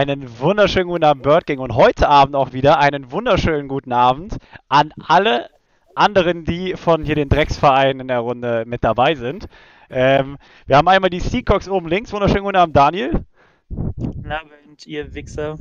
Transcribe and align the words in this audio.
Einen 0.00 0.40
wunderschönen 0.40 0.88
guten 0.88 1.04
Abend, 1.04 1.22
Bird 1.22 1.44
Gang. 1.44 1.60
Und 1.60 1.74
heute 1.74 2.08
Abend 2.08 2.34
auch 2.34 2.54
wieder 2.54 2.78
einen 2.78 3.12
wunderschönen 3.12 3.68
guten 3.68 3.92
Abend 3.92 4.38
an 4.70 4.94
alle 5.06 5.50
anderen, 5.94 6.46
die 6.46 6.72
von 6.74 7.04
hier 7.04 7.16
den 7.16 7.28
Drecksvereinen 7.28 8.00
in 8.00 8.08
der 8.08 8.20
Runde 8.20 8.64
mit 8.66 8.82
dabei 8.82 9.14
sind. 9.14 9.46
Ähm, 9.90 10.38
wir 10.66 10.78
haben 10.78 10.88
einmal 10.88 11.10
die 11.10 11.20
Seacocks 11.20 11.68
oben 11.68 11.86
links. 11.86 12.14
Wunderschönen 12.14 12.44
guten 12.44 12.56
Abend, 12.56 12.74
Daniel. 12.74 13.26
Guten 13.68 14.32
Abend, 14.32 14.86
ihr 14.86 15.12
Wichser. 15.12 15.58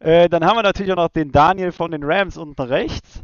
Äh, 0.00 0.30
dann 0.30 0.42
haben 0.46 0.56
wir 0.56 0.62
natürlich 0.62 0.90
auch 0.92 0.96
noch 0.96 1.08
den 1.08 1.30
Daniel 1.30 1.70
von 1.70 1.90
den 1.90 2.02
Rams 2.02 2.38
unten 2.38 2.62
rechts. 2.62 3.22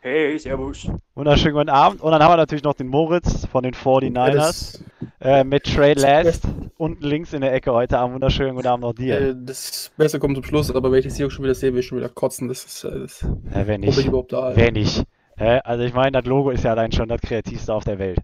Hey, 0.00 0.38
servus. 0.38 0.90
Wunderschönen 1.14 1.54
guten 1.54 1.68
Abend. 1.68 2.00
Und 2.00 2.10
dann 2.12 2.22
haben 2.22 2.32
wir 2.32 2.38
natürlich 2.38 2.64
noch 2.64 2.72
den 2.72 2.88
Moritz 2.88 3.44
von 3.44 3.62
den 3.62 3.74
49ers 3.74 4.80
äh, 5.20 5.44
mit 5.44 5.64
Trey 5.64 5.94
Last 5.94 6.44
unten 6.76 7.04
links 7.04 7.32
in 7.32 7.40
der 7.40 7.52
Ecke 7.52 7.72
heute 7.72 7.98
Abend. 7.98 8.14
Wunderschönen 8.14 8.54
guten 8.56 8.68
Abend 8.68 8.84
auch 8.84 8.92
dir. 8.94 9.20
Äh, 9.20 9.34
das 9.36 9.90
Beste 9.96 10.18
kommt 10.18 10.36
zum 10.36 10.44
Schluss, 10.44 10.74
aber 10.74 10.90
wenn 10.92 10.98
ich 11.00 11.04
das 11.06 11.16
hier 11.16 11.26
auch 11.26 11.30
schon 11.30 11.44
wieder 11.44 11.54
sehe, 11.54 11.72
will 11.72 11.80
ich 11.80 11.86
schon 11.86 11.98
wieder 11.98 12.08
kotzen. 12.08 12.48
Das 12.48 12.64
ist. 12.64 12.84
Äh, 12.84 13.00
das 13.00 13.22
Ja, 13.22 13.66
wenn 13.66 13.80
Wo 13.82 13.86
bin 13.86 13.88
ich 13.90 13.96
nicht. 13.96 14.06
überhaupt 14.08 14.32
da? 14.32 14.52
Wer 14.54 14.72
nicht? 14.72 15.04
Hä? 15.36 15.60
Also 15.64 15.84
ich 15.84 15.94
meine, 15.94 16.12
das 16.12 16.24
Logo 16.24 16.50
ist 16.50 16.64
ja 16.64 16.72
allein 16.72 16.92
schon 16.92 17.08
das 17.08 17.20
kreativste 17.20 17.72
auf 17.74 17.84
der 17.84 17.98
Welt. 17.98 18.18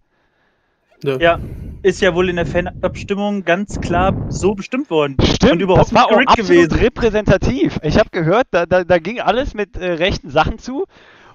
Ja. 1.05 1.19
Ja, 1.19 1.41
ist 1.83 2.01
ja 2.01 2.15
wohl 2.15 2.31
in 2.31 2.37
der 2.37 2.47
Fanabstimmung 2.47 3.45
ganz 3.45 3.81
klar 3.83 4.15
so 4.31 4.55
bestimmt 4.55 4.89
worden. 4.91 5.17
Stimmt, 5.23 5.53
Und 5.53 5.61
überhaupt 5.61 5.89
das 5.89 5.95
war 5.95 6.07
nicht 6.19 6.29
auch 6.29 6.33
absolut 6.33 6.51
gewesen. 6.69 6.73
repräsentativ. 6.79 7.79
Ich 7.83 7.99
habe 7.99 8.09
gehört, 8.11 8.47
da, 8.51 8.65
da, 8.65 8.83
da 8.83 8.99
ging 8.99 9.21
alles 9.21 9.53
mit 9.53 9.77
äh, 9.77 9.93
rechten 9.93 10.31
Sachen 10.31 10.59
zu. 10.59 10.87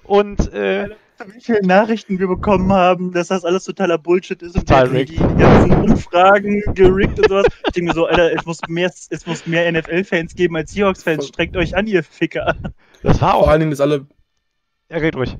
Und 0.02 0.52
äh, 0.52 0.88
Wie 1.26 1.40
viele 1.40 1.60
Nachrichten 1.62 2.18
wir 2.18 2.26
bekommen 2.26 2.72
haben, 2.72 3.12
dass 3.12 3.28
das 3.28 3.44
alles 3.44 3.64
totaler 3.64 3.98
Bullshit 3.98 4.40
ist 4.42 4.54
und 4.56 4.66
Total 4.68 4.88
die, 4.88 5.04
die 5.04 5.16
ganzen 5.16 5.72
Umfragen 5.72 6.62
gerickt 6.74 7.18
und 7.18 7.28
sowas. 7.28 7.46
Ich 7.66 7.72
denke 7.72 7.88
mir 7.90 7.94
so, 7.94 8.06
Alter, 8.06 8.32
es 8.34 8.44
muss 8.46 8.58
mehr, 8.68 8.90
es 9.10 9.26
muss 9.26 9.46
mehr 9.46 9.70
NFL-Fans 9.70 10.34
geben 10.34 10.56
als 10.56 10.72
Seahawks-Fans. 10.72 11.28
Streckt 11.28 11.56
euch 11.56 11.76
an, 11.76 11.86
ihr 11.86 12.02
Ficker. 12.02 12.54
das 13.02 13.20
war 13.20 13.32
Vor 13.32 13.42
auch. 13.42 13.48
allen 13.48 13.60
Dingen 13.60 13.72
ist 13.72 13.80
alle. 13.80 14.06
Ja, 14.90 14.98
red 14.98 15.16
ruhig. 15.16 15.36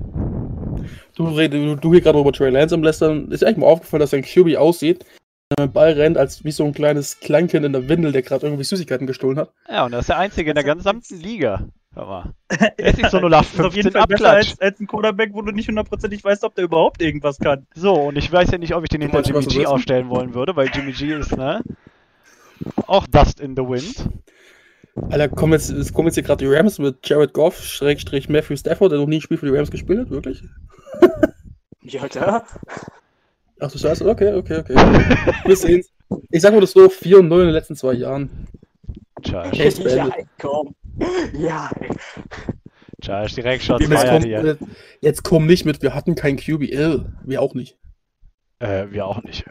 Du, 1.15 1.25
red- 1.27 1.53
du, 1.53 1.75
du 1.75 1.91
hier 1.91 2.01
gerade 2.01 2.19
über 2.19 2.31
Trey 2.33 2.49
Lance 2.49 2.73
am 2.73 2.83
Lästern. 2.83 3.31
Ist 3.31 3.43
eigentlich 3.43 3.57
mal 3.57 3.67
aufgefallen, 3.67 4.01
dass 4.01 4.09
sein 4.11 4.23
QB 4.23 4.55
aussieht, 4.57 5.05
wenn 5.49 5.57
er 5.57 5.63
mit 5.65 5.71
dem 5.71 5.73
Ball 5.73 5.91
rennt, 5.93 6.17
als 6.17 6.43
wie 6.43 6.51
so 6.51 6.65
ein 6.65 6.73
kleines 6.73 7.19
Kleinkind 7.19 7.65
in 7.65 7.73
der 7.73 7.87
Windel, 7.87 8.11
der 8.11 8.23
gerade 8.23 8.45
irgendwie 8.47 8.63
Süßigkeiten 8.63 9.05
gestohlen 9.05 9.37
hat? 9.37 9.53
Ja, 9.69 9.85
und 9.85 9.91
das 9.91 10.01
ist 10.01 10.09
der 10.09 10.17
einzige 10.17 10.51
in 10.51 10.55
der 10.55 10.63
gesamten 10.75 11.19
Liga. 11.19 11.67
Hör 11.95 12.05
mal. 12.05 12.33
Er 12.77 12.87
ist 12.87 12.97
nicht 12.97 13.11
so 13.11 13.19
Das 13.29 13.53
ist 13.53 13.59
auf 13.59 13.75
jeden 13.75 13.89
0815 13.89 13.91
Fall 13.91 14.07
besser 14.07 14.29
als, 14.29 14.59
als 14.59 14.79
ein 14.79 14.87
Quarterback, 14.87 15.29
wo 15.33 15.41
du 15.41 15.51
nicht 15.51 15.67
hundertprozentig 15.67 16.23
weißt, 16.23 16.43
ob 16.43 16.55
der 16.55 16.63
überhaupt 16.63 17.01
irgendwas 17.01 17.37
kann. 17.37 17.67
So, 17.75 17.93
und 17.93 18.17
ich 18.17 18.31
weiß 18.31 18.51
ja 18.51 18.57
nicht, 18.57 18.73
ob 18.73 18.83
ich 18.83 18.89
den 18.89 19.01
hinter 19.01 19.21
Jimmy 19.21 19.45
G 19.45 19.57
willst? 19.57 19.67
aufstellen 19.67 20.09
wollen 20.09 20.33
würde, 20.33 20.55
weil 20.55 20.69
Jimmy 20.73 20.91
G 20.91 21.13
ist, 21.13 21.35
ne? 21.37 21.61
Auch 22.87 23.05
Dust 23.07 23.39
in 23.39 23.55
the 23.55 23.61
Wind. 23.61 24.09
Alter, 24.95 25.29
kommen 25.29 25.53
jetzt, 25.53 25.69
es 25.69 25.93
kommen 25.93 26.07
jetzt 26.07 26.15
hier 26.15 26.23
gerade 26.23 26.45
die 26.45 26.51
Rams 26.51 26.79
mit 26.79 27.07
Jared 27.07 27.33
Goff, 27.33 27.63
Schrägstrich 27.63 28.29
Matthew 28.29 28.57
Stafford, 28.57 28.91
der 28.91 28.99
noch 28.99 29.07
nie 29.07 29.17
ein 29.17 29.21
Spiel 29.21 29.37
für 29.37 29.47
die 29.47 29.55
Rams 29.55 29.71
gespielt 29.71 29.99
hat, 29.99 30.09
wirklich? 30.09 30.43
Ja, 31.85 32.07
klar. 32.07 32.45
Ach 33.59 33.69
du 33.69 33.77
Scheiße, 33.77 34.07
okay, 34.07 34.33
okay, 34.33 34.59
okay. 34.59 34.75
Wir 35.45 35.55
sehen's. 35.57 35.89
Ich 36.31 36.41
sag 36.41 36.53
mal 36.53 36.61
das 36.61 36.71
so, 36.71 36.87
4 36.87 37.19
und 37.19 37.27
0 37.27 37.41
in 37.41 37.47
den 37.47 37.53
letzten 37.53 37.75
zwei 37.75 37.93
Jahren. 37.93 38.47
Josh. 39.25 39.79
Ja, 39.95 40.09
komm. 40.39 40.75
Ja. 41.33 41.69
Josh, 43.01 43.33
direkt 43.35 43.63
Shots 43.63 43.87
Jetzt 43.87 43.93
feiert 44.01 44.21
komm, 44.21 44.23
hier. 44.23 44.57
jetzt 45.01 45.23
komm 45.23 45.45
nicht 45.45 45.65
mit, 45.65 45.81
wir 45.81 45.93
hatten 45.93 46.15
kein 46.15 46.37
QBL. 46.37 47.13
Wir 47.25 47.41
auch 47.41 47.53
nicht. 47.53 47.77
Äh, 48.59 48.87
wir 48.91 49.05
auch 49.05 49.21
nicht. 49.23 49.45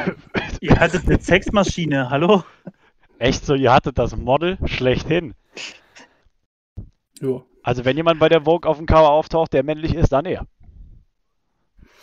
Ihr 0.60 0.78
hattet 0.78 1.06
eine 1.06 1.18
Sexmaschine, 1.20 2.10
hallo? 2.10 2.44
Echt 3.18 3.44
so, 3.44 3.54
ihr 3.54 3.72
hattet 3.72 3.98
das 3.98 4.16
Model 4.16 4.58
schlechthin. 4.66 5.34
Ja. 7.20 7.42
Also 7.64 7.84
wenn 7.84 7.96
jemand 7.96 8.20
bei 8.20 8.28
der 8.28 8.42
Vogue 8.42 8.68
auf 8.68 8.76
dem 8.76 8.86
Cover 8.86 9.10
auftaucht, 9.10 9.52
der 9.52 9.62
männlich 9.64 9.94
ist, 9.94 10.12
dann 10.12 10.24
er. 10.24 10.46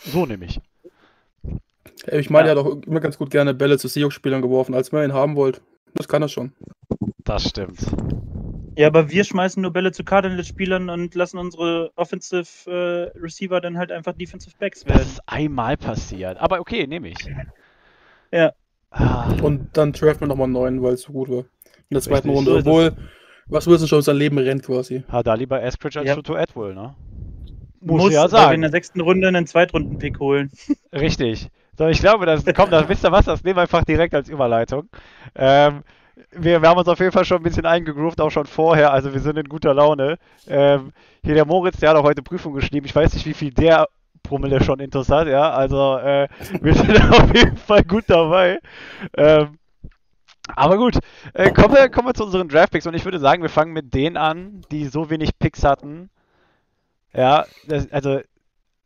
So 0.04 0.26
nämlich. 0.26 0.60
Ich 2.10 2.30
meine, 2.30 2.48
Ja. 2.48 2.54
er 2.54 2.58
hat 2.58 2.66
auch 2.66 2.82
immer 2.86 3.00
ganz 3.00 3.16
gut 3.18 3.30
gerne 3.30 3.54
Bälle 3.54 3.78
zu 3.78 3.88
Seahawks-Spielern 3.88 4.42
geworfen, 4.42 4.74
als 4.74 4.92
man 4.92 5.04
ihn 5.04 5.12
haben 5.14 5.36
wollt. 5.36 5.60
Das 5.94 6.08
kann 6.08 6.22
er 6.22 6.28
schon. 6.28 6.52
Das 7.30 7.48
stimmt. 7.48 7.78
Ja, 8.76 8.86
aber 8.88 9.10
wir 9.10 9.24
schmeißen 9.24 9.60
nur 9.62 9.72
Bälle 9.72 9.92
zu 9.92 10.02
Cardinals-Spielern 10.04 10.90
und 10.90 11.14
lassen 11.14 11.38
unsere 11.38 11.90
Offensive 11.96 12.70
äh, 13.14 13.18
Receiver 13.18 13.60
dann 13.60 13.78
halt 13.78 13.92
einfach 13.92 14.12
Defensive 14.14 14.54
Backs 14.58 14.80
Das 14.84 14.88
werden. 14.96 15.08
ist 15.08 15.20
einmal 15.26 15.76
passiert. 15.76 16.38
Aber 16.38 16.58
okay, 16.60 16.86
nehme 16.86 17.08
ich. 17.08 17.16
Ja. 18.32 18.52
Ah, 18.90 19.32
Und 19.42 19.68
dann 19.76 19.92
draften 19.92 20.22
wir 20.22 20.26
nochmal 20.28 20.44
einen 20.44 20.52
neuen, 20.54 20.82
weil 20.82 20.94
es 20.94 21.02
so 21.02 21.12
gut 21.12 21.28
war. 21.28 21.38
In 21.88 21.94
der 21.94 22.00
zweiten. 22.00 22.30
Runde. 22.30 22.50
So. 22.50 22.58
Obwohl, 22.58 22.92
was 23.48 23.66
Wilson 23.68 23.86
schon 23.88 24.02
sein 24.02 24.16
Leben 24.16 24.38
rennt 24.38 24.64
quasi. 24.64 25.04
hat 25.08 25.26
da 25.26 25.34
lieber 25.34 25.62
Eskridge 25.62 26.00
als 26.00 26.08
Ja. 26.08 26.14
Tutu 26.16 26.34
Atwell, 26.34 26.74
ne? 26.74 26.94
Muss, 27.80 28.02
Muss 28.02 28.12
ja 28.12 28.22
weil 28.24 28.30
wir 28.30 28.38
in 28.38 28.46
sagen. 28.48 28.60
der 28.62 28.70
sechsten 28.70 29.00
Runde 29.00 29.28
einen 29.28 29.46
Zweitrunden-Pick 29.46 30.18
holen. 30.20 30.50
Richtig. 30.92 31.48
So, 31.78 31.86
ich 31.86 32.00
glaube, 32.00 32.26
das 32.26 32.44
kommt, 32.54 32.72
das 32.72 32.88
wisst 32.88 33.04
ihr 33.04 33.12
was, 33.12 33.24
das 33.24 33.42
nehmen 33.44 33.56
wir 33.56 33.62
einfach 33.62 33.84
direkt 33.84 34.14
als 34.14 34.28
Überleitung. 34.28 34.88
Ähm, 35.34 35.82
wir, 36.30 36.62
wir 36.62 36.68
haben 36.68 36.78
uns 36.78 36.88
auf 36.88 36.98
jeden 36.98 37.12
Fall 37.12 37.24
schon 37.24 37.38
ein 37.38 37.42
bisschen 37.42 37.66
eingegroovt, 37.66 38.20
auch 38.20 38.30
schon 38.30 38.46
vorher, 38.46 38.92
also 38.92 39.12
wir 39.12 39.20
sind 39.20 39.38
in 39.38 39.48
guter 39.48 39.74
Laune. 39.74 40.18
Ähm, 40.46 40.92
hier 41.22 41.34
der 41.34 41.46
Moritz, 41.46 41.78
der 41.78 41.90
hat 41.90 41.96
auch 41.96 42.04
heute 42.04 42.22
Prüfung 42.22 42.54
geschrieben. 42.54 42.86
Ich 42.86 42.94
weiß 42.94 43.12
nicht, 43.14 43.26
wie 43.26 43.34
viel 43.34 43.52
der 43.52 43.88
Promille 44.22 44.62
schon 44.62 44.80
intus 44.80 45.10
hat, 45.10 45.28
ja. 45.28 45.50
Also 45.50 45.96
äh, 45.98 46.28
wir 46.60 46.74
sind 46.74 47.10
auf 47.12 47.34
jeden 47.34 47.56
Fall 47.56 47.84
gut 47.84 48.04
dabei. 48.08 48.58
Ähm, 49.16 49.58
aber 50.56 50.76
gut, 50.76 50.98
äh, 51.34 51.52
kommen, 51.52 51.74
wir, 51.74 51.88
kommen 51.88 52.08
wir 52.08 52.14
zu 52.14 52.24
unseren 52.24 52.48
Draftpicks 52.48 52.86
und 52.86 52.94
ich 52.94 53.04
würde 53.04 53.18
sagen, 53.18 53.42
wir 53.42 53.50
fangen 53.50 53.72
mit 53.72 53.94
denen 53.94 54.16
an, 54.16 54.62
die 54.70 54.86
so 54.86 55.10
wenig 55.10 55.38
Picks 55.38 55.64
hatten. 55.64 56.10
Ja, 57.12 57.46
das, 57.66 57.90
also, 57.92 58.20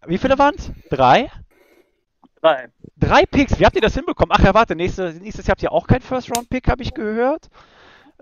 wie 0.07 0.19
viele 0.19 0.39
waren 0.39 0.55
es? 0.57 0.71
Drei? 0.91 1.31
Drei. 2.45 2.69
Drei 2.99 3.25
Picks, 3.25 3.59
wie 3.59 3.65
habt 3.65 3.75
ihr 3.75 3.81
das 3.81 3.95
hinbekommen? 3.95 4.31
Ach 4.39 4.45
ja, 4.45 4.53
warte, 4.53 4.77
nächste, 4.77 5.15
nächstes 5.15 5.47
Jahr 5.47 5.53
habt 5.53 5.63
ihr 5.63 5.73
auch 5.73 5.87
keinen 5.87 6.03
First-Round-Pick, 6.03 6.69
habe 6.69 6.83
ich 6.83 6.93
gehört. 6.93 7.49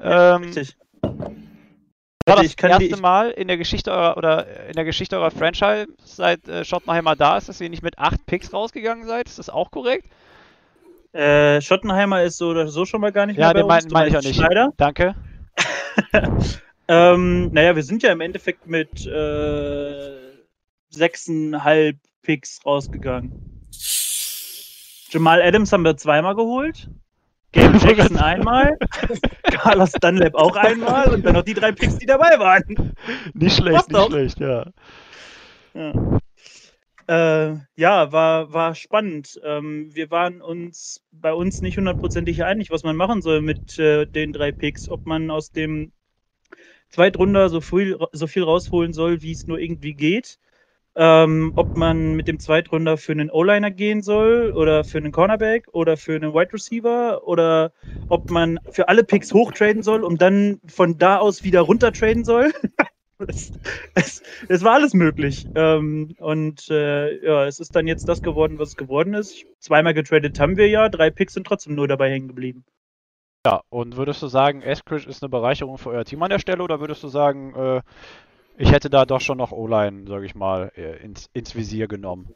ähm, 0.01 0.45
Richtig. 0.45 0.77
war 1.03 2.37
das 2.37 2.45
ich 2.47 2.57
kann 2.57 2.79
die- 2.79 2.89
erste 2.89 3.03
Mal 3.03 3.31
in 3.33 3.49
der 3.49 3.57
Geschichte 3.57 3.91
eurer 3.91 4.17
oder 4.17 4.69
in 4.69 4.75
der 4.75 4.85
Geschichte 4.85 5.17
eurer 5.17 5.33
Franchise 5.33 5.89
seit 6.05 6.47
äh, 6.49 6.65
Schottenheimer 6.65 7.17
da 7.17 7.37
ist, 7.37 7.49
dass 7.49 7.61
ihr 7.61 7.69
nicht 7.69 7.83
mit 7.83 7.99
acht 7.99 8.25
Picks 8.27 8.53
rausgegangen 8.53 9.07
seid. 9.09 9.29
Ist 9.29 9.41
das 9.41 9.51
auch 9.51 9.73
korrekt? 9.73 10.07
Äh, 11.13 11.61
Schottenheimer 11.61 12.23
ist 12.23 12.39
so 12.39 12.51
oder 12.51 12.69
so 12.69 12.85
schon 12.85 13.01
mal 13.01 13.11
gar 13.11 13.27
nicht 13.27 13.39
Ja, 13.39 13.47
mehr 13.53 13.55
den 13.55 13.63
bei 13.67 13.75
meine 13.75 13.85
uns. 13.87 13.93
mein 13.93 14.07
ich 14.07 14.13
Du 14.13 14.19
auch 14.19 14.23
meinst 14.23 14.29
nicht. 14.29 14.37
Schneider? 14.39 14.73
Danke. 14.77 15.15
Ähm, 16.89 17.51
naja, 17.53 17.75
wir 17.77 17.83
sind 17.85 18.03
ja 18.03 18.11
im 18.13 18.21
Endeffekt 18.21 18.67
mit 18.67 19.07
äh, 19.07 20.11
sechseinhalb 20.91 21.97
Picks 22.23 22.61
rausgegangen. 22.67 23.52
Jamal 25.13 25.43
Adams 25.43 25.71
haben 25.73 25.85
wir 25.85 25.97
zweimal 25.99 26.35
geholt. 26.35 26.89
Gabe 27.53 27.77
Jackson 27.87 28.17
einmal. 28.17 28.79
Carlos 29.43 29.93
Dunlap 29.93 30.35
auch 30.35 30.57
einmal. 30.57 31.13
Und 31.13 31.27
dann 31.27 31.35
noch 31.35 31.43
die 31.43 31.53
drei 31.53 31.73
Picks, 31.73 31.99
die 31.99 32.07
dabei 32.07 32.39
waren. 32.39 32.95
Nicht 33.35 33.57
schlecht, 33.57 33.77
Was 33.77 33.89
nicht 33.89 33.99
doch? 33.99 34.09
schlecht, 34.09 34.41
ja. 34.41 34.73
Ja, 35.75 36.19
äh, 37.09 37.57
ja 37.77 38.11
war, 38.11 38.55
war 38.55 38.75
spannend. 38.75 39.39
Ähm, 39.45 39.91
wir 39.95 40.11
waren 40.11 40.41
uns 40.41 41.03
bei 41.13 41.35
uns 41.35 41.61
nicht 41.61 41.77
hundertprozentig 41.77 42.43
einig, 42.45 42.71
was 42.71 42.83
man 42.83 42.97
machen 42.97 43.21
soll 43.21 43.43
mit 43.43 43.79
äh, 43.79 44.07
den 44.07 44.33
drei 44.33 44.51
Picks. 44.51 44.89
Ob 44.89 45.05
man 45.05 45.31
aus 45.31 45.53
dem 45.53 45.93
Zweitrunder 46.89 47.51
so 47.51 47.61
viel, 47.61 47.99
so 48.13 48.27
viel 48.27 48.45
rausholen 48.45 48.95
soll, 48.95 49.21
wie 49.21 49.33
es 49.33 49.47
nur 49.47 49.59
irgendwie 49.59 49.93
geht. 49.93 50.39
Ähm, 50.95 51.53
ob 51.57 51.77
man 51.77 52.15
mit 52.15 52.29
dem 52.29 52.39
Zweitrunder 52.39 52.99
für 52.99 53.13
einen 53.13 53.31
O-Liner 53.31 53.71
gehen 53.71 54.03
soll 54.03 54.53
oder 54.55 54.85
für 54.85 54.99
einen 54.99 55.13
Cornerback 55.13 55.69
oder 55.73 55.97
für 55.97 56.15
einen 56.15 56.35
Wide 56.35 56.53
Receiver 56.53 57.27
oder 57.27 57.73
ob 58.09 58.31
man 58.31 58.59
für 58.71 58.89
alle 58.89 59.05
Picks 59.05 59.33
hochtraden 59.33 59.83
soll, 59.83 60.05
um 60.05 60.19
dann 60.19 60.61
von 60.67 60.99
da 60.99 61.17
aus 61.17 61.45
wieder 61.45 61.63
runtertraden 61.63 62.25
soll. 62.25 62.53
es, 63.29 63.53
es, 63.95 64.23
es 64.49 64.65
war 64.65 64.75
alles 64.75 64.93
möglich. 64.93 65.47
Ähm, 65.55 66.15
und 66.19 66.69
äh, 66.69 67.25
ja, 67.25 67.47
es 67.47 67.59
ist 67.61 67.75
dann 67.75 67.87
jetzt 67.87 68.09
das 68.09 68.21
geworden, 68.23 68.59
was 68.59 68.71
es 68.71 68.77
geworden 68.77 69.15
ist. 69.15 69.47
Zweimal 69.59 69.95
getradet 69.95 70.39
haben 70.39 70.57
wir 70.57 70.69
ja, 70.69 70.89
drei 70.89 71.11
Picks 71.11 71.35
sind 71.35 71.47
trotzdem 71.47 71.75
nur 71.75 71.89
dabei 71.89 72.11
hängen 72.11 72.29
geblieben. 72.29 72.65
Ja, 73.47 73.63
und 73.71 73.97
würdest 73.97 74.23
du 74.23 74.29
sagen, 74.29 74.63
Eskridge 74.63 75.09
ist 75.09 75.23
eine 75.23 75.29
Bereicherung 75.29 75.77
für 75.77 75.91
euer 75.91 76.05
Team 76.05 76.23
an 76.23 76.31
der 76.31 76.39
Stelle 76.39 76.63
oder 76.63 76.79
würdest 76.81 77.03
du 77.03 77.09
sagen, 77.09 77.55
äh, 77.55 77.83
ich 78.59 78.73
hätte 78.73 78.91
da 78.91 79.05
doch 79.05 79.21
schon 79.21 79.39
noch 79.39 79.53
O-Line, 79.53 80.07
sage 80.07 80.27
ich 80.27 80.35
mal, 80.35 80.73
äh, 80.77 81.03
ins, 81.03 81.31
ins 81.33 81.55
Visier 81.55 81.89
genommen? 81.89 82.35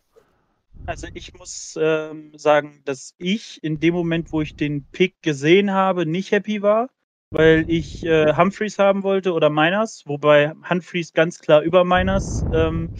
Also 0.86 1.08
ich 1.14 1.34
muss 1.34 1.76
ähm, 1.80 2.32
sagen, 2.36 2.80
dass 2.84 3.14
ich 3.18 3.62
in 3.64 3.80
dem 3.80 3.94
Moment, 3.94 4.32
wo 4.32 4.40
ich 4.40 4.54
den 4.54 4.84
Pick 4.92 5.20
gesehen 5.20 5.72
habe, 5.72 6.06
nicht 6.06 6.30
happy 6.30 6.62
war, 6.62 6.90
weil 7.32 7.64
ich 7.66 8.04
äh, 8.06 8.34
Humphreys 8.36 8.78
haben 8.78 9.02
wollte 9.02 9.32
oder 9.32 9.50
Miners, 9.50 10.04
wobei 10.06 10.52
Humphreys 10.70 11.12
ganz 11.12 11.40
klar 11.40 11.62
über 11.62 11.84
Miners. 11.84 12.46
Ähm, 12.52 12.90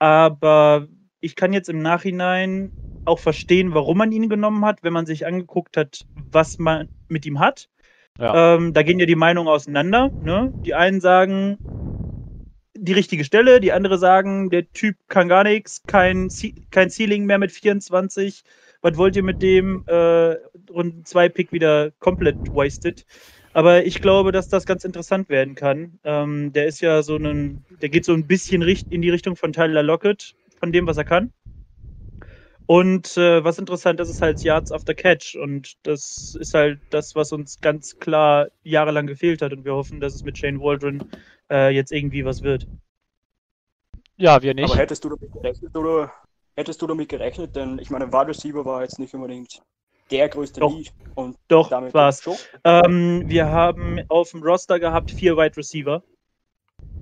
aber 0.00 0.88
ich 1.20 1.36
kann 1.36 1.52
jetzt 1.52 1.68
im 1.68 1.80
Nachhinein 1.80 2.72
auch 3.04 3.20
verstehen, 3.20 3.72
warum 3.72 3.98
man 3.98 4.10
ihn 4.10 4.28
genommen 4.28 4.64
hat, 4.64 4.82
wenn 4.82 4.92
man 4.92 5.06
sich 5.06 5.24
angeguckt 5.26 5.76
hat, 5.76 6.06
was 6.14 6.58
man 6.58 6.88
mit 7.08 7.24
ihm 7.24 7.38
hat. 7.38 7.68
Ja. 8.18 8.56
Ähm, 8.56 8.72
da 8.72 8.82
gehen 8.82 8.98
ja 8.98 9.06
die 9.06 9.14
Meinungen 9.14 9.48
auseinander. 9.48 10.10
Ne? 10.18 10.54
Die 10.64 10.74
einen 10.74 11.00
sagen, 11.00 11.58
die 12.82 12.92
richtige 12.92 13.24
Stelle, 13.24 13.60
die 13.60 13.72
andere 13.72 13.96
sagen, 13.96 14.50
der 14.50 14.70
Typ 14.72 14.96
kann 15.08 15.28
gar 15.28 15.44
nichts, 15.44 15.84
kein, 15.86 16.28
kein 16.70 16.90
Ceiling 16.90 17.24
mehr 17.26 17.38
mit 17.38 17.52
24. 17.52 18.42
Was 18.80 18.96
wollt 18.96 19.14
ihr 19.14 19.22
mit 19.22 19.40
dem? 19.40 19.84
Äh, 19.86 20.36
Runde 20.68 21.04
2 21.04 21.28
Pick 21.28 21.52
wieder 21.52 21.92
komplett 22.00 22.38
wasted. 22.50 23.06
Aber 23.52 23.84
ich 23.86 24.00
glaube, 24.00 24.32
dass 24.32 24.48
das 24.48 24.66
ganz 24.66 24.84
interessant 24.84 25.28
werden 25.28 25.54
kann. 25.54 25.98
Ähm, 26.04 26.52
der 26.52 26.66
ist 26.66 26.80
ja 26.80 27.02
so 27.02 27.16
ein, 27.16 27.64
der 27.80 27.88
geht 27.88 28.04
so 28.04 28.14
ein 28.14 28.26
bisschen 28.26 28.62
in 28.62 29.02
die 29.02 29.10
Richtung 29.10 29.36
von 29.36 29.52
Tyler 29.52 29.82
Lockett, 29.82 30.34
von 30.58 30.72
dem, 30.72 30.86
was 30.86 30.96
er 30.96 31.04
kann. 31.04 31.32
Und 32.66 33.16
äh, 33.16 33.44
was 33.44 33.58
interessant 33.58 34.00
ist, 34.00 34.08
ist 34.08 34.22
halt 34.22 34.42
Yards 34.42 34.72
after 34.72 34.94
Catch. 34.94 35.36
Und 35.36 35.74
das 35.86 36.36
ist 36.40 36.54
halt 36.54 36.80
das, 36.90 37.14
was 37.14 37.30
uns 37.32 37.60
ganz 37.60 37.98
klar 37.98 38.48
jahrelang 38.64 39.06
gefehlt 39.06 39.42
hat. 39.42 39.52
Und 39.52 39.64
wir 39.64 39.74
hoffen, 39.74 40.00
dass 40.00 40.14
es 40.14 40.24
mit 40.24 40.38
Shane 40.38 40.60
Waldron 40.60 41.04
äh, 41.52 41.68
jetzt 41.68 41.92
irgendwie 41.92 42.24
was 42.24 42.42
wird. 42.42 42.66
Ja, 44.16 44.42
wir 44.42 44.54
nicht. 44.54 44.70
Aber 44.70 44.78
hättest 44.78 45.04
du 45.04 45.10
damit 45.10 45.32
gerechnet 45.32 45.76
oder 45.76 46.12
hättest 46.56 46.80
du 46.80 46.86
damit 46.86 47.08
gerechnet? 47.08 47.54
Denn 47.54 47.78
ich 47.78 47.90
meine, 47.90 48.12
Wide 48.12 48.28
Receiver 48.28 48.64
war 48.64 48.82
jetzt 48.82 48.98
nicht 48.98 49.14
unbedingt 49.14 49.62
der 50.10 50.28
größte 50.28 50.60
Doch. 50.60 50.76
Lead 50.76 50.92
und 51.14 51.36
Doch, 51.48 51.68
damit 51.68 51.94
war's. 51.94 52.22
schon. 52.22 52.36
Ähm, 52.64 53.24
wir 53.26 53.46
haben 53.48 54.00
auf 54.08 54.30
dem 54.30 54.42
Roster 54.42 54.80
gehabt 54.80 55.10
vier 55.10 55.36
Wide 55.36 55.56
Receiver. 55.56 56.02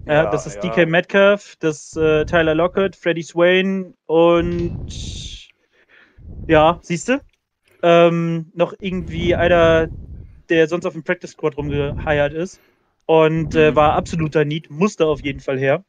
Ja, 0.06 0.24
Ja, 0.24 0.30
das 0.30 0.46
ist 0.46 0.56
ja. 0.56 0.70
DK 0.70 0.86
Metcalf, 0.86 1.56
das 1.60 1.94
äh, 1.96 2.24
Tyler 2.24 2.54
Lockett, 2.54 2.96
Freddie 2.96 3.22
Swain 3.22 3.94
und 4.06 4.88
ja, 6.48 6.80
siehst 6.82 7.08
du? 7.08 7.20
Ähm, 7.82 8.50
noch 8.54 8.74
irgendwie 8.80 9.36
einer, 9.36 9.88
der 10.48 10.68
sonst 10.68 10.86
auf 10.86 10.94
dem 10.94 11.04
Practice 11.04 11.32
Squad 11.32 11.56
rumgeheiert 11.56 12.32
ist 12.32 12.60
und 13.06 13.54
äh, 13.54 13.70
Mhm. 13.70 13.76
war 13.76 13.94
absoluter 13.94 14.44
Need, 14.44 14.70
musste 14.70 15.06
auf 15.06 15.22
jeden 15.24 15.40
Fall 15.40 15.58
her. 15.58 15.84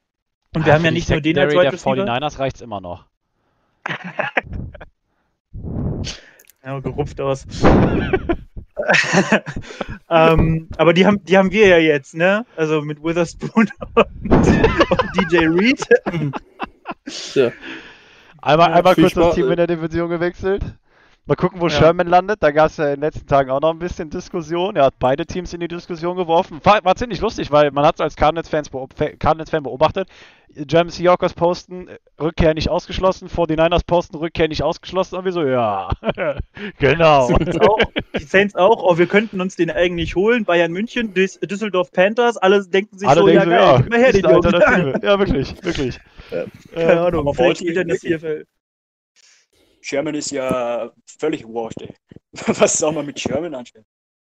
Und 0.54 0.66
wir 0.66 0.74
Ah, 0.74 0.75
haben 0.75 0.86
ja 0.86 0.92
nicht 0.92 1.10
nur 1.10 1.22
den 1.22 1.38
als 1.38 1.54
Wide 1.54 1.62
der 1.62 1.74
Receiver. 1.74 2.06
49ers 2.06 2.40
reicht's 2.40 2.62
immer 2.62 2.81
noch. 2.81 3.06
Ja, 6.63 6.80
gerupft 6.80 7.19
aus. 7.19 7.46
ähm, 10.10 10.68
aber 10.78 10.94
die 10.94 11.06
haben, 11.06 11.24
die 11.24 11.38
haben 11.38 11.52
wir 11.52 11.68
ja 11.68 11.78
jetzt, 11.78 12.16
ne? 12.16 12.46
Also 12.56 12.81
mit 12.81 13.04
Witherspoon 13.04 13.69
und, 13.96 14.31
und 14.31 14.48
DJ 15.18 15.48
Reed. 15.48 15.86
Ja. 17.36 17.52
Einmal, 18.42 18.69
Ja, 18.69 18.75
einmal 18.75 18.96
kurz 18.96 19.14
das 19.14 19.22
Spaß, 19.25 19.36
Team 19.36 19.48
äh. 19.48 19.52
in 19.52 19.57
der 19.57 19.68
Division 19.68 20.10
gewechselt. 20.10 20.64
Mal 21.27 21.35
gucken, 21.35 21.62
wo 21.62 21.68
Ja. 21.68 21.77
Sherman 21.77 22.07
landet. 22.07 22.41
Da 22.41 22.51
gab 22.51 22.68
es 22.71 22.77
ja 22.77 22.85
in 22.85 22.95
den 22.95 23.01
letzten 23.01 23.27
Tagen 23.27 23.51
auch 23.51 23.62
noch 23.62 23.69
ein 23.71 23.79
bisschen 23.79 24.09
Diskussion. 24.09 24.75
Er 24.75 24.85
hat 24.85 24.95
beide 24.97 25.25
Teams 25.25 25.53
in 25.53 25.59
die 25.59 25.68
Diskussion 25.68 26.18
geworfen. 26.18 26.59
War, 26.63 26.83
war 26.83 26.95
ziemlich 26.95 27.21
lustig, 27.21 27.51
weil 27.51 27.69
man 27.71 27.85
hat 27.85 27.95
es 27.95 28.01
als 28.01 28.15
Cardinals-Fan 28.15 29.63
beobachtet. 29.63 30.09
German 30.53 30.89
Seahawkers 30.89 31.33
posten, 31.33 31.88
äh, 31.88 31.97
Rückkehr 32.19 32.53
nicht 32.56 32.69
ausgeschlossen. 32.69 33.29
49ers 33.29 33.85
posten, 33.85 34.18
Rückkehr 34.18 34.47
nicht 34.47 34.63
ausgeschlossen. 34.63 35.15
Und 35.15 35.25
wir 35.25 35.31
so, 35.31 35.44
ja, 35.44 35.89
genau. 36.79 37.29
Auch, 37.29 37.79
die 38.19 38.23
Saints 38.23 38.56
auch, 38.56 38.83
oh, 38.83 38.97
wir 38.97 39.06
könnten 39.06 39.39
uns 39.41 39.56
den 39.56 39.69
eigentlich 39.69 40.15
holen. 40.15 40.44
Bayern 40.44 40.71
München, 40.71 41.13
Düs 41.13 41.39
Düsseldorf 41.39 41.91
Panthers, 41.91 42.38
alle 42.38 42.65
denken 42.65 42.97
sich 42.97 43.07
Alle 43.07 43.21
so, 43.21 43.27
denken 43.27 43.51
ja 43.51 43.77
so, 43.77 43.83
geil, 43.83 43.83
ja, 43.83 43.89
mal 43.89 44.91
her. 44.91 45.00
Ja, 45.03 45.19
wirklich, 45.19 45.63
wirklich. 45.63 46.00
Ja, 46.31 46.41
Äh, 46.41 46.47
Keine 46.85 47.01
Ahnung, 47.01 47.21
aber 47.21 47.33
vielleicht 47.33 47.57
spielt 47.59 47.75
er 47.77 47.83
in 47.83 47.88
der 47.89 47.97
CFL. 47.97 48.45
Sherman 49.92 50.16
ist 50.16 50.32
ja 50.32 50.90
völlig 51.20 51.44
washed, 51.46 51.82
ey. 51.82 51.94
Was 52.60 52.78
soll 52.78 52.94
man 52.94 53.06
mit 53.06 53.20
Sherman 53.20 53.54
anstellen? 53.54 53.84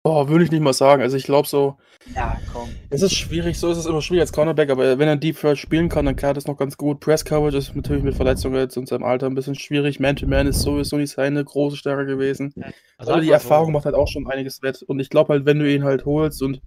Oh, 0.06 0.28
würde 0.28 0.44
ich 0.44 0.52
nicht 0.52 0.60
mal 0.60 0.74
sagen. 0.74 1.02
Also 1.02 1.16
ich 1.16 1.24
glaube 1.24 1.48
so, 1.48 1.78
Ja, 2.14 2.38
komm. 2.52 2.68
es 2.90 3.02
ist 3.02 3.14
schwierig, 3.16 3.58
so 3.58 3.72
ist 3.72 3.78
es 3.78 3.86
immer 3.86 4.02
schwierig 4.02 4.20
als 4.24 4.34
Cornerback, 4.34 4.70
aber 4.70 5.00
wenn 5.00 5.08
er 5.08 5.16
Deep 5.16 5.40
Third 5.40 5.58
spielen 5.58 5.88
kann, 5.88 6.06
dann 6.06 6.18
klar 6.18 6.34
das 6.34 6.46
noch 6.48 6.58
ganz 6.58 6.76
gut. 6.76 7.00
Press 7.00 7.24
Coverage 7.24 7.56
ist 7.56 7.74
natürlich 7.74 8.04
mit 8.04 8.14
Verletzungen 8.14 8.56
jetzt 8.56 8.76
und 8.76 8.90
seinem 8.90 9.06
Alter 9.06 9.28
ein 9.28 9.36
bisschen 9.36 9.56
schwierig. 9.56 10.02
Man-to-Man 10.02 10.48
ist 10.48 10.60
sowieso 10.60 10.98
nicht 10.98 11.12
seine 11.12 11.42
große 11.46 11.78
Stärke 11.78 12.06
gewesen. 12.06 12.54
Also 12.98 13.14
Aber 13.14 13.22
die 13.22 13.32
Erfahrung 13.32 13.72
macht 13.72 13.86
halt 13.86 13.96
auch 13.96 14.10
schon 14.10 14.28
einiges 14.28 14.62
wett. 14.62 14.84
Und 14.84 15.00
ich 15.00 15.10
glaube 15.10 15.32
halt, 15.32 15.46
wenn 15.46 15.60
du 15.60 15.74
ihn 15.74 15.86
halt 15.86 16.04
holst 16.04 16.42
und 16.44 16.60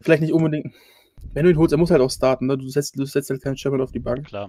vielleicht 0.00 0.22
nicht 0.22 0.32
unbedingt, 0.32 0.72
wenn 1.34 1.44
du 1.44 1.50
ihn 1.50 1.58
holst, 1.58 1.72
er 1.74 1.78
muss 1.78 1.90
halt 1.90 2.00
auch 2.00 2.10
starten. 2.10 2.46
Ne? 2.46 2.56
Du, 2.56 2.66
setzt, 2.70 2.98
du 2.98 3.04
setzt 3.04 3.28
halt 3.28 3.42
keinen 3.42 3.58
Sherman 3.58 3.82
auf 3.82 3.92
die 3.92 3.98
Bank. 4.00 4.26
Klar. 4.28 4.48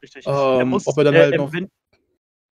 Richtig. 0.00 0.24
Ähm, 0.28 0.74
ob 0.74 0.96
er 0.96 1.02
dann 1.04 1.14
halt 1.16 1.36
noch- 1.36 1.52
wenn, 1.52 1.68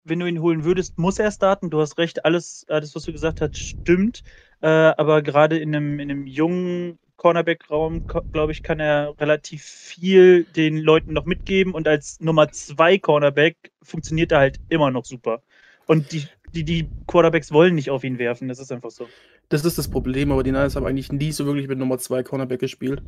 wenn 0.06 0.20
du 0.20 0.28
ihn 0.28 0.42
holen 0.42 0.64
würdest, 0.64 0.98
muss 0.98 1.20
er 1.20 1.32
starten. 1.32 1.70
Du 1.70 1.82
hast 1.82 1.98
recht, 1.98 2.26
alles, 2.26 2.66
alles 2.70 2.96
was 2.96 3.04
du 3.04 3.12
gesagt 3.12 3.42
hast, 3.42 3.58
stimmt. 3.58 4.24
Äh, 4.62 4.68
aber 4.68 5.22
gerade 5.22 5.58
in 5.58 5.76
einem, 5.76 6.00
in 6.00 6.10
einem 6.10 6.28
jungen 6.28 7.00
Cornerback-Raum, 7.18 8.08
glaube 8.32 8.52
ich, 8.52 8.62
kann 8.64 8.80
er 8.80 9.16
relativ 9.20 9.64
viel 9.64 10.44
den 10.44 10.78
Leuten 10.78 11.14
noch 11.14 11.26
mitgeben. 11.26 11.74
Und 11.74 11.88
als 11.88 12.20
Nummer 12.20 12.52
zwei 12.52 12.98
Cornerback 12.98 13.58
funktioniert 13.82 14.32
er 14.32 14.40
halt 14.40 14.60
immer 14.70 14.92
noch 14.92 15.06
super. 15.06 15.42
Und 15.88 16.12
die, 16.12 16.28
die, 16.54 16.64
die 16.64 16.88
Quarterbacks 17.08 17.52
wollen 17.52 17.76
nicht 17.76 17.90
auf 17.90 18.04
ihn 18.04 18.20
werfen. 18.20 18.48
Das 18.48 18.60
ist 18.60 18.72
einfach 18.72 18.92
so. 18.92 19.08
Das 19.50 19.64
ist 19.64 19.78
das 19.78 19.88
Problem, 19.88 20.32
aber 20.32 20.44
die 20.44 20.52
Niners 20.52 20.76
haben 20.76 20.86
eigentlich 20.86 21.12
nie 21.12 21.32
so 21.32 21.46
wirklich 21.46 21.68
mit 21.68 21.78
Nummer 21.78 21.98
2 21.98 22.24
Cornerback 22.24 22.60
gespielt. 22.60 23.02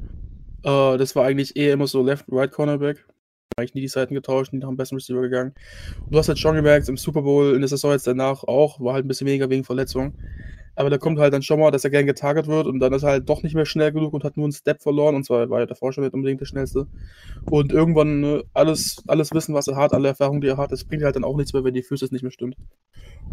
Äh, 0.64 0.98
das 0.98 1.16
war 1.16 1.26
eigentlich 1.26 1.56
eher 1.56 1.74
immer 1.74 1.88
so 1.88 2.04
Left- 2.04 2.26
Right 2.32 2.52
Cornerback. 2.52 3.06
Eigentlich 3.60 3.74
nie 3.74 3.82
die 3.82 3.88
Seiten 3.88 4.14
getauscht, 4.14 4.54
nie 4.54 4.60
nach 4.60 4.68
dem 4.68 4.78
besten 4.78 4.98
Receiver 4.98 5.20
gegangen. 5.20 5.56
Und 6.06 6.14
du 6.14 6.20
hast 6.20 6.28
halt 6.28 6.38
schon 6.38 6.56
gemerkt, 6.56 6.88
im 6.90 6.96
Super 6.96 7.24
Bowl, 7.24 7.56
in 7.56 7.62
der 7.62 7.68
Saison 7.68 7.92
jetzt 7.92 8.06
danach 8.06 8.44
auch, 8.44 8.80
war 8.80 8.94
halt 8.94 9.04
ein 9.04 9.08
bisschen 9.08 9.26
weniger 9.26 9.50
wegen 9.50 9.64
Verletzung. 9.64 10.14
Aber 10.76 10.92
da 10.92 11.00
kommt 11.00 11.18
halt 11.18 11.34
dann 11.34 11.42
schon 11.42 11.60
mal, 11.60 11.72
dass 11.72 11.84
er 11.84 11.90
gern 11.90 12.06
getarget 12.06 12.46
wird 12.46 12.68
und 12.68 12.80
dann 12.80 12.94
ist 12.94 13.02
er 13.02 13.10
halt 13.10 13.28
doch 13.28 13.42
nicht 13.42 13.56
mehr 13.56 13.66
schnell 13.66 13.92
genug 13.92 14.14
und 14.14 14.24
hat 14.24 14.38
nur 14.38 14.46
einen 14.46 14.54
Step 14.54 14.84
verloren. 14.84 15.16
Und 15.16 15.24
zwar 15.24 15.50
war 15.50 15.62
er 15.62 15.66
davor 15.66 15.92
schon 15.92 16.04
nicht 16.04 16.14
unbedingt 16.14 16.40
der 16.40 16.46
schnellste. 16.46 16.86
Und 17.50 17.72
irgendwann 17.74 18.20
ne, 18.20 18.44
alles, 18.54 19.02
alles 19.08 19.34
Wissen, 19.34 19.56
was 19.56 19.68
er 19.68 19.76
hat, 19.76 19.92
alle 19.92 20.10
Erfahrungen, 20.10 20.42
die 20.42 20.50
er 20.50 20.58
hat, 20.58 20.72
das 20.72 20.84
bringt 20.84 21.02
halt 21.02 21.16
dann 21.16 21.24
auch 21.24 21.36
nichts 21.36 21.52
mehr, 21.52 21.64
wenn 21.64 21.74
die 21.74 21.82
Füße 21.82 22.10
nicht 22.12 22.22
mehr 22.22 22.32
stimmt. 22.32 22.58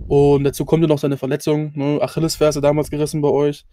Und 0.09 0.45
dazu 0.45 0.65
kommt 0.65 0.83
ja 0.83 0.89
noch 0.89 0.99
seine 0.99 1.19
Verletzung, 1.19 1.73
ne? 1.75 2.01
Achillesferse 2.01 2.63
damals 2.63 2.89
gerissen 2.89 3.21
bei 3.21 3.29
euch. 3.29 3.67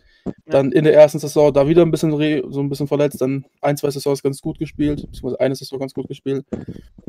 Dann 0.45 0.71
in 0.71 0.83
der 0.83 0.94
ersten 0.94 1.19
Saison 1.19 1.53
da 1.53 1.68
wieder 1.68 1.81
ein 1.81 1.91
bisschen 1.91 2.12
so 2.51 2.59
ein 2.59 2.69
bisschen 2.69 2.88
verletzt, 2.88 3.21
dann 3.21 3.45
ein, 3.62 3.77
zwei 3.77 3.89
Saisons 3.89 4.21
ganz 4.21 4.41
gut 4.41 4.59
gespielt, 4.59 5.01
beziehungsweise 5.01 5.39
eine 5.39 5.56
Saison 5.56 5.79
ganz 5.79 5.94
gut 5.94 6.07
gespielt. 6.07 6.45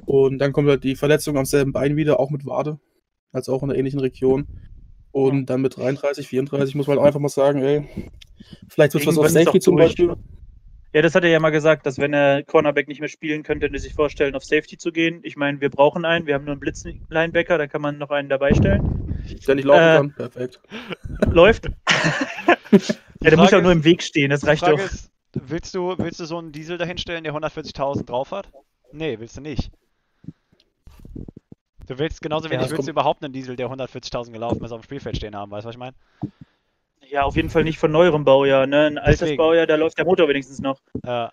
Und 0.06 0.38
dann 0.38 0.52
kommt 0.52 0.68
halt 0.68 0.84
die 0.84 0.96
Verletzung 0.96 1.36
am 1.36 1.44
selben 1.44 1.72
Bein 1.72 1.96
wieder, 1.96 2.20
auch 2.20 2.30
mit 2.30 2.46
Wade, 2.46 2.78
also 3.32 3.52
auch 3.52 3.62
in 3.62 3.68
der 3.68 3.78
ähnlichen 3.78 4.00
Region. 4.00 4.46
Und 5.10 5.46
dann 5.46 5.60
mit 5.60 5.76
33, 5.76 6.26
34 6.26 6.74
muss 6.74 6.86
man 6.86 6.98
halt 6.98 7.06
einfach 7.06 7.20
mal 7.20 7.28
sagen, 7.28 7.62
ey, 7.62 7.86
vielleicht 8.68 8.94
wird 8.94 9.06
was 9.06 9.18
auf 9.18 9.28
Safety 9.28 9.60
zum 9.60 9.76
durch. 9.76 9.88
Beispiel. 9.88 10.16
Ja, 10.94 11.00
das 11.00 11.14
hat 11.14 11.24
er 11.24 11.30
ja 11.30 11.40
mal 11.40 11.50
gesagt, 11.50 11.86
dass 11.86 11.98
wenn 11.98 12.12
er 12.12 12.42
Cornerback 12.42 12.86
nicht 12.86 13.00
mehr 13.00 13.08
spielen 13.08 13.42
könnte, 13.42 13.70
er 13.72 13.78
sich 13.78 13.94
vorstellen, 13.94 14.34
auf 14.34 14.44
Safety 14.44 14.76
zu 14.76 14.92
gehen. 14.92 15.20
Ich 15.22 15.36
meine, 15.36 15.60
wir 15.60 15.70
brauchen 15.70 16.04
einen. 16.04 16.26
Wir 16.26 16.34
haben 16.34 16.44
nur 16.44 16.52
einen 16.52 16.60
Blitz-Linebacker, 16.60 17.56
da 17.56 17.66
kann 17.66 17.80
man 17.80 17.96
noch 17.96 18.10
einen 18.10 18.28
dabei 18.28 18.52
stellen. 18.52 19.24
Der 19.46 19.54
nicht 19.54 19.64
laufen 19.64 19.80
Äh, 19.82 19.96
kann, 19.96 20.14
perfekt. 20.14 20.60
Läuft. 21.30 21.70
ja, 23.24 23.30
der 23.30 23.38
muss 23.38 23.50
ja 23.50 23.60
nur 23.60 23.70
ist- 23.72 23.76
im 23.78 23.84
Weg 23.84 24.02
stehen, 24.02 24.30
das 24.30 24.46
reicht 24.46 24.64
Frage 24.64 24.76
doch. 24.78 24.84
ist, 24.84 25.10
willst 25.34 25.74
du, 25.74 25.94
willst 25.98 26.20
du 26.20 26.24
so 26.24 26.38
einen 26.38 26.52
Diesel 26.52 26.78
dahinstellen, 26.78 27.24
der 27.24 27.32
140.000 27.34 28.04
drauf 28.04 28.30
hat? 28.32 28.48
Nee, 28.92 29.18
willst 29.18 29.36
du 29.36 29.40
nicht. 29.40 29.70
Du 31.86 31.98
willst 31.98 32.22
genauso 32.22 32.46
Ja, 32.46 32.52
wenig, 32.52 32.62
das 32.64 32.70
willst 32.70 32.78
kommt- 32.78 32.88
du 32.88 32.92
überhaupt 32.92 33.24
einen 33.24 33.32
Diesel, 33.32 33.56
der 33.56 33.68
140.000 33.68 34.32
gelaufen 34.32 34.64
ist, 34.64 34.72
auf 34.72 34.80
dem 34.80 34.84
Spielfeld 34.84 35.16
stehen 35.16 35.34
haben, 35.36 35.50
weißt 35.50 35.64
du, 35.64 35.68
was 35.68 35.74
ich 35.74 35.78
meine? 35.78 35.94
Ja, 37.08 37.24
auf 37.24 37.36
jeden 37.36 37.50
Fall 37.50 37.64
nicht 37.64 37.78
von 37.78 37.90
neuerem 37.90 38.24
Baujahr. 38.24 38.66
Ne? 38.66 38.86
Ein 38.86 38.98
altes 38.98 39.20
Deswegen. 39.20 39.36
Baujahr, 39.38 39.66
da 39.66 39.74
läuft 39.74 39.98
der 39.98 40.04
Motor 40.06 40.28
wenigstens 40.28 40.60
noch. 40.60 40.80
Äh, 41.02 41.28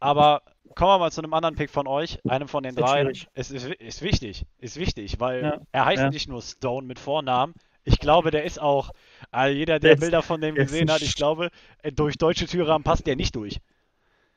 aber 0.00 0.42
kommen 0.74 0.90
wir 0.90 0.98
mal 0.98 1.12
zu 1.12 1.20
einem 1.20 1.32
anderen 1.34 1.54
Pick 1.54 1.70
von 1.70 1.86
euch, 1.86 2.18
einem 2.28 2.48
von 2.48 2.62
den 2.62 2.70
Ist 2.74 2.80
drei. 2.80 3.12
Es 3.34 3.50
ist, 3.50 3.66
ist 3.66 4.02
wichtig, 4.02 4.44
ist 4.58 4.78
wichtig, 4.78 5.20
weil 5.20 5.42
Ja, 5.42 5.60
er 5.72 5.84
heißt 5.84 6.02
ja. 6.02 6.10
nicht 6.10 6.28
nur 6.28 6.42
Stone 6.42 6.86
mit 6.86 6.98
Vornamen. 6.98 7.54
Ich 7.86 8.00
glaube, 8.00 8.30
der 8.30 8.44
ist 8.44 8.60
auch, 8.60 8.90
äh, 9.34 9.50
jeder, 9.52 9.78
der 9.78 9.94
Der 9.94 10.00
Bilder 10.00 10.22
von 10.22 10.40
dem 10.40 10.56
gesehen 10.56 10.90
hat, 10.90 11.02
ich 11.02 11.14
glaube, 11.14 11.50
äh, 11.82 11.92
durch 11.92 12.18
deutsche 12.18 12.46
Türrahmen 12.46 12.82
passt 12.82 13.06
der 13.06 13.16
nicht 13.16 13.34
durch. 13.36 13.60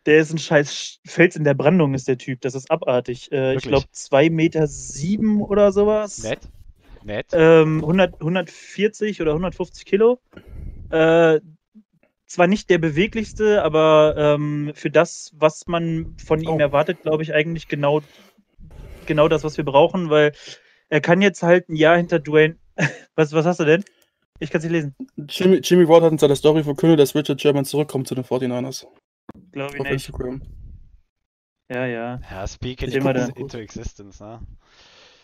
Der 0.06 0.20
ist 0.20 0.32
ein 0.32 0.38
scheiß 0.38 1.00
Fels 1.06 1.36
in 1.36 1.44
der 1.44 1.56
Brandung, 1.56 1.94
ist 1.94 2.08
der 2.08 2.18
Typ. 2.18 2.42
Das 2.42 2.56
ist 2.56 2.72
abartig. 2.72 3.32
Äh, 3.32 3.56
ich 3.56 3.64
glaube, 3.64 3.88
2 3.92 4.30
Meter 4.30 4.68
sieben 4.68 5.42
oder 5.42 5.72
sowas. 5.72 6.24
Nett, 6.24 6.40
nett. 7.04 7.28
Ähm, 7.34 7.82
100, 7.82 8.20
140 8.20 9.22
oder 9.22 9.34
150 9.34 9.86
Kilo. 9.86 10.20
Äh, 10.90 11.40
zwar 12.28 12.48
nicht 12.48 12.70
der 12.70 12.78
beweglichste, 12.78 13.64
aber 13.64 14.14
ähm, 14.18 14.72
für 14.76 14.92
das, 14.92 15.34
was 15.36 15.68
man 15.68 16.16
von 16.24 16.42
ihm 16.42 16.52
Oh. 16.52 16.60
erwartet, 16.60 17.02
glaube 17.02 17.24
ich 17.24 17.34
eigentlich 17.34 17.68
genau, 17.68 18.02
genau 19.06 19.28
das, 19.28 19.44
was 19.44 19.58
wir 19.58 19.66
brauchen, 19.66 20.10
weil 20.10 20.32
er 20.90 21.02
kann 21.02 21.22
jetzt 21.22 21.44
halt 21.44 21.70
ein 21.70 21.76
Jahr 21.76 21.98
hinter 21.98 22.20
Dwayne. 22.20 22.56
was, 23.16 23.32
was 23.34 23.46
hast 23.46 23.60
du 23.60 23.66
denn? 23.66 23.84
Ich 24.40 24.50
kann 24.50 24.60
es 24.60 24.66
nicht 24.66 24.74
lesen. 24.74 24.96
Jimmy, 25.28 25.58
Jimmy 25.58 25.88
Ward 25.88 26.04
hat 26.04 26.12
in 26.12 26.18
seiner 26.18 26.36
Story 26.36 26.64
verkündet, 26.64 27.00
dass 27.00 27.14
Richard 27.14 27.42
Sherman 27.42 27.66
zurückkommt 27.66 28.08
zu 28.08 28.16
den 28.16 28.24
49ers. 28.24 28.86
Glaube 29.52 29.74
ich 29.74 29.80
Auf 29.82 29.86
nicht. 29.86 29.94
Instagram. 29.94 30.42
Ja, 31.70 31.86
ja. 31.86 32.20
Ja, 32.32 32.48
speak 32.48 32.82
it 32.82 32.94
into 32.94 33.58
existence, 33.58 34.20
ne? 34.20 34.40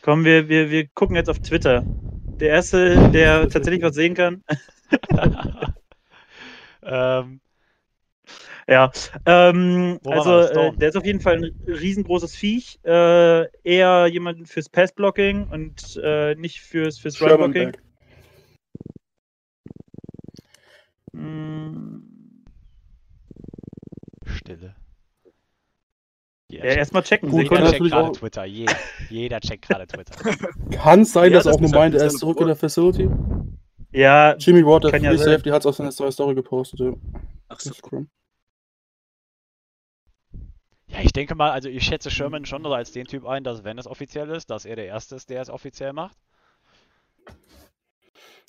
Komm, 0.01 0.23
wir, 0.25 0.49
wir, 0.49 0.69
wir 0.69 0.87
gucken 0.89 1.15
jetzt 1.15 1.29
auf 1.29 1.39
Twitter. 1.39 1.83
Der 2.39 2.49
erste, 2.49 3.09
der 3.09 3.49
tatsächlich 3.49 3.81
was 3.81 3.95
sehen 3.95 4.13
kann. 4.13 4.43
Ähm, 6.85 7.41
Ja, 8.67 8.91
ähm, 9.27 9.99
also 10.05 10.39
äh, 10.39 10.75
der 10.75 10.89
ist 10.89 10.95
auf 10.97 11.05
jeden 11.05 11.19
Fall 11.21 11.35
ein 11.35 11.51
riesengroßes 11.67 12.35
Viech. 12.35 12.79
Äh, 12.83 13.45
eher 13.63 14.07
jemand 14.07 14.47
fürs 14.49 14.69
Passblocking 14.69 15.47
und 15.49 15.99
äh, 16.03 16.33
nicht 16.35 16.61
fürs, 16.61 16.97
fürs 16.97 17.21
Runblocking. 17.21 17.73
Mm, 21.13 21.99
Stille. 24.25 24.75
Jeder 26.49 26.65
Ja, 26.65 26.71
erstmal 26.73 27.03
checken. 27.03 27.29
Gut, 27.29 27.43
jeder 27.43 27.59
natürlich 27.59 27.79
checkt 27.79 27.91
gerade 27.91 28.09
auch- 28.09 28.17
Twitter. 28.17 28.45
Jeder, 28.45 28.75
jeder 29.09 29.39
checkt 29.41 29.67
gerade 29.67 29.85
Twitter. 29.87 30.15
Kann 30.71 31.05
sein, 31.05 31.31
Ja, 31.31 31.37
dass 31.37 31.45
er 31.45 31.49
das 31.51 31.55
auch 31.57 31.61
nur 31.61 31.69
ist 31.69 31.75
meint, 31.75 31.95
er 31.95 32.05
ist 32.07 32.17
zurück 32.19 32.39
in 32.41 32.47
der 32.47 32.55
Facility. 32.55 33.09
Ja, 33.91 34.35
Jimmy 34.37 34.65
Ward, 34.65 34.85
der 34.85 34.91
Kann 34.91 35.03
ja 35.03 35.11
Free 35.11 35.17
sein. 35.17 35.25
Safety, 35.33 35.49
hat 35.49 35.61
es 35.61 35.65
auf 35.67 35.75
seiner 35.75 36.11
Story 36.11 36.35
gepostet. 36.35 36.79
Ja. 36.79 36.93
Ach 37.47 37.59
so. 37.59 37.73
Scrum. 37.73 38.09
Ja, 40.95 41.01
ich 41.01 41.11
denke 41.11 41.35
mal, 41.35 41.51
also 41.51 41.67
ich 41.67 41.83
schätze 41.83 42.09
Sherman 42.09 42.45
schon 42.45 42.65
als 42.65 42.93
den 42.93 43.05
Typ 43.05 43.25
ein, 43.25 43.43
dass 43.43 43.65
wenn 43.65 43.77
es 43.77 43.85
offiziell 43.85 44.29
ist, 44.29 44.49
dass 44.49 44.63
er 44.63 44.77
der 44.77 44.85
Erste 44.85 45.15
ist, 45.15 45.29
der 45.29 45.41
es 45.41 45.49
offiziell 45.49 45.91
macht. 45.91 46.15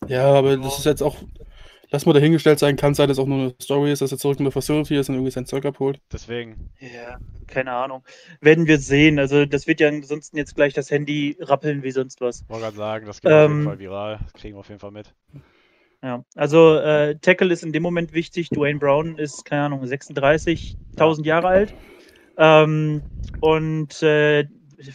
Ja, 0.07 0.27
aber 0.33 0.57
das 0.57 0.79
ist 0.79 0.85
jetzt 0.85 1.03
auch. 1.03 1.17
Lass 1.91 2.05
mal 2.05 2.13
dahingestellt 2.13 2.59
sein, 2.59 2.77
kann 2.77 2.95
sein, 2.95 3.09
dass 3.09 3.19
auch 3.19 3.27
nur 3.27 3.39
eine 3.39 3.55
Story 3.63 3.93
ist, 3.93 4.03
dass 4.03 4.11
er 4.13 4.19
zurück 4.19 4.39
in 4.39 4.45
der 4.45 4.53
Facility 4.53 4.97
ist 4.97 5.09
und 5.09 5.15
irgendwie 5.15 5.31
sein 5.31 5.47
Zeug 5.47 5.65
abholt. 5.65 6.01
Deswegen. 6.13 6.71
ja, 6.81 7.19
keine 7.47 7.73
Ahnung. 7.73 8.05
Werden 8.41 8.67
wir 8.67 8.79
sehen. 8.79 9.19
Also 9.21 9.47
das 9.47 9.67
wird 9.69 9.81
ja 9.81 9.89
ansonsten 9.89 10.37
jetzt 10.37 10.57
gleich 10.57 10.75
das 10.75 10.91
Handy 10.91 11.37
rappeln 11.41 11.83
wie 11.85 11.93
sonst 11.93 12.21
was. 12.21 12.45
Wollte 12.49 12.65
gerade 12.65 12.77
sagen, 12.77 13.07
das 13.07 13.21
geht 13.21 13.31
auf 13.33 13.49
jeden 13.49 13.61
Ähm, 13.61 13.65
Fall 13.65 13.79
viral. 13.79 14.19
Das 14.23 14.33
kriegen 14.33 14.57
wir 14.57 14.61
auf 14.61 14.69
jeden 14.69 14.81
Fall 14.81 14.91
mit. 14.91 15.15
Ja, 16.03 16.25
also 16.35 16.75
äh, 16.77 17.17
Tackle 17.21 17.53
ist 17.53 17.63
in 17.63 17.73
dem 17.73 17.83
Moment 17.85 18.13
wichtig. 18.13 18.49
Dwayne 18.51 18.79
Brown 18.79 19.17
ist, 19.17 19.45
keine 19.45 19.63
Ahnung, 19.63 19.85
36.000 19.85 21.25
Jahre 21.25 21.49
alt. 21.49 21.75
Ähm, 22.37 23.03
und 23.41 24.03
äh, 24.03 24.47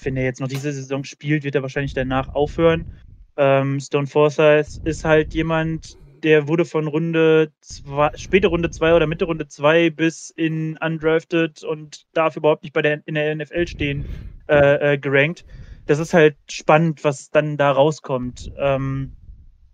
wenn 0.03 0.17
er 0.17 0.24
jetzt 0.24 0.39
noch 0.41 0.48
diese 0.48 0.71
Saison 0.71 1.03
spielt, 1.03 1.43
wird 1.43 1.55
er 1.55 1.62
wahrscheinlich 1.62 1.93
danach 1.93 2.29
aufhören. 2.29 2.88
Ähm, 3.38 3.79
Stone 3.79 4.07
Forsyth 4.07 4.79
ist 4.83 5.05
halt 5.05 5.33
jemand, 5.33 5.98
der 6.24 6.48
wurde 6.48 6.65
von 6.65 6.88
Runde 6.88 7.51
zwei, 7.62 8.12
späte 8.15 8.48
Runde 8.48 8.69
2 8.69 8.93
oder 8.95 9.07
Mitte 9.07 9.25
Runde 9.25 9.48
2 9.48 9.89
bis 9.89 10.29
in 10.29 10.77
undrafted 10.77 11.63
und 11.63 12.05
darf 12.13 12.36
überhaupt 12.38 12.63
nicht 12.63 12.74
bei 12.74 12.81
der, 12.81 13.01
in 13.05 13.15
der 13.15 13.36
NFL 13.36 13.67
stehen, 13.67 14.05
äh, 14.48 14.93
äh, 14.93 14.98
gerankt. 14.98 15.45
Das 15.88 16.00
ist 16.00 16.13
halt 16.13 16.38
spannend, 16.50 17.03
was 17.03 17.31
dann 17.31 17.57
da 17.57 17.71
rauskommt. 17.71 18.51
Ähm, 18.57 19.13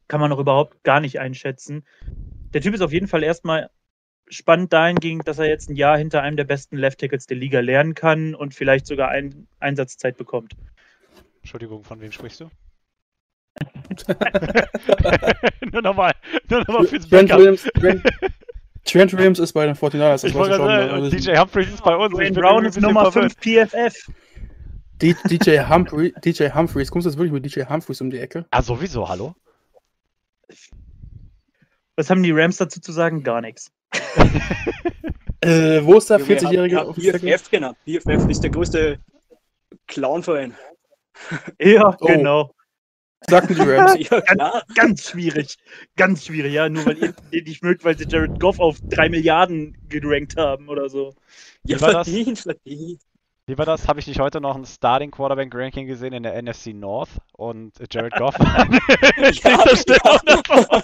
kann 0.07 0.21
man 0.21 0.29
noch 0.29 0.39
überhaupt 0.39 0.83
gar 0.83 0.99
nicht 1.01 1.19
einschätzen. 1.19 1.85
Der 2.53 2.61
Typ 2.61 2.73
ist 2.73 2.81
auf 2.81 2.93
jeden 2.93 3.07
Fall 3.07 3.23
erstmal 3.23 3.69
spannend 4.29 4.73
dahingehend, 4.73 5.27
dass 5.27 5.39
er 5.39 5.45
jetzt 5.47 5.69
ein 5.69 5.75
Jahr 5.75 5.97
hinter 5.97 6.21
einem 6.21 6.37
der 6.37 6.43
besten 6.43 6.77
Left 6.77 6.99
Tackles 6.99 7.25
der 7.27 7.37
Liga 7.37 7.59
lernen 7.59 7.93
kann 7.95 8.35
und 8.35 8.53
vielleicht 8.53 8.85
sogar 8.85 9.09
ein 9.09 9.47
Einsatzzeit 9.59 10.17
bekommt. 10.17 10.53
Entschuldigung, 11.41 11.83
von 11.83 11.99
wem 12.01 12.11
sprichst 12.11 12.41
du? 12.41 12.49
nur 15.71 15.81
nochmal, 15.81 16.13
nur 16.49 16.59
nochmal 16.59 16.85
fürs 16.87 17.07
Trent 17.07 17.29
Backup. 17.29 17.39
Williams, 17.39 17.63
Trent, 17.79 18.03
Trent 18.85 19.13
Williams 19.13 19.39
ist 19.39 19.53
bei 19.53 19.65
den 19.65 19.75
49ers. 19.75 19.97
Das 20.09 20.23
Ich 20.25 20.33
wollte 20.33 20.57
sagen, 20.57 20.91
Also, 20.91 21.09
DJ 21.09 21.37
Humphreys 21.37 21.69
ist 21.69 21.83
bei 21.83 21.95
uns. 21.95 22.13
Dwayne 22.13 22.31
Brown 22.39 22.65
ist 22.65 22.79
Nummer 22.79 23.11
verwirrt. 23.11 23.35
5 23.41 23.69
PFF. 23.71 24.11
D- 25.01 25.15
DJ, 25.25 25.59
Humphrey, 25.69 26.13
DJ 26.25 26.49
Humphreys, 26.49 26.89
kommst 26.89 27.05
du 27.05 27.09
jetzt 27.09 27.17
wirklich 27.19 27.31
mit 27.31 27.45
DJ 27.45 27.63
Humphreys 27.69 28.01
um 28.01 28.09
die 28.09 28.19
Ecke? 28.19 28.45
Ah, 28.49 28.61
sowieso, 28.61 29.07
hallo? 29.07 29.35
Was 31.95 32.09
haben 32.09 32.23
die 32.23 32.31
Rams 32.31 32.57
dazu 32.57 32.79
zu 32.79 32.91
sagen? 32.91 33.23
Gar 33.23 33.41
nichts. 33.41 33.71
Äh, 35.41 35.81
wo 35.83 35.97
ist 35.97 36.09
der 36.09 36.19
Junge, 36.19 36.33
er 36.71 36.79
hat- 36.79 36.87
40-Jährige? 36.87 37.05
er 37.05 37.13
hat 37.13 37.41
BFF 37.41 37.49
genannt. 37.51 37.77
BFF 37.85 38.27
ist 38.29 38.43
der 38.43 38.49
größte 38.49 38.99
Clownverein. 39.87 40.55
Ja, 41.59 41.95
Oh. 41.99 42.05
genau. 42.05 42.53
Sagten 43.27 43.55
die 43.55 43.61
Rams. 43.61 43.95
Ja, 44.11 44.21
klar. 44.21 44.63
Ganz 44.75 45.09
schwierig. 45.09 45.57
Ganz 45.95 46.25
schwierig, 46.25 46.53
ja. 46.53 46.69
Nur 46.69 46.85
weil 46.85 46.97
ihr 46.99 47.11
den 47.33 47.43
nicht 47.45 47.63
mögt, 47.63 47.83
weil 47.83 47.97
sie 47.97 48.05
Jared 48.07 48.39
Goff 48.39 48.59
auf 48.59 48.77
3 48.89 49.09
Milliarden 49.09 49.75
gerankt 49.89 50.37
haben 50.37 50.69
oder 50.69 50.89
so. 50.89 51.13
Ja, 51.63 51.77
Wie 51.77 51.81
war 51.81 51.93
das? 51.93 52.07
verdient, 52.07 52.39
verdient. 52.39 53.01
Wie 53.47 53.57
war 53.57 53.65
das? 53.65 53.87
Habe 53.87 53.99
ich 53.99 54.07
nicht 54.07 54.19
heute 54.19 54.41
noch 54.41 54.55
ein 54.55 54.65
Starting 54.65 55.09
Quarterback 55.09 55.49
Ranking 55.55 55.87
gesehen 55.87 56.13
in 56.13 56.21
der 56.23 56.39
NFC 56.41 56.67
North 56.73 57.09
und 57.33 57.73
Jared 57.91 58.13
Goff? 58.13 58.35
Stelle 58.35 59.57
auf 59.63 60.21
der 60.21 60.77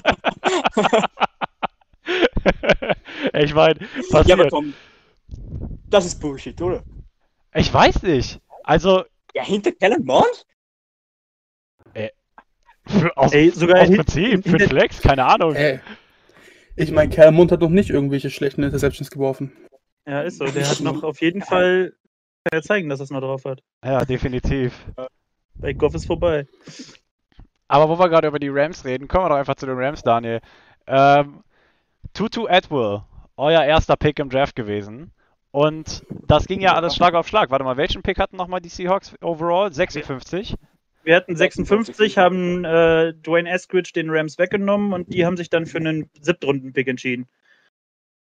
Ich 3.34 3.54
meine, 3.54 3.80
Ja, 3.82 3.88
aber 3.88 4.24
passiert. 4.24 4.52
komm. 4.52 4.74
Das 5.90 6.06
ist 6.06 6.20
Bullshit, 6.20 6.60
oder? 6.62 6.84
Ich 7.54 7.74
weiß 7.74 8.04
nicht. 8.04 8.40
Also, 8.64 9.04
Ja, 9.34 9.44
hinter 9.44 9.72
Kellen 9.72 10.06
Mond? 10.06 10.46
für, 12.86 13.16
aus, 13.18 13.32
Ey, 13.34 13.50
sogar 13.50 13.82
aus 13.82 13.88
hin- 13.88 13.96
Prinzip, 13.98 14.44
für 14.44 14.50
hinter- 14.50 14.58
den 14.58 14.70
Flex, 14.70 15.02
keine 15.02 15.26
Ahnung. 15.26 15.56
Ey. 15.56 15.80
Ich 16.76 16.92
meine, 16.92 17.10
Kerl 17.10 17.32
Mund 17.32 17.52
hat 17.52 17.62
noch 17.62 17.70
nicht 17.70 17.90
irgendwelche 17.90 18.30
schlechten 18.30 18.62
Interceptions 18.64 19.10
geworfen. 19.10 19.54
Ja, 20.06 20.22
ist 20.22 20.38
so. 20.40 20.46
Der 20.46 20.68
hat 20.68 20.80
noch 20.82 21.02
auf 21.04 21.22
jeden 21.22 21.42
Fall. 21.42 21.94
Kann 22.44 22.60
er 22.60 22.62
zeigen, 22.64 22.90
dass 22.90 23.00
er 23.00 23.06
es 23.06 23.10
noch 23.10 23.22
drauf 23.22 23.46
hat. 23.46 23.64
Ja, 23.86 24.04
definitiv. 24.04 24.74
Bei 25.56 25.72
Goff 25.72 25.94
ist 25.96 26.08
vorbei. 26.08 26.46
Aber 27.70 27.88
wo 27.88 27.98
wir 27.98 28.10
gerade 28.10 28.28
über 28.28 28.40
die 28.40 28.50
Rams 28.50 28.84
reden, 28.84 29.08
kommen 29.08 29.26
wir 29.26 29.30
doch 29.30 29.38
einfach 29.38 29.56
zu 29.56 29.66
den 29.66 29.78
Rams, 29.78 30.02
Daniel. 30.04 30.42
Ähm, 30.88 31.42
Tutu 32.14 32.48
Atwell, 32.48 33.04
euer 33.38 33.64
erster 33.64 33.96
Pick 33.96 34.20
im 34.20 34.30
Draft 34.30 34.56
gewesen. 34.56 35.12
Und 35.52 36.04
das 36.28 36.46
ging 36.46 36.62
ja 36.62 36.74
alles 36.74 36.96
Schlag 36.96 37.14
auf 37.14 37.28
Schlag. 37.28 37.52
Warte 37.52 37.64
mal, 37.64 37.78
welchen 37.78 38.02
Pick 38.02 38.20
hatten 38.20 38.38
nochmal 38.38 38.62
die 38.62 38.70
Seahawks 38.70 39.14
overall? 39.22 39.72
56? 39.72 40.56
Wir 41.04 41.16
hatten 41.16 41.36
56, 41.36 42.18
haben 42.18 42.64
äh, 42.64 43.14
Dwayne 43.14 43.50
Eskridge 43.50 43.92
den 43.94 44.10
Rams 44.10 44.40
weggenommen 44.40 44.94
und 44.94 45.14
die 45.14 45.26
haben 45.26 45.36
sich 45.36 45.50
dann 45.50 45.66
für 45.66 45.78
einen 45.78 46.10
Siebtrunden-Pick 46.22 46.88
entschieden. 46.88 47.28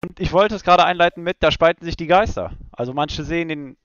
Und 0.05 0.21
ich 0.21 0.33
wollte 0.33 0.55
es 0.55 0.63
gerade 0.63 0.85
einleiten 0.85 1.25
mit, 1.25 1.39
da 1.41 1.51
spalten 1.51 1.85
sich 1.85 1.97
die 1.97 2.07
Geister. 2.07 2.53
Also 2.71 2.93
manche 2.93 3.25
sehen 3.25 3.51
ihn 3.51 3.77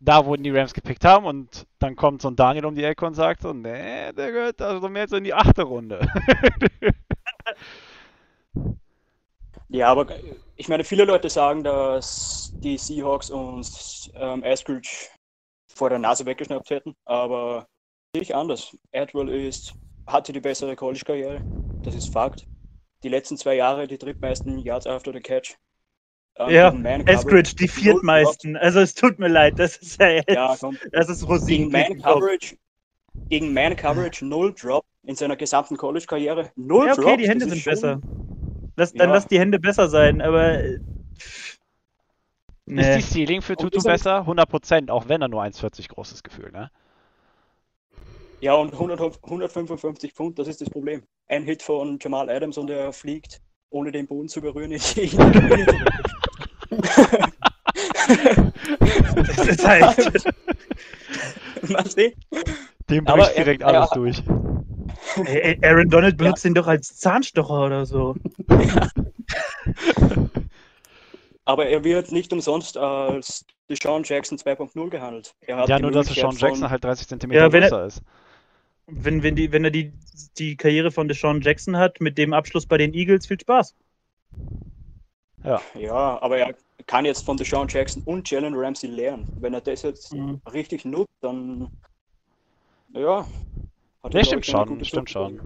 da, 0.00 0.26
wo 0.26 0.34
ihn 0.34 0.42
die 0.42 0.50
Rams 0.50 0.74
gepickt 0.74 1.04
haben 1.04 1.24
und 1.24 1.66
dann 1.78 1.96
kommt 1.96 2.20
so 2.20 2.28
ein 2.28 2.36
Daniel 2.36 2.66
um 2.66 2.74
die 2.74 2.84
Ecke 2.84 3.06
und 3.06 3.14
sagt 3.14 3.40
so, 3.40 3.54
nee, 3.54 4.12
der 4.12 4.30
gehört 4.30 4.60
also 4.60 4.88
mehr 4.90 5.08
so 5.08 5.16
in 5.16 5.24
die 5.24 5.34
achte 5.34 5.62
Runde. 5.62 6.06
Ja, 9.68 9.88
aber 9.88 10.06
ich 10.56 10.68
meine, 10.68 10.84
viele 10.84 11.04
Leute 11.04 11.28
sagen, 11.30 11.62
dass 11.62 12.56
die 12.62 12.78
Seahawks 12.78 13.30
uns 13.30 14.10
ähm, 14.14 14.42
Eskridge 14.42 14.88
vor 15.74 15.90
der 15.90 15.98
Nase 15.98 16.24
weggeschnappt 16.26 16.70
hätten, 16.70 16.94
aber 17.04 17.68
sehe 18.14 18.22
ich 18.22 18.34
anders. 18.34 18.76
Atwell 18.92 19.28
ist, 19.28 19.74
hatte 20.06 20.32
die 20.32 20.40
bessere 20.40 20.74
College-Karriere, 20.74 21.42
das 21.82 21.94
ist 21.94 22.10
Fakt. 22.12 22.46
Die 23.02 23.08
letzten 23.10 23.36
zwei 23.36 23.54
Jahre 23.56 23.86
die 23.86 23.98
drittmeisten 23.98 24.58
Yards 24.58 24.86
after 24.86 25.12
the 25.12 25.20
catch. 25.20 25.56
Ähm, 26.36 26.50
Ja, 26.50 26.70
gegen. 26.70 27.06
Eskridge, 27.06 27.54
die 27.58 27.68
viertmeisten. 27.68 28.56
Also 28.56 28.80
es 28.80 28.94
tut 28.94 29.18
mir 29.18 29.28
leid, 29.28 29.58
das 29.58 29.76
ist 29.76 30.00
ja 30.00 30.08
jetzt, 30.08 30.30
Ja, 30.30 30.56
komm. 30.58 30.78
das 30.92 31.08
ist 31.10 31.20
Gegen 31.20 31.30
Rosinen. 31.32 31.72
Man 31.72 32.00
Coverage, 32.02 32.56
gegen 33.28 33.52
Man 33.52 33.76
Coverage 33.76 34.24
null 34.24 34.54
Drop 34.54 34.84
in 35.02 35.14
seiner 35.14 35.36
gesamten 35.36 35.76
College-Karriere. 35.76 36.52
Null 36.56 36.86
Ja, 36.86 36.92
okay, 36.94 37.02
Drops, 37.02 37.16
die 37.18 37.28
Hände 37.28 37.48
sind 37.48 37.60
schon- 37.60 37.72
besser. 37.72 38.02
Lass, 38.76 38.92
dann 38.92 39.08
Ja. 39.08 39.14
lass 39.14 39.26
die 39.26 39.38
Hände 39.40 39.58
besser 39.58 39.88
sein, 39.88 40.20
aber. 40.20 40.62
äh, 40.62 40.74
Ist 40.74 40.80
Nee. 42.66 42.96
die 42.96 43.02
Ceiling 43.02 43.42
für 43.42 43.56
Tutu 43.56 43.78
ist 43.78 43.84
er- 43.86 43.92
besser? 43.92 44.26
100%, 44.26 44.90
auch 44.90 45.08
wenn 45.08 45.22
er 45.22 45.28
nur 45.28 45.42
1,40 45.42 45.88
groß 45.88 46.12
ist, 46.12 46.24
Gefühl, 46.24 46.50
ne? 46.50 46.70
Ja, 48.40 48.54
und 48.54 48.72
100, 48.78 49.00
155 49.22 50.12
Pfund, 50.12 50.38
das 50.38 50.48
ist 50.48 50.60
das 50.60 50.68
Problem. 50.68 51.02
Ein 51.28 51.44
Hit 51.44 51.62
von 51.62 51.98
Jamal 52.00 52.28
Adams 52.28 52.58
und 52.58 52.68
er 52.68 52.92
fliegt, 52.92 53.40
ohne 53.70 53.92
den 53.92 54.06
Boden 54.06 54.28
zu 54.28 54.40
berühren, 54.40 54.72
Kabine 54.72 55.66
zurück. 55.66 56.02
Das 59.26 59.46
ist 59.46 59.66
halt. 59.66 59.96
Weißt 61.62 61.98
du? 61.98 62.12
Dem 62.90 63.06
Aber 63.06 63.22
bricht 63.24 63.38
direkt 63.38 63.62
er- 63.62 63.68
alles 63.68 63.90
durch. 63.90 64.22
Ey, 65.24 65.58
Aaron 65.62 65.88
Donald 65.88 66.16
benutzt 66.16 66.44
ihn 66.44 66.54
doch 66.54 66.66
als 66.66 66.96
Zahnstocher 66.96 67.66
oder 67.66 67.86
so. 67.86 68.14
Aber 71.44 71.66
er 71.66 71.84
wird 71.84 72.10
nicht 72.12 72.32
umsonst 72.32 72.76
als 72.76 73.44
Deshaun 73.70 74.02
Jackson 74.04 74.36
2.0 74.38 74.90
gehandelt. 74.90 75.34
Er 75.42 75.58
hat 75.58 75.68
Ja, 75.68 75.78
nur 75.78 75.92
dass 75.92 76.08
Sean 76.08 76.32
Jackson 76.32 76.60
von- 76.60 76.70
halt 76.70 76.82
30 76.84 77.06
cm 77.08 77.30
Ja, 77.32 77.52
wenn 77.52 77.62
er- 77.62 77.68
größer 77.70 77.86
ist. 77.86 78.02
Wenn, 78.88 79.22
wenn, 79.24 79.34
die, 79.34 79.50
wenn 79.50 79.64
er 79.64 79.70
die, 79.72 79.92
die 80.38 80.56
Karriere 80.56 80.92
von 80.92 81.08
Deshaun 81.08 81.40
Jackson 81.40 81.76
hat, 81.76 82.00
mit 82.00 82.16
dem 82.18 82.32
Abschluss 82.32 82.66
bei 82.66 82.78
den 82.78 82.94
Eagles, 82.94 83.26
viel 83.26 83.40
Spaß. 83.40 83.74
Ja, 85.74 86.20
aber 86.22 86.38
er 86.38 86.54
kann 86.86 87.04
jetzt 87.04 87.24
von 87.24 87.36
Deshaun 87.36 87.66
Jackson 87.68 88.02
und 88.04 88.28
Jalen 88.30 88.54
Ramsey 88.54 88.88
lernen. 88.90 89.28
Wenn 89.40 89.54
er 89.54 89.60
das 89.60 89.82
jetzt 89.82 90.12
Mhm. 90.14 90.40
richtig 90.52 90.84
nutzt, 90.84 91.10
dann 91.20 91.68
ja. 92.92 93.26
Hat 94.06 94.14
er, 94.14 94.20
Nee, 94.20 94.24
stimmt 94.24 94.46
schon, 94.46 94.84
stimmt 94.84 95.10
schon. 95.10 95.40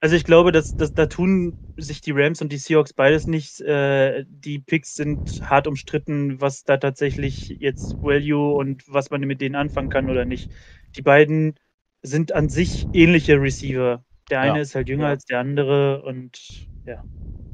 Also 0.00 0.14
ich 0.16 0.24
glaube, 0.24 0.52
dass, 0.52 0.76
dass 0.76 0.94
da 0.94 1.06
tun 1.06 1.56
sich 1.76 2.00
die 2.00 2.12
Rams 2.12 2.40
und 2.40 2.52
die 2.52 2.58
Seahawks 2.58 2.92
beides 2.92 3.26
nicht. 3.26 3.60
Äh, 3.60 4.24
die 4.28 4.58
Picks 4.58 4.94
sind 4.94 5.40
hart 5.42 5.66
umstritten, 5.66 6.40
was 6.40 6.64
da 6.64 6.76
tatsächlich 6.76 7.48
jetzt 7.48 8.00
Value 8.00 8.54
und 8.54 8.84
was 8.86 9.10
man 9.10 9.22
mit 9.22 9.40
denen 9.40 9.54
anfangen 9.56 9.88
kann 9.88 10.08
oder 10.10 10.24
nicht. 10.24 10.50
Die 10.96 11.02
beiden 11.02 11.54
sind 12.02 12.32
an 12.32 12.48
sich 12.48 12.88
ähnliche 12.92 13.40
Receiver. 13.40 14.04
Der 14.30 14.40
eine 14.40 14.58
Ja. 14.58 14.62
ist 14.62 14.74
halt 14.74 14.88
jünger 14.88 15.04
Ja. 15.04 15.10
als 15.10 15.24
der 15.24 15.40
andere 15.40 16.02
und 16.02 16.68
ja. 16.84 17.04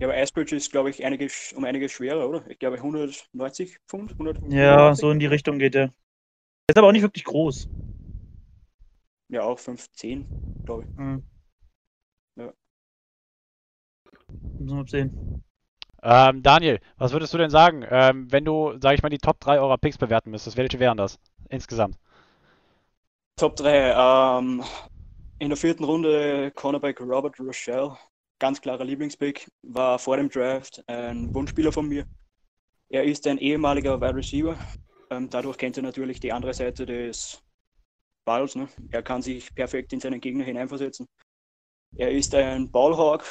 Ja, 0.01 0.09
aber 0.09 0.17
Asbridge 0.17 0.57
ist, 0.57 0.73
glaube 0.73 0.91
ich, 0.91 1.05
einiges, 1.05 1.53
um 1.57 1.65
einiges 1.65 1.93
schwerer, 1.93 2.29
oder? 2.29 2.45
Ich 2.49 2.59
glaube 2.59 2.83
190 2.83 3.79
Pfund, 3.89 4.19
100 4.19 4.41
Ja, 4.49 4.95
so 4.97 5.11
in 5.13 5.21
die 5.21 5.27
Richtung 5.27 5.59
geht 5.59 5.77
er. 5.77 5.93
Ist 6.69 6.79
aber 6.79 6.89
auch 6.89 6.93
nicht 6.93 7.03
wirklich 7.03 7.25
groß. 7.25 7.69
Ja, 9.33 9.45
auch 9.45 9.59
510, 9.59 10.27
glaube 10.67 10.83
ich. 10.83 10.97
Mhm. 10.99 11.25
Ja. 12.37 12.53
Müssen 14.59 14.77
wir 14.77 14.87
sehen. 14.87 15.13
Ähm, 16.03 16.43
Daniel, 16.43 16.81
was 16.99 17.13
würdest 17.13 17.33
du 17.33 17.39
denn 17.39 17.49
sagen, 17.49 17.83
ähm, 17.89 18.31
wenn 18.31 18.45
du, 18.45 18.75
sag 18.79 18.95
ich 18.95 19.03
mal, 19.03 19.09
die 19.09 19.17
Top 19.17 19.41
3 19.41 19.59
eurer 19.59 19.79
Picks 19.79 19.97
bewerten 19.97 20.31
müsstest? 20.31 20.59
Welche 20.59 20.79
wären 20.81 20.99
das 20.99 21.19
insgesamt? 21.49 21.97
Top 23.37 23.57
3. 23.57 23.95
Ähm, 23.97 24.63
in 25.39 25.49
der 25.49 25.57
vierten 25.57 25.85
Runde 25.85 26.51
Cornerback 26.51 27.01
Robert 27.01 27.41
Rochelle. 27.41 27.97
Ganz 28.39 28.61
klarer 28.61 28.85
Lieblingspick. 28.85 29.51
War 29.63 29.99
vor 29.99 30.19
dem 30.19 30.29
Draft 30.29 30.85
ein 30.89 31.33
Wunschspieler 31.35 31.73
von 31.73 31.89
mir. 31.89 32.05
Er 32.91 33.05
ist 33.05 33.27
ein 33.27 33.39
ehemaliger 33.39 33.99
Wide 33.99 34.15
Receiver. 34.15 34.59
Ähm, 35.09 35.31
dadurch 35.31 35.57
kennt 35.57 35.79
er 35.79 35.85
natürlich 35.85 36.21
die 36.21 36.33
andere 36.33 36.53
Seite 36.53 36.85
des 36.85 37.43
Balls. 38.25 38.55
Ne? 38.55 38.69
Er 38.91 39.03
kann 39.03 39.23
sich 39.23 39.55
perfekt 39.55 39.93
in 39.93 40.01
seinen 40.01 40.21
Gegner 40.21 40.45
hineinversetzen. 40.45 41.07
Er 41.97 42.11
ist 42.11 42.35
ein 42.35 42.71
Ballhawk, 42.71 43.25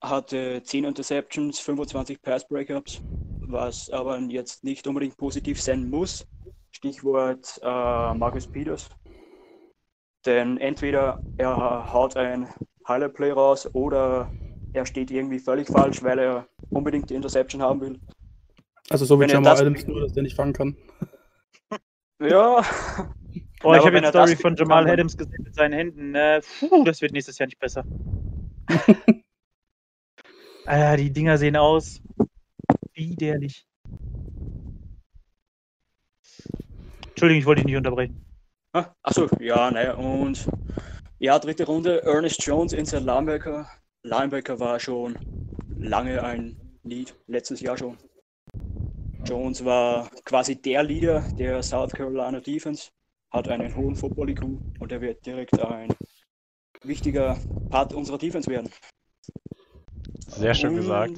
hatte 0.00 0.62
10 0.62 0.84
Interceptions, 0.84 1.58
25 1.58 2.22
Pass 2.22 2.46
Breakups, 2.46 3.02
was 3.40 3.90
aber 3.90 4.18
jetzt 4.18 4.62
nicht 4.62 4.86
unbedingt 4.86 5.16
positiv 5.16 5.60
sein 5.60 5.90
muss. 5.90 6.26
Stichwort 6.70 7.58
äh, 7.62 8.14
Marcus 8.14 8.46
Peters. 8.46 8.88
Denn 10.26 10.58
entweder 10.58 11.20
er 11.38 11.92
haut 11.92 12.16
ein 12.16 12.48
Highlight 12.86 13.14
Play 13.14 13.30
raus 13.32 13.68
oder 13.74 14.30
er 14.72 14.86
steht 14.86 15.10
irgendwie 15.10 15.38
völlig 15.38 15.68
falsch, 15.68 16.02
weil 16.02 16.18
er 16.18 16.48
unbedingt 16.70 17.10
die 17.10 17.14
Interception 17.14 17.62
haben 17.62 17.80
will. 17.80 18.00
Also 18.90 19.04
so 19.04 19.20
wie 19.20 19.26
Jamal 19.26 19.58
Adams, 19.58 19.86
nur 19.86 20.00
dass 20.00 20.12
der 20.12 20.22
nicht 20.22 20.36
fangen 20.36 20.52
kann. 20.52 20.76
Ja, 22.20 22.64
Oh, 23.64 23.74
ich 23.74 23.84
habe 23.84 24.00
er 24.00 24.08
Story 24.08 24.36
von 24.36 24.54
Jamal 24.54 24.88
Adams 24.88 25.16
gesehen 25.16 25.42
mit 25.42 25.54
seinen 25.54 25.72
Händen. 25.72 26.14
Äh, 26.14 26.40
puh, 26.60 26.84
das 26.84 27.00
wird 27.00 27.12
nächstes 27.12 27.38
Jahr 27.38 27.46
nicht 27.46 27.58
besser. 27.58 27.84
Alter, 30.66 30.96
die 31.02 31.10
Dinger 31.10 31.38
sehen 31.38 31.56
aus. 31.56 32.00
Widerlich. 32.94 33.66
Entschuldigung, 37.08 37.40
ich 37.40 37.46
wollte 37.46 37.60
dich 37.62 37.66
nicht 37.66 37.76
unterbrechen. 37.76 38.16
Ah, 38.72 38.94
Achso, 39.02 39.28
ja, 39.40 39.70
naja, 39.72 39.94
und 39.94 40.46
ja, 41.18 41.38
dritte 41.38 41.66
Runde, 41.66 42.02
Ernest 42.04 42.44
Jones, 42.44 42.72
Inside 42.72 43.02
Linebacker. 43.02 43.68
Linebacker 44.04 44.60
war 44.60 44.78
schon 44.78 45.18
lange 45.80 46.22
ein 46.22 46.56
Lead, 46.84 47.14
letztes 47.26 47.60
Jahr 47.60 47.76
schon. 47.76 47.98
Jones 49.24 49.64
war 49.64 50.08
quasi 50.24 50.54
der 50.60 50.84
Leader 50.84 51.24
der 51.36 51.62
South 51.62 51.92
Carolina 51.92 52.40
Defense, 52.40 52.90
hat 53.30 53.48
einen 53.48 53.74
hohen 53.76 53.94
Football-IQ 53.94 54.42
und 54.78 54.92
er 54.92 55.00
wird 55.00 55.24
direkt 55.26 55.58
ein 55.60 55.94
wichtiger 56.82 57.36
Part 57.70 57.92
unserer 57.94 58.18
Defense 58.18 58.48
werden. 58.50 58.70
Sehr 60.28 60.54
schön 60.54 60.70
Und- 60.70 60.76
gesagt. 60.76 61.12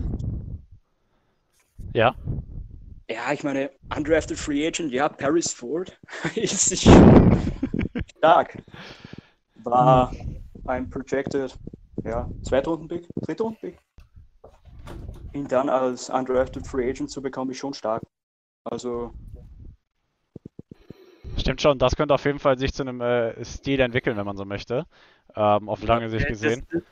Ja. 1.92 2.14
Ja, 3.10 3.32
ich 3.32 3.42
meine, 3.42 3.70
undrafted 3.94 4.38
Free 4.38 4.64
Agent, 4.66 4.92
ja, 4.92 5.08
Paris 5.08 5.52
Ford 5.52 5.98
ist 6.36 6.68
sich 6.68 6.88
stark. 8.16 8.56
War 9.64 10.12
ein 10.66 10.88
projected, 10.88 11.58
ja, 12.04 12.28
Zweitrunden-Pick, 12.42 13.08
Drittrunden-Pick. 13.22 13.78
Ihn 15.32 15.48
dann 15.48 15.68
als 15.68 16.08
undrafted 16.08 16.64
Free 16.66 16.88
Agent 16.88 17.10
zu 17.10 17.20
bekommen, 17.20 17.50
ist 17.50 17.58
schon 17.58 17.74
stark. 17.74 18.02
Also, 18.64 19.12
Stimmt 21.40 21.62
schon, 21.62 21.78
das 21.78 21.96
könnte 21.96 22.14
auf 22.14 22.24
jeden 22.24 22.38
Fall 22.38 22.58
sich 22.58 22.72
zu 22.72 22.82
einem 22.82 23.00
äh, 23.00 23.44
Stil 23.44 23.80
entwickeln, 23.80 24.16
wenn 24.16 24.26
man 24.26 24.36
so 24.36 24.44
möchte. 24.44 24.86
Ähm, 25.36 25.68
auf 25.68 25.82
lange 25.82 26.08
Sicht 26.08 26.24
Ja, 26.24 26.28
gesehen. 26.28 26.66
Das, 26.70 26.82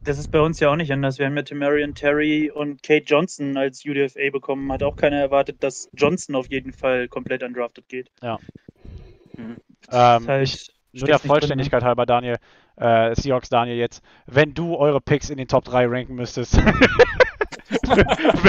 das 0.00 0.18
ist 0.18 0.30
bei 0.30 0.40
uns 0.40 0.60
ja 0.60 0.70
auch 0.70 0.76
nicht 0.76 0.92
anders. 0.92 1.18
Wir 1.18 1.26
haben 1.26 1.36
ja 1.36 1.42
Timarian 1.42 1.94
Terry 1.94 2.50
und 2.50 2.82
Kate 2.82 3.04
Johnson 3.04 3.56
als 3.56 3.84
UDFA 3.84 4.30
bekommen. 4.30 4.70
Hat 4.72 4.82
auch 4.82 4.96
keiner 4.96 5.16
erwartet, 5.20 5.62
dass 5.62 5.90
Johnson 5.92 6.36
auf 6.36 6.50
jeden 6.50 6.72
Fall 6.72 7.08
komplett 7.08 7.42
undrafted 7.42 7.88
geht. 7.88 8.10
Ähm, 8.22 9.56
Ist 9.88 9.92
halt- 9.92 10.48
ich, 10.48 10.72
nur 10.92 11.06
steht's 11.06 11.06
der 11.06 11.16
drin, 11.18 11.22
ne? 11.22 11.28
Vollständigkeit 11.28 11.82
halber, 11.82 12.06
Daniel, 12.06 12.36
äh, 12.76 13.14
Seahawks 13.14 13.48
Daniel 13.48 13.76
jetzt, 13.76 14.02
wenn 14.26 14.54
du 14.54 14.76
eure 14.76 15.00
Picks 15.00 15.30
in 15.30 15.36
den 15.36 15.48
Top 15.48 15.64
3 15.64 15.86
ranken 15.86 16.14
müsstest, 16.14 16.56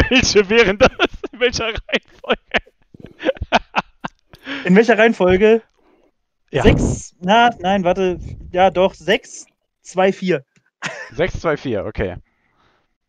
welche 0.10 0.50
wären 0.50 0.78
das? 0.78 0.90
In 1.32 1.40
welcher 1.40 1.66
Reihenfolge? 1.66 2.69
In 4.70 4.76
welcher 4.76 5.00
Reihenfolge? 5.00 5.64
Ja. 6.52 6.62
Sechs, 6.62 7.16
na, 7.20 7.50
nein, 7.58 7.84
warte, 7.84 8.20
ja 8.52 8.70
doch, 8.70 8.94
sechs, 8.94 9.48
zwei, 9.82 10.14
vier. 10.14 10.46
6, 11.12 11.40
2, 11.42 11.58
4, 11.58 11.86
okay. 11.88 12.18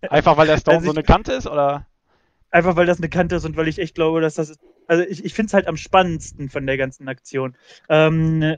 Einfach 0.09 0.39
weil 0.39 0.47
der 0.47 0.57
Stone 0.59 0.79
Also 0.79 0.87
so 0.87 0.93
ich- 0.93 0.97
eine 0.97 1.05
Kante 1.05 1.33
ist, 1.35 1.47
oder? 1.47 1.87
Einfach 2.51 2.77
weil 2.77 2.87
das 2.87 2.97
eine 2.97 3.11
Kante 3.11 3.37
ist 3.37 3.45
und 3.45 3.59
weil 3.59 3.69
ich 3.69 3.79
echt 3.79 3.95
glaube, 3.95 4.23
dass 4.23 4.37
das. 4.37 4.59
Also 4.91 5.05
ich, 5.05 5.25
ich 5.25 5.35
finde 5.35 5.47
es 5.47 5.55
halt 5.55 5.69
am 5.69 5.77
spannendsten 5.77 6.49
von 6.49 6.67
der 6.67 6.77
ganzen 6.77 7.07
Aktion. 7.07 7.57
Ähm, 7.89 8.43
äh, 8.43 8.55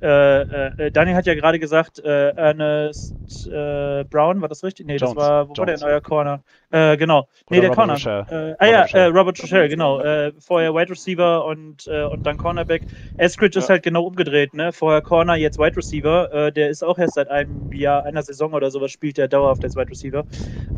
äh, 0.86 0.90
Daniel 0.90 1.14
hat 1.14 1.26
ja 1.26 1.34
gerade 1.34 1.58
gesagt, 1.58 1.98
äh, 1.98 2.30
Ernest 2.30 3.14
äh, 3.52 4.04
Brown, 4.04 4.40
war 4.40 4.48
das 4.48 4.64
richtig? 4.64 4.86
Nee, 4.86 4.96
Jones, 4.96 5.14
das 5.14 5.22
war, 5.22 5.48
wo 5.50 5.54
war 5.54 5.66
der 5.66 5.74
Jones. 5.74 5.82
in 5.82 5.88
euer 5.88 6.00
Corner? 6.00 6.42
Äh, 6.70 6.96
genau. 6.96 7.28
Nee, 7.50 7.58
Oder 7.58 7.68
der 7.68 7.76
Robert 7.76 8.02
Corner. 8.02 8.28
Äh, 8.30 8.54
ah 8.58 8.66
ja, 8.66 8.84
äh, 8.86 9.04
Robert 9.08 9.42
Rochelle, 9.42 9.68
genau. 9.68 9.98
Vorher 10.38 10.74
Wide 10.74 10.90
Receiver 10.90 11.44
und, 11.44 11.86
und 11.86 12.24
dann 12.24 12.38
Cornerback. 12.38 12.86
Eskridge 13.18 13.58
ist 13.58 13.68
Ja. 13.68 13.74
halt 13.74 13.82
genau 13.82 14.04
umgedreht, 14.04 14.54
ne? 14.54 14.72
Vorher 14.72 15.02
Corner, 15.02 15.34
jetzt 15.34 15.58
Wide 15.58 15.76
Receiver. 15.76 16.50
Der 16.50 16.70
ist 16.70 16.82
auch 16.82 16.98
erst 16.98 17.14
seit 17.14 17.28
einem 17.28 17.70
Jahr, 17.72 18.06
einer 18.06 18.22
Saison 18.22 18.54
oder 18.54 18.70
sowas, 18.70 18.90
spielt 18.90 19.18
der 19.18 19.28
dauerhaft 19.28 19.64
als 19.64 19.76
Wide 19.76 19.90
Receiver. 19.90 20.24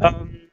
Ähm, 0.00 0.50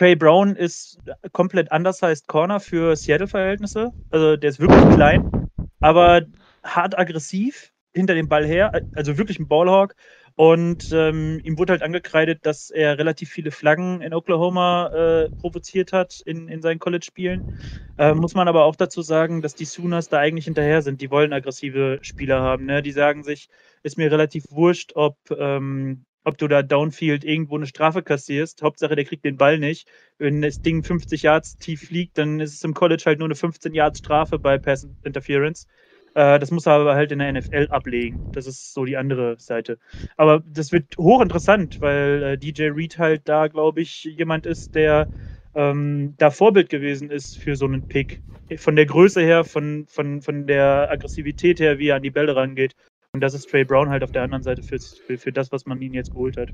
Trey 0.00 0.16
Brown 0.16 0.56
ist 0.56 0.98
komplett 1.32 1.70
heißt 1.70 2.26
Corner 2.26 2.58
für 2.58 2.96
Seattle-Verhältnisse. 2.96 3.92
Also 4.08 4.34
der 4.38 4.48
ist 4.48 4.58
wirklich 4.58 4.94
klein, 4.94 5.46
aber 5.80 6.22
hart 6.64 6.98
aggressiv 6.98 7.70
hinter 7.92 8.14
dem 8.14 8.26
Ball 8.26 8.46
her, 8.46 8.72
also 8.94 9.18
wirklich 9.18 9.38
ein 9.38 9.46
Ballhawk. 9.46 9.94
Und 10.36 10.90
ähm, 10.92 11.38
ihm 11.44 11.58
wurde 11.58 11.74
halt 11.74 11.82
angekreidet, 11.82 12.46
dass 12.46 12.70
er 12.70 12.96
relativ 12.96 13.28
viele 13.28 13.50
Flaggen 13.50 14.00
in 14.00 14.14
Oklahoma 14.14 14.86
äh, 14.86 15.28
provoziert 15.38 15.92
hat 15.92 16.22
in, 16.24 16.48
in 16.48 16.62
seinen 16.62 16.78
College-Spielen. 16.78 17.52
Äh, 17.98 18.14
muss 18.14 18.32
man 18.32 18.48
aber 18.48 18.64
auch 18.64 18.76
dazu 18.76 19.02
sagen, 19.02 19.42
dass 19.42 19.54
die 19.54 19.66
Sooners 19.66 20.08
da 20.08 20.18
eigentlich 20.18 20.46
hinterher 20.46 20.80
sind. 20.80 21.02
Die 21.02 21.10
wollen 21.10 21.34
aggressive 21.34 21.98
Spieler 22.00 22.40
haben. 22.40 22.64
Ne? 22.64 22.80
Die 22.80 22.92
sagen 22.92 23.22
sich, 23.22 23.50
ist 23.82 23.98
mir 23.98 24.10
relativ 24.10 24.46
wurscht, 24.48 24.92
ob, 24.94 25.18
ähm, 25.30 26.06
ob 26.24 26.38
du 26.38 26.48
da 26.48 26.62
downfield 26.62 27.24
irgendwo 27.24 27.56
eine 27.56 27.66
Strafe 27.66 28.02
kassierst. 28.02 28.62
Hauptsache, 28.62 28.94
der 28.96 29.04
kriegt 29.04 29.24
den 29.24 29.36
Ball 29.36 29.58
nicht. 29.58 29.88
Wenn 30.18 30.42
das 30.42 30.60
Ding 30.60 30.82
50 30.82 31.22
Yards 31.22 31.58
tief 31.58 31.88
fliegt, 31.88 32.18
dann 32.18 32.40
ist 32.40 32.54
es 32.54 32.64
im 32.64 32.74
College 32.74 33.02
halt 33.06 33.18
nur 33.18 33.28
eine 33.28 33.34
15 33.34 33.74
Yards 33.74 34.00
Strafe 34.00 34.38
bei 34.38 34.58
Pass 34.58 34.88
Interference. 35.02 35.66
Äh, 36.14 36.38
das 36.38 36.50
muss 36.50 36.66
er 36.66 36.74
aber 36.74 36.94
halt 36.94 37.12
in 37.12 37.20
der 37.20 37.32
NFL 37.32 37.68
ablegen. 37.70 38.28
Das 38.32 38.46
ist 38.46 38.74
so 38.74 38.84
die 38.84 38.96
andere 38.96 39.38
Seite. 39.38 39.78
Aber 40.16 40.42
das 40.46 40.72
wird 40.72 40.96
hochinteressant, 40.98 41.80
weil 41.80 42.22
äh, 42.22 42.38
DJ 42.38 42.70
Reed 42.70 42.98
halt 42.98 43.22
da, 43.28 43.48
glaube 43.48 43.80
ich, 43.80 44.04
jemand 44.04 44.46
ist, 44.46 44.74
der 44.74 45.08
ähm, 45.54 46.14
da 46.18 46.30
Vorbild 46.30 46.68
gewesen 46.68 47.10
ist 47.10 47.36
für 47.38 47.56
so 47.56 47.66
einen 47.66 47.84
Pick. 47.86 48.22
Von 48.56 48.74
der 48.76 48.86
Größe 48.86 49.20
her, 49.20 49.44
von, 49.44 49.86
von, 49.88 50.22
von 50.22 50.46
der 50.46 50.88
Aggressivität 50.90 51.60
her, 51.60 51.78
wie 51.78 51.88
er 51.88 51.96
an 51.96 52.02
die 52.02 52.10
Bälle 52.10 52.34
rangeht. 52.34 52.74
Und 53.12 53.20
das 53.20 53.34
ist 53.34 53.50
Trey 53.50 53.64
Brown 53.64 53.90
halt 53.90 54.04
auf 54.04 54.12
der 54.12 54.22
anderen 54.22 54.42
Seite 54.42 54.62
für, 54.62 54.78
für, 54.78 55.18
für 55.18 55.32
das, 55.32 55.50
was 55.50 55.66
man 55.66 55.80
ihn 55.82 55.94
jetzt 55.94 56.12
geholt 56.12 56.36
hat. 56.36 56.50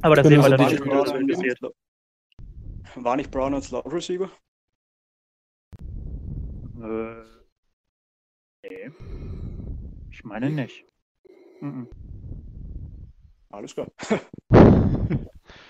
Aber 0.00 0.16
das 0.16 0.26
Ich 0.26 0.30
sehen 0.30 0.42
wir 0.42 0.56
dann 0.56 0.66
nicht, 0.66 0.82
ein, 0.82 0.90
war 3.04 3.16
nicht 3.16 3.30
Brown 3.30 3.54
ein 3.54 3.62
Slot 3.62 3.92
Receiver? 3.92 4.30
Äh, 6.82 7.22
nee. 8.64 8.90
Ich 10.10 10.24
meine 10.24 10.50
nicht. 10.50 10.84
Mhm. 11.60 11.88
Alles 13.50 13.74
klar. 13.74 13.88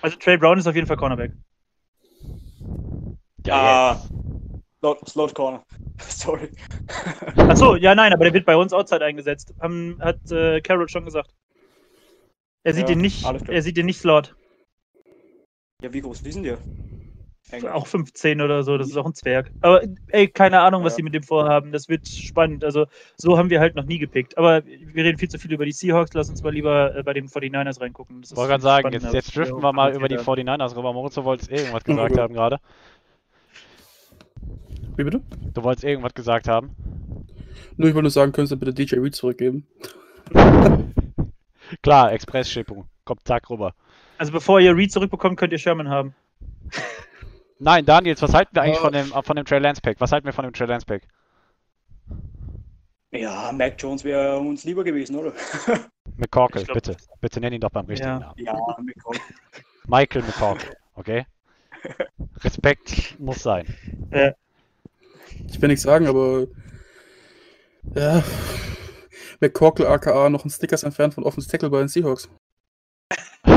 Also 0.01 0.17
Trey 0.17 0.37
Brown 0.37 0.57
ist 0.57 0.67
auf 0.67 0.75
jeden 0.75 0.87
Fall 0.87 0.97
Cornerback. 0.97 1.33
Ja, 3.45 3.91
Ah, 3.91 4.01
Slot, 4.79 5.09
Slot 5.09 5.35
Corner. 5.35 5.63
Sorry. 5.99 6.49
Achso, 7.35 7.75
ja, 7.75 7.95
nein, 7.95 8.13
aber 8.13 8.25
der 8.25 8.33
wird 8.33 8.45
bei 8.45 8.55
uns 8.55 8.73
Outside 8.73 9.03
eingesetzt. 9.05 9.53
Haben, 9.59 9.97
hat 9.99 10.31
äh, 10.31 10.61
Carroll 10.61 10.89
schon 10.89 11.05
gesagt. 11.05 11.33
Er 12.63 12.73
sieht 12.73 12.83
Ja, 12.83 12.95
den 12.95 13.01
nicht, 13.01 13.23
er 13.23 13.61
sieht 13.61 13.77
den 13.77 13.85
nicht 13.85 13.99
Slot. 13.99 14.35
Ja, 15.81 15.91
wie 15.93 16.01
groß 16.01 16.21
ist 16.21 16.35
denn 16.35 16.43
der? 16.43 16.57
Eigentlich. 17.51 17.71
Auch 17.71 17.87
15 17.87 18.41
oder 18.41 18.63
so, 18.63 18.77
das 18.77 18.87
ist 18.87 18.95
auch 18.97 19.05
ein 19.05 19.13
Zwerg. 19.13 19.51
Aber 19.59 19.81
ey, 20.07 20.27
keine 20.29 20.61
Ahnung, 20.61 20.83
was 20.83 20.93
Ja. 20.93 20.97
die 20.97 21.03
mit 21.03 21.13
dem 21.13 21.23
vorhaben. 21.23 21.71
Das 21.71 21.89
wird 21.89 22.07
spannend. 22.07 22.63
Also, 22.63 22.87
so 23.17 23.37
haben 23.37 23.49
wir 23.49 23.59
halt 23.59 23.75
noch 23.75 23.83
nie 23.83 23.99
gepickt. 23.99 24.37
Aber 24.37 24.65
wir 24.65 25.03
reden 25.03 25.17
viel 25.17 25.29
zu 25.29 25.37
viel 25.37 25.51
über 25.51 25.65
die 25.65 25.73
Seahawks. 25.73 26.13
Lass 26.13 26.29
uns 26.29 26.41
mal 26.41 26.53
lieber 26.53 26.95
äh, 26.95 27.03
bei 27.03 27.13
den 27.13 27.27
49ers 27.27 27.81
reingucken. 27.81 28.21
Ich 28.23 28.35
wollte 28.35 28.49
gerade 28.51 28.63
sagen, 28.63 28.91
jetzt, 28.93 29.13
jetzt 29.13 29.35
driften 29.35 29.61
wir 29.61 29.73
mal 29.73 29.93
über 29.93 30.07
die 30.07 30.15
kommentiert 30.15 30.47
49ers 30.49 30.75
rüber. 30.77 30.93
Moritz, 30.93 31.15
du 31.15 31.25
wolltest 31.25 31.51
irgendwas 31.51 31.83
Ja, 31.85 31.95
gesagt 31.95 32.17
haben 32.17 32.33
gerade. 32.33 32.59
Wie 34.95 35.03
bitte? 35.03 35.21
Du 35.53 35.63
wolltest 35.63 35.83
irgendwas 35.83 36.13
gesagt 36.13 36.47
haben. 36.47 36.75
Nur 37.77 37.89
ich 37.89 37.95
wollte 37.95 38.03
nur 38.03 38.11
sagen, 38.11 38.31
könntest 38.31 38.51
du 38.53 38.57
bitte 38.57 38.73
DJ 38.73 38.95
Reed 38.99 39.15
zurückgeben? 39.15 39.67
Klar, 41.81 42.11
Express-Schippung. 42.13 42.87
Kommt 43.05 43.25
zack 43.27 43.49
rüber. 43.49 43.73
Also, 44.17 44.31
bevor 44.31 44.59
ihr 44.59 44.75
Reed 44.75 44.91
zurückbekommt, 44.91 45.37
könnt 45.37 45.51
ihr 45.53 45.57
Sherman 45.59 45.89
haben. 45.89 46.13
Nein, 47.59 47.85
Daniels, 47.85 48.21
was 48.21 48.33
halten 48.33 48.55
wir 48.55 48.61
eigentlich 48.61 48.75
Ja. 48.77 48.81
von 48.81 48.93
dem, 48.93 49.05
von 49.23 49.35
dem 49.35 49.45
Trey 49.45 49.59
Lance 49.59 49.81
Pack? 49.81 49.97
Was 49.99 50.11
halten 50.11 50.25
wir 50.25 50.33
von 50.33 50.43
dem 50.43 50.53
Trey 50.53 50.67
Lance 50.67 50.85
Pack? 50.85 51.07
Ja, 53.11 53.51
Mac 53.51 53.75
Jones 53.77 54.03
wäre 54.03 54.37
uns 54.39 54.63
lieber 54.63 54.83
gewesen, 54.83 55.15
oder? 55.15 55.33
McCorkle, 56.17 56.63
glaub- 56.63 56.75
bitte. 56.75 56.97
Bitte 57.21 57.39
nenn 57.39 57.53
ihn 57.53 57.61
doch 57.61 57.69
beim 57.69 57.85
richtigen 57.85 58.09
Ja. 58.09 58.19
Namen. 58.19 58.33
ja, 58.37 58.53
McCoy. 58.81 59.17
Michael 59.87 60.23
McCorkle, 60.23 60.75
okay? 60.95 61.25
Respekt 62.43 63.15
muss 63.19 63.43
sein. 63.43 63.65
Ich 65.49 65.61
will 65.61 65.69
nichts 65.69 65.83
sagen, 65.83 66.07
aber. 66.07 66.47
Ja. 67.95 68.23
McCorkle 69.39 69.87
aka 69.87 70.29
noch 70.29 70.45
ein 70.45 70.49
Stickers 70.49 70.83
entfernt 70.83 71.13
von 71.13 71.23
Offense 71.23 71.49
Tackle 71.49 71.69
bei 71.69 71.79
den 71.79 71.87
Seahawks. 71.87 72.29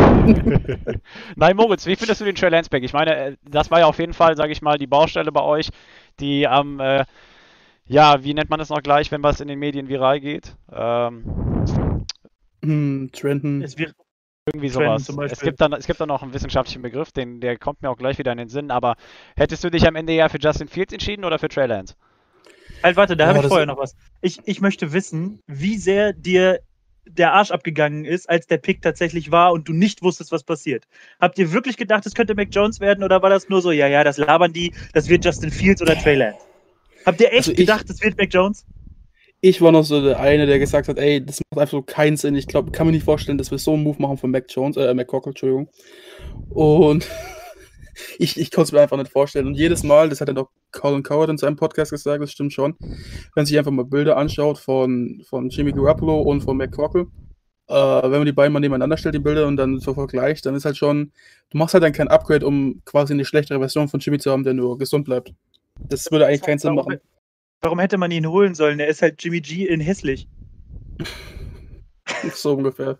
Nein, 1.36 1.56
Moritz, 1.56 1.86
wie 1.86 1.94
findest 1.94 2.20
du 2.20 2.24
den 2.24 2.34
Trey 2.34 2.50
Lance 2.50 2.68
Pack? 2.68 2.82
Ich 2.82 2.92
meine, 2.92 3.16
äh, 3.16 3.36
das 3.48 3.70
war 3.70 3.78
ja 3.78 3.86
auf 3.86 3.98
jeden 3.98 4.12
Fall, 4.12 4.36
sage 4.36 4.50
ich 4.52 4.62
mal, 4.62 4.78
die 4.78 4.88
Baustelle 4.88 5.30
bei 5.30 5.42
euch, 5.42 5.70
die 6.18 6.48
am, 6.48 6.80
äh, 6.80 7.04
ja, 7.86 8.24
wie 8.24 8.34
nennt 8.34 8.50
man 8.50 8.58
das 8.58 8.68
noch 8.70 8.82
gleich, 8.82 9.12
wenn 9.12 9.22
was 9.22 9.40
in 9.40 9.46
den 9.46 9.60
Medien 9.60 9.88
viral 9.88 10.18
geht? 10.18 10.56
Ähm, 10.72 12.04
Hm, 12.64 13.10
Trenton. 13.12 13.62
Es 13.62 13.78
wird, 13.78 13.94
irgendwie 14.46 14.68
sowas. 14.68 15.04
zum 15.04 15.20
Es 15.22 15.30
Beispiel. 15.30 15.48
gibt, 15.50 15.60
dann, 15.60 15.72
es 15.72 15.86
gibt 15.86 16.00
dann 16.00 16.08
noch 16.08 16.22
einen 16.22 16.32
wissenschaftlichen 16.32 16.82
Begriff, 16.82 17.10
den, 17.12 17.40
der 17.40 17.58
kommt 17.58 17.82
mir 17.82 17.90
auch 17.90 17.96
gleich 17.98 18.16
wieder 18.18 18.32
in 18.32 18.38
den 18.38 18.48
Sinn, 18.48 18.70
aber 18.70 18.96
hättest 19.36 19.64
du 19.64 19.70
dich 19.70 19.86
am 19.86 19.96
Ende 19.96 20.12
eher 20.12 20.30
für 20.30 20.38
Justin 20.38 20.68
Fields 20.68 20.92
entschieden 20.92 21.24
oder 21.24 21.38
für 21.38 21.48
Trey 21.48 21.66
Lance? 21.66 21.94
halt, 22.82 22.96
warte, 22.96 23.16
da 23.16 23.24
Ja, 23.24 23.30
habe 23.34 23.40
ich 23.40 23.46
vorher 23.48 23.66
noch 23.66 23.78
was. 23.78 23.96
Ich, 24.20 24.38
ich 24.44 24.60
möchte 24.60 24.92
wissen, 24.92 25.40
wie 25.46 25.76
sehr 25.78 26.12
dir 26.12 26.60
der 27.08 27.32
Arsch 27.32 27.50
abgegangen 27.50 28.04
ist, 28.04 28.28
als 28.28 28.46
der 28.46 28.58
Pick 28.58 28.82
tatsächlich 28.82 29.30
war 29.32 29.52
und 29.52 29.68
du 29.68 29.72
nicht 29.72 30.02
wusstest, 30.02 30.30
was 30.32 30.42
passiert. 30.44 30.84
Habt 31.20 31.38
ihr 31.38 31.52
wirklich 31.52 31.76
gedacht, 31.76 32.04
es 32.06 32.14
könnte 32.14 32.34
Mac 32.34 32.48
Jones 32.52 32.78
werden 32.80 33.02
oder 33.04 33.22
war 33.22 33.30
das 33.30 33.48
nur 33.48 33.62
so, 33.62 33.70
ja, 33.72 33.86
ja, 33.88 34.04
das 34.04 34.16
labern 34.18 34.52
die, 34.52 34.72
das 34.92 35.08
wird 35.08 35.24
Justin 35.24 35.50
Fields 35.50 35.80
oder 35.82 35.96
Trey 35.96 36.16
Lance? 36.16 36.38
Habt 37.04 37.20
ihr 37.20 37.28
echt 37.28 37.36
Also 37.38 37.52
ich- 37.52 37.58
gedacht, 37.58 37.88
es 37.88 38.00
wird 38.02 38.16
Mac 38.18 38.32
Jones? 38.32 38.64
Ich 39.48 39.62
war 39.62 39.70
noch 39.70 39.84
so 39.84 40.02
der 40.02 40.18
eine, 40.18 40.44
der 40.46 40.58
gesagt 40.58 40.88
hat, 40.88 40.98
ey, 40.98 41.24
das 41.24 41.40
macht 41.52 41.60
einfach 41.60 41.70
so 41.70 41.82
keinen 41.82 42.16
Sinn. 42.16 42.34
Ich 42.34 42.48
glaube, 42.48 42.72
kann 42.72 42.84
mir 42.84 42.92
nicht 42.92 43.04
vorstellen, 43.04 43.38
dass 43.38 43.52
wir 43.52 43.58
so 43.58 43.74
einen 43.74 43.84
Move 43.84 44.02
machen 44.02 44.16
von 44.16 44.32
Mac 44.32 44.46
Jones, 44.48 44.76
äh, 44.76 44.92
McCorkle, 44.92 45.30
Entschuldigung. 45.30 45.68
Und 46.50 47.08
ich, 48.18 48.40
ich 48.40 48.50
konnte 48.50 48.66
es 48.66 48.72
mir 48.72 48.80
einfach 48.80 48.96
nicht 48.96 49.12
vorstellen. 49.12 49.46
Und 49.46 49.54
jedes 49.54 49.84
Mal, 49.84 50.08
das 50.08 50.20
hat 50.20 50.26
dann 50.26 50.38
auch 50.38 50.48
Colin 50.72 51.04
Coward 51.04 51.30
in 51.30 51.38
seinem 51.38 51.54
Podcast 51.54 51.92
gesagt, 51.92 52.20
das 52.20 52.32
stimmt 52.32 52.54
schon, 52.54 52.74
wenn 52.80 52.98
man 53.36 53.46
sich 53.46 53.56
einfach 53.56 53.70
mal 53.70 53.84
Bilder 53.84 54.16
anschaut 54.16 54.58
von, 54.58 55.22
von 55.28 55.48
Jimmy 55.48 55.70
Garoppolo 55.70 56.22
und 56.22 56.40
von 56.40 56.56
McCorkle, 56.56 57.06
äh, 57.68 57.72
wenn 57.72 58.10
man 58.10 58.26
die 58.26 58.32
beiden 58.32 58.52
mal 58.52 58.58
nebeneinander 58.58 58.96
stellt, 58.96 59.14
die 59.14 59.20
Bilder, 59.20 59.46
und 59.46 59.58
dann 59.58 59.78
so 59.78 59.94
vergleicht, 59.94 60.44
dann 60.46 60.56
ist 60.56 60.64
halt 60.64 60.76
schon, 60.76 61.12
du 61.50 61.58
machst 61.58 61.72
halt 61.72 61.84
dann 61.84 61.92
kein 61.92 62.08
Upgrade, 62.08 62.44
um 62.44 62.82
quasi 62.84 63.12
eine 63.12 63.24
schlechtere 63.24 63.60
Version 63.60 63.86
von 63.86 64.00
Jimmy 64.00 64.18
zu 64.18 64.32
haben, 64.32 64.42
der 64.42 64.54
nur 64.54 64.76
gesund 64.76 65.04
bleibt. 65.04 65.32
Das 65.78 66.10
würde 66.10 66.26
eigentlich 66.26 66.42
keinen 66.42 66.58
Sinn 66.58 66.74
machen. 66.74 66.98
Warum 67.62 67.78
hätte 67.78 67.98
man 67.98 68.10
ihn 68.10 68.26
holen 68.26 68.54
sollen? 68.54 68.80
Er 68.80 68.88
ist 68.88 69.02
halt 69.02 69.22
Jimmy 69.22 69.40
G 69.40 69.66
in 69.66 69.80
hässlich. 69.80 70.28
So 72.32 72.54
ungefähr. 72.54 72.98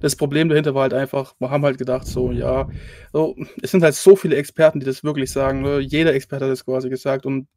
Das 0.00 0.16
Problem 0.16 0.48
dahinter 0.48 0.74
war 0.74 0.82
halt 0.82 0.94
einfach, 0.94 1.34
wir 1.38 1.48
haben 1.48 1.64
halt 1.64 1.78
gedacht, 1.78 2.06
so, 2.06 2.32
ja, 2.32 2.68
so, 3.12 3.36
es 3.62 3.70
sind 3.70 3.82
halt 3.82 3.94
so 3.94 4.16
viele 4.16 4.36
Experten, 4.36 4.80
die 4.80 4.86
das 4.86 5.04
wirklich 5.04 5.30
sagen. 5.30 5.62
Ne? 5.62 5.78
Jeder 5.78 6.12
Experte 6.12 6.44
hat 6.44 6.52
das 6.52 6.64
quasi 6.64 6.90
gesagt 6.90 7.24
und 7.24 7.48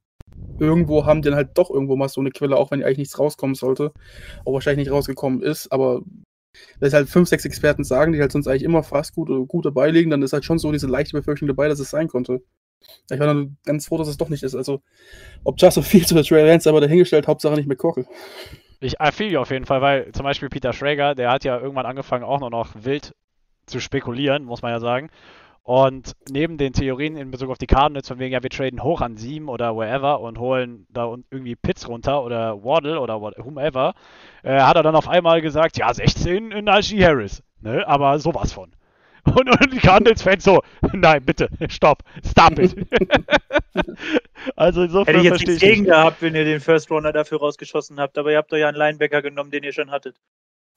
irgendwo 0.59 1.05
haben 1.05 1.21
die 1.21 1.29
dann 1.29 1.35
halt 1.35 1.57
doch 1.57 1.69
irgendwo 1.69 1.95
mal 1.95 2.07
so 2.07 2.21
eine 2.21 2.31
Quelle, 2.31 2.55
auch 2.55 2.71
wenn 2.71 2.83
eigentlich 2.83 2.99
nichts 2.99 3.19
rauskommen 3.19 3.55
sollte, 3.55 3.91
auch 4.45 4.53
wahrscheinlich 4.53 4.87
nicht 4.87 4.93
rausgekommen 4.93 5.41
ist, 5.41 5.71
aber 5.71 6.01
wenn 6.79 6.91
halt 6.91 7.09
fünf, 7.09 7.29
sechs 7.29 7.45
Experten 7.45 7.83
sagen, 7.83 8.13
die 8.13 8.19
halt 8.19 8.31
sonst 8.31 8.47
eigentlich 8.47 8.63
immer 8.63 8.83
fast 8.83 9.13
gut 9.13 9.29
gut 9.47 9.65
dabei 9.65 9.91
liegen, 9.91 10.09
dann 10.09 10.21
ist 10.21 10.33
halt 10.33 10.45
schon 10.45 10.59
so 10.59 10.71
diese 10.71 10.87
leichte 10.87 11.15
Befürchtung 11.15 11.47
dabei, 11.47 11.67
dass 11.67 11.79
es 11.79 11.89
sein 11.89 12.07
konnte. 12.07 12.41
Ich 13.09 13.19
war 13.19 13.27
dann 13.27 13.57
ganz 13.65 13.87
froh, 13.87 13.97
dass 13.97 14.07
es 14.07 14.17
doch 14.17 14.29
nicht 14.29 14.43
ist. 14.43 14.55
Also, 14.55 14.81
ob 15.43 15.59
Justin 15.59 15.83
Fields 15.83 16.11
oder 16.11 16.23
Trey 16.23 16.45
Lance 16.45 16.69
aber 16.69 16.81
dahingestellt, 16.81 17.27
Hauptsache 17.27 17.55
nicht 17.55 17.67
McCorkle. 17.67 18.05
Ich 18.81 18.95
you 19.19 19.39
auf 19.39 19.51
jeden 19.51 19.65
Fall, 19.65 19.81
weil 19.81 20.11
zum 20.13 20.23
Beispiel 20.23 20.49
Peter 20.49 20.71
Schrager, 20.71 21.13
der 21.13 21.31
hat 21.31 21.43
ja 21.43 21.59
irgendwann 21.59 21.85
angefangen, 21.85 22.23
auch 22.23 22.39
nur 22.39 22.49
noch 22.49 22.71
wild 22.75 23.13
zu 23.65 23.79
spekulieren, 23.79 24.45
muss 24.45 24.61
man 24.61 24.71
ja 24.71 24.79
sagen. 24.79 25.09
Und 25.63 26.15
neben 26.31 26.57
den 26.57 26.73
Theorien 26.73 27.15
in 27.15 27.29
Bezug 27.29 27.49
auf 27.51 27.57
die 27.57 27.67
Cardinals, 27.67 28.07
von 28.07 28.17
wegen, 28.17 28.33
ja, 28.33 28.41
wir 28.41 28.49
traden 28.49 28.81
hoch 28.81 29.01
an 29.01 29.17
sieben 29.17 29.49
oder 29.49 29.75
wherever 29.75 30.19
und 30.21 30.39
holen 30.39 30.87
da 30.89 31.13
irgendwie 31.29 31.55
Pitts 31.55 31.87
runter 31.87 32.23
oder 32.23 32.63
Waddle 32.63 32.99
oder 32.99 33.21
whomever, 33.21 33.93
äh, 34.41 34.61
hat 34.61 34.77
er 34.77 34.83
dann 34.83 34.95
auf 34.95 35.07
einmal 35.07 35.41
gesagt, 35.41 35.77
ja, 35.77 35.93
16 35.93 36.51
in 36.51 36.65
Najee 36.65 37.03
Harris. 37.03 37.43
Ne? 37.61 37.87
Aber 37.87 38.17
sowas 38.17 38.51
von. 38.51 38.71
Und, 39.25 39.49
und 39.49 39.73
die 39.73 39.79
Cardinals-Fans 39.79 40.43
so, 40.43 40.61
nein, 40.93 41.23
bitte, 41.23 41.49
stopp, 41.67 42.03
stop 42.25 42.57
it. 42.57 42.75
also 44.55 44.83
insofern 44.83 45.15
Hätte 45.15 45.27
ich 45.27 45.31
jetzt 45.31 45.47
nichts 45.47 45.63
ich 45.63 45.69
gegen 45.69 45.85
gehabt, 45.85 46.21
wenn 46.21 46.35
ihr 46.35 46.45
den 46.45 46.61
First 46.61 46.89
Runner 46.89 47.11
dafür 47.11 47.39
rausgeschossen 47.39 47.99
habt, 47.99 48.17
aber 48.17 48.31
ihr 48.31 48.37
habt 48.37 48.51
doch 48.51 48.57
ja 48.57 48.69
einen 48.69 48.77
Linebacker 48.77 49.21
genommen, 49.21 49.51
den 49.51 49.63
ihr 49.63 49.73
schon 49.73 49.91
hattet. 49.91 50.15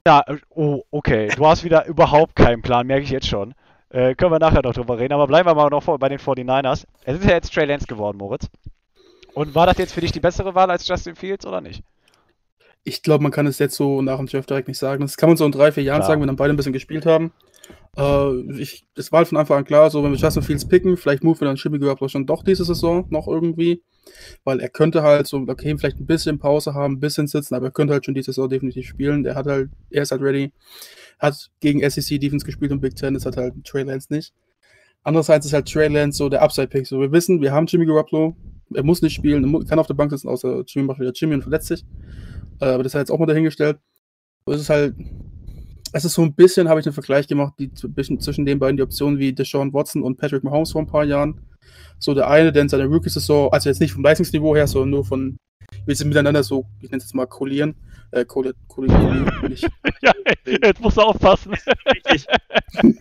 Ja, 0.07 0.25
oh, 0.51 0.83
okay. 0.91 1.29
Du 1.37 1.47
hast 1.47 1.63
wieder 1.63 1.87
überhaupt 1.87 2.35
keinen 2.35 2.63
Plan, 2.63 2.87
merke 2.87 3.05
ich 3.05 3.11
jetzt 3.11 3.29
schon. 3.29 3.55
Äh, 3.91 4.15
können 4.15 4.33
wir 4.33 4.39
nachher 4.39 4.63
noch 4.63 4.73
drüber 4.73 4.99
reden, 4.99 5.13
aber 5.13 5.27
bleiben 5.27 5.49
wir 5.49 5.55
mal 5.55 5.69
noch 5.69 5.83
vor, 5.83 5.99
bei 5.99 6.09
den 6.09 6.19
49ers. 6.19 6.87
Es 7.05 7.19
ist 7.19 7.25
ja 7.25 7.33
jetzt 7.33 7.53
Trey 7.53 7.67
Lance 7.67 7.87
geworden, 7.87 8.19
Moritz. 8.19 8.49
Und 9.35 9.55
war 9.55 9.67
das 9.67 9.79
jetzt 9.79 9.93
für 9.93 10.01
dich 10.01 10.13
die 10.13 10.21
bessere 10.21 10.55
Wahl 10.55 10.71
als 10.71 10.87
Justin 10.89 11.15
Fields 11.15 11.47
oder 11.47 11.61
nicht? 11.61 11.83
Ich 12.85 13.03
glaube, 13.03 13.23
man 13.23 13.33
kann 13.33 13.47
es 13.47 13.59
jetzt 13.59 13.77
so 13.77 14.03
nach 14.03 14.17
dem 14.17 14.27
Draft 14.27 14.51
direkt 14.51 14.69
nicht 14.69 14.79
sagen. 14.79 15.03
Das 15.03 15.17
kann 15.17 15.29
man 15.29 15.37
so 15.37 15.47
in 15.47 15.53
drei, 15.53 15.73
vier 15.73 15.85
Jahren 15.85 15.99
Klar. 16.01 16.09
sagen, 16.09 16.21
wenn 16.21 16.27
dann 16.27 16.37
beide 16.37 16.53
ein 16.53 16.57
bisschen 16.57 16.73
gespielt 16.73 17.07
haben. 17.07 17.33
Äh, 17.97 18.61
ich, 18.61 18.87
es 18.97 19.13
war 19.13 19.19
halt 19.19 19.29
von 19.29 19.39
Anfang 19.39 19.59
an 19.59 19.65
klar, 19.65 19.91
so 19.91 20.03
wenn 20.03 20.13
wir 20.13 20.19
Justin 20.19 20.43
Fields 20.43 20.67
picken, 20.67 20.97
vielleicht 20.97 21.25
move 21.25 21.41
wir 21.41 21.47
dann 21.47 21.57
Jimmy 21.57 21.79
Garoppolo 21.79 22.09
schon 22.09 22.27
doch 22.27 22.43
diese 22.43 22.65
Saison 22.65 23.07
noch 23.11 23.29
irgendwie. 23.29 23.83
Weil 24.45 24.61
er 24.61 24.69
könnte 24.69 25.03
halt 25.03 25.27
so, 25.27 25.45
okay, 25.47 25.77
vielleicht 25.79 26.01
ein 26.01 26.07
bisschen 26.07 26.39
Pause 26.39 26.75
haben, 26.75 26.95
ein 26.95 27.01
bisschen 27.01 27.27
sitzen, 27.27 27.55
aber 27.55 27.67
er 27.67 27.73
könnte 27.73 27.93
halt 27.93 28.05
schon 28.05 28.15
diese 28.15 28.33
Saison 28.33 28.49
definitiv 28.49 28.87
spielen. 28.87 29.25
Er 29.25 29.35
hat 29.35 29.47
halt, 29.47 29.71
er 29.91 30.03
ist 30.03 30.11
halt 30.11 30.23
ready. 30.23 30.53
Hat 31.19 31.51
gegen 31.61 31.89
SEC 31.89 32.21
Defense 32.21 32.45
gespielt 32.45 32.73
und 32.73 32.81
Big 32.81 32.97
Ten, 32.97 33.15
das 33.15 33.27
hat 33.27 33.37
halt 33.37 33.55
Trey 33.65 33.85
Lance 33.85 34.13
nicht. 34.13 34.35
Andererseits 35.05 35.47
ist 35.47 35.53
halt 35.53 35.71
Trey 35.71 35.89
Lance 35.89 36.19
so 36.19 36.29
der 36.29 36.43
Upside-Pick. 36.43 36.87
So, 36.87 37.01
wir 37.01 37.13
wissen, 37.13 37.41
wir 37.41 37.53
haben 37.53 37.67
Jimmy 37.67 37.87
Garoppolo, 37.87 38.37
er 38.75 38.85
muss 38.85 39.03
nicht 39.03 39.15
spielen, 39.15 39.55
er 39.55 39.65
kann 39.65 39.79
auf 39.79 39.87
der 39.87 39.95
Bank 39.95 40.11
sitzen, 40.11 40.29
außer 40.29 40.65
Jimmy 40.67 40.87
macht 40.87 41.01
wieder 41.01 41.13
Jimmy 41.13 41.35
und 41.35 41.43
verletzt 41.43 41.69
sich. 41.69 41.85
Äh, 42.61 42.67
aber 42.67 42.83
das 42.83 42.95
hat 42.95 43.01
jetzt 43.01 43.11
auch 43.11 43.19
mal 43.19 43.27
dahingestellt. 43.27 43.79
Es 44.47 44.61
ist 44.61 44.71
halt, 44.71 44.95
es 45.93 46.05
ist 46.05 46.15
so 46.15 46.23
ein 46.23 46.35
bisschen, 46.35 46.69
habe 46.69 46.81
ich 46.81 46.87
einen 46.87 46.95
Vergleich 46.95 47.27
gemacht, 47.29 47.55
die, 47.59 47.73
zwischen, 47.73 48.21
zwischen 48.21 48.45
den 48.47 48.59
beiden 48.59 48.77
die 48.77 48.83
Optionen 48.83 49.19
wie 49.19 49.33
Deshaun 49.33 49.73
Watson 49.73 50.03
und 50.03 50.19
Patrick 50.19 50.45
Mahomes 50.45 50.73
vor 50.73 50.81
ein 50.83 50.87
paar 50.87 51.05
Jahren. 51.05 51.41
So 51.99 52.15
der 52.15 52.29
eine, 52.29 52.53
der 52.53 52.63
in 52.63 52.69
seiner 52.69 52.87
Rookie-Saison, 52.87 53.53
also 53.53 53.69
jetzt 53.69 53.81
nicht 53.81 53.93
vom 53.93 54.03
Leistungsniveau 54.03 54.57
her, 54.57 54.67
sondern 54.67 54.91
nur 54.91 55.05
von, 55.05 55.37
wie 55.87 55.95
sie 55.95 56.05
miteinander 56.05 56.43
so, 56.43 56.67
ich 56.81 56.91
nenne 56.91 56.99
es 56.99 57.05
jetzt 57.05 57.15
mal 57.15 57.27
kollieren, 57.27 57.75
äh, 58.11 58.25
kolli- 58.25 58.55
kollidieren, 58.69 59.31
nicht. 59.49 59.69
ja, 60.03 60.13
jetzt 60.47 60.81
musst 60.81 60.97
du 60.97 61.03
aufpassen. 61.03 61.53
Richtig. 61.95 62.27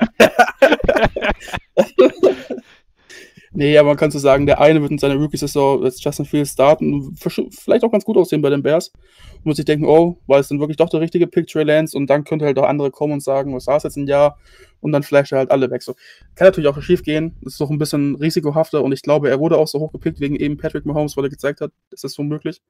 Nee, 3.54 3.78
aber 3.78 3.90
man 3.90 3.98
kann 3.98 4.12
so 4.12 4.20
sagen, 4.20 4.46
der 4.46 4.62
eine 4.62 4.82
wird 4.82 4.92
in 4.92 4.98
seiner 4.98 5.16
Rookie-Saison 5.16 5.84
als 5.84 6.02
Justin 6.02 6.26
Fields 6.26 6.52
starten, 6.52 7.14
vielleicht 7.18 7.84
auch 7.84 7.92
ganz 7.92 8.06
gut 8.06 8.16
aussehen 8.16 8.42
bei 8.42 8.50
den 8.50 8.64
Bears. 8.64 8.94
Und 9.36 9.46
muss 9.46 9.58
sich 9.58 9.66
denken, 9.66 9.86
oh, 9.86 10.18
war 10.26 10.40
es 10.40 10.48
denn 10.48 10.62
wirklich 10.62 10.78
doch 10.78 10.88
der 10.88 11.02
richtige 11.02 11.28
Pick, 11.28 11.48
Trey 11.48 11.64
Lance? 11.66 11.98
Und 11.98 12.10
dann 12.10 12.24
könnte 12.24 12.46
halt 12.46 12.58
auch 12.58 12.64
andere 12.64 12.92
kommen 12.92 13.12
und 13.14 13.24
sagen, 13.24 13.54
was 13.54 13.68
war 13.68 13.76
es 13.76 13.84
jetzt 13.84 13.98
ein 13.98 14.08
Jahr? 14.08 14.38
Und 14.80 14.94
dann 14.94 15.04
flasht 15.04 15.34
er 15.34 15.40
halt 15.40 15.52
alle 15.52 15.70
weg. 15.70 15.82
So, 15.84 15.96
kann 16.36 16.48
natürlich 16.48 16.70
auch 16.70 16.82
schief 16.82 17.04
gehen. 17.04 17.36
Das 17.42 17.54
ist 17.54 17.62
doch 17.62 17.70
ein 17.70 17.78
bisschen 17.78 18.16
risikohafter 18.16 18.82
und 18.84 18.94
ich 18.94 19.02
glaube, 19.02 19.30
er 19.30 19.40
wurde 19.40 19.58
auch 19.58 19.68
so 19.68 19.80
hoch 19.80 19.92
gepickt 19.92 20.22
wegen 20.22 20.38
eben 20.38 20.56
Patrick 20.56 20.86
Mahomes, 20.86 21.18
weil 21.18 21.26
er 21.26 21.30
gezeigt 21.30 21.60
hat, 21.60 21.72
das 21.90 22.06
ist 22.06 22.14
so 22.14 22.24
möglich. 22.24 22.62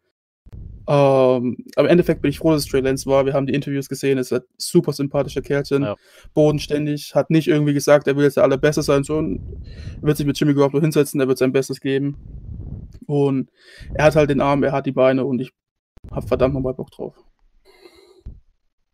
Ähm, 0.87 1.57
aber 1.75 1.87
im 1.87 1.91
Endeffekt 1.91 2.21
bin 2.21 2.29
ich 2.29 2.39
froh, 2.39 2.51
dass 2.51 2.63
es 2.63 2.67
Trey 2.67 2.81
Lance 2.81 3.05
war. 3.09 3.25
Wir 3.25 3.33
haben 3.33 3.45
die 3.45 3.53
Interviews 3.53 3.87
gesehen, 3.87 4.17
ist 4.17 4.33
ein 4.33 4.41
super 4.57 4.91
sympathischer 4.93 5.41
Kerlchen, 5.41 5.83
Ja. 5.83 5.95
bodenständig, 6.33 7.13
hat 7.15 7.29
nicht 7.29 7.47
irgendwie 7.47 7.73
gesagt, 7.73 8.07
er 8.07 8.15
will 8.17 8.23
jetzt 8.25 8.37
der 8.37 8.43
Allerbeste 8.43 8.81
sein, 8.81 9.03
so 9.03 9.19
er 9.19 9.37
wird 10.01 10.17
sich 10.17 10.25
mit 10.25 10.39
Jimmy 10.39 10.53
Garoppolo 10.53 10.81
hinsetzen, 10.81 11.21
er 11.21 11.27
wird 11.27 11.37
sein 11.37 11.51
Bestes 11.53 11.79
geben. 11.79 12.17
Und 13.05 13.49
er 13.93 14.05
hat 14.05 14.15
halt 14.15 14.29
den 14.31 14.41
Arm, 14.41 14.63
er 14.63 14.71
hat 14.71 14.85
die 14.85 14.91
Beine 14.91 15.23
und 15.23 15.39
ich 15.39 15.51
hab 16.11 16.27
verdammt 16.27 16.55
nochmal 16.55 16.73
Bock 16.73 16.89
drauf. 16.91 17.15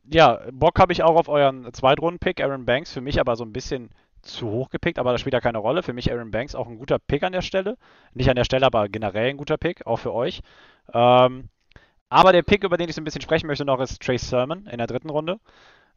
ja, 0.09 0.39
Bock 0.51 0.79
habe 0.79 0.93
ich 0.93 1.03
auch 1.03 1.15
auf 1.15 1.29
euren 1.29 1.71
Zweitrunden-Pick, 1.73 2.41
Aaron 2.41 2.65
Banks, 2.65 2.93
für 2.93 3.01
mich 3.01 3.19
aber 3.19 3.35
so 3.35 3.43
ein 3.43 3.53
bisschen 3.53 3.89
zu 4.21 4.49
hoch 4.49 4.69
gepickt, 4.69 4.99
aber 4.99 5.11
das 5.11 5.21
spielt 5.21 5.33
ja 5.33 5.41
keine 5.41 5.59
Rolle. 5.59 5.83
Für 5.83 5.93
mich 5.93 6.11
Aaron 6.11 6.31
Banks 6.31 6.55
auch 6.55 6.67
ein 6.67 6.77
guter 6.79 6.99
Pick 6.99 7.23
an 7.23 7.33
der 7.33 7.41
Stelle. 7.41 7.77
Nicht 8.13 8.29
an 8.29 8.35
der 8.35 8.43
Stelle, 8.43 8.65
aber 8.65 8.89
generell 8.89 9.29
ein 9.29 9.37
guter 9.37 9.57
Pick, 9.57 9.85
auch 9.85 9.97
für 9.97 10.13
euch. 10.13 10.41
Ähm, 10.93 11.49
aber 12.09 12.31
der 12.31 12.43
Pick, 12.43 12.63
über 12.63 12.77
den 12.77 12.89
ich 12.89 12.95
so 12.95 13.01
ein 13.01 13.03
bisschen 13.03 13.21
sprechen 13.21 13.47
möchte 13.47 13.65
noch, 13.65 13.79
ist 13.79 14.01
Trace 14.01 14.29
Sermon 14.29 14.65
in 14.67 14.77
der 14.77 14.87
dritten 14.87 15.09
Runde. 15.09 15.39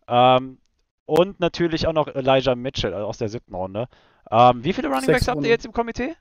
Ähm, 0.09 0.59
und 1.07 1.40
natürlich 1.40 1.87
auch 1.87 1.92
noch 1.92 2.09
Elijah 2.09 2.55
Mitchell 2.55 2.94
aus 2.94 3.18
der 3.18 3.29
siebten 3.29 3.55
Runde. 3.55 3.88
Ähm, 4.31 4.62
wie 4.62 4.72
viele 4.72 4.88
Running 4.88 5.07
Backs 5.07 5.29
habt 5.29 5.42
ihr 5.42 5.50
jetzt 5.50 5.66
im 5.66 5.72
Komitee? 5.72 6.14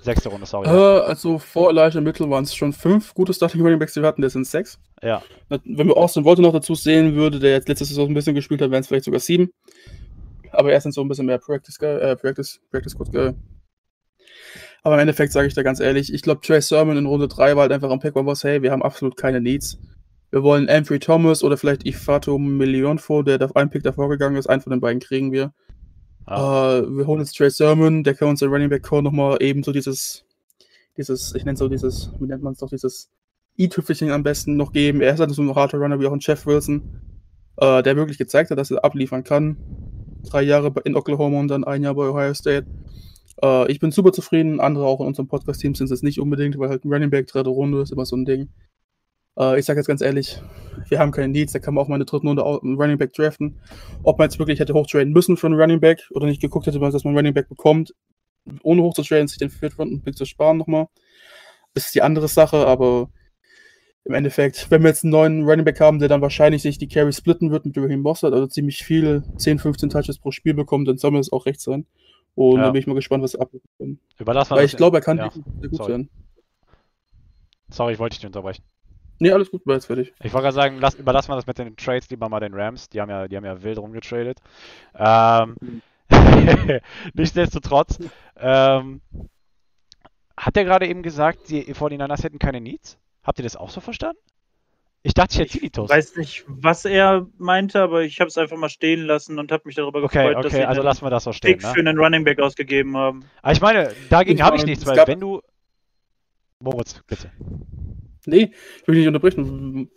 Sechste 0.00 0.28
Runde, 0.28 0.44
sorry. 0.44 0.68
Äh, 0.68 1.00
also 1.00 1.38
vor 1.38 1.70
Elijah 1.70 2.00
Mitchell 2.00 2.28
waren 2.28 2.44
es 2.44 2.54
schon 2.54 2.74
fünf 2.74 3.14
gute 3.14 3.32
Starting 3.32 3.62
Running 3.62 3.78
Backs, 3.78 3.94
die 3.94 4.02
wir 4.02 4.08
hatten, 4.08 4.20
der 4.20 4.28
sind 4.28 4.46
sechs. 4.46 4.78
Ja. 5.02 5.22
Wenn 5.48 5.88
wir 5.88 5.96
Austin 5.96 6.24
Wolter 6.24 6.42
noch 6.42 6.52
dazu 6.52 6.74
sehen 6.74 7.14
würde, 7.14 7.38
der 7.38 7.52
jetzt 7.52 7.68
letztes 7.68 7.88
Saison 7.88 8.08
ein 8.08 8.14
bisschen 8.14 8.34
gespielt 8.34 8.60
hat, 8.60 8.70
wären 8.70 8.80
es 8.80 8.88
vielleicht 8.88 9.06
sogar 9.06 9.20
sieben. 9.20 9.50
Aber 10.50 10.70
er 10.70 10.76
ist 10.76 10.84
dann 10.84 10.92
so 10.92 11.00
ein 11.00 11.08
bisschen 11.08 11.26
mehr 11.26 11.38
Practice, 11.38 11.78
äh, 11.78 12.16
Practice, 12.16 12.60
Practice 12.70 12.94
Code 12.94 13.10
Guy. 13.10 13.34
Aber 14.84 14.96
im 14.96 15.00
Endeffekt 15.00 15.32
sage 15.32 15.48
ich 15.48 15.54
da 15.54 15.62
ganz 15.62 15.80
ehrlich, 15.80 16.12
ich 16.12 16.20
glaube, 16.20 16.42
Trey 16.42 16.60
Sermon 16.60 16.98
in 16.98 17.06
Runde 17.06 17.26
3 17.26 17.56
war 17.56 17.62
halt 17.62 17.72
einfach 17.72 17.90
am 17.90 18.00
Pick, 18.00 18.14
was, 18.14 18.44
hey, 18.44 18.62
wir 18.62 18.70
haben 18.70 18.82
absolut 18.82 19.16
keine 19.16 19.40
Needs. 19.40 19.78
Wir 20.30 20.42
wollen 20.42 20.68
Amphrey 20.68 20.98
Thomas 20.98 21.42
oder 21.42 21.56
vielleicht 21.56 21.86
Ifato 21.86 22.38
Millionfo, 22.38 23.22
der 23.22 23.42
auf 23.42 23.56
einen 23.56 23.70
Pick 23.70 23.82
davor 23.82 24.10
gegangen 24.10 24.36
ist. 24.36 24.46
Einen 24.46 24.60
von 24.60 24.72
den 24.72 24.80
beiden 24.80 25.00
kriegen 25.00 25.32
wir. 25.32 25.54
Ah. 26.26 26.80
Uh, 26.80 26.98
wir 26.98 27.06
holen 27.06 27.20
jetzt 27.20 27.36
Trey 27.36 27.50
Sermon, 27.50 28.04
der 28.04 28.14
kann 28.14 28.28
uns 28.28 28.40
der 28.40 28.48
Running 28.48 28.68
Back 28.68 28.82
Core 28.82 29.02
nochmal 29.02 29.38
eben 29.40 29.62
so 29.62 29.72
dieses, 29.72 30.24
dieses, 30.96 31.34
ich 31.34 31.44
nenne 31.44 31.56
so 31.56 31.68
dieses, 31.68 32.10
wie 32.18 32.26
nennt 32.26 32.42
man 32.42 32.52
es 32.52 32.58
doch, 32.58 32.68
dieses 32.68 33.10
i-Tüpfelchen 33.58 34.10
am 34.10 34.22
besten 34.22 34.56
noch 34.56 34.72
geben. 34.72 35.00
Er 35.00 35.14
ist 35.14 35.20
halt 35.20 35.30
so 35.30 35.42
ein 35.42 35.54
harter 35.54 35.78
Runner 35.78 35.98
wie 35.98 36.06
auch 36.06 36.12
ein 36.12 36.20
Jeff 36.20 36.44
Wilson, 36.44 36.82
uh, 37.62 37.80
der 37.80 37.96
wirklich 37.96 38.18
gezeigt 38.18 38.50
hat, 38.50 38.58
dass 38.58 38.70
er 38.70 38.84
abliefern 38.84 39.24
kann. 39.24 39.56
Drei 40.24 40.42
Jahre 40.42 40.74
in 40.84 40.94
Oklahoma 40.94 41.40
und 41.40 41.48
dann 41.48 41.64
ein 41.64 41.82
Jahr 41.82 41.94
bei 41.94 42.08
Ohio 42.08 42.34
State. 42.34 42.66
Uh, 43.44 43.66
ich 43.68 43.78
bin 43.78 43.90
super 43.90 44.10
zufrieden. 44.10 44.58
Andere 44.58 44.86
auch 44.86 45.00
in 45.00 45.06
unserem 45.06 45.28
Podcast-Team 45.28 45.74
sind 45.74 45.90
es 45.90 46.02
nicht 46.02 46.18
unbedingt, 46.18 46.58
weil 46.58 46.70
halt 46.70 46.86
ein 46.86 46.90
Running 46.90 47.10
Back 47.10 47.26
dritte 47.26 47.50
Runde 47.50 47.82
ist 47.82 47.92
immer 47.92 48.06
so 48.06 48.16
ein 48.16 48.24
Ding. 48.24 48.48
Äh, 49.38 49.58
ich 49.58 49.66
sage 49.66 49.80
jetzt 49.80 49.86
ganz 49.86 50.00
ehrlich, 50.00 50.40
wir 50.88 50.98
haben 50.98 51.12
keine 51.12 51.28
Needs, 51.28 51.52
da 51.52 51.58
kann 51.58 51.74
man 51.74 51.84
auch 51.84 51.88
mal 51.88 51.96
eine 51.96 52.06
dritte 52.06 52.26
Runde 52.26 52.42
einen 52.42 52.76
Running 52.80 52.96
Back 52.96 53.12
draften. 53.12 53.60
Ob 54.02 54.18
man 54.18 54.30
jetzt 54.30 54.38
wirklich 54.38 54.60
hätte 54.60 54.72
hochtraden 54.72 55.12
müssen 55.12 55.36
für 55.36 55.46
einen 55.48 55.60
Running 55.60 55.78
Back 55.78 56.08
oder 56.12 56.26
nicht 56.26 56.40
geguckt 56.40 56.66
hätte, 56.66 56.78
dass 56.78 57.04
man 57.04 57.10
einen 57.10 57.18
Running 57.18 57.34
Back 57.34 57.50
bekommt, 57.50 57.94
ohne 58.62 58.82
hochzutraden, 58.82 59.28
sich 59.28 59.36
den 59.36 59.50
vierten 59.50 59.76
Runden 59.76 60.02
Pick 60.02 60.16
zu 60.16 60.24
sparen 60.24 60.56
nochmal, 60.56 60.86
ist 61.74 61.94
die 61.94 62.00
andere 62.00 62.28
Sache, 62.28 62.66
aber 62.66 63.10
im 64.06 64.14
Endeffekt, 64.14 64.70
wenn 64.70 64.82
wir 64.82 64.88
jetzt 64.88 65.04
einen 65.04 65.12
neuen 65.12 65.44
Running 65.44 65.64
Back 65.66 65.80
haben, 65.80 65.98
der 65.98 66.08
dann 66.08 66.22
wahrscheinlich 66.22 66.62
sich 66.62 66.78
die 66.78 66.88
Carry 66.88 67.12
splitten 67.12 67.50
wird 67.50 67.66
mit 67.66 67.76
Raheem 67.76 68.00
Mossad, 68.00 68.32
also 68.32 68.46
ziemlich 68.46 68.84
viel, 68.84 69.22
10, 69.36 69.58
15 69.58 69.90
Touches 69.90 70.18
pro 70.18 70.30
Spiel 70.30 70.54
bekommt, 70.54 70.88
dann 70.88 70.98
soll 70.98 71.10
mir 71.10 71.18
das 71.18 71.32
auch 71.32 71.46
recht 71.46 71.60
sein. 71.60 71.86
Und 72.34 72.58
ja. 72.58 72.64
da 72.64 72.70
bin 72.70 72.80
ich 72.80 72.86
mal 72.86 72.94
gespannt, 72.94 73.22
was 73.22 73.34
er 73.34 73.42
abgibt. 73.42 73.66
Weil 73.78 74.64
ich 74.64 74.76
glaube, 74.76 74.98
er 74.98 75.00
kann 75.00 75.18
ja. 75.18 75.30
sehr 75.30 75.68
gut 75.68 75.76
Sorry. 75.76 75.92
sein. 75.92 76.10
Sorry, 77.70 77.92
ich 77.94 77.98
wollte 77.98 78.14
dich 78.14 78.22
nicht 78.22 78.28
unterbrechen. 78.28 78.64
Nee, 79.20 79.30
alles 79.30 79.50
gut, 79.50 79.64
war 79.66 79.74
jetzt 79.74 79.86
fertig. 79.86 80.12
Ich 80.22 80.32
wollte 80.32 80.44
gerade 80.44 80.54
sagen, 80.54 80.78
lass, 80.80 80.94
überlassen 80.96 81.30
wir 81.30 81.36
das 81.36 81.46
mit 81.46 81.58
den 81.58 81.76
Trades 81.76 82.10
lieber 82.10 82.28
mal 82.28 82.40
den 82.40 82.54
Rams. 82.54 82.88
Die 82.88 83.00
haben 83.00 83.10
ja, 83.10 83.28
die 83.28 83.36
haben 83.36 83.44
ja 83.44 83.62
wild 83.62 83.78
rumgetradet. 83.78 84.40
Ähm, 84.96 85.56
nichtsdestotrotz, 87.14 87.98
ähm, 88.36 89.00
hat 90.36 90.56
er 90.56 90.64
gerade 90.64 90.88
eben 90.88 91.02
gesagt, 91.02 91.48
die 91.48 91.72
49ers 91.72 92.24
hätten 92.24 92.40
keine 92.40 92.60
Needs? 92.60 92.98
Habt 93.22 93.38
ihr 93.38 93.44
das 93.44 93.56
auch 93.56 93.70
so 93.70 93.80
verstanden? 93.80 94.20
Ich 95.06 95.12
dachte, 95.12 95.34
ich 95.34 95.40
hätte 95.40 95.58
Tilitos. 95.58 95.90
Ich 95.90 95.96
weiß 95.96 96.16
nicht, 96.16 96.44
was 96.46 96.86
er 96.86 97.26
meinte, 97.36 97.82
aber 97.82 98.04
ich 98.04 98.20
habe 98.20 98.28
es 98.28 98.38
einfach 98.38 98.56
mal 98.56 98.70
stehen 98.70 99.02
lassen 99.02 99.38
und 99.38 99.52
habe 99.52 99.64
mich 99.66 99.76
darüber 99.76 100.02
okay, 100.02 100.28
gefreut, 100.28 100.36
okay, 100.36 100.42
dass 100.44 100.52
sie 100.54 100.64
also 100.64 100.82
lassen 100.82 101.04
wir 101.04 101.10
das 101.10 101.24
so 101.24 101.32
stehen. 101.32 101.58
Pick 101.58 101.62
ne? 101.62 101.72
für 101.74 101.80
einen 101.80 101.98
Running 101.98 102.24
Back 102.24 102.40
ausgegeben 102.40 102.96
haben. 102.96 103.22
Aber 103.42 103.52
ich 103.52 103.60
meine, 103.60 103.92
dagegen 104.08 104.42
habe 104.42 104.56
ich 104.56 104.64
nichts, 104.64 104.86
weil 104.86 105.06
wenn 105.06 105.20
du. 105.20 105.42
Moritz, 106.58 107.02
bitte. 107.06 107.30
Nee, 108.24 108.52
ich 108.80 108.88
will 108.88 108.96
nicht 108.96 109.06
unterbrechen. 109.06 109.90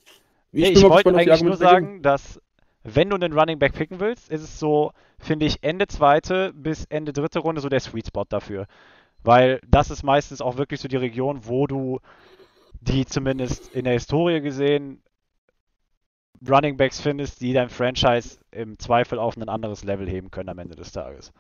Ich, 0.52 0.64
nee, 0.64 0.70
ich 0.72 0.84
wollte 0.84 1.16
eigentlich 1.16 1.42
nur 1.42 1.56
sagen, 1.56 2.02
dass 2.02 2.42
wenn 2.84 3.10
du 3.10 3.16
einen 3.16 3.32
Running 3.32 3.60
Back 3.60 3.76
picken 3.76 4.02
willst, 4.02 4.30
ist 4.30 4.42
es 4.42 4.60
so, 4.60 4.92
finde 5.20 5.46
ich, 5.46 5.64
Ende 5.64 5.88
zweite 5.88 6.52
bis 6.54 6.84
Ende 6.90 7.14
dritte 7.14 7.40
Runde 7.40 7.62
so 7.62 7.70
der 7.70 7.80
Sweet 7.80 8.08
Spot 8.08 8.26
dafür. 8.28 8.66
Weil 9.24 9.62
das 9.66 9.90
ist 9.90 10.04
meistens 10.04 10.42
auch 10.42 10.58
wirklich 10.58 10.82
so 10.82 10.90
die 10.90 10.98
Region, 10.98 11.42
wo 11.44 11.66
du 11.66 12.02
die 12.88 13.06
zumindest 13.06 13.74
in 13.74 13.84
der 13.86 13.94
Historie 13.94 14.42
gesehen 14.42 15.02
Running 16.48 16.78
Backs 16.78 17.00
findest, 17.00 17.42
die 17.42 17.54
dein 17.54 17.70
Franchise 17.70 18.40
im 18.52 18.78
Zweifel 18.78 19.20
auf 19.20 19.38
ein 19.38 19.50
anderes 19.50 19.84
Level 19.84 20.08
heben 20.08 20.30
können 20.30 20.50
am 20.50 20.60
Ende 20.60 20.76
des 20.76 20.92
Tages. 20.92 21.34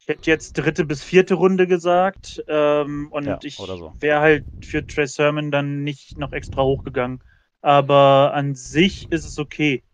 Ich 0.00 0.08
hätte 0.08 0.30
jetzt 0.30 0.54
dritte 0.54 0.84
bis 0.84 1.04
vierte 1.04 1.34
Runde 1.34 1.68
gesagt. 1.68 2.42
Ähm, 2.48 3.08
und 3.12 3.26
Ja, 3.26 3.38
ich 3.42 3.56
so. 3.56 3.92
wäre 4.00 4.20
halt 4.20 4.44
für 4.64 4.84
Trey 4.84 5.06
Sermon 5.06 5.52
dann 5.52 5.84
nicht 5.84 6.18
noch 6.18 6.32
extra 6.32 6.62
hochgegangen. 6.62 7.22
Aber 7.60 8.32
an 8.34 8.56
sich 8.56 9.10
ist 9.12 9.24
es 9.24 9.38
okay. 9.38 9.84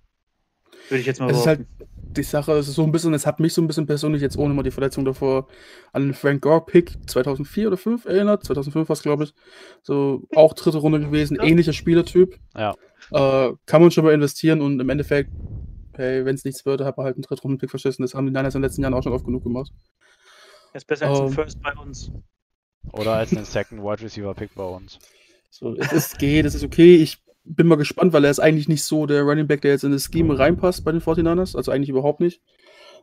Würde 0.88 1.00
ich 1.00 1.06
jetzt 1.06 1.20
mal 1.20 1.30
Es 1.30 1.38
ist 1.38 1.46
halt 1.46 1.58
behaupten. 1.58 1.97
Die 2.18 2.24
Sache, 2.24 2.52
es 2.52 2.68
ist 2.68 2.74
so 2.74 2.84
ein 2.84 2.92
bisschen, 2.92 3.14
es 3.14 3.26
hat 3.26 3.40
mich 3.40 3.54
so 3.54 3.62
ein 3.62 3.66
bisschen 3.66 3.86
persönlich 3.86 4.20
jetzt 4.20 4.36
ohne 4.36 4.52
mal 4.54 4.62
die 4.62 4.70
Verletzung 4.70 5.04
davor 5.04 5.48
an 5.92 6.02
den 6.02 6.14
Frank 6.14 6.42
Gore-Pick 6.42 7.08
2004 7.08 7.68
oder 7.68 7.76
2005 7.76 8.04
erinnert. 8.04 8.44
2005 8.44 8.88
war 8.88 8.94
es, 8.94 9.02
glaube 9.02 9.24
ich. 9.24 9.34
So 9.82 10.22
auch 10.34 10.52
dritte 10.54 10.78
Runde 10.78 11.00
gewesen, 11.00 11.36
Ja. 11.36 11.44
ähnlicher 11.44 11.72
Spielertyp. 11.72 12.38
Ja. 12.54 12.74
Äh, 13.10 13.52
kann 13.66 13.80
man 13.80 13.90
schon 13.90 14.04
mal 14.04 14.12
investieren 14.12 14.60
und 14.60 14.78
im 14.80 14.88
Endeffekt, 14.88 15.30
hey, 15.94 16.24
wenn 16.24 16.34
es 16.34 16.44
nichts 16.44 16.66
würde, 16.66 16.84
hat 16.84 16.96
man 16.96 17.06
halt 17.06 17.16
einen 17.16 17.22
Drittrunden-Pick 17.22 17.70
verschissen. 17.70 18.02
Das 18.02 18.14
haben 18.14 18.26
die 18.26 18.32
Niners 18.32 18.54
in 18.54 18.60
den 18.60 18.66
letzten 18.68 18.82
Jahren 18.82 18.94
auch 18.94 19.02
schon 19.02 19.12
oft 19.12 19.24
genug 19.24 19.42
gemacht. 19.44 19.72
Er 20.72 20.76
ist 20.78 20.86
besser 20.86 21.08
als 21.08 21.20
ein 21.20 21.26
ähm, 21.28 21.32
First 21.32 21.62
bei 21.62 21.72
uns. 21.74 22.10
Oder 22.92 23.14
als 23.14 23.30
den 23.30 23.44
Second 23.44 23.82
Wide 23.82 24.02
Receiver 24.02 24.34
Pick 24.34 24.54
bei 24.54 24.64
uns. 24.64 24.98
So, 25.50 25.74
es 25.74 25.92
ist, 25.92 26.18
geht, 26.18 26.44
es 26.44 26.54
ist 26.54 26.64
okay. 26.64 26.96
Ich 26.96 27.18
bin 27.48 27.66
mal 27.66 27.76
gespannt, 27.76 28.12
weil 28.12 28.24
er 28.24 28.30
ist 28.30 28.40
eigentlich 28.40 28.68
nicht 28.68 28.84
so 28.84 29.06
der 29.06 29.22
Running 29.22 29.46
Back, 29.46 29.62
der 29.62 29.72
jetzt 29.72 29.84
in 29.84 29.92
das 29.92 30.08
Scheme 30.12 30.38
reinpasst 30.38 30.84
bei 30.84 30.92
den 30.92 31.00
49ers. 31.00 31.56
Also 31.56 31.72
eigentlich 31.72 31.88
überhaupt 31.88 32.20
nicht. 32.20 32.42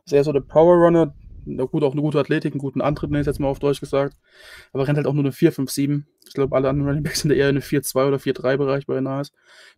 Ist 0.04 0.12
eher 0.12 0.24
so 0.24 0.32
der 0.32 0.40
Power 0.40 0.76
Runner. 0.76 1.14
Gut, 1.46 1.84
auch 1.84 1.92
eine 1.92 2.02
gute 2.02 2.18
Athletik, 2.18 2.54
einen 2.54 2.60
guten 2.60 2.80
Antritt, 2.80 3.10
nenne 3.10 3.20
ich 3.20 3.26
jetzt 3.26 3.38
mal 3.38 3.48
auf 3.48 3.60
Deutsch 3.60 3.80
gesagt. 3.80 4.16
Aber 4.72 4.86
rennt 4.86 4.96
halt 4.96 5.06
auch 5.06 5.12
nur 5.12 5.22
eine 5.22 5.32
4, 5.32 5.52
5, 5.52 5.70
7. 5.70 6.06
Ich 6.26 6.32
glaube, 6.32 6.56
alle 6.56 6.68
anderen 6.68 6.88
Running 6.88 7.02
Backs 7.04 7.20
sind 7.20 7.30
eher 7.30 7.48
in 7.48 7.56
eine 7.56 7.60
4, 7.60 7.82
2 7.82 8.06
oder 8.06 8.18
4, 8.18 8.32
3 8.32 8.56
Bereich 8.56 8.86
bei 8.86 8.94
den 8.94 9.04
Niners. 9.04 9.32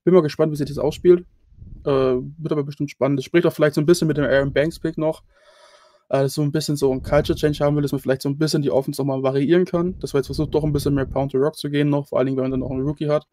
Bin 0.04 0.14
mal 0.14 0.22
gespannt, 0.22 0.52
wie 0.52 0.56
sich 0.56 0.68
das 0.68 0.78
ausspielt. 0.78 1.26
Äh, 1.84 1.90
wird 1.90 2.52
aber 2.52 2.64
bestimmt 2.64 2.90
spannend. 2.90 3.18
Das 3.18 3.24
spricht 3.24 3.46
auch 3.46 3.52
vielleicht 3.52 3.74
so 3.74 3.80
ein 3.80 3.86
bisschen 3.86 4.08
mit 4.08 4.16
dem 4.16 4.24
Aaron 4.24 4.52
Banks 4.52 4.78
Pick 4.78 4.96
noch. 4.96 5.22
Äh, 6.08 6.22
dass 6.22 6.34
so 6.34 6.42
ein 6.42 6.52
bisschen 6.52 6.76
so 6.76 6.90
ein 6.90 7.02
Culture 7.02 7.38
Change 7.38 7.58
haben 7.62 7.76
will, 7.76 7.82
dass 7.82 7.92
man 7.92 8.00
vielleicht 8.00 8.22
so 8.22 8.30
ein 8.30 8.38
bisschen 8.38 8.62
die 8.62 8.70
Offense 8.70 9.00
nochmal 9.00 9.22
variieren 9.22 9.66
kann. 9.66 9.98
Dass 9.98 10.14
man 10.14 10.20
jetzt 10.20 10.28
versucht, 10.28 10.54
doch 10.54 10.64
ein 10.64 10.72
bisschen 10.72 10.94
mehr 10.94 11.06
Pound 11.06 11.32
to 11.32 11.38
Rock 11.38 11.56
zu 11.56 11.68
gehen 11.68 11.90
noch, 11.90 12.08
vor 12.08 12.18
allen 12.18 12.26
Dingen, 12.26 12.38
wenn 12.38 12.44
man 12.44 12.52
dann 12.52 12.60
noch 12.60 12.70
einen 12.70 12.82
Rookie 12.82 13.08
hat. 13.08 13.26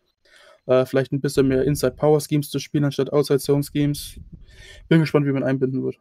Äh, 0.67 0.86
vielleicht 0.86 1.12
ein 1.12 1.21
bisschen 1.21 1.47
mehr 1.47 1.63
Inside 1.63 1.95
Power 1.95 2.19
Schemes 2.19 2.49
zu 2.49 2.60
spielen, 2.60 2.86
anstatt 2.86 3.13
Outside 3.13 3.39
Zone 3.39 3.63
Schemes. 3.63 4.19
Bin 4.88 4.99
gespannt, 4.99 5.25
wie 5.25 5.32
man 5.32 5.43
einbinden 5.43 5.84
wird. 5.84 5.97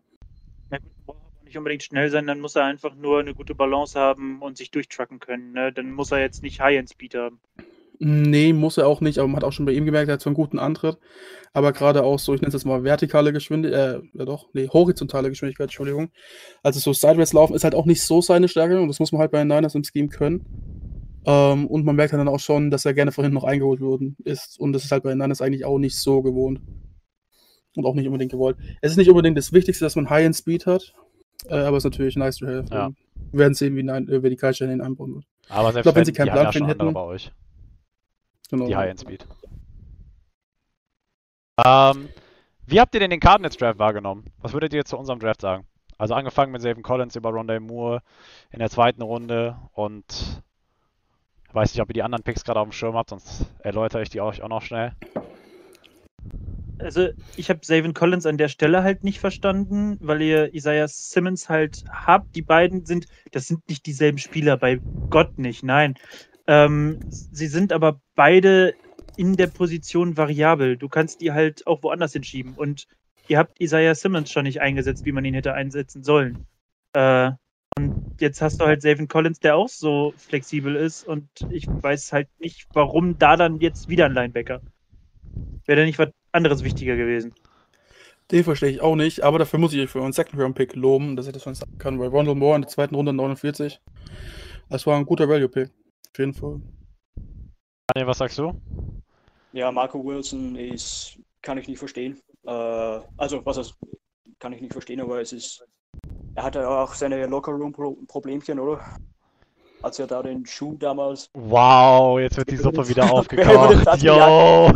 Na 0.70 0.78
gut, 0.78 0.90
braucht 1.04 1.18
aber 1.18 1.44
nicht 1.44 1.58
unbedingt 1.58 1.82
schnell 1.82 2.10
sein, 2.10 2.26
dann 2.26 2.40
muss 2.40 2.56
er 2.56 2.64
einfach 2.64 2.94
nur 2.94 3.20
eine 3.20 3.34
gute 3.34 3.54
Balance 3.54 3.98
haben 3.98 4.40
und 4.40 4.56
sich 4.56 4.70
durchtrucken 4.70 5.20
können. 5.20 5.52
Ne? 5.52 5.72
Dann 5.72 5.90
muss 5.90 6.12
er 6.12 6.20
jetzt 6.20 6.42
nicht 6.42 6.60
High-End-Speed 6.60 7.14
haben. 7.14 7.40
Nee, 8.00 8.52
muss 8.52 8.76
er 8.76 8.88
auch 8.88 9.00
nicht, 9.00 9.18
aber 9.18 9.28
man 9.28 9.36
hat 9.36 9.44
auch 9.44 9.52
schon 9.52 9.66
bei 9.66 9.72
ihm 9.72 9.84
gemerkt, 9.84 10.08
er 10.08 10.14
hat 10.14 10.20
so 10.20 10.28
einen 10.28 10.34
guten 10.34 10.58
Antritt. 10.58 10.98
Aber 11.52 11.72
gerade 11.72 12.02
auch 12.02 12.18
so, 12.18 12.34
ich 12.34 12.40
nenne 12.40 12.48
es 12.48 12.54
jetzt 12.54 12.64
mal 12.64 12.82
vertikale 12.82 13.32
Geschwindigkeit, 13.32 14.02
äh, 14.02 14.18
ja 14.18 14.24
doch, 14.24 14.48
nee, 14.52 14.68
horizontale 14.68 15.28
Geschwindigkeit, 15.28 15.66
Entschuldigung. 15.66 16.10
Also 16.62 16.80
so 16.80 16.92
Sideways 16.92 17.32
laufen 17.32 17.54
ist 17.54 17.62
halt 17.62 17.76
auch 17.76 17.86
nicht 17.86 18.02
so 18.02 18.20
seine 18.20 18.48
Stärke 18.48 18.80
und 18.80 18.88
das 18.88 18.98
muss 18.98 19.12
man 19.12 19.20
halt 19.20 19.30
bei 19.30 19.38
den 19.38 19.48
Niners 19.48 19.76
im 19.76 19.84
Scheme 19.84 20.08
können. 20.08 20.44
Ähm, 21.26 21.66
und 21.66 21.84
man 21.84 21.96
merkt 21.96 22.12
dann 22.12 22.28
auch 22.28 22.40
schon, 22.40 22.70
dass 22.70 22.84
er 22.84 22.94
gerne 22.94 23.12
von 23.12 23.24
hinten 23.24 23.34
noch 23.34 23.44
eingeholt 23.44 23.80
worden 23.80 24.16
ist. 24.24 24.58
Und 24.60 24.72
das 24.72 24.84
ist 24.84 24.92
halt 24.92 25.02
bei 25.04 25.10
den 25.10 25.18
Niners 25.18 25.40
eigentlich 25.40 25.64
auch 25.64 25.78
nicht 25.78 25.98
so 25.98 26.22
gewohnt. 26.22 26.60
Und 27.76 27.86
auch 27.86 27.94
nicht 27.94 28.06
unbedingt 28.06 28.30
gewollt. 28.30 28.56
Es 28.82 28.92
ist 28.92 28.98
nicht 28.98 29.10
unbedingt 29.10 29.36
das 29.36 29.52
Wichtigste, 29.52 29.84
dass 29.84 29.96
man 29.96 30.08
High-End-Speed 30.08 30.66
hat, 30.66 30.94
äh, 31.46 31.56
aber 31.56 31.76
es 31.76 31.84
ist 31.84 31.90
natürlich 31.90 32.14
nice 32.14 32.36
to 32.36 32.46
have. 32.46 32.66
Ja. 32.70 32.90
Wir 33.32 33.38
werden 33.40 33.54
sehen, 33.54 33.74
wie, 33.74 33.82
Nine- 33.82 34.08
äh, 34.12 34.22
wie 34.22 34.30
die 34.30 34.36
Culture 34.36 34.72
ihn 34.72 34.80
einbauen 34.80 35.14
wird. 35.16 35.24
Aber 35.48 35.72
selbst 35.72 35.84
glaub, 35.84 35.96
wenn 35.96 36.04
sie 36.04 36.12
keinen 36.12 36.30
Plan 36.30 36.52
für 36.52 36.58
ihn 36.60 36.66
hätten- 36.66 36.92
bei 36.92 37.00
euch. 37.00 37.32
Genau. 38.48 38.66
Die 38.66 38.76
High-End-Speed. 38.76 39.26
Ähm, 41.64 42.08
wie 42.66 42.80
habt 42.80 42.94
ihr 42.94 43.00
denn 43.00 43.10
den 43.10 43.20
Cardinals 43.20 43.56
Draft 43.56 43.78
wahrgenommen? 43.78 44.24
Was 44.40 44.52
würdet 44.52 44.72
ihr 44.72 44.78
jetzt 44.78 44.90
zu 44.90 44.98
unserem 44.98 45.18
Draft 45.18 45.40
sagen? 45.40 45.66
Also 45.98 46.14
angefangen 46.14 46.52
mit 46.52 46.62
Savin 46.62 46.82
Collins 46.82 47.16
über 47.16 47.30
Rondé 47.30 47.60
Moore 47.60 48.02
in 48.50 48.58
der 48.58 48.70
zweiten 48.70 49.02
Runde 49.02 49.56
und 49.72 50.42
weiß 51.54 51.72
nicht, 51.72 51.80
ob 51.80 51.90
ihr 51.90 51.94
die 51.94 52.02
anderen 52.02 52.24
Picks 52.24 52.44
gerade 52.44 52.60
auf 52.60 52.68
dem 52.68 52.72
Schirm 52.72 52.94
habt, 52.94 53.10
sonst 53.10 53.46
erläutere 53.60 54.02
ich 54.02 54.10
die 54.10 54.20
euch 54.20 54.42
auch 54.42 54.48
noch 54.48 54.62
schnell. 54.62 54.92
Also, 56.78 57.08
ich 57.36 57.50
habe 57.50 57.60
Savin 57.62 57.94
Collins 57.94 58.26
an 58.26 58.36
der 58.36 58.48
Stelle 58.48 58.82
halt 58.82 59.04
nicht 59.04 59.20
verstanden, 59.20 59.96
weil 60.00 60.20
ihr 60.22 60.54
Isaiah 60.54 60.88
Simmons 60.88 61.48
halt 61.48 61.84
habt. 61.88 62.34
Die 62.34 62.42
beiden 62.42 62.84
sind, 62.84 63.06
das 63.30 63.46
sind 63.46 63.68
nicht 63.68 63.86
dieselben 63.86 64.18
Spieler, 64.18 64.56
bei 64.56 64.80
Gott 65.08 65.38
nicht, 65.38 65.62
nein. 65.62 65.94
Ähm, 66.46 66.98
sie 67.08 67.46
sind 67.46 67.72
aber 67.72 68.00
beide 68.16 68.74
in 69.16 69.36
der 69.36 69.46
Position 69.46 70.16
variabel. 70.16 70.76
Du 70.76 70.88
kannst 70.88 71.20
die 71.20 71.32
halt 71.32 71.66
auch 71.66 71.82
woanders 71.82 72.12
hinschieben. 72.12 72.54
Und 72.54 72.86
ihr 73.28 73.38
habt 73.38 73.60
Isaiah 73.60 73.94
Simmons 73.94 74.30
schon 74.30 74.44
nicht 74.44 74.60
eingesetzt, 74.60 75.04
wie 75.04 75.12
man 75.12 75.24
ihn 75.24 75.34
hätte 75.34 75.54
einsetzen 75.54 76.02
sollen. 76.02 76.46
Äh, 76.92 77.32
und 77.76 78.16
jetzt 78.20 78.40
hast 78.40 78.60
du 78.60 78.66
halt 78.66 78.82
Savin 78.82 79.08
Collins, 79.08 79.40
der 79.40 79.56
auch 79.56 79.68
so 79.68 80.12
flexibel 80.16 80.76
ist 80.76 81.06
und 81.06 81.28
ich 81.50 81.66
weiß 81.66 82.12
halt 82.12 82.28
nicht, 82.38 82.66
warum 82.72 83.18
da 83.18 83.36
dann 83.36 83.60
jetzt 83.60 83.88
wieder 83.88 84.06
ein 84.06 84.14
Linebacker. 84.14 84.60
Wäre 85.66 85.80
da 85.80 85.86
nicht 85.86 85.98
was 85.98 86.10
anderes 86.32 86.62
wichtiger 86.62 86.96
gewesen? 86.96 87.34
Den 88.30 88.44
verstehe 88.44 88.70
ich 88.70 88.80
auch 88.80 88.96
nicht, 88.96 89.22
aber 89.22 89.38
dafür 89.38 89.58
muss 89.58 89.74
ich 89.74 89.80
euch 89.80 89.90
für 89.90 90.02
einen 90.02 90.12
Second 90.12 90.40
Round 90.40 90.54
Pick 90.54 90.74
loben, 90.74 91.16
dass 91.16 91.26
ich 91.26 91.32
das 91.32 91.42
schon 91.42 91.54
sagen 91.54 91.76
kann, 91.78 91.98
weil 91.98 92.08
Rondell 92.08 92.34
Moore 92.34 92.56
in 92.56 92.62
der 92.62 92.70
zweiten 92.70 92.94
Runde 92.94 93.12
49. 93.12 93.80
Das 94.70 94.86
war 94.86 94.96
ein 94.96 95.04
guter 95.04 95.28
Value 95.28 95.48
Pick. 95.48 95.70
Auf 96.10 96.18
jeden 96.18 96.32
Fall. 96.32 96.60
Daniel, 97.88 98.08
was 98.08 98.18
sagst 98.18 98.38
du? 98.38 98.58
Ja, 99.52 99.70
Marco 99.70 100.02
Wilson 100.04 100.56
ist, 100.56 101.18
kann 101.42 101.58
ich 101.58 101.68
nicht 101.68 101.78
verstehen. 101.78 102.18
Äh, 102.44 102.50
also, 102.50 103.44
was 103.44 103.58
ist, 103.58 103.74
kann 104.38 104.52
ich 104.52 104.60
nicht 104.60 104.72
verstehen, 104.72 105.00
aber 105.00 105.20
es 105.20 105.32
ist, 105.32 105.62
er 106.34 106.42
hatte 106.42 106.68
auch 106.68 106.94
seine 106.94 107.26
Locker-Room-Problemchen, 107.26 108.58
oder? 108.58 108.80
Als 109.82 109.98
er 109.98 110.06
da 110.06 110.22
den 110.22 110.46
Schuh 110.46 110.76
damals. 110.78 111.28
Wow, 111.34 112.18
jetzt 112.18 112.38
wird 112.38 112.50
die 112.50 112.56
Suppe 112.56 112.88
wieder 112.88 113.12
aufgekocht. 113.12 114.02
Yo! 114.02 114.72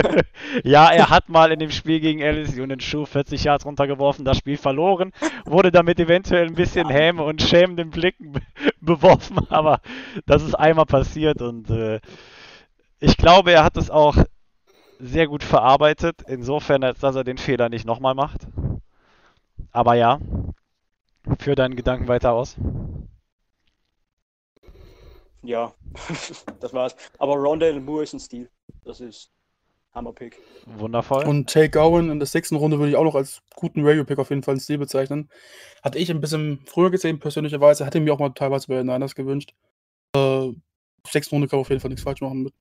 ja, 0.62 0.90
er 0.92 1.10
hat 1.10 1.28
mal 1.28 1.50
in 1.50 1.58
dem 1.58 1.72
Spiel 1.72 1.98
gegen 1.98 2.20
LSU 2.22 2.62
einen 2.62 2.78
Schuh 2.78 3.04
40 3.04 3.42
Yards 3.42 3.66
runtergeworfen, 3.66 4.24
das 4.24 4.38
Spiel 4.38 4.56
verloren, 4.56 5.12
wurde 5.44 5.72
damit 5.72 5.98
eventuell 5.98 6.46
ein 6.46 6.54
bisschen 6.54 6.88
Häme 6.88 7.24
und 7.24 7.42
schämenden 7.42 7.90
Blicken 7.90 8.34
beworfen, 8.80 9.38
aber 9.50 9.80
das 10.26 10.44
ist 10.44 10.54
einmal 10.54 10.86
passiert 10.86 11.42
und 11.42 11.68
äh, 11.70 12.00
ich 13.00 13.16
glaube, 13.16 13.50
er 13.50 13.64
hat 13.64 13.76
es 13.76 13.90
auch 13.90 14.14
sehr 15.00 15.26
gut 15.26 15.42
verarbeitet, 15.42 16.22
insofern, 16.28 16.84
als 16.84 17.00
dass 17.00 17.16
er 17.16 17.24
den 17.24 17.36
Fehler 17.38 17.68
nicht 17.68 17.84
nochmal 17.84 18.14
macht. 18.14 18.46
Aber 19.72 19.94
ja, 19.94 20.20
führ 21.38 21.54
deinen 21.54 21.76
Gedanken 21.76 22.08
weiter 22.08 22.32
aus. 22.32 22.56
Ja, 25.42 25.74
das 26.60 26.72
war's. 26.72 26.96
Aber 27.18 27.34
Rondale 27.34 27.80
Moore 27.80 28.04
ist 28.04 28.12
ein 28.12 28.20
Stil. 28.20 28.48
Das 28.84 29.00
ist 29.00 29.30
Hammerpick. 29.92 30.38
Wundervoll. 30.66 31.24
Und 31.24 31.50
Take 31.50 31.80
Owen 31.80 32.10
in 32.10 32.18
der 32.18 32.26
sechsten 32.26 32.56
Runde 32.56 32.78
würde 32.78 32.90
ich 32.90 32.96
auch 32.96 33.04
noch 33.04 33.14
als 33.14 33.42
guten 33.54 33.86
Radio-Pick 33.86 34.18
auf 34.18 34.30
jeden 34.30 34.42
Fall 34.42 34.52
einen 34.52 34.60
Stil 34.60 34.78
bezeichnen. 34.78 35.28
Hatte 35.82 35.98
ich 35.98 36.10
ein 36.10 36.20
bisschen 36.20 36.60
früher 36.66 36.90
gesehen, 36.90 37.18
persönlicherweise. 37.18 37.84
Hätte 37.84 38.00
mir 38.00 38.14
auch 38.14 38.18
mal 38.18 38.30
teilweise 38.30 38.68
bei 38.68 38.76
den 38.76 38.86
Niners 38.86 39.14
gewünscht. 39.14 39.52
Äh, 40.14 40.52
sechste 41.06 41.34
Runde 41.34 41.48
kann 41.48 41.58
auf 41.58 41.68
jeden 41.68 41.80
Fall 41.80 41.90
nichts 41.90 42.04
falsch 42.04 42.20
machen 42.20 42.44
mit. 42.44 42.54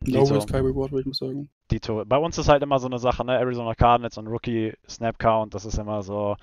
No 0.00 0.22
Dito. 0.22 0.34
risk, 0.34 0.52
high 0.52 0.62
reward, 0.62 0.92
würde 0.92 1.00
ich 1.00 1.06
mal 1.06 1.14
sagen. 1.14 1.50
Dito. 1.70 2.04
Bei 2.04 2.16
uns 2.16 2.38
ist 2.38 2.48
halt 2.48 2.62
immer 2.62 2.78
so 2.78 2.86
eine 2.86 2.98
Sache, 2.98 3.24
ne? 3.24 3.36
Arizona 3.36 3.74
Cardinals 3.74 4.16
und 4.16 4.28
Rookie 4.28 4.72
Snap 4.88 5.18
Count, 5.18 5.54
das 5.54 5.64
ist 5.64 5.78
immer 5.78 6.02
so. 6.02 6.36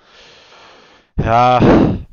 Ja, 1.18 1.60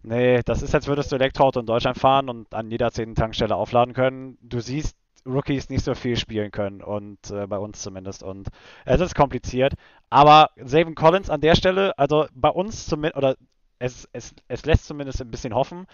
nee, 0.04 0.42
das 0.44 0.62
ist, 0.62 0.74
als 0.74 0.88
würdest 0.88 1.12
du 1.12 1.16
Elektroauto 1.16 1.60
in 1.60 1.66
Deutschland 1.66 1.98
fahren 1.98 2.30
und 2.30 2.54
an 2.54 2.72
jeder 2.72 2.92
zehnten 2.92 3.16
Tankstelle 3.16 3.56
aufladen 3.56 3.94
können. 3.94 4.38
Du 4.42 4.60
siehst 4.60 4.96
Rookies 5.26 5.70
nicht 5.70 5.84
so 5.84 5.94
viel 5.94 6.16
spielen 6.18 6.52
können 6.52 6.82
und 6.82 7.30
äh, 7.32 7.48
bei 7.48 7.58
uns 7.58 7.82
zumindest 7.82 8.24
und 8.24 8.48
es 8.86 9.02
ist 9.02 9.16
kompliziert. 9.16 9.74
Aber 10.10 10.50
Savin 10.58 10.96
Collins 10.96 11.30
an 11.30 11.42
der 11.42 11.56
Stelle, 11.56 11.98
also 11.98 12.28
bei 12.34 12.50
uns 12.50 12.86
zumindest, 12.88 13.18
oder 13.18 13.36
es, 13.80 14.08
es, 14.14 14.34
es 14.48 14.66
lässt 14.66 14.86
zumindest 14.86 15.22
ein 15.22 15.32
bisschen 15.32 15.54
hoffen, 15.54 15.86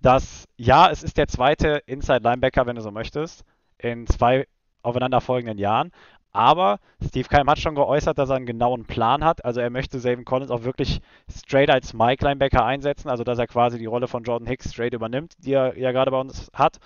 dass 0.00 0.46
ja, 0.56 0.90
es 0.90 1.02
ist 1.02 1.16
der 1.16 1.28
zweite 1.28 1.82
Inside 1.86 2.22
Linebacker, 2.22 2.66
wenn 2.66 2.76
du 2.76 2.82
so 2.82 2.90
möchtest, 2.90 3.44
in 3.78 4.06
zwei 4.06 4.46
aufeinanderfolgenden 4.82 5.58
Jahren. 5.58 5.92
Aber 6.34 6.80
Steve 7.00 7.28
Keim 7.28 7.48
hat 7.48 7.60
schon 7.60 7.76
geäußert, 7.76 8.18
dass 8.18 8.28
er 8.28 8.36
einen 8.36 8.44
genauen 8.44 8.84
Plan 8.86 9.24
hat. 9.24 9.44
Also 9.44 9.60
er 9.60 9.70
möchte 9.70 10.00
Savin 10.00 10.24
Collins 10.24 10.50
auch 10.50 10.64
wirklich 10.64 11.00
straight 11.30 11.70
als 11.70 11.94
Mike 11.94 12.24
Linebacker 12.24 12.64
einsetzen, 12.64 13.08
also 13.08 13.22
dass 13.22 13.38
er 13.38 13.46
quasi 13.46 13.78
die 13.78 13.86
Rolle 13.86 14.08
von 14.08 14.24
Jordan 14.24 14.48
Hicks 14.48 14.72
straight 14.72 14.94
übernimmt, 14.94 15.34
die 15.38 15.52
er 15.52 15.78
ja 15.78 15.92
gerade 15.92 16.10
bei 16.10 16.18
uns 16.18 16.50
hat. 16.52 16.78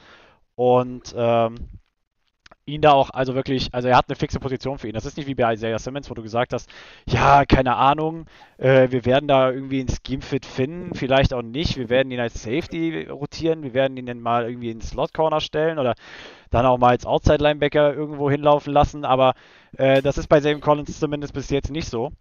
Und 0.55 1.15
ähm, 1.17 1.57
ihn 2.69 2.83
da 2.83 2.93
auch, 2.93 3.11
also 3.11 3.35
wirklich, 3.35 3.69
also 3.73 3.89
er 3.89 3.97
hat 3.97 4.09
eine 4.09 4.17
fixe 4.17 4.39
Position 4.39 4.79
für 4.79 4.89
ihn. 4.89 4.95
Das 4.95 5.07
ist 5.07 5.17
nicht 5.17 5.27
wie 5.27 5.35
bei 5.35 5.55
Isaiah 5.55 5.79
Simmons, 5.79 6.11
wo 6.11 6.15
du 6.15 6.23
gesagt 6.23 6.53
hast, 6.53 6.71
ja, 7.07 7.45
keine 7.45 7.77
Ahnung, 7.77 8.27
äh, 8.59 8.91
wir 8.91 9.05
werden 9.05 9.27
da 9.27 9.51
irgendwie 9.51 9.81
ein 9.81 9.89
Scheme-Fit 9.89 10.47
finden, 10.47 10.95
vielleicht 10.95 11.33
auch 11.35 11.43
nicht. 11.43 11.77
Wir 11.77 11.89
werden 11.89 12.11
ihn 12.11 12.21
als 12.21 12.43
Safety 12.43 13.09
rotieren, 13.09 13.63
wir 13.63 13.75
werden 13.75 13.97
ihn 13.97 14.07
dann 14.07 14.21
mal 14.21 14.47
irgendwie 14.47 14.71
ins 14.71 14.91
Slot-Corner 14.91 15.41
stellen 15.41 15.79
oder 15.79 15.95
dann 16.51 16.67
auch 16.67 16.79
mal 16.79 16.91
als 16.91 17.07
Outside-Linebacker 17.07 17.95
irgendwo 17.95 18.31
hinlaufen 18.31 18.73
lassen, 18.73 19.05
aber 19.05 19.35
äh, 19.77 20.03
das 20.03 20.19
ist 20.19 20.29
bei 20.29 20.41
Savin 20.41 20.61
Collins 20.61 20.99
zumindest 20.99 21.35
bis 21.35 21.51
jetzt 21.51 21.71
nicht 21.71 21.89
so. 21.89 22.13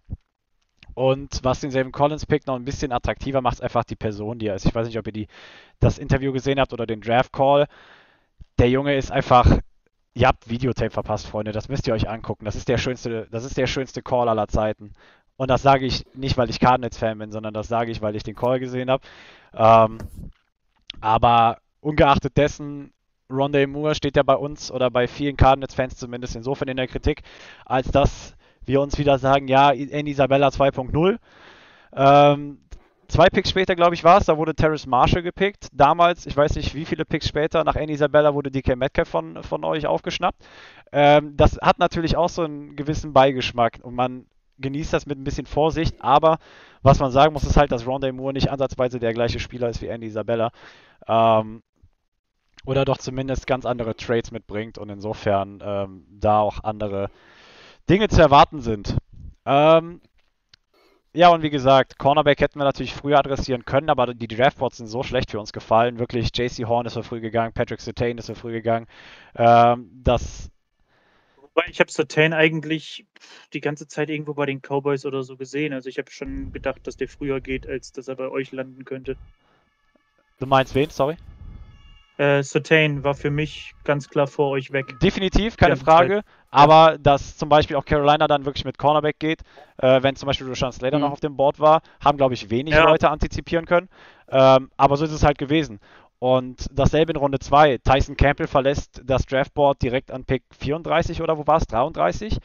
Und 0.94 1.44
was 1.44 1.60
den 1.60 1.70
Savin 1.70 1.92
Collins 1.92 2.26
Pick 2.26 2.46
noch 2.48 2.56
ein 2.56 2.64
bisschen 2.64 2.90
attraktiver 2.90 3.40
macht, 3.40 3.54
ist 3.54 3.62
einfach 3.62 3.84
die 3.84 3.94
Person, 3.94 4.40
die 4.40 4.48
er 4.48 4.56
ist. 4.56 4.66
Ich 4.66 4.74
weiß 4.74 4.88
nicht, 4.88 4.98
ob 4.98 5.06
ihr 5.06 5.12
die, 5.12 5.28
das 5.78 5.96
Interview 5.98 6.32
gesehen 6.32 6.58
habt 6.58 6.72
oder 6.72 6.86
den 6.86 7.00
Draft 7.00 7.32
Call. 7.32 7.68
Der 8.58 8.68
Junge 8.68 8.96
ist 8.96 9.12
einfach, 9.12 9.60
ihr 10.18 10.26
habt 10.26 10.48
Videotape 10.48 10.90
verpasst, 10.90 11.28
Freunde. 11.28 11.52
Das 11.52 11.68
müsst 11.68 11.86
ihr 11.86 11.94
euch 11.94 12.08
angucken. 12.08 12.44
Das 12.44 12.56
ist 12.56 12.68
der 12.68 12.76
schönste, 12.76 13.28
das 13.30 13.44
ist 13.44 13.56
der 13.56 13.68
schönste 13.68 14.02
Call 14.02 14.28
aller 14.28 14.48
Zeiten. 14.48 14.92
Und 15.36 15.48
das 15.48 15.62
sage 15.62 15.86
ich 15.86 16.04
nicht, 16.14 16.36
weil 16.36 16.50
ich 16.50 16.58
Cardinals-Fan 16.58 17.18
bin, 17.18 17.30
sondern 17.30 17.54
das 17.54 17.68
sage 17.68 17.92
ich, 17.92 18.02
weil 18.02 18.16
ich 18.16 18.24
den 18.24 18.34
Call 18.34 18.58
gesehen 18.58 18.90
habe. 18.90 19.04
Ähm, 19.54 19.98
aber 21.00 21.58
ungeachtet 21.80 22.36
dessen, 22.36 22.92
Rondé 23.30 23.68
Moore 23.68 23.94
steht 23.94 24.16
ja 24.16 24.24
bei 24.24 24.34
uns 24.34 24.72
oder 24.72 24.90
bei 24.90 25.06
vielen 25.06 25.36
Cardinals-Fans 25.36 25.96
zumindest 25.96 26.34
insofern 26.34 26.66
in 26.66 26.76
der 26.78 26.88
Kritik, 26.88 27.22
als 27.64 27.88
dass 27.92 28.34
wir 28.64 28.80
uns 28.80 28.98
wieder 28.98 29.18
sagen, 29.18 29.46
ja, 29.46 29.70
in 29.70 30.06
Isabella 30.08 30.48
2.0. 30.48 31.18
Ähm, 31.94 32.58
zwei 33.08 33.28
Picks 33.28 33.50
später, 33.50 33.74
glaube 33.74 33.94
ich, 33.94 34.04
war 34.04 34.18
es, 34.18 34.26
da 34.26 34.36
wurde 34.36 34.54
Terrace 34.54 34.86
Marshall 34.86 35.22
gepickt. 35.22 35.68
Damals, 35.72 36.26
ich 36.26 36.36
weiß 36.36 36.54
nicht, 36.56 36.74
wie 36.74 36.84
viele 36.84 37.04
Picks 37.04 37.28
später, 37.28 37.64
nach 37.64 37.76
Annie 37.76 37.94
Isabella 37.94 38.34
wurde 38.34 38.50
DK 38.50 38.76
Metcalf 38.76 39.08
von, 39.08 39.42
von 39.42 39.64
euch 39.64 39.86
aufgeschnappt. 39.86 40.44
Ähm, 40.92 41.36
das 41.36 41.58
hat 41.60 41.78
natürlich 41.78 42.16
auch 42.16 42.28
so 42.28 42.42
einen 42.42 42.76
gewissen 42.76 43.12
Beigeschmack 43.12 43.80
und 43.82 43.94
man 43.94 44.26
genießt 44.58 44.92
das 44.92 45.06
mit 45.06 45.18
ein 45.18 45.24
bisschen 45.24 45.46
Vorsicht, 45.46 45.96
aber 46.00 46.38
was 46.82 46.98
man 46.98 47.10
sagen 47.10 47.32
muss, 47.32 47.44
ist 47.44 47.56
halt, 47.56 47.72
dass 47.72 47.86
Rondé 47.86 48.12
Moore 48.12 48.32
nicht 48.32 48.50
ansatzweise 48.50 48.98
der 48.98 49.12
gleiche 49.12 49.40
Spieler 49.40 49.68
ist 49.68 49.82
wie 49.82 49.86
Andy 49.86 50.06
Isabella. 50.06 50.50
Ähm, 51.06 51.62
oder 52.66 52.84
doch 52.84 52.98
zumindest 52.98 53.46
ganz 53.46 53.64
andere 53.64 53.96
Trades 53.96 54.30
mitbringt 54.30 54.78
und 54.78 54.90
insofern 54.90 55.60
ähm, 55.62 56.06
da 56.10 56.40
auch 56.40 56.64
andere 56.64 57.08
Dinge 57.88 58.08
zu 58.08 58.20
erwarten 58.20 58.60
sind. 58.60 58.96
Ähm, 59.46 60.00
ja, 61.14 61.28
und 61.30 61.42
wie 61.42 61.50
gesagt, 61.50 61.98
Cornerback 61.98 62.40
hätten 62.40 62.58
wir 62.58 62.64
natürlich 62.64 62.94
früher 62.94 63.18
adressieren 63.18 63.64
können, 63.64 63.90
aber 63.90 64.14
die 64.14 64.28
Draftboards 64.28 64.78
sind 64.78 64.86
so 64.86 65.02
schlecht 65.02 65.30
für 65.30 65.40
uns 65.40 65.52
gefallen. 65.52 65.98
Wirklich, 65.98 66.30
JC 66.36 66.66
Horn 66.66 66.86
ist 66.86 66.94
so 66.94 67.02
früh 67.02 67.20
gegangen, 67.20 67.52
Patrick 67.52 67.80
Sertain 67.80 68.18
ist 68.18 68.26
so 68.26 68.34
früh 68.34 68.52
gegangen. 68.52 68.86
Ähm, 69.34 69.90
das 70.02 70.50
Wobei 71.58 71.70
ich 71.70 71.80
habe 71.80 71.90
Sertain 71.90 72.32
eigentlich 72.32 73.04
die 73.52 73.60
ganze 73.60 73.88
Zeit 73.88 74.10
irgendwo 74.10 74.34
bei 74.34 74.46
den 74.46 74.60
Cowboys 74.60 75.04
oder 75.04 75.24
so 75.24 75.36
gesehen. 75.36 75.72
Also 75.72 75.88
ich 75.88 75.98
habe 75.98 76.08
schon 76.08 76.52
gedacht, 76.52 76.86
dass 76.86 76.96
der 76.96 77.08
früher 77.08 77.40
geht, 77.40 77.66
als 77.66 77.90
dass 77.90 78.06
er 78.06 78.14
bei 78.14 78.28
euch 78.28 78.52
landen 78.52 78.84
könnte. 78.84 79.16
Du 80.38 80.46
meinst 80.46 80.76
wen? 80.76 80.88
Sorry? 80.88 81.16
Äh, 82.18 82.42
Sertain 82.42 83.04
war 83.04 83.14
für 83.14 83.30
mich 83.30 83.72
ganz 83.84 84.08
klar 84.08 84.26
vor 84.26 84.50
euch 84.50 84.72
weg. 84.72 84.98
Definitiv, 85.00 85.56
keine 85.56 85.76
Ja, 85.76 85.80
Frage. 85.84 86.22
Aber 86.50 86.98
dass 86.98 87.36
zum 87.36 87.48
Beispiel 87.48 87.76
auch 87.76 87.84
Carolina 87.84 88.26
dann 88.26 88.44
wirklich 88.44 88.64
mit 88.64 88.76
Cornerback 88.76 89.18
geht, 89.18 89.42
äh, 89.76 90.02
wenn 90.02 90.16
zum 90.16 90.26
Beispiel 90.26 90.48
Rashawn 90.48 90.72
Slater 90.72 90.96
Mhm. 90.96 91.04
noch 91.04 91.12
auf 91.12 91.20
dem 91.20 91.36
Board 91.36 91.60
war, 91.60 91.80
haben, 92.04 92.18
glaube 92.18 92.34
ich, 92.34 92.50
wenig 92.50 92.74
Ja. 92.74 92.84
Leute 92.84 93.10
antizipieren 93.10 93.66
können. 93.66 93.88
Ähm, 94.30 94.70
aber 94.76 94.96
so 94.96 95.04
ist 95.04 95.12
es 95.12 95.22
halt 95.24 95.38
gewesen. 95.38 95.78
Und 96.18 96.66
dasselbe 96.72 97.12
in 97.12 97.16
Runde 97.18 97.38
2. 97.38 97.78
Tyson 97.78 98.16
Campbell 98.16 98.48
verlässt 98.48 99.00
das 99.04 99.24
Draftboard 99.24 99.80
direkt 99.82 100.10
an 100.10 100.24
Pick 100.24 100.42
34 100.58 101.22
oder 101.22 101.38
wo 101.38 101.46
war 101.46 101.58
es? 101.58 101.66
33. 101.68 102.38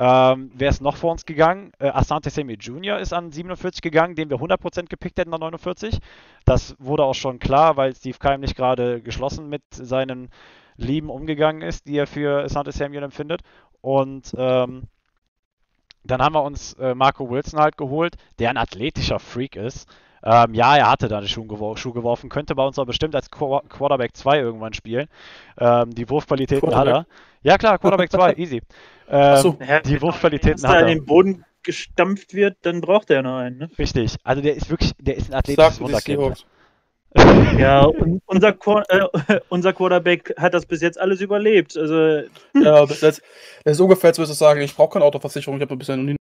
Ähm, 0.00 0.52
wer 0.54 0.68
ist 0.68 0.80
noch 0.80 0.96
vor 0.96 1.10
uns 1.10 1.26
gegangen? 1.26 1.72
Äh, 1.80 1.88
Asante 1.88 2.30
Samuel 2.30 2.58
Jr. 2.60 2.98
ist 2.98 3.12
an 3.12 3.32
47 3.32 3.82
gegangen, 3.82 4.14
den 4.14 4.30
wir 4.30 4.36
100% 4.36 4.86
gepickt 4.88 5.18
hätten 5.18 5.34
an 5.34 5.40
49. 5.40 5.98
Das 6.44 6.76
wurde 6.78 7.02
auch 7.02 7.16
schon 7.16 7.40
klar, 7.40 7.76
weil 7.76 7.96
Steve 7.96 8.16
Keim 8.18 8.40
nicht 8.40 8.54
gerade 8.54 9.02
geschlossen 9.02 9.48
mit 9.48 9.62
seinen 9.72 10.30
Lieben 10.76 11.10
umgegangen 11.10 11.62
ist, 11.62 11.88
die 11.88 11.96
er 11.96 12.06
für 12.06 12.44
Asante 12.44 12.70
Samuel 12.70 13.02
empfindet. 13.02 13.42
Und 13.80 14.32
ähm, 14.38 14.84
dann 16.04 16.22
haben 16.22 16.34
wir 16.36 16.44
uns 16.44 16.74
äh, 16.74 16.94
Marco 16.94 17.28
Wilson 17.28 17.58
halt 17.58 17.76
geholt, 17.76 18.14
der 18.38 18.50
ein 18.50 18.56
athletischer 18.56 19.18
Freak 19.18 19.56
ist. 19.56 19.88
Ähm, 20.22 20.54
ja, 20.54 20.76
er 20.76 20.90
hatte 20.90 21.08
da 21.08 21.18
eine 21.18 21.28
Schuh, 21.28 21.44
gewor 21.44 21.76
Schuh 21.76 21.92
geworfen, 21.92 22.28
könnte 22.28 22.54
bei 22.54 22.64
uns 22.64 22.78
aber 22.78 22.86
bestimmt 22.86 23.16
als 23.16 23.30
Qu 23.30 23.60
Quarterback 23.68 24.16
2 24.16 24.38
irgendwann 24.38 24.74
spielen. 24.74 25.08
Ähm, 25.58 25.92
die 25.92 26.08
Wurfqualitäten 26.08 26.74
hat 26.76 26.86
er. 26.86 27.06
Ja 27.42 27.58
klar, 27.58 27.78
Quarterback 27.78 28.10
2, 28.10 28.34
easy. 28.36 28.62
Ähm, 29.08 29.14
Achso. 29.14 29.58
Ja, 29.66 29.80
die 29.80 30.00
Wurfqualitäten 30.00 30.62
Wenn 30.62 30.70
er 30.70 30.76
hat 30.76 30.82
er. 30.82 30.86
den 30.86 31.04
Boden 31.04 31.44
gestampft 31.62 32.34
wird, 32.34 32.56
dann 32.62 32.80
braucht 32.80 33.10
er 33.10 33.22
noch 33.22 33.38
einen. 33.38 33.58
Ne? 33.58 33.70
Richtig. 33.78 34.16
Also 34.22 34.42
der 34.42 34.56
ist 34.56 34.70
wirklich, 34.70 34.92
der 34.98 35.16
ist 35.16 35.30
ein 35.30 35.34
athletisches 35.34 35.80
Wunderkind. 35.80 36.46
Ja, 37.58 37.84
und 37.84 38.22
unser, 38.26 38.52
Quar 38.52 38.84
äh, 38.88 39.40
unser 39.48 39.72
Quarterback 39.72 40.34
hat 40.38 40.54
das 40.54 40.66
bis 40.66 40.80
jetzt 40.80 41.00
alles 41.00 41.20
überlebt. 41.20 41.76
Also 41.76 42.22
Ja, 42.54 42.86
das, 42.86 43.00
das, 43.00 43.22
das 43.64 43.72
ist 43.72 43.80
ungefähr, 43.80 44.08
als 44.08 44.18
würdest 44.18 44.32
du 44.32 44.44
sagen, 44.44 44.60
ich 44.60 44.74
brauche 44.74 44.94
keine 44.94 45.04
Autoversicherung, 45.04 45.56
ich 45.56 45.62
habe 45.62 45.76
bisher 45.76 45.96
noch 45.96 46.04
nie. 46.04 46.16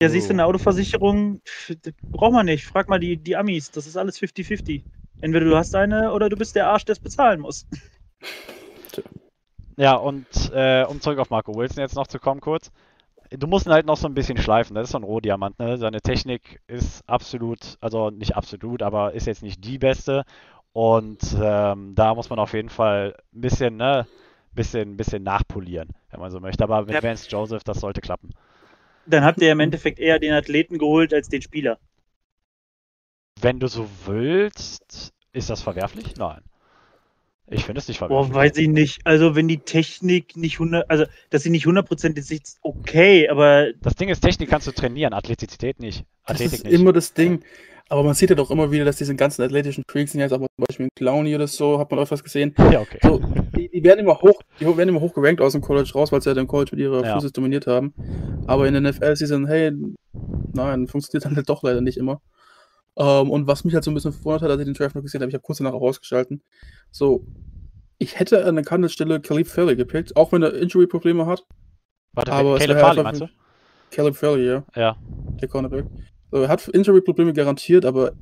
Ja, 0.00 0.08
siehst 0.08 0.28
du, 0.28 0.32
eine 0.32 0.46
Autoversicherung 0.46 1.40
pf, 1.46 1.74
das 1.80 1.92
braucht 2.02 2.32
man 2.32 2.46
nicht. 2.46 2.66
Frag 2.66 2.88
mal 2.88 2.98
die, 2.98 3.16
die 3.16 3.36
Amis. 3.36 3.70
Das 3.70 3.86
ist 3.86 3.96
alles 3.96 4.18
50-50. 4.20 4.82
Entweder 5.20 5.46
du 5.46 5.56
hast 5.56 5.76
eine 5.76 6.12
oder 6.12 6.28
du 6.28 6.36
bist 6.36 6.56
der 6.56 6.66
Arsch, 6.66 6.84
der 6.84 6.94
es 6.94 7.00
bezahlen 7.00 7.40
muss. 7.40 7.66
Ja, 9.76 9.94
und 9.94 10.26
äh, 10.52 10.84
um 10.84 11.00
zurück 11.00 11.18
auf 11.18 11.30
Marco 11.30 11.54
Wilson 11.54 11.80
jetzt 11.80 11.94
noch 11.94 12.06
zu 12.06 12.18
kommen 12.18 12.40
kurz. 12.40 12.70
Du 13.30 13.46
musst 13.46 13.66
ihn 13.66 13.72
halt 13.72 13.86
noch 13.86 13.96
so 13.96 14.06
ein 14.06 14.14
bisschen 14.14 14.36
schleifen. 14.36 14.74
Das 14.74 14.84
ist 14.84 14.92
so 14.92 14.98
ein 14.98 15.04
Rohdiamant, 15.04 15.58
ne? 15.58 15.78
Seine 15.78 16.02
Technik 16.02 16.60
ist 16.66 17.02
absolut, 17.08 17.78
also 17.80 18.10
nicht 18.10 18.36
absolut, 18.36 18.82
aber 18.82 19.14
ist 19.14 19.26
jetzt 19.26 19.42
nicht 19.42 19.64
die 19.64 19.78
beste. 19.78 20.24
Und 20.72 21.20
ähm, 21.40 21.94
da 21.94 22.14
muss 22.14 22.28
man 22.30 22.38
auf 22.38 22.52
jeden 22.52 22.68
Fall 22.68 23.14
ein 23.34 23.40
bisschen, 23.40 23.76
ne, 23.76 24.06
bisschen, 24.52 24.96
bisschen 24.96 25.22
nachpolieren, 25.22 25.90
wenn 26.10 26.20
man 26.20 26.30
so 26.30 26.40
möchte. 26.40 26.64
Aber 26.64 26.82
mit 26.82 26.94
Ja. 26.94 27.02
Vance 27.02 27.28
Joseph, 27.28 27.64
das 27.64 27.80
sollte 27.80 28.00
klappen. 28.00 28.30
Dann 29.06 29.24
habt 29.24 29.40
ihr 29.40 29.50
im 29.52 29.60
Endeffekt 29.60 29.98
eher 29.98 30.18
den 30.18 30.32
Athleten 30.32 30.78
geholt 30.78 31.12
als 31.12 31.28
den 31.28 31.42
Spieler. 31.42 31.78
Wenn 33.40 33.58
du 33.58 33.66
so 33.66 33.88
willst, 34.04 35.12
ist 35.32 35.50
das 35.50 35.62
verwerflich? 35.62 36.14
Nein. 36.16 36.42
Ich 37.48 37.64
finde 37.64 37.80
es 37.80 37.88
nicht 37.88 38.00
Boah, 38.00 38.08
verwerflich. 38.08 38.34
weiß 38.34 38.56
ich 38.58 38.68
nicht. 38.68 39.00
Also, 39.04 39.34
wenn 39.34 39.46
die 39.48 39.58
Technik 39.58 40.36
nicht 40.36 40.54
100, 40.54 40.88
also, 40.88 41.04
dass 41.30 41.42
sie 41.42 41.50
nicht 41.50 41.66
100% 41.66 42.20
sitzt, 42.22 42.58
okay, 42.62 43.28
aber 43.28 43.72
Das 43.82 43.94
Ding 43.94 44.08
ist, 44.08 44.20
Technik 44.20 44.48
kannst 44.48 44.66
du 44.66 44.72
trainieren, 44.72 45.12
Athletizität 45.12 45.78
nicht. 45.80 46.04
Das 46.26 46.36
Athletik 46.36 46.58
ist 46.60 46.64
nicht. 46.64 46.72
immer 46.80 46.92
das 46.92 47.12
Ding. 47.14 47.42
Aber 47.88 48.04
man 48.04 48.14
sieht 48.14 48.30
ja 48.30 48.36
doch 48.36 48.50
immer 48.50 48.70
wieder, 48.70 48.86
dass 48.86 48.96
diese 48.96 49.14
ganzen 49.14 49.42
athletischen 49.42 49.84
Freaks, 49.86 50.14
jetzt 50.14 50.32
aber 50.32 50.46
zum 50.56 50.64
Beispiel 50.66 50.84
in 50.86 50.90
Clowny 50.96 51.34
oder 51.34 51.46
so, 51.46 51.78
hat 51.78 51.90
man 51.90 52.00
öfters 52.00 52.24
gesehen. 52.24 52.54
Ja, 52.72 52.80
okay. 52.80 52.98
So, 53.02 53.20
die, 53.54 53.68
die 53.68 53.84
werden 53.84 54.00
immer 54.00 54.18
hoch, 54.18 54.40
die 54.58 54.64
werden 54.64 54.88
immer 54.88 55.00
hoch 55.00 55.12
gerankt 55.12 55.42
aus 55.42 55.52
dem 55.52 55.60
College 55.60 55.90
raus, 55.94 56.10
weil 56.10 56.22
sie 56.22 56.30
ja 56.30 56.34
den 56.34 56.46
College 56.46 56.70
mit 56.72 56.80
ihrer 56.80 57.04
Ja. 57.04 57.14
Physis 57.14 57.32
dominiert 57.32 57.66
haben. 57.66 57.92
Aber 58.46 58.66
in 58.66 58.72
der 58.72 58.80
NFL 58.92 59.14
sie 59.16 59.26
sind, 59.26 59.46
hey, 59.46 59.72
nein, 60.54 60.86
funktioniert 60.86 61.26
dann 61.26 61.36
halt 61.36 61.48
doch 61.50 61.62
leider 61.64 61.82
nicht 61.82 61.98
immer. 61.98 62.22
Ähm, 62.96 63.30
und 63.30 63.46
was 63.46 63.64
mich 63.64 63.74
halt 63.74 63.84
so 63.84 63.90
ein 63.90 63.94
bisschen 63.94 64.12
verwundert 64.12 64.42
hat, 64.42 64.50
als 64.50 64.60
ich 64.60 64.66
den 64.66 64.74
Draft 64.74 64.94
noch 64.94 65.02
gesehen 65.02 65.20
habe, 65.22 65.30
ich 65.30 65.34
habe 65.34 65.42
kurz 65.42 65.58
danach 65.58 65.72
auch 65.72 65.80
rausgeschalten. 65.80 66.42
So, 66.90 67.26
ich 67.98 68.18
hätte 68.18 68.44
an 68.44 68.54
der 68.56 68.64
Kantenstelle 68.64 69.20
Caleb 69.20 69.46
Fairley 69.46 69.76
gepickt, 69.76 70.16
auch 70.16 70.32
wenn 70.32 70.42
er 70.42 70.54
Injury-Probleme 70.54 71.24
hat. 71.26 71.44
Warte, 72.12 72.32
aber 72.32 72.56
es 72.56 72.60
Caleb 72.60 72.78
Farley 72.80 73.00
einfach- 73.00 73.04
meinst 73.04 73.20
du? 73.22 73.28
Caleb 73.90 74.16
Fairley, 74.16 74.46
ja, 74.46 74.64
Ja. 74.74 74.96
der 75.40 75.48
Cornerback. 75.48 75.84
So, 76.30 76.38
er 76.42 76.48
hat 76.48 76.66
Injury-Probleme 76.68 77.32
garantiert, 77.32 77.84
aber 77.84 78.12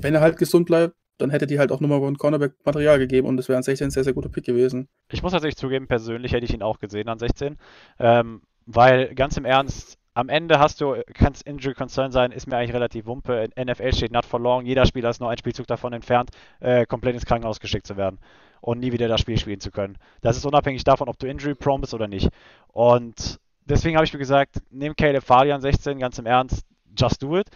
wenn 0.00 0.14
er 0.14 0.20
halt 0.20 0.36
gesund 0.38 0.66
bleibt, 0.66 0.94
dann 1.18 1.30
hätte 1.30 1.46
die 1.46 1.58
halt 1.58 1.72
auch 1.72 1.80
Nummer 1.80 2.00
One 2.00 2.16
Cornerback 2.16 2.52
Material 2.64 2.98
gegeben 2.98 3.26
und 3.26 3.36
das 3.36 3.48
wäre 3.48 3.56
an 3.56 3.62
16 3.62 3.88
ein 3.88 3.90
sehr, 3.90 4.04
sehr 4.04 4.12
guter 4.12 4.28
Pick 4.28 4.44
gewesen. 4.44 4.88
Ich 5.10 5.22
muss 5.22 5.32
tatsächlich 5.32 5.56
zugeben, 5.56 5.86
persönlich 5.88 6.32
hätte 6.32 6.44
ich 6.46 6.54
ihn 6.54 6.62
auch 6.62 6.78
gesehen 6.78 7.08
an 7.08 7.18
16. 7.18 7.56
Ähm, 7.98 8.42
weil, 8.66 9.14
ganz 9.14 9.36
im 9.36 9.44
Ernst, 9.44 9.97
am 10.18 10.28
Ende 10.28 10.58
hast 10.58 10.80
du, 10.80 10.96
kann 11.14 11.32
es 11.32 11.42
Injury 11.42 11.74
Concern 11.74 12.10
sein, 12.10 12.32
ist 12.32 12.48
mir 12.48 12.56
eigentlich 12.56 12.74
relativ 12.74 13.06
wumpe. 13.06 13.48
In 13.54 13.66
NFL 13.66 13.92
steht 13.92 14.10
not 14.10 14.26
for 14.26 14.40
long. 14.40 14.66
Jeder 14.66 14.84
Spieler 14.84 15.10
ist 15.10 15.20
nur 15.20 15.30
ein 15.30 15.38
Spielzug 15.38 15.68
davon 15.68 15.92
entfernt, 15.92 16.30
äh, 16.58 16.86
komplett 16.86 17.14
ins 17.14 17.24
Krankenhaus 17.24 17.60
geschickt 17.60 17.86
zu 17.86 17.96
werden 17.96 18.18
und 18.60 18.80
nie 18.80 18.90
wieder 18.90 19.06
das 19.06 19.20
Spiel 19.20 19.38
spielen 19.38 19.60
zu 19.60 19.70
können. 19.70 19.96
Das 20.20 20.36
ist 20.36 20.44
unabhängig 20.44 20.82
davon, 20.82 21.08
ob 21.08 21.20
du 21.20 21.28
Injury 21.28 21.54
prone 21.54 21.82
bist 21.82 21.94
oder 21.94 22.08
nicht. 22.08 22.30
Und 22.72 23.38
deswegen 23.64 23.94
habe 23.94 24.06
ich 24.06 24.12
mir 24.12 24.18
gesagt, 24.18 24.60
nimm 24.70 24.96
Caleb 24.96 25.22
Farley 25.22 25.52
an 25.52 25.60
16, 25.60 26.00
ganz 26.00 26.18
im 26.18 26.26
Ernst, 26.26 26.66
just 26.98 27.22
do 27.22 27.38
it. 27.38 27.46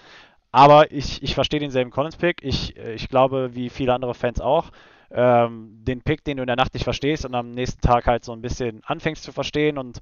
Aber 0.53 0.93
ich, 0.93 1.21
ich 1.21 1.35
verstehe 1.35 1.59
denselben 1.59 1.91
Collins-Pick. 1.91 2.45
Ich, 2.45 2.77
äh, 2.77 2.95
ich 2.95 3.09
glaube, 3.09 3.57
wie 3.57 3.71
viele 3.71 3.93
andere 3.93 4.15
Fans 4.15 4.41
auch, 4.41 4.71
ähm, 5.11 5.81
den 5.83 6.03
Pick, 6.03 6.23
den 6.23 6.37
du 6.37 6.45
in 6.45 6.47
der 6.47 6.55
Nacht 6.55 6.75
nicht 6.75 6.85
verstehst 6.85 7.25
und 7.25 7.35
am 7.35 7.51
nächsten 7.51 7.81
Tag 7.81 8.07
halt 8.07 8.25
so 8.25 8.33
ein 8.33 8.41
bisschen 8.41 8.83
anfängst 8.85 9.25
zu 9.25 9.33
verstehen 9.33 9.79
und 9.79 9.99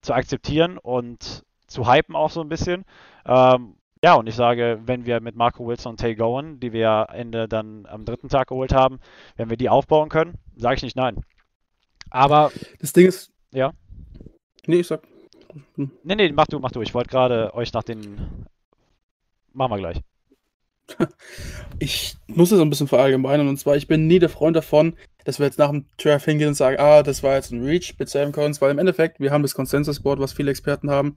zu 0.00 0.14
akzeptieren 0.14 0.78
und 0.78 1.44
zu 1.68 1.90
hypen 1.90 2.16
auch 2.16 2.30
so 2.30 2.40
ein 2.40 2.48
bisschen. 2.48 2.84
Ähm, 3.24 3.74
ja, 4.02 4.14
und 4.14 4.28
ich 4.28 4.34
sage, 4.34 4.80
wenn 4.84 5.06
wir 5.06 5.20
mit 5.20 5.36
Marco 5.36 5.66
Wilson 5.66 5.90
und 5.90 6.00
Tay 6.00 6.14
Gowan, 6.14 6.60
die 6.60 6.72
wir 6.72 7.08
Ende 7.12 7.48
dann 7.48 7.86
am 7.86 8.04
dritten 8.04 8.28
Tag 8.28 8.48
geholt 8.48 8.72
haben, 8.72 9.00
wenn 9.36 9.50
wir 9.50 9.56
die 9.56 9.68
aufbauen 9.68 10.08
können, 10.08 10.34
sage 10.56 10.76
ich 10.76 10.82
nicht 10.82 10.96
nein. 10.96 11.20
Aber, 12.10 12.52
Das 12.80 12.92
Ding 12.92 13.06
ist. 13.06 13.30
Ja. 13.52 13.72
Nee, 14.66 14.80
ich 14.80 14.86
sag. 14.86 15.02
nee, 15.76 16.14
nee, 16.14 16.32
mach 16.32 16.46
du, 16.46 16.58
mach 16.58 16.70
du. 16.70 16.80
Ich 16.80 16.94
wollte 16.94 17.10
gerade 17.10 17.54
euch 17.54 17.72
nach 17.72 17.82
den. 17.82 18.46
Machen 19.52 19.72
wir 19.72 19.78
gleich. 19.78 20.00
Ich 21.80 22.16
muss 22.26 22.50
es 22.50 22.60
ein 22.60 22.70
bisschen 22.70 22.88
verallgemeinern. 22.88 23.46
Und 23.46 23.58
zwar, 23.58 23.76
ich 23.76 23.86
bin 23.86 24.08
nie 24.08 24.18
der 24.18 24.28
Freund 24.28 24.56
davon, 24.56 24.96
dass 25.28 25.38
wir 25.38 25.44
jetzt 25.44 25.58
nach 25.58 25.68
dem 25.70 25.84
Draft 25.98 26.24
hingehen 26.24 26.48
und 26.48 26.54
sagen, 26.54 26.78
ah, 26.80 27.02
das 27.02 27.22
war 27.22 27.34
jetzt 27.34 27.52
ein 27.52 27.62
Reach 27.62 27.94
mit 27.98 28.08
Sam 28.08 28.32
Collins, 28.32 28.62
weil 28.62 28.70
im 28.70 28.78
Endeffekt, 28.78 29.20
wir 29.20 29.30
haben 29.30 29.42
das 29.42 29.52
Consensus-Board, 29.54 30.18
was 30.20 30.32
viele 30.32 30.50
Experten 30.50 30.90
haben, 30.90 31.16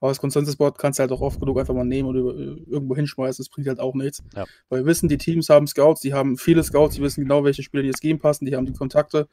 aber 0.00 0.10
das 0.10 0.18
Consensus-Board 0.18 0.78
kannst 0.78 0.98
du 0.98 1.02
halt 1.02 1.12
auch 1.12 1.20
oft 1.20 1.38
genug 1.40 1.58
einfach 1.60 1.74
mal 1.74 1.84
nehmen 1.84 2.08
und 2.08 2.16
über, 2.16 2.34
irgendwo 2.34 2.96
hinschmeißen, 2.96 3.42
das 3.44 3.50
bringt 3.50 3.68
halt 3.68 3.78
auch 3.78 3.94
nichts. 3.94 4.22
Ja. 4.34 4.46
Weil 4.70 4.80
wir 4.80 4.86
wissen, 4.86 5.10
die 5.10 5.18
Teams 5.18 5.50
haben 5.50 5.66
Scouts, 5.66 6.00
die 6.00 6.14
haben 6.14 6.38
viele 6.38 6.62
Scouts, 6.62 6.94
die 6.94 7.02
wissen 7.02 7.20
genau, 7.24 7.44
welche 7.44 7.62
Spieler 7.62 7.82
die 7.82 7.90
ins 7.90 8.00
Game 8.00 8.18
passen, 8.18 8.46
die 8.46 8.56
haben 8.56 8.64
die 8.64 8.72
Kontakte. 8.72 9.28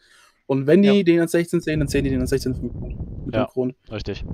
Und 0.46 0.68
wenn 0.68 0.82
die 0.82 0.90
Ja. 0.90 1.04
den 1.04 1.22
an 1.22 1.30
16 1.30 1.62
sehen, 1.62 1.80
dann 1.80 1.88
sehen 1.88 2.04
die 2.04 2.10
den 2.10 2.20
an 2.20 2.28
16 2.28 2.52
mit 3.26 3.34
Ja. 3.34 3.46
dem 3.46 3.48
Grund. 3.54 3.76
Richtig. 3.90 4.26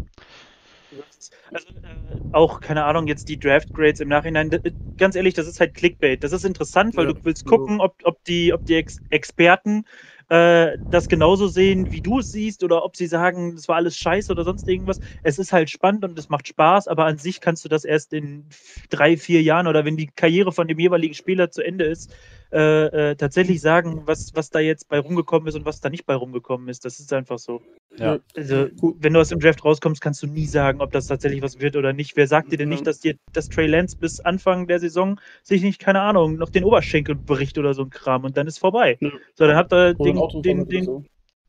Also, 1.52 1.68
äh, 1.84 2.20
auch, 2.32 2.60
keine 2.62 2.84
Ahnung, 2.86 3.08
jetzt 3.08 3.28
die 3.30 3.40
Draft 3.40 3.74
Grades 3.74 4.00
im 4.00 4.08
Nachhinein, 4.10 4.50
d- 4.50 4.60
ganz 4.98 5.16
ehrlich, 5.16 5.34
das 5.34 5.48
ist 5.48 5.60
halt 5.60 5.74
Clickbait. 5.74 6.24
Das 6.24 6.32
ist 6.32 6.46
interessant, 6.46 6.96
weil 6.98 7.06
Ja, 7.06 7.14
du 7.14 7.20
willst 7.24 7.46
gucken, 7.46 7.80
ob, 7.80 7.96
ob 8.04 8.24
die, 8.26 8.54
ob 8.54 8.66
die 8.66 8.76
Ex 8.76 9.00
Experten 9.10 9.86
äh, 10.30 10.78
das 10.90 11.08
genauso 11.10 11.48
sehen, 11.48 11.92
wie 11.92 12.02
du 12.02 12.20
es 12.20 12.32
siehst, 12.32 12.64
oder 12.64 12.84
ob 12.84 12.96
sie 12.96 13.08
sagen, 13.08 13.56
das 13.56 13.68
war 13.68 13.76
alles 13.78 13.98
scheiße 13.98 14.32
oder 14.32 14.44
sonst 14.44 14.68
irgendwas. 14.68 15.00
Es 15.22 15.40
ist 15.40 15.54
halt 15.54 15.70
spannend 15.70 16.04
und 16.06 16.18
es 16.18 16.30
macht 16.30 16.48
Spaß, 16.48 16.88
aber 16.88 17.06
an 17.06 17.18
sich 17.18 17.40
kannst 17.42 17.64
du 17.66 17.70
das 17.70 17.86
erst 17.86 18.14
in 18.14 18.48
drei, 18.90 19.18
vier 19.18 19.42
Jahren 19.42 19.68
oder 19.68 19.86
wenn 19.86 19.98
die 19.98 20.08
Karriere 20.08 20.52
von 20.52 20.68
dem 20.68 20.80
jeweiligen 20.80 21.14
Spieler 21.14 21.52
zu 21.52 21.62
Ende 21.62 21.86
ist, 21.86 22.14
äh, 22.54 23.12
äh, 23.12 23.16
tatsächlich 23.16 23.62
sagen, 23.62 24.04
was, 24.06 24.32
was 24.36 24.52
da 24.52 24.60
jetzt 24.60 24.88
bei 24.88 25.00
rumgekommen 25.00 25.48
ist 25.48 25.56
und 25.56 25.66
was 25.66 25.82
da 25.82 25.90
nicht 25.90 26.06
bei 26.06 26.14
rumgekommen 26.14 26.68
ist. 26.70 26.86
Das 26.86 27.00
ist 27.00 27.12
einfach 27.12 27.40
so. 27.40 27.62
Ja. 27.98 28.20
Also, 28.36 28.68
Gut. 28.80 28.98
wenn 29.00 29.14
du 29.14 29.20
aus 29.20 29.30
dem 29.30 29.40
Draft 29.40 29.66
rauskommst, 29.66 30.02
kannst 30.02 30.22
du 30.22 30.28
nie 30.28 30.46
sagen, 30.46 30.80
ob 30.80 30.92
das 30.92 31.08
tatsächlich 31.08 31.42
was 31.42 31.60
wird 31.60 31.76
oder 31.76 31.94
nicht. 31.94 32.16
Wer 32.16 32.28
sagt 32.28 32.52
dir 32.52 32.58
denn 32.58 32.70
nicht, 32.70 32.86
dass 32.86 33.00
dir 33.00 33.16
das 33.34 33.50
Trey 33.50 33.66
Lance 33.66 33.98
bis 33.98 34.20
Anfang 34.20 34.68
der 34.68 34.80
Saison 34.80 35.20
sich 35.42 35.64
nicht, 35.64 35.80
keine 35.80 36.02
Ahnung, 36.02 36.36
noch 36.36 36.50
den 36.50 36.64
Oberschenkel 36.64 37.16
bricht 37.16 37.58
oder 37.58 37.74
so 37.74 37.84
ein 37.84 37.90
Kram 37.90 38.24
und 38.24 38.38
dann 38.38 38.46
ist 38.46 38.60
vorbei. 38.60 38.98
Ja. 39.00 39.10
So, 39.34 39.48
dann 39.48 39.56
habt 39.56 39.74
ihr 39.74 39.96
den, 39.96 40.20
den, 40.44 40.68
den, 40.68 41.08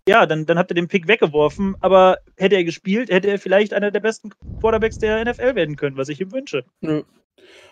ja, 0.09 0.25
dann, 0.25 0.47
dann 0.47 0.59
habt 0.59 0.71
ihr 0.71 0.75
den 0.75 0.89
Pick 0.89 1.07
weggeworfen, 1.07 1.77
aber 1.81 2.19
hätte 2.37 2.57
er 2.57 2.65
gespielt, 2.65 3.11
hätte 3.11 3.29
er 3.29 3.39
vielleicht 3.39 3.75
einer 3.75 3.91
der 3.91 4.01
besten 4.01 4.31
Quarterbacks 4.61 4.99
der 4.99 5.25
NFL 5.25 5.55
werden 5.55 5.77
können, 5.77 5.97
was 5.97 6.09
ich 6.09 6.21
ihm 6.21 6.33
wünsche. 6.33 6.65
Ja. 6.81 7.03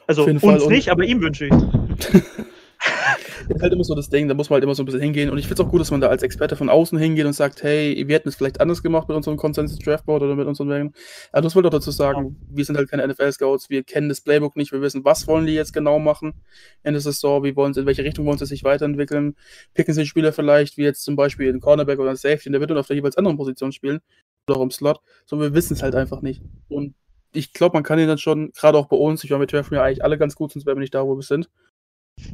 Also 0.07 0.25
uns 0.25 0.43
Fall 0.43 0.61
und- 0.61 0.71
nicht, 0.71 0.91
aber 0.91 1.05
ihm 1.05 1.21
wünsche 1.21 1.47
ich. 1.47 1.53
Das 2.85 3.49
ist 3.57 3.63
halt 3.63 3.73
immer 3.73 3.85
so 3.85 3.95
das 3.95 4.09
Ding, 4.09 4.29
da 4.29 4.35
muss 4.35 4.51
man 4.51 4.57
halt 4.57 4.65
immer 4.65 4.75
so 4.75 4.83
ein 4.83 4.87
bisschen 4.87 5.01
hingehen. 5.01 5.31
Und 5.31 5.39
ich 5.39 5.47
finde 5.47 5.63
es 5.63 5.67
auch 5.67 5.71
gut, 5.71 5.81
dass 5.81 5.91
man 5.91 6.01
da 6.01 6.09
als 6.09 6.23
Experte 6.23 6.57
von 6.57 6.69
außen 6.69 6.99
hingeht 6.99 7.27
und 7.27 7.33
sagt, 7.33 7.63
hey, 7.63 8.05
wir 8.07 8.15
hätten 8.15 8.29
es 8.29 8.35
vielleicht 8.35 8.61
anders 8.61 8.83
gemacht 8.83 9.09
mit 9.09 9.17
unserem 9.17 9.37
Consensus 9.37 9.79
Draftboard 9.79 10.23
oder 10.23 10.35
mit 10.35 10.47
unseren 10.47 10.69
Wegen. 10.69 10.93
Aber 11.31 11.43
das 11.43 11.55
wollte 11.55 11.69
auch 11.69 11.73
dazu 11.73 11.91
sagen, 11.91 12.37
wir 12.51 12.65
sind 12.65 12.77
halt 12.77 12.91
keine 12.91 13.07
NFL-Scouts, 13.07 13.71
wir 13.71 13.85
kennen 13.85 14.09
das 14.09 14.21
Playbook 14.21 14.57
nicht, 14.57 14.73
wir 14.73 14.81
wissen, 14.81 15.05
was 15.05 15.27
wollen 15.27 15.47
die 15.47 15.55
jetzt 15.55 15.73
genau 15.73 15.99
machen 15.99 16.35
in 16.83 16.93
der 16.93 17.01
Saison, 17.01 17.45
wie 17.45 17.55
wollen 17.57 17.75
sie, 17.75 17.81
in 17.81 17.87
welche 17.87 18.05
Richtung 18.05 18.27
wollen 18.27 18.39
sie 18.39 18.47
sich 18.47 18.65
weiterentwickeln. 18.65 19.37
Picken 19.75 19.95
sie 19.95 20.01
einen 20.01 20.07
Spieler 20.07 20.33
vielleicht, 20.33 20.77
wie 20.77 20.83
jetzt 20.83 21.05
zum 21.05 21.17
Beispiel 21.17 21.53
ein 21.53 21.61
Cornerback 21.61 21.99
oder 21.99 22.11
ein 22.11 22.17
Safety, 22.17 22.51
der 22.51 22.61
wird 22.61 22.71
dann 22.71 22.79
auf 22.79 22.87
der 22.87 22.97
jeweils 22.97 23.17
anderen 23.17 23.37
Position 23.37 23.73
spielen 23.73 24.01
oder 24.49 24.59
auch 24.59 24.63
im 24.63 24.71
Slot. 24.71 25.01
So, 25.25 25.39
wir 25.39 25.55
wissen 25.55 25.75
es 25.75 25.83
halt 25.83 25.95
einfach 25.95 26.23
nicht. 26.23 26.43
Und 26.69 26.95
ich 27.33 27.53
glaube, 27.53 27.75
man 27.75 27.83
kann 27.83 27.99
ihn 27.99 28.09
dann 28.09 28.19
schon, 28.19 28.53
gerade 28.53 28.77
auch 28.77 28.87
bei 28.87 28.97
uns, 28.97 29.25
ich 29.25 29.31
war 29.31 29.39
mit 29.39 29.53
draften 29.53 29.77
ja 29.77 29.83
eigentlich 29.83 30.05
alle 30.05 30.19
ganz 30.19 30.35
gut, 30.35 30.53
sonst 30.53 30.67
wären 30.67 30.77
wir 30.77 30.81
nicht 30.81 30.95
da, 30.95 31.07
wo 31.07 31.17
wir 31.17 31.23
sind. 31.23 31.49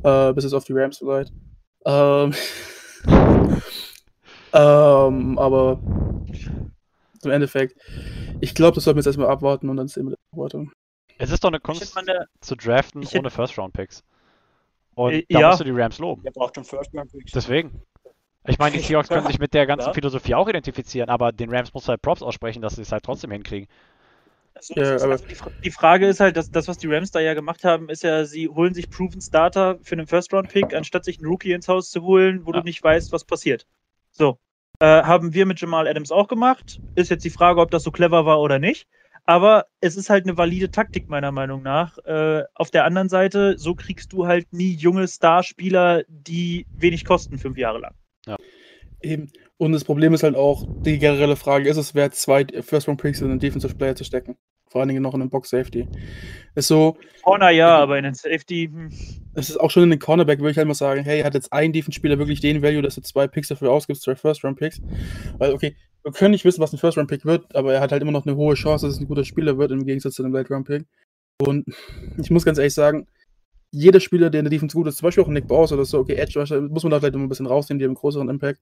Äh, 0.02 0.32
bis 0.32 0.44
es 0.44 0.52
auf 0.52 0.64
die 0.64 0.72
Rams 0.72 0.98
vielleicht. 0.98 1.32
Ähm, 1.84 2.32
ähm, 4.52 5.38
aber 5.38 5.80
im 7.24 7.30
Endeffekt, 7.30 7.76
ich 8.40 8.54
glaube, 8.54 8.76
das 8.76 8.84
sollten 8.84 8.96
wir 8.96 9.00
jetzt 9.00 9.06
erstmal 9.06 9.28
abwarten 9.28 9.68
und 9.68 9.76
dann 9.76 9.88
sehen 9.88 10.06
wir 10.06 10.10
das 10.16 10.38
weiter. 10.40 10.64
Es 11.18 11.30
ist 11.30 11.42
doch 11.42 11.48
eine 11.48 11.58
Kunst 11.60 11.80
hätte 11.82 11.94
mal 11.94 12.08
eine, 12.08 12.26
zu 12.40 12.54
draften 12.56 13.02
hätte- 13.02 13.18
ohne 13.18 13.30
First-Round-Picks. 13.30 14.04
Und 14.94 15.12
Äh, 15.12 15.26
da 15.28 15.40
ja. 15.40 15.48
musst 15.48 15.60
du 15.60 15.64
die 15.64 15.70
Rams 15.72 15.98
loben. 15.98 16.22
Der 16.22 16.30
braucht 16.30 16.54
schon 16.54 16.64
First 16.64 16.94
Round 16.94 17.10
Picks. 17.10 17.32
Deswegen. 17.32 17.82
Ich 18.46 18.58
meine, 18.58 18.76
die 18.76 18.82
Seahawks 18.82 19.08
können 19.08 19.26
sich 19.26 19.38
mit 19.38 19.52
der 19.52 19.66
ganzen 19.66 19.88
Ja. 19.88 19.92
Philosophie 19.92 20.34
auch 20.34 20.48
identifizieren, 20.48 21.10
aber 21.10 21.32
den 21.32 21.50
Rams 21.54 21.74
muss 21.74 21.88
halt 21.88 22.00
Props 22.02 22.22
aussprechen, 22.22 22.62
dass 22.62 22.76
sie 22.76 22.82
es 22.82 22.92
halt 22.92 23.02
trotzdem 23.04 23.30
hinkriegen. 23.32 23.68
Also, 24.58 24.74
Ja, 24.74 24.96
ist, 24.96 25.02
also 25.02 25.24
die, 25.24 25.36
die 25.64 25.70
Frage 25.70 26.06
ist 26.06 26.20
halt, 26.20 26.36
dass 26.36 26.50
das, 26.50 26.68
was 26.68 26.78
die 26.78 26.88
Rams 26.88 27.10
da 27.10 27.20
ja 27.20 27.34
gemacht 27.34 27.64
haben, 27.64 27.88
ist 27.88 28.02
ja, 28.02 28.24
sie 28.24 28.48
holen 28.48 28.74
sich 28.74 28.90
Proven 28.90 29.20
Starter 29.20 29.78
für 29.82 29.94
einen 29.94 30.06
First-Round-Pick, 30.06 30.74
anstatt 30.74 31.04
sich 31.04 31.18
einen 31.18 31.28
Rookie 31.28 31.52
ins 31.52 31.68
Haus 31.68 31.90
zu 31.90 32.02
holen, 32.02 32.44
wo 32.44 32.52
Ja. 32.52 32.60
du 32.60 32.64
nicht 32.64 32.82
weißt, 32.82 33.12
was 33.12 33.24
passiert. 33.24 33.66
So. 34.10 34.38
Äh, 34.80 35.02
haben 35.02 35.32
wir 35.34 35.46
mit 35.46 35.60
Jamal 35.60 35.88
Adams 35.88 36.12
auch 36.12 36.28
gemacht. 36.28 36.80
Ist 36.94 37.10
jetzt 37.10 37.24
die 37.24 37.30
Frage, 37.30 37.60
ob 37.60 37.70
das 37.70 37.82
so 37.82 37.90
clever 37.90 38.26
war 38.26 38.40
oder 38.40 38.58
nicht. 38.58 38.86
Aber 39.24 39.66
es 39.80 39.96
ist 39.96 40.08
halt 40.08 40.24
eine 40.24 40.38
valide 40.38 40.70
Taktik, 40.70 41.08
meiner 41.08 41.32
Meinung 41.32 41.62
nach. 41.62 41.98
Äh, 41.98 42.44
auf 42.54 42.70
der 42.70 42.84
anderen 42.84 43.08
Seite, 43.08 43.58
so 43.58 43.74
kriegst 43.74 44.12
du 44.12 44.26
halt 44.26 44.52
nie 44.52 44.72
junge 44.72 45.06
Starspieler, 45.06 46.04
die 46.08 46.66
wenig 46.76 47.04
kosten, 47.04 47.38
fünf 47.38 47.58
Jahre 47.58 47.78
lang. 47.80 47.94
Eben. 49.02 49.30
Und 49.58 49.72
das 49.72 49.84
Problem 49.84 50.14
ist 50.14 50.22
halt 50.22 50.36
auch, 50.36 50.64
die 50.82 50.98
generelle 50.98 51.36
Frage, 51.36 51.68
ist 51.68 51.76
es 51.76 51.94
wert, 51.94 52.14
zwei 52.14 52.46
First-Round-Picks 52.46 53.20
in 53.20 53.30
einen 53.30 53.40
Defensive 53.40 53.74
Player 53.74 53.94
zu 53.94 54.04
stecken? 54.04 54.36
Vor 54.70 54.80
allen 54.80 54.88
Dingen 54.88 55.02
noch 55.02 55.14
in 55.14 55.20
den 55.20 55.30
Box 55.30 55.50
Safety. 55.50 55.86
Ist 56.54 56.68
so. 56.68 56.96
Corner 57.22 57.50
ja, 57.50 57.76
aber 57.78 57.98
in 57.98 58.04
den 58.04 58.14
Safety. 58.14 58.70
Hm. 58.72 58.90
Es 59.34 59.50
ist 59.50 59.58
auch 59.58 59.70
schon 59.70 59.84
in 59.84 59.90
den 59.90 59.98
Cornerback, 59.98 60.40
würde 60.40 60.50
ich 60.50 60.56
halt 60.58 60.68
mal 60.68 60.74
sagen, 60.74 61.04
hey, 61.04 61.22
hat 61.22 61.34
jetzt 61.34 61.52
ein 61.52 61.72
Defense-Spieler 61.72 62.18
wirklich 62.18 62.40
den 62.40 62.62
Value, 62.62 62.82
dass 62.82 62.96
du 62.96 63.02
zwei 63.02 63.28
Picks 63.28 63.48
dafür 63.48 63.70
ausgibst, 63.70 64.02
zwei 64.02 64.16
First-Round-Picks? 64.16 64.80
Weil, 65.38 65.52
okay, 65.52 65.76
wir 66.02 66.12
können 66.12 66.32
nicht 66.32 66.44
wissen, 66.44 66.60
was 66.60 66.72
ein 66.72 66.78
First-Round-Pick 66.78 67.24
wird, 67.24 67.54
aber 67.54 67.74
er 67.74 67.80
hat 67.80 67.92
halt 67.92 68.02
immer 68.02 68.12
noch 68.12 68.26
eine 68.26 68.36
hohe 68.36 68.54
Chance, 68.54 68.86
dass 68.86 68.96
es 68.96 69.00
ein 69.00 69.08
guter 69.08 69.24
Spieler 69.24 69.58
wird, 69.58 69.70
im 69.70 69.84
Gegensatz 69.84 70.14
zu 70.14 70.24
einem 70.24 70.32
Late-Round-Pick. 70.32 70.86
Und 71.40 71.66
ich 72.16 72.30
muss 72.30 72.44
ganz 72.44 72.58
ehrlich 72.58 72.74
sagen, 72.74 73.06
jeder 73.70 74.00
Spieler, 74.00 74.30
der 74.30 74.40
in 74.40 74.44
der 74.44 74.50
Defense 74.50 74.74
gut 74.74 74.86
ist, 74.86 74.96
zum 74.96 75.06
Beispiel 75.06 75.24
auch 75.24 75.28
Nick 75.28 75.46
Boss 75.46 75.72
oder 75.72 75.84
so, 75.84 75.98
okay, 75.98 76.14
Edge 76.14 76.38
muss 76.70 76.82
man 76.82 76.90
da 76.90 77.00
vielleicht 77.00 77.14
immer 77.14 77.24
ein 77.24 77.28
bisschen 77.28 77.46
rausnehmen, 77.46 77.78
die 77.78 77.84
haben 77.84 77.90
einen 77.90 77.96
größeren 77.96 78.28
Impact. 78.28 78.60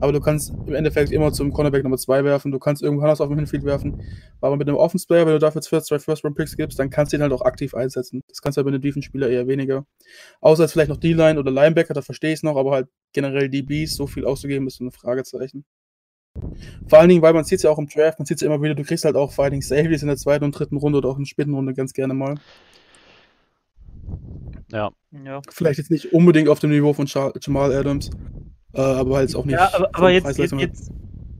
Aber 0.00 0.12
du 0.12 0.20
kannst 0.20 0.52
im 0.66 0.74
Endeffekt 0.74 1.10
immer 1.10 1.32
zum 1.32 1.52
Cornerback 1.52 1.82
Nummer 1.82 1.96
2 1.96 2.24
werfen, 2.24 2.52
du 2.52 2.58
kannst 2.58 2.82
irgendwo 2.82 3.02
anders 3.02 3.20
auf 3.20 3.28
dem 3.28 3.38
Hinfield 3.38 3.64
werfen. 3.64 4.02
Aber 4.40 4.56
mit 4.56 4.68
einem 4.68 4.76
Offense 4.76 5.06
Player, 5.06 5.24
wenn 5.26 5.32
du 5.32 5.38
dafür 5.38 5.62
zwei 5.62 5.98
First 5.98 6.24
Round 6.24 6.36
Picks 6.36 6.56
gibst, 6.56 6.78
dann 6.78 6.90
kannst 6.90 7.12
du 7.12 7.16
ihn 7.16 7.22
halt 7.22 7.32
auch 7.32 7.42
aktiv 7.42 7.74
einsetzen. 7.74 8.22
Das 8.28 8.42
kannst 8.42 8.56
du 8.56 8.60
halt 8.60 8.66
bei 8.66 8.72
einem 8.72 8.82
Defense-Spieler 8.82 9.30
eher 9.30 9.46
weniger. 9.46 9.86
Außer 10.40 10.64
jetzt 10.64 10.72
vielleicht 10.72 10.90
noch 10.90 10.98
D-Line 10.98 11.40
oder 11.40 11.50
Linebacker, 11.50 11.94
da 11.94 12.02
verstehe 12.02 12.32
ich 12.32 12.40
es 12.40 12.42
noch, 12.42 12.56
aber 12.56 12.72
halt 12.72 12.88
generell 13.14 13.48
DBs 13.48 13.94
so 13.94 14.06
viel 14.06 14.26
auszugeben, 14.26 14.66
ist 14.66 14.76
so 14.76 14.84
eine 14.84 14.90
Fragezeichen. 14.90 15.64
Vor 16.88 16.98
allen 16.98 17.08
Dingen, 17.08 17.22
weil 17.22 17.34
man 17.34 17.44
sieht 17.44 17.58
es 17.58 17.62
ja 17.62 17.70
auch 17.70 17.78
im 17.78 17.88
Draft, 17.88 18.18
man 18.18 18.26
sieht 18.26 18.36
es 18.36 18.40
ja 18.42 18.46
immer 18.46 18.62
wieder, 18.62 18.74
du 18.74 18.84
kriegst 18.84 19.04
halt 19.04 19.16
auch 19.16 19.32
Fighting 19.32 19.60
Safeties 19.60 20.02
in 20.02 20.08
der 20.08 20.16
zweiten 20.16 20.44
und 20.44 20.58
dritten 20.58 20.76
Runde 20.76 20.98
oder 20.98 21.10
auch 21.10 21.16
in 21.16 21.24
der 21.24 21.28
späten 21.28 21.54
Runde 21.54 21.74
ganz 21.74 21.92
gerne 21.92 22.14
mal. 22.14 22.36
Ja. 24.70 24.90
ja. 25.24 25.42
Vielleicht 25.50 25.78
jetzt 25.78 25.90
nicht 25.90 26.12
unbedingt 26.12 26.48
auf 26.48 26.58
dem 26.58 26.70
Niveau 26.70 26.92
von 26.92 27.06
Jamal 27.06 27.72
Adams, 27.72 28.10
äh, 28.74 28.80
aber 28.80 29.16
halt 29.16 29.34
auch 29.36 29.44
nicht. 29.44 29.54
Ja, 29.54 29.72
aber, 29.74 29.90
aber 29.92 30.10
jetzt, 30.10 30.38
jetzt, 30.38 30.52
jetzt, 30.52 30.90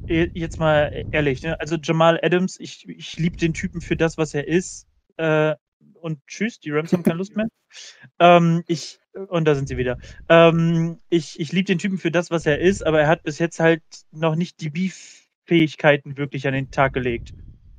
jetzt, 0.06 0.58
mal 0.58 1.06
ehrlich, 1.10 1.42
ne? 1.42 1.58
also 1.58 1.76
Jamal 1.82 2.20
Adams, 2.22 2.60
ich, 2.60 2.86
ich 2.88 3.16
liebe 3.16 3.36
den 3.36 3.54
Typen 3.54 3.80
für 3.80 3.96
das, 3.96 4.18
was 4.18 4.34
er 4.34 4.46
ist. 4.46 4.86
Äh, 5.16 5.54
und 6.00 6.18
tschüss, 6.26 6.58
die 6.60 6.70
Rams 6.70 6.92
haben 6.92 7.02
keine 7.02 7.18
Lust 7.18 7.36
mehr. 7.36 7.46
ähm, 8.18 8.64
ich, 8.66 8.98
und 9.28 9.46
da 9.46 9.54
sind 9.54 9.68
sie 9.68 9.76
wieder. 9.76 9.98
Ähm, 10.28 10.98
ich 11.08 11.38
ich 11.40 11.52
liebe 11.52 11.66
den 11.66 11.78
Typen 11.78 11.98
für 11.98 12.10
das, 12.10 12.30
was 12.30 12.44
er 12.44 12.58
ist, 12.58 12.84
aber 12.84 13.00
er 13.00 13.08
hat 13.08 13.22
bis 13.22 13.38
jetzt 13.38 13.60
halt 13.60 13.82
noch 14.10 14.34
nicht 14.34 14.60
die 14.60 14.70
Beef-Fähigkeiten 14.70 16.16
wirklich 16.16 16.46
an 16.46 16.54
den 16.54 16.70
Tag 16.70 16.92
gelegt. 16.92 17.32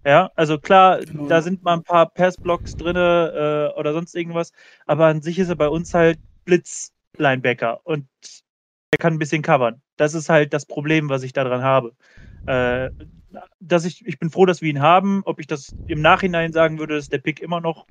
Ja, 0.05 0.31
also 0.35 0.59
klar, 0.59 0.99
genau. 0.99 1.27
da 1.27 1.41
sind 1.41 1.63
mal 1.63 1.75
ein 1.75 1.83
paar 1.83 2.09
Passblocks 2.09 2.75
drin 2.75 2.95
äh, 2.95 3.69
oder 3.77 3.93
sonst 3.93 4.15
irgendwas, 4.15 4.51
aber 4.85 5.07
an 5.07 5.21
sich 5.21 5.39
ist 5.39 5.49
er 5.49 5.55
bei 5.55 5.69
uns 5.69 5.93
halt 5.93 6.19
Blitz-Linebacker 6.45 7.85
und 7.85 8.07
er 8.91 8.97
kann 8.99 9.13
ein 9.13 9.19
bisschen 9.19 9.41
covern. 9.41 9.81
Das 9.95 10.13
ist 10.13 10.29
halt 10.29 10.53
das 10.53 10.65
Problem, 10.65 11.09
was 11.09 11.23
ich 11.23 11.33
daran 11.33 11.63
habe. 11.63 11.95
Äh, 12.45 12.89
dass 13.59 13.85
ich, 13.85 14.05
ich 14.05 14.19
bin 14.19 14.29
froh, 14.29 14.45
dass 14.45 14.61
wir 14.61 14.69
ihn 14.69 14.81
haben. 14.81 15.23
Ob 15.25 15.39
ich 15.39 15.47
das 15.47 15.75
im 15.87 16.01
Nachhinein 16.01 16.51
sagen 16.51 16.79
würde, 16.79 16.95
dass 16.95 17.09
der 17.09 17.19
Pick 17.19 17.39
immer 17.39 17.61
noch 17.61 17.87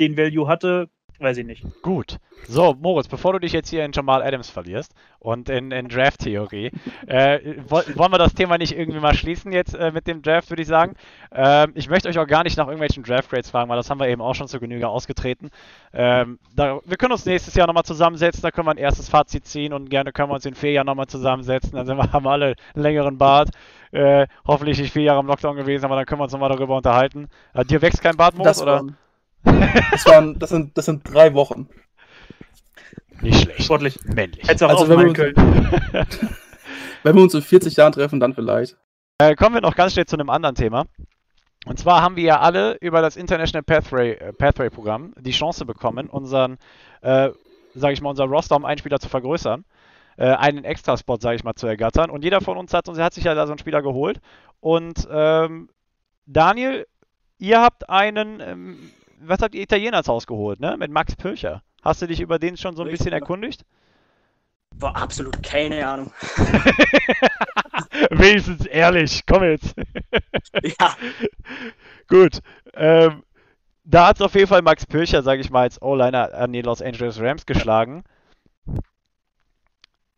den 0.00 0.16
Value 0.16 0.48
hatte, 0.48 0.90
Weiß 1.22 1.38
ich 1.38 1.46
nicht. 1.46 1.64
Gut. 1.82 2.18
So, 2.48 2.74
Moritz, 2.80 3.06
bevor 3.06 3.34
du 3.34 3.38
dich 3.38 3.52
jetzt 3.52 3.68
hier 3.68 3.84
in 3.84 3.92
Jamal 3.92 4.24
Adams 4.24 4.50
verlierst 4.50 4.92
und 5.20 5.48
in, 5.48 5.70
in 5.70 5.86
Draft-Theorie, 5.88 6.72
äh, 7.06 7.38
wollen 7.68 8.12
wir 8.12 8.18
das 8.18 8.34
Thema 8.34 8.58
nicht 8.58 8.76
irgendwie 8.76 8.98
mal 8.98 9.14
schließen 9.14 9.52
jetzt 9.52 9.72
äh, 9.76 9.92
mit 9.92 10.08
dem 10.08 10.22
Draft, 10.22 10.50
würde 10.50 10.62
ich 10.62 10.68
sagen. 10.68 10.96
Ähm, 11.30 11.70
ich 11.76 11.88
möchte 11.88 12.08
euch 12.08 12.18
auch 12.18 12.26
gar 12.26 12.42
nicht 12.42 12.56
nach 12.56 12.66
irgendwelchen 12.66 13.04
Draft-Grades 13.04 13.50
fragen, 13.50 13.70
weil 13.70 13.76
das 13.76 13.88
haben 13.88 14.00
wir 14.00 14.08
eben 14.08 14.20
auch 14.20 14.34
schon 14.34 14.48
zur 14.48 14.58
Genüge 14.58 14.88
ausgetreten. 14.88 15.50
Ähm, 15.92 16.40
da, 16.56 16.80
wir 16.84 16.96
können 16.96 17.12
uns 17.12 17.24
nächstes 17.24 17.54
Jahr 17.54 17.68
nochmal 17.68 17.84
zusammensetzen, 17.84 18.42
da 18.42 18.50
können 18.50 18.66
wir 18.66 18.72
ein 18.72 18.78
erstes 18.78 19.08
Fazit 19.08 19.46
ziehen 19.46 19.72
und 19.72 19.88
gerne 19.88 20.10
können 20.10 20.28
wir 20.28 20.34
uns 20.34 20.46
in 20.46 20.56
vier 20.56 20.72
Jahren 20.72 20.86
nochmal 20.86 21.06
zusammensetzen. 21.06 21.76
Dann 21.76 21.86
wir, 21.86 22.12
haben 22.12 22.24
wir 22.24 22.30
alle 22.32 22.56
einen 22.74 22.82
längeren 22.82 23.16
Bart. 23.16 23.50
Äh, 23.92 24.26
hoffentlich 24.44 24.80
nicht 24.80 24.92
vier 24.92 25.02
Jahre 25.02 25.20
im 25.20 25.26
Lockdown 25.28 25.54
gewesen, 25.54 25.84
aber 25.84 25.94
dann 25.94 26.04
können 26.04 26.18
wir 26.18 26.24
uns 26.24 26.32
nochmal 26.32 26.50
darüber 26.50 26.78
unterhalten. 26.78 27.28
Äh, 27.54 27.64
dir 27.64 27.80
wächst 27.80 28.02
kein 28.02 28.16
Bart, 28.16 28.36
Moritz, 28.36 28.60
oder? 28.60 28.82
Das, 29.44 30.06
waren, 30.06 30.38
das, 30.38 30.50
sind, 30.50 30.76
das 30.76 30.86
sind 30.86 31.02
drei 31.04 31.34
Wochen. 31.34 31.68
Nicht 33.20 33.42
schlecht. 33.42 33.64
Sportlich. 33.64 33.98
Männlich. 34.04 34.42
Hättest 34.48 34.64
auch 34.64 34.70
also, 34.70 34.88
wenn 34.88 34.98
wir, 34.98 35.08
uns, 35.08 35.18
wenn 37.02 37.14
wir 37.14 37.22
uns 37.22 37.34
in 37.34 37.42
40 37.42 37.76
Jahren 37.76 37.92
treffen, 37.92 38.20
dann 38.20 38.34
vielleicht. 38.34 38.76
Äh, 39.18 39.36
kommen 39.36 39.54
wir 39.54 39.60
noch 39.60 39.76
ganz 39.76 39.92
schnell 39.92 40.06
zu 40.06 40.16
einem 40.16 40.30
anderen 40.30 40.56
Thema. 40.56 40.86
Und 41.64 41.78
zwar 41.78 42.02
haben 42.02 42.16
wir 42.16 42.24
ja 42.24 42.40
alle 42.40 42.76
über 42.80 43.02
das 43.02 43.16
International 43.16 43.62
Pathway, 43.62 44.14
äh, 44.14 44.32
Pathway 44.32 44.68
Programm 44.68 45.14
die 45.18 45.30
Chance 45.30 45.64
bekommen, 45.64 46.08
unseren, 46.08 46.58
äh, 47.02 47.30
sage 47.74 47.92
ich 47.92 48.00
mal, 48.00 48.10
unser 48.10 48.24
Roster 48.24 48.56
um 48.56 48.64
einen 48.64 48.78
Spieler 48.78 48.98
zu 48.98 49.08
vergrößern, 49.08 49.64
äh, 50.16 50.26
einen 50.26 50.64
Extraspot, 50.64 51.22
sage 51.22 51.36
ich 51.36 51.44
mal, 51.44 51.54
zu 51.54 51.68
ergattern. 51.68 52.10
Und 52.10 52.24
jeder 52.24 52.40
von 52.40 52.56
uns 52.56 52.74
hat, 52.74 52.88
und 52.88 52.98
hat 52.98 53.14
sich 53.14 53.24
ja 53.24 53.34
da 53.34 53.46
so 53.46 53.52
einen 53.52 53.60
Spieler 53.60 53.82
geholt. 53.82 54.20
Und 54.60 55.06
ähm, 55.10 55.68
Daniel, 56.26 56.86
ihr 57.38 57.60
habt 57.60 57.88
einen 57.88 58.40
ähm, 58.40 58.90
was 59.24 59.40
habt 59.40 59.54
ihr 59.54 59.62
Italiener 59.62 59.98
ins 59.98 60.08
Haus 60.08 60.26
geholt, 60.26 60.60
ne? 60.60 60.76
Mit 60.76 60.90
Max 60.90 61.16
Pircher. 61.16 61.62
Hast 61.82 62.02
du 62.02 62.06
dich 62.06 62.20
über 62.20 62.38
den 62.38 62.56
schon 62.56 62.76
so 62.76 62.82
ein 62.82 62.88
Richtig. 62.88 63.06
bisschen 63.06 63.12
erkundigt? 63.12 63.64
War 64.76 64.96
absolut 64.96 65.42
keine 65.42 65.86
Ahnung. 65.86 66.12
Wenigstens 68.10 68.66
ehrlich, 68.66 69.24
komm 69.26 69.44
jetzt. 69.44 69.74
ja. 70.62 70.96
Gut. 72.08 72.40
Ähm, 72.74 73.22
da 73.84 74.08
hat 74.08 74.16
es 74.16 74.22
auf 74.22 74.34
jeden 74.34 74.46
Fall 74.46 74.62
Max 74.62 74.86
Pircher, 74.86 75.22
sage 75.22 75.40
ich 75.40 75.50
mal, 75.50 75.62
als 75.62 75.82
O-Liner 75.82 76.32
an 76.34 76.52
die 76.52 76.62
Los 76.62 76.80
Angeles 76.80 77.20
Rams 77.20 77.46
geschlagen. 77.46 78.04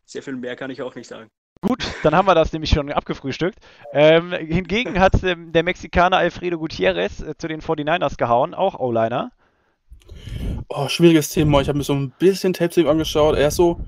Sehr 0.05 0.21
viel 0.21 0.35
mehr 0.35 0.55
kann 0.55 0.69
ich 0.69 0.81
auch 0.81 0.95
nicht 0.95 1.07
sagen. 1.07 1.29
Gut, 1.67 1.83
dann 2.03 2.13
haben 2.13 2.27
wir 2.27 2.35
das 2.35 2.53
nämlich 2.53 2.69
schon 2.69 2.91
abgefrühstückt. 2.91 3.57
Ähm, 3.91 4.31
hingegen 4.33 4.99
hat 4.99 5.23
ähm, 5.23 5.51
der 5.51 5.63
Mexikaner 5.63 6.17
Alfredo 6.17 6.59
Gutierrez 6.59 7.21
äh, 7.21 7.35
zu 7.39 7.47
den 7.47 7.59
49ers 7.59 8.17
gehauen, 8.17 8.53
auch 8.53 8.79
O-Liner. 8.79 9.31
Oh, 10.69 10.87
schwieriges 10.89 11.29
Thema. 11.29 11.61
Ich 11.61 11.67
habe 11.67 11.79
mir 11.79 11.83
so 11.83 11.93
ein 11.93 12.13
bisschen 12.19 12.53
Tape 12.53 12.87
angeschaut. 12.87 13.35
Er 13.35 13.47
ist 13.47 13.55
so, 13.55 13.79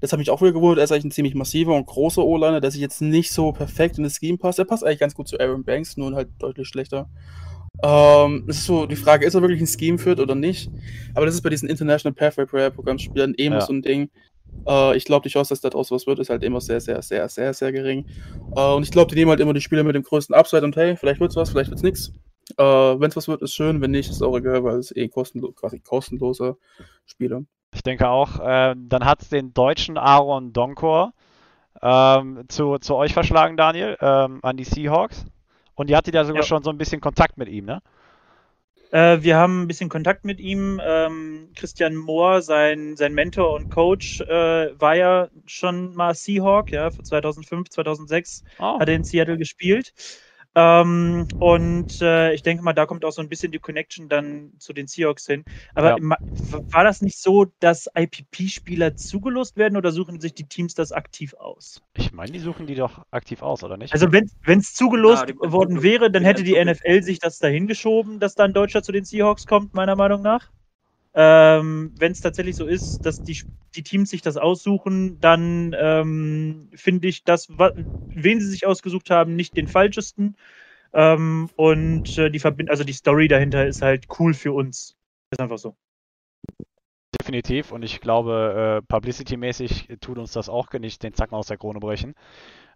das 0.00 0.10
hat 0.10 0.18
mich 0.18 0.28
auch 0.28 0.40
wieder 0.40 0.50
gewundert, 0.50 0.78
er 0.78 0.84
ist 0.84 0.90
eigentlich 0.90 1.04
ein 1.04 1.10
ziemlich 1.12 1.36
massiver 1.36 1.76
und 1.76 1.86
großer 1.86 2.24
O-Liner, 2.24 2.60
der 2.60 2.72
sich 2.72 2.80
jetzt 2.80 3.00
nicht 3.00 3.32
so 3.32 3.52
perfekt 3.52 3.96
in 3.96 4.02
das 4.02 4.16
Scheme 4.16 4.38
passt. 4.38 4.58
Er 4.58 4.64
passt 4.64 4.82
eigentlich 4.82 4.98
ganz 4.98 5.14
gut 5.14 5.28
zu 5.28 5.38
Aaron 5.38 5.62
Banks, 5.62 5.96
nur 5.96 6.12
halt 6.16 6.30
deutlich 6.40 6.66
schlechter. 6.66 7.08
Ähm, 7.84 8.44
es 8.48 8.58
ist 8.58 8.66
so 8.66 8.86
die 8.86 8.96
Frage, 8.96 9.24
ist 9.24 9.34
er 9.34 9.40
wirklich 9.40 9.60
ein 9.60 9.68
Scheme 9.68 9.98
fit 9.98 10.18
oder 10.18 10.34
nicht? 10.34 10.68
Aber 11.14 11.26
das 11.26 11.36
ist 11.36 11.42
bei 11.42 11.50
diesen 11.50 11.68
International 11.68 12.12
Pathway 12.12 12.46
Prayer 12.46 12.70
Programmspielern 12.70 13.34
eben 13.36 13.54
ja. 13.54 13.60
so 13.60 13.72
ein 13.72 13.82
Ding. 13.82 14.10
Äh, 14.66 14.96
ich 14.96 15.04
glaube, 15.04 15.22
die 15.24 15.32
Chance, 15.32 15.50
dass 15.50 15.60
daraus 15.60 15.90
was 15.90 16.06
wird, 16.06 16.18
ist 16.18 16.30
halt 16.30 16.42
immer 16.42 16.60
sehr, 16.60 16.80
sehr, 16.80 17.02
sehr, 17.02 17.28
sehr, 17.28 17.54
sehr 17.54 17.72
gering. 17.72 18.06
Äh, 18.56 18.72
und 18.72 18.82
ich 18.82 18.90
glaube, 18.90 19.10
die 19.10 19.16
nehmen 19.16 19.30
halt 19.30 19.40
immer 19.40 19.54
die 19.54 19.60
Spieler 19.60 19.84
mit 19.84 19.94
dem 19.94 20.02
größten 20.02 20.34
Upside 20.34 20.64
und 20.64 20.76
hey, 20.76 20.96
vielleicht 20.96 21.20
wird 21.20 21.30
es 21.30 21.36
was, 21.36 21.50
vielleicht 21.50 21.70
wird 21.70 21.78
es 21.78 21.82
nichts. 21.82 22.12
Äh, 22.58 22.64
wenn 22.64 23.08
es 23.08 23.16
was 23.16 23.28
wird, 23.28 23.42
ist 23.42 23.54
schön, 23.54 23.80
wenn 23.80 23.90
nicht, 23.90 24.10
ist 24.10 24.22
auch 24.22 24.36
egal, 24.36 24.64
weil 24.64 24.78
es 24.78 24.94
eh 24.94 25.08
kostenlo 25.08 25.52
quasi 25.52 25.80
kostenlose 25.80 26.56
Spieler. 27.06 27.42
Ich 27.74 27.82
denke 27.82 28.08
auch. 28.08 28.38
Äh, 28.40 28.74
dann 28.76 29.04
hat 29.04 29.22
es 29.22 29.28
den 29.28 29.52
deutschen 29.52 29.98
Aaron 29.98 30.52
Donkor 30.52 31.12
ähm, 31.82 32.44
zu, 32.48 32.78
zu 32.78 32.94
euch 32.94 33.12
verschlagen, 33.12 33.56
Daniel, 33.56 33.96
ähm, 34.00 34.40
an 34.42 34.56
die 34.56 34.64
Seahawks. 34.64 35.24
Und 35.74 35.90
ihr 35.90 35.96
hattet 35.96 36.14
ja 36.14 36.24
sogar 36.24 36.42
ja. 36.42 36.46
schon 36.46 36.62
so 36.62 36.70
ein 36.70 36.78
bisschen 36.78 37.00
Kontakt 37.00 37.36
mit 37.36 37.48
ihm, 37.48 37.64
ne? 37.64 37.82
Äh, 38.94 39.24
wir 39.24 39.36
haben 39.36 39.62
ein 39.62 39.66
bisschen 39.66 39.88
Kontakt 39.88 40.24
mit 40.24 40.38
ihm. 40.38 40.80
Ähm, 40.84 41.50
Christian 41.56 41.96
Mohr, 41.96 42.42
sein, 42.42 42.94
sein 42.94 43.12
Mentor 43.12 43.52
und 43.52 43.68
Coach, 43.68 44.20
äh, 44.20 44.80
war 44.80 44.94
ja 44.94 45.28
schon 45.46 45.96
mal 45.96 46.14
Seahawk, 46.14 46.70
ja, 46.70 46.90
für 46.90 47.02
2005, 47.02 47.70
2006 47.70 48.44
oh. 48.60 48.78
hat 48.78 48.88
er 48.88 48.94
in 48.94 49.02
Seattle 49.02 49.36
gespielt. 49.36 49.92
Ähm, 50.56 51.26
und 51.38 52.00
äh, 52.00 52.32
ich 52.32 52.42
denke 52.42 52.62
mal, 52.62 52.72
da 52.72 52.86
kommt 52.86 53.04
auch 53.04 53.10
so 53.10 53.20
ein 53.20 53.28
bisschen 53.28 53.50
die 53.50 53.58
Connection 53.58 54.08
dann 54.08 54.52
zu 54.58 54.72
den 54.72 54.86
Seahawks 54.86 55.26
hin. 55.26 55.44
Aber 55.74 55.98
ja. 55.98 56.16
war 56.70 56.84
das 56.84 57.00
nicht 57.00 57.20
so, 57.20 57.46
dass 57.60 57.88
IPP-Spieler 57.94 58.96
zugelost 58.96 59.56
werden 59.56 59.76
oder 59.76 59.90
suchen 59.90 60.20
sich 60.20 60.34
die 60.34 60.46
Teams 60.46 60.74
das 60.74 60.92
aktiv 60.92 61.34
aus? 61.34 61.82
Ich 61.96 62.12
meine, 62.12 62.30
die 62.30 62.38
suchen 62.38 62.66
die 62.66 62.76
doch 62.76 63.04
aktiv 63.10 63.42
aus, 63.42 63.64
oder 63.64 63.76
nicht? 63.76 63.92
Also 63.92 64.12
wenn 64.12 64.58
es 64.58 64.74
zugelost 64.74 65.28
ja, 65.28 65.52
worden 65.52 65.82
wäre, 65.82 66.10
dann 66.10 66.22
hätte 66.22 66.44
die 66.44 66.62
NFL 66.62 67.02
sich 67.02 67.18
das 67.18 67.38
dahin 67.38 67.66
geschoben, 67.66 68.20
dass 68.20 68.34
da 68.34 68.44
ein 68.44 68.52
Deutscher 68.52 68.82
zu 68.82 68.92
den 68.92 69.04
Seahawks 69.04 69.46
kommt, 69.46 69.74
meiner 69.74 69.96
Meinung 69.96 70.22
nach. 70.22 70.50
Ähm, 71.14 71.94
Wenn 71.98 72.12
es 72.12 72.20
tatsächlich 72.20 72.56
so 72.56 72.66
ist, 72.66 73.06
dass 73.06 73.22
die, 73.22 73.40
die 73.74 73.82
Teams 73.82 74.10
sich 74.10 74.22
das 74.22 74.36
aussuchen, 74.36 75.20
dann 75.20 75.74
ähm, 75.78 76.70
finde 76.74 77.08
ich 77.08 77.24
das, 77.24 77.48
wen 77.48 78.40
sie 78.40 78.46
sich 78.48 78.66
ausgesucht 78.66 79.10
haben, 79.10 79.36
nicht 79.36 79.56
den 79.56 79.68
falschesten. 79.68 80.36
Ähm, 80.92 81.50
und 81.56 82.18
äh, 82.18 82.30
die 82.30 82.38
Verbind 82.38 82.70
also 82.70 82.84
die 82.84 82.92
Story 82.92 83.28
dahinter 83.28 83.66
ist 83.66 83.82
halt 83.82 84.06
cool 84.18 84.34
für 84.34 84.52
uns. 84.52 84.96
Ist 85.30 85.40
einfach 85.40 85.58
so. 85.58 85.76
Definitiv 87.20 87.72
und 87.72 87.82
ich 87.82 88.00
glaube, 88.00 88.82
äh, 88.82 88.86
publicity-mäßig 88.86 89.98
tut 90.00 90.18
uns 90.18 90.32
das 90.32 90.48
auch 90.48 90.70
nicht 90.72 91.02
den 91.02 91.14
Zacken 91.14 91.34
aus 91.36 91.46
der 91.46 91.56
Krone 91.58 91.80
brechen. 91.80 92.14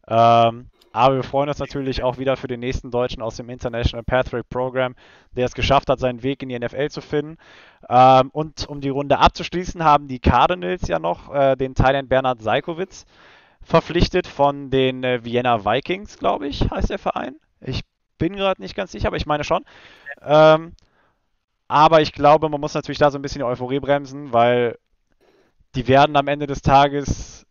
Ähm, 0.08 0.70
aber 0.98 1.14
wir 1.14 1.22
freuen 1.22 1.48
uns 1.48 1.60
natürlich 1.60 2.02
auch 2.02 2.18
wieder 2.18 2.36
für 2.36 2.48
den 2.48 2.58
nächsten 2.58 2.90
Deutschen 2.90 3.22
aus 3.22 3.36
dem 3.36 3.48
International 3.50 4.02
Pathway 4.02 4.42
Program, 4.42 4.96
der 5.30 5.46
es 5.46 5.54
geschafft 5.54 5.88
hat, 5.88 6.00
seinen 6.00 6.24
Weg 6.24 6.42
in 6.42 6.48
die 6.48 6.58
NFL 6.58 6.88
zu 6.88 7.00
finden. 7.00 7.36
Ähm, 7.88 8.30
und 8.32 8.66
um 8.68 8.80
die 8.80 8.88
Runde 8.88 9.20
abzuschließen, 9.20 9.84
haben 9.84 10.08
die 10.08 10.18
Cardinals 10.18 10.88
ja 10.88 10.98
noch 10.98 11.32
äh, 11.32 11.54
den 11.54 11.76
Thailand 11.76 12.08
Bernhard 12.08 12.42
Seikowitz 12.42 13.06
verpflichtet 13.62 14.26
von 14.26 14.70
den 14.70 15.04
äh, 15.04 15.24
Vienna 15.24 15.64
Vikings, 15.64 16.18
glaube 16.18 16.48
ich, 16.48 16.68
heißt 16.68 16.90
der 16.90 16.98
Verein. 16.98 17.36
Ich 17.60 17.82
bin 18.18 18.34
gerade 18.34 18.60
nicht 18.60 18.74
ganz 18.74 18.90
sicher, 18.90 19.06
aber 19.06 19.18
ich 19.18 19.26
meine 19.26 19.44
schon. 19.44 19.64
Ähm, 20.20 20.72
aber 21.68 22.00
ich 22.00 22.12
glaube, 22.12 22.48
man 22.48 22.60
muss 22.60 22.74
natürlich 22.74 22.98
da 22.98 23.12
so 23.12 23.18
ein 23.18 23.22
bisschen 23.22 23.38
die 23.38 23.44
Euphorie 23.44 23.78
bremsen, 23.78 24.32
weil 24.32 24.76
die 25.76 25.86
werden 25.86 26.16
am 26.16 26.26
Ende 26.26 26.48
des 26.48 26.60
Tages 26.60 27.46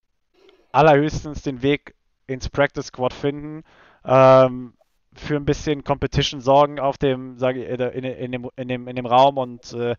allerhöchstens 0.74 1.44
den 1.44 1.62
Weg 1.62 1.96
ins 2.28 2.50
Practice 2.50 2.88
Squad 2.88 3.14
finden, 3.14 3.64
ähm, 4.06 4.74
für 5.14 5.36
ein 5.36 5.46
bisschen 5.46 5.84
Competition 5.84 6.42
sorgen 6.42 6.80
auf 6.80 6.98
dem, 6.98 7.38
sage 7.38 7.66
ich, 7.66 7.80
in, 7.80 8.04
in, 8.04 8.32
dem, 8.32 8.50
in, 8.56 8.68
dem, 8.68 8.88
in 8.88 8.96
dem 8.96 9.06
Raum 9.06 9.38
und 9.38 9.74
äh, 9.74 9.96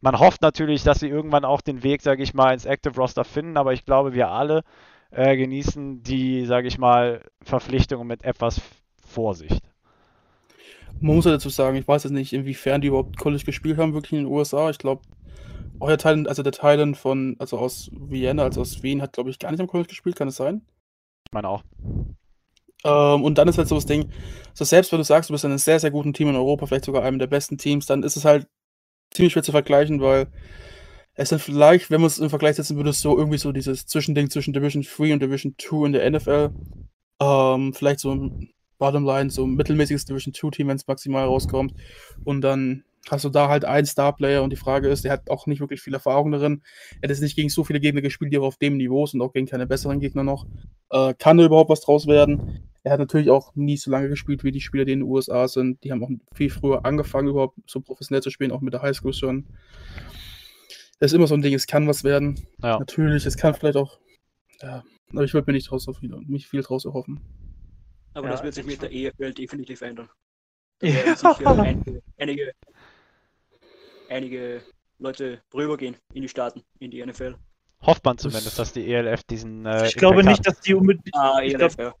man 0.00 0.18
hofft 0.18 0.42
natürlich, 0.42 0.84
dass 0.84 1.00
sie 1.00 1.08
irgendwann 1.08 1.44
auch 1.44 1.60
den 1.60 1.82
Weg, 1.82 2.02
sage 2.02 2.22
ich 2.22 2.32
mal, 2.32 2.52
ins 2.52 2.64
Active 2.64 2.94
Roster 2.96 3.24
finden, 3.24 3.56
aber 3.56 3.72
ich 3.72 3.84
glaube, 3.84 4.14
wir 4.14 4.30
alle 4.30 4.62
äh, 5.10 5.36
genießen 5.36 6.02
die, 6.02 6.46
sage 6.46 6.68
ich 6.68 6.78
mal, 6.78 7.22
Verpflichtung 7.42 8.06
mit 8.06 8.24
etwas 8.24 8.60
Vorsicht. 9.04 9.62
Man 11.00 11.16
muss 11.16 11.24
ja 11.24 11.32
dazu 11.32 11.48
sagen, 11.48 11.76
ich 11.76 11.86
weiß 11.86 12.04
jetzt 12.04 12.12
nicht, 12.12 12.32
inwiefern 12.32 12.80
die 12.80 12.88
überhaupt 12.88 13.18
College 13.18 13.44
gespielt 13.44 13.78
haben, 13.78 13.94
wirklich 13.94 14.12
in 14.12 14.24
den 14.24 14.32
USA. 14.32 14.70
Ich 14.70 14.78
glaube, 14.78 15.02
euer 15.80 15.98
Teil, 15.98 16.26
also 16.26 16.42
der 16.42 16.52
Teil 16.52 16.94
von, 16.94 17.36
also 17.38 17.58
aus 17.58 17.90
Vienna, 17.92 18.42
also 18.42 18.60
aus 18.60 18.82
Wien, 18.82 19.00
hat, 19.00 19.12
glaube 19.12 19.30
ich, 19.30 19.38
gar 19.38 19.50
nicht 19.50 19.60
am 19.60 19.68
College 19.68 19.88
gespielt, 19.88 20.16
kann 20.16 20.28
es 20.28 20.36
sein? 20.36 20.62
Ich 21.28 21.34
meine 21.34 21.48
auch. 21.48 21.62
Ähm, 22.84 23.22
und 23.22 23.36
dann 23.36 23.48
ist 23.48 23.58
halt 23.58 23.68
so 23.68 23.74
das 23.74 23.86
Ding, 23.86 24.10
so 24.54 24.64
selbst 24.64 24.92
wenn 24.92 24.98
du 24.98 25.04
sagst, 25.04 25.28
du 25.28 25.34
bist 25.34 25.44
in 25.44 25.50
einem 25.50 25.58
sehr, 25.58 25.78
sehr 25.78 25.90
guten 25.90 26.14
Team 26.14 26.28
in 26.28 26.36
Europa, 26.36 26.66
vielleicht 26.66 26.84
sogar 26.84 27.02
einem 27.02 27.18
der 27.18 27.26
besten 27.26 27.58
Teams, 27.58 27.86
dann 27.86 28.02
ist 28.02 28.16
es 28.16 28.24
halt 28.24 28.46
ziemlich 29.10 29.32
schwer 29.32 29.42
zu 29.42 29.52
vergleichen, 29.52 30.00
weil 30.00 30.28
es 31.14 31.30
dann 31.30 31.38
vielleicht, 31.38 31.90
wenn 31.90 32.00
man 32.00 32.06
es 32.06 32.18
im 32.18 32.30
Vergleich 32.30 32.56
setzen 32.56 32.76
würde, 32.76 32.92
so 32.92 33.18
irgendwie 33.18 33.38
so 33.38 33.52
dieses 33.52 33.86
Zwischending 33.86 34.30
zwischen 34.30 34.54
Division 34.54 34.82
3 34.84 35.12
und 35.12 35.20
Division 35.20 35.54
2 35.58 35.86
in 35.86 35.92
der 35.92 36.10
NFL. 36.10 36.50
Ähm, 37.20 37.74
vielleicht 37.74 38.00
so 38.00 38.14
ein 38.14 38.50
Bottomline, 38.78 39.28
so 39.28 39.44
ein 39.44 39.54
mittelmäßiges 39.54 40.04
Division 40.04 40.32
2 40.32 40.50
Team, 40.50 40.68
wenn 40.68 40.76
es 40.76 40.86
maximal 40.86 41.24
rauskommt. 41.24 41.74
Und 42.24 42.42
dann 42.42 42.84
hast 43.10 43.24
du 43.24 43.28
da 43.28 43.48
halt 43.48 43.64
einen 43.64 43.86
Star-Player 43.86 44.42
und 44.42 44.50
die 44.50 44.56
Frage 44.56 44.88
ist, 44.88 45.04
der 45.04 45.12
hat 45.12 45.30
auch 45.30 45.46
nicht 45.46 45.60
wirklich 45.60 45.80
viel 45.80 45.94
Erfahrung 45.94 46.30
darin. 46.30 46.62
Er 47.00 47.02
hat 47.04 47.10
jetzt 47.10 47.22
nicht 47.22 47.36
gegen 47.36 47.48
so 47.48 47.64
viele 47.64 47.80
Gegner 47.80 48.00
gespielt, 48.00 48.32
die 48.32 48.38
auch 48.38 48.44
auf 48.44 48.56
dem 48.56 48.76
Niveau 48.76 49.06
sind, 49.06 49.20
auch 49.22 49.32
gegen 49.32 49.46
keine 49.46 49.66
besseren 49.66 50.00
Gegner 50.00 50.24
noch. 50.24 50.46
Äh, 50.90 51.14
kann 51.14 51.38
da 51.38 51.44
überhaupt 51.44 51.70
was 51.70 51.80
draus 51.80 52.06
werden? 52.06 52.68
Er 52.84 52.92
hat 52.92 53.00
natürlich 53.00 53.30
auch 53.30 53.54
nie 53.54 53.76
so 53.76 53.90
lange 53.90 54.08
gespielt 54.08 54.44
wie 54.44 54.52
die 54.52 54.60
Spieler, 54.60 54.84
die 54.84 54.92
in 54.92 55.00
den 55.00 55.08
USA 55.08 55.48
sind. 55.48 55.82
Die 55.84 55.92
haben 55.92 56.02
auch 56.02 56.10
viel 56.34 56.50
früher 56.50 56.84
angefangen, 56.84 57.28
überhaupt 57.28 57.58
so 57.66 57.80
professionell 57.80 58.22
zu 58.22 58.30
spielen, 58.30 58.52
auch 58.52 58.60
mit 58.60 58.72
der 58.72 58.82
Highschool 58.82 59.12
schon. 59.12 59.46
Das 61.00 61.12
ist 61.12 61.14
immer 61.14 61.26
so 61.26 61.34
ein 61.34 61.42
Ding, 61.42 61.54
es 61.54 61.66
kann 61.66 61.86
was 61.86 62.02
werden. 62.02 62.46
Ja. 62.62 62.78
Natürlich, 62.78 63.26
es 63.26 63.36
kann 63.36 63.54
vielleicht 63.54 63.76
auch. 63.76 63.98
Ja, 64.60 64.82
aber 65.12 65.24
ich 65.24 65.34
würde 65.34 65.50
mir 65.50 65.54
nicht, 65.54 65.70
draus 65.70 65.84
so 65.84 65.92
viel, 65.92 66.10
nicht 66.26 66.48
viel 66.48 66.62
draus 66.62 66.84
erhoffen. 66.84 67.20
Aber 68.14 68.26
ja, 68.26 68.32
das 68.32 68.42
wird 68.42 68.54
sich 68.54 68.66
mit 68.66 68.82
der 68.82 68.92
EFL 68.92 69.32
definitiv 69.32 69.80
ändern. 69.82 70.08
Da 70.80 70.86
ja. 70.86 71.16
sicher 71.16 71.58
einige, 71.58 72.02
einige, 72.18 72.52
einige 74.08 74.62
Leute 74.98 75.42
rübergehen 75.54 75.96
in 76.12 76.22
die 76.22 76.28
Staaten, 76.28 76.62
in 76.78 76.90
die 76.90 77.04
NFL. 77.04 77.36
Hofft 77.80 78.04
man 78.04 78.18
zumindest, 78.18 78.58
dass 78.58 78.72
die 78.72 78.92
ELF 78.92 79.22
diesen. 79.24 79.64
Äh, 79.64 79.86
ich 79.86 79.94
glaube 79.94 80.24
nicht, 80.24 80.46
dass 80.46 80.60
die 80.60 80.74
unbedingt. 80.74 81.14
Ah, 81.14 81.40
ELF, 81.40 81.76
glaub, 81.76 81.78
ja. 81.78 81.94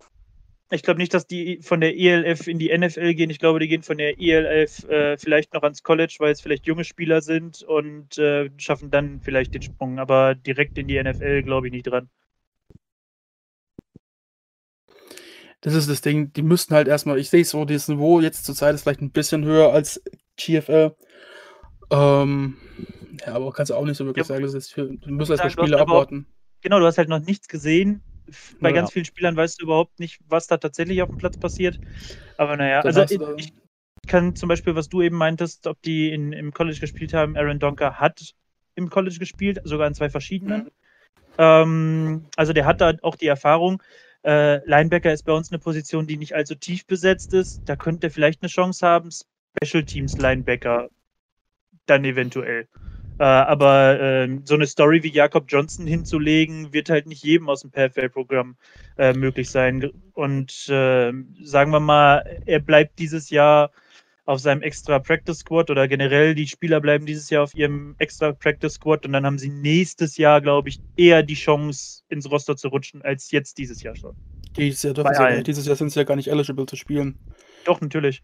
Ich 0.70 0.82
glaube 0.82 0.98
nicht, 0.98 1.14
dass 1.14 1.26
die 1.26 1.60
von 1.62 1.80
der 1.80 1.96
ELF 1.96 2.46
in 2.46 2.58
die 2.58 2.76
NFL 2.76 3.14
gehen. 3.14 3.30
Ich 3.30 3.38
glaube, 3.38 3.58
die 3.60 3.68
gehen 3.68 3.82
von 3.82 3.96
der 3.96 4.20
ELF 4.20 4.84
äh, 4.88 5.16
vielleicht 5.16 5.54
noch 5.54 5.62
ans 5.62 5.82
College, 5.82 6.16
weil 6.18 6.32
es 6.32 6.40
vielleicht 6.40 6.66
junge 6.66 6.84
Spieler 6.84 7.22
sind 7.22 7.62
und 7.62 8.18
äh, 8.18 8.50
schaffen 8.58 8.90
dann 8.90 9.20
vielleicht 9.22 9.54
den 9.54 9.62
Sprung. 9.62 9.98
Aber 9.98 10.34
direkt 10.34 10.76
in 10.76 10.88
die 10.88 11.02
NFL 11.02 11.42
glaube 11.42 11.68
ich 11.68 11.72
nicht 11.72 11.86
dran. 11.86 12.10
Das 15.60 15.74
ist 15.74 15.88
das 15.88 16.02
Ding. 16.02 16.32
Die 16.34 16.42
müssten 16.42 16.74
halt 16.74 16.86
erstmal, 16.86 17.18
ich 17.18 17.30
sehe 17.30 17.44
so, 17.44 17.64
dieses 17.64 17.88
Niveau 17.88 18.20
jetzt 18.20 18.44
zur 18.44 18.54
Zeit 18.54 18.74
ist 18.74 18.82
vielleicht 18.82 19.00
ein 19.00 19.10
bisschen 19.10 19.44
höher 19.44 19.72
als 19.72 20.02
GFL. 20.36 20.94
Ähm, 21.90 22.56
ja, 23.26 23.34
aber 23.34 23.52
kannst 23.52 23.70
du 23.70 23.74
auch 23.74 23.84
nicht 23.84 23.96
so 23.96 24.04
wirklich 24.04 24.26
ja, 24.26 24.34
sagen, 24.34 24.42
das 24.42 24.54
ist 24.54 24.72
für, 24.72 24.86
du 24.86 25.10
musst 25.10 25.30
erstmal 25.30 25.50
Spiele 25.50 25.80
abwarten. 25.80 26.26
Genau, 26.60 26.80
du 26.80 26.86
hast 26.86 26.98
halt 26.98 27.08
noch 27.08 27.20
nichts 27.20 27.48
gesehen 27.48 28.02
bei 28.60 28.70
ja. 28.70 28.74
ganz 28.74 28.92
vielen 28.92 29.04
Spielern 29.04 29.36
weißt 29.36 29.60
du 29.60 29.64
überhaupt 29.64 29.98
nicht, 30.00 30.20
was 30.28 30.46
da 30.46 30.56
tatsächlich 30.56 31.02
auf 31.02 31.08
dem 31.08 31.18
Platz 31.18 31.36
passiert. 31.36 31.78
Aber 32.36 32.56
naja, 32.56 32.80
also 32.80 33.02
ich, 33.02 33.20
ich, 33.36 33.52
kann 34.06 34.34
zum 34.34 34.48
Beispiel, 34.48 34.74
was 34.74 34.88
du 34.88 35.02
eben 35.02 35.16
meintest, 35.16 35.66
ob 35.66 35.82
die 35.82 36.10
in, 36.10 36.32
im 36.32 36.52
College 36.52 36.78
gespielt 36.80 37.12
haben, 37.12 37.36
Aaron 37.36 37.58
Donker 37.58 38.00
hat 38.00 38.34
im 38.74 38.88
College 38.88 39.18
gespielt, 39.18 39.60
sogar 39.64 39.86
in 39.86 39.94
zwei 39.94 40.08
verschiedenen. 40.08 40.64
Mhm. 40.64 40.70
Ähm, 41.36 42.24
also 42.36 42.52
der 42.52 42.64
hat 42.64 42.80
da 42.80 42.94
auch 43.02 43.16
die 43.16 43.26
Erfahrung. 43.26 43.82
Äh, 44.24 44.64
Linebacker 44.66 45.12
ist 45.12 45.24
bei 45.24 45.32
uns 45.32 45.50
eine 45.50 45.58
Position, 45.58 46.06
die 46.06 46.16
nicht 46.16 46.34
allzu 46.34 46.54
tief 46.54 46.86
besetzt 46.86 47.34
ist. 47.34 47.62
Da 47.66 47.76
könnte 47.76 48.06
er 48.06 48.10
vielleicht 48.10 48.42
eine 48.42 48.48
Chance 48.48 48.86
haben. 48.86 49.10
Special 49.62 49.84
Teams 49.84 50.16
Linebacker 50.16 50.88
dann 51.90 52.04
eventuell. 52.04 52.68
Äh, 53.18 53.24
aber 53.24 54.00
äh, 54.00 54.28
so 54.44 54.54
eine 54.54 54.66
Story 54.66 55.02
wie 55.02 55.10
Jakob 55.10 55.46
Johnson 55.48 55.86
hinzulegen, 55.86 56.72
wird 56.72 56.88
halt 56.88 57.06
nicht 57.06 57.24
jedem 57.24 57.48
aus 57.48 57.62
dem 57.62 57.72
PFL-Programm 57.72 58.56
äh, 58.96 59.12
möglich 59.12 59.50
sein. 59.50 59.90
Und 60.12 60.68
äh, 60.68 61.12
sagen 61.42 61.72
wir 61.72 61.80
mal, 61.80 62.42
er 62.46 62.60
bleibt 62.60 62.98
dieses 62.98 63.30
Jahr 63.30 63.70
auf 64.28 64.40
seinem 64.40 64.60
extra 64.60 64.98
Practice 64.98 65.38
Squad 65.38 65.70
oder 65.70 65.88
generell 65.88 66.34
die 66.34 66.46
Spieler 66.46 66.80
bleiben 66.82 67.06
dieses 67.06 67.30
Jahr 67.30 67.44
auf 67.44 67.54
ihrem 67.54 67.94
extra 67.98 68.32
Practice 68.32 68.74
Squad 68.74 69.06
und 69.06 69.14
dann 69.14 69.24
haben 69.24 69.38
sie 69.38 69.48
nächstes 69.48 70.18
Jahr, 70.18 70.42
glaube 70.42 70.68
ich, 70.68 70.80
eher 70.96 71.22
die 71.22 71.34
Chance 71.34 72.02
ins 72.10 72.30
Roster 72.30 72.54
zu 72.54 72.68
rutschen 72.68 73.00
als 73.00 73.30
jetzt 73.30 73.56
dieses 73.56 73.82
Jahr 73.82 73.96
schon. 73.96 74.14
Dieses 74.54 74.82
Jahr, 74.82 75.30
ja, 75.30 75.40
dieses 75.40 75.66
Jahr 75.66 75.76
sind 75.76 75.90
sie 75.90 76.00
ja 76.00 76.04
gar 76.04 76.16
nicht 76.16 76.28
eligible 76.28 76.66
zu 76.66 76.76
spielen. 76.76 77.18
Doch, 77.64 77.80
natürlich. 77.80 78.22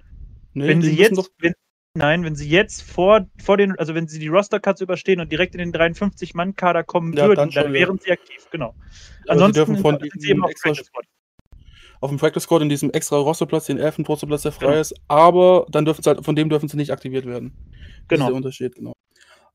Nee, 0.53 0.69
wenn 0.69 0.83
sie 0.83 0.95
jetzt, 0.95 1.17
doch... 1.17 1.29
wenn, 1.39 1.55
Nein, 1.97 2.25
wenn 2.25 2.35
sie 2.35 2.49
jetzt 2.49 2.83
vor, 2.83 3.27
vor 3.41 3.57
den, 3.57 3.79
also 3.79 3.95
wenn 3.95 4.09
sie 4.09 4.19
die 4.19 4.27
Roster-Cuts 4.27 4.81
überstehen 4.81 5.21
und 5.21 5.31
direkt 5.31 5.55
in 5.55 5.61
den 5.61 5.73
53-Mann-Kader 5.73 6.83
kommen 6.83 7.13
ja, 7.13 7.29
würden, 7.29 7.37
dann, 7.37 7.51
dann 7.51 7.73
wären 7.73 7.99
sie 7.99 8.11
aktiv, 8.11 8.49
genau. 8.51 8.75
Aber 9.29 9.45
Ansonsten 9.45 9.77
sie 9.77 9.81
von 9.81 10.01
sind 10.01 10.21
sie 10.21 10.31
eben 10.31 10.43
auf 10.43 10.51
extra, 10.51 10.73
auf 12.01 12.11
dem 12.11 12.19
Practice 12.19 12.43
Squad 12.43 12.63
in 12.63 12.69
diesem 12.69 12.91
extra 12.91 13.17
Rosterplatz, 13.17 13.67
den 13.67 13.79
11. 13.79 14.09
Rosterplatz, 14.09 14.43
der 14.43 14.51
frei 14.51 14.67
genau. 14.67 14.81
ist, 14.81 14.95
aber 15.07 15.67
dann 15.71 15.85
dürfen 15.85 16.03
sie 16.03 16.11
halt, 16.11 16.25
von 16.25 16.35
dem 16.35 16.49
dürfen 16.49 16.69
sie 16.69 16.77
nicht 16.77 16.91
aktiviert 16.91 17.27
werden. 17.27 17.53
Genau. 17.53 17.63
Das 17.63 18.01
ist 18.01 18.09
genau. 18.09 18.27
der 18.27 18.35
Unterschied, 18.37 18.75
genau. 18.75 18.93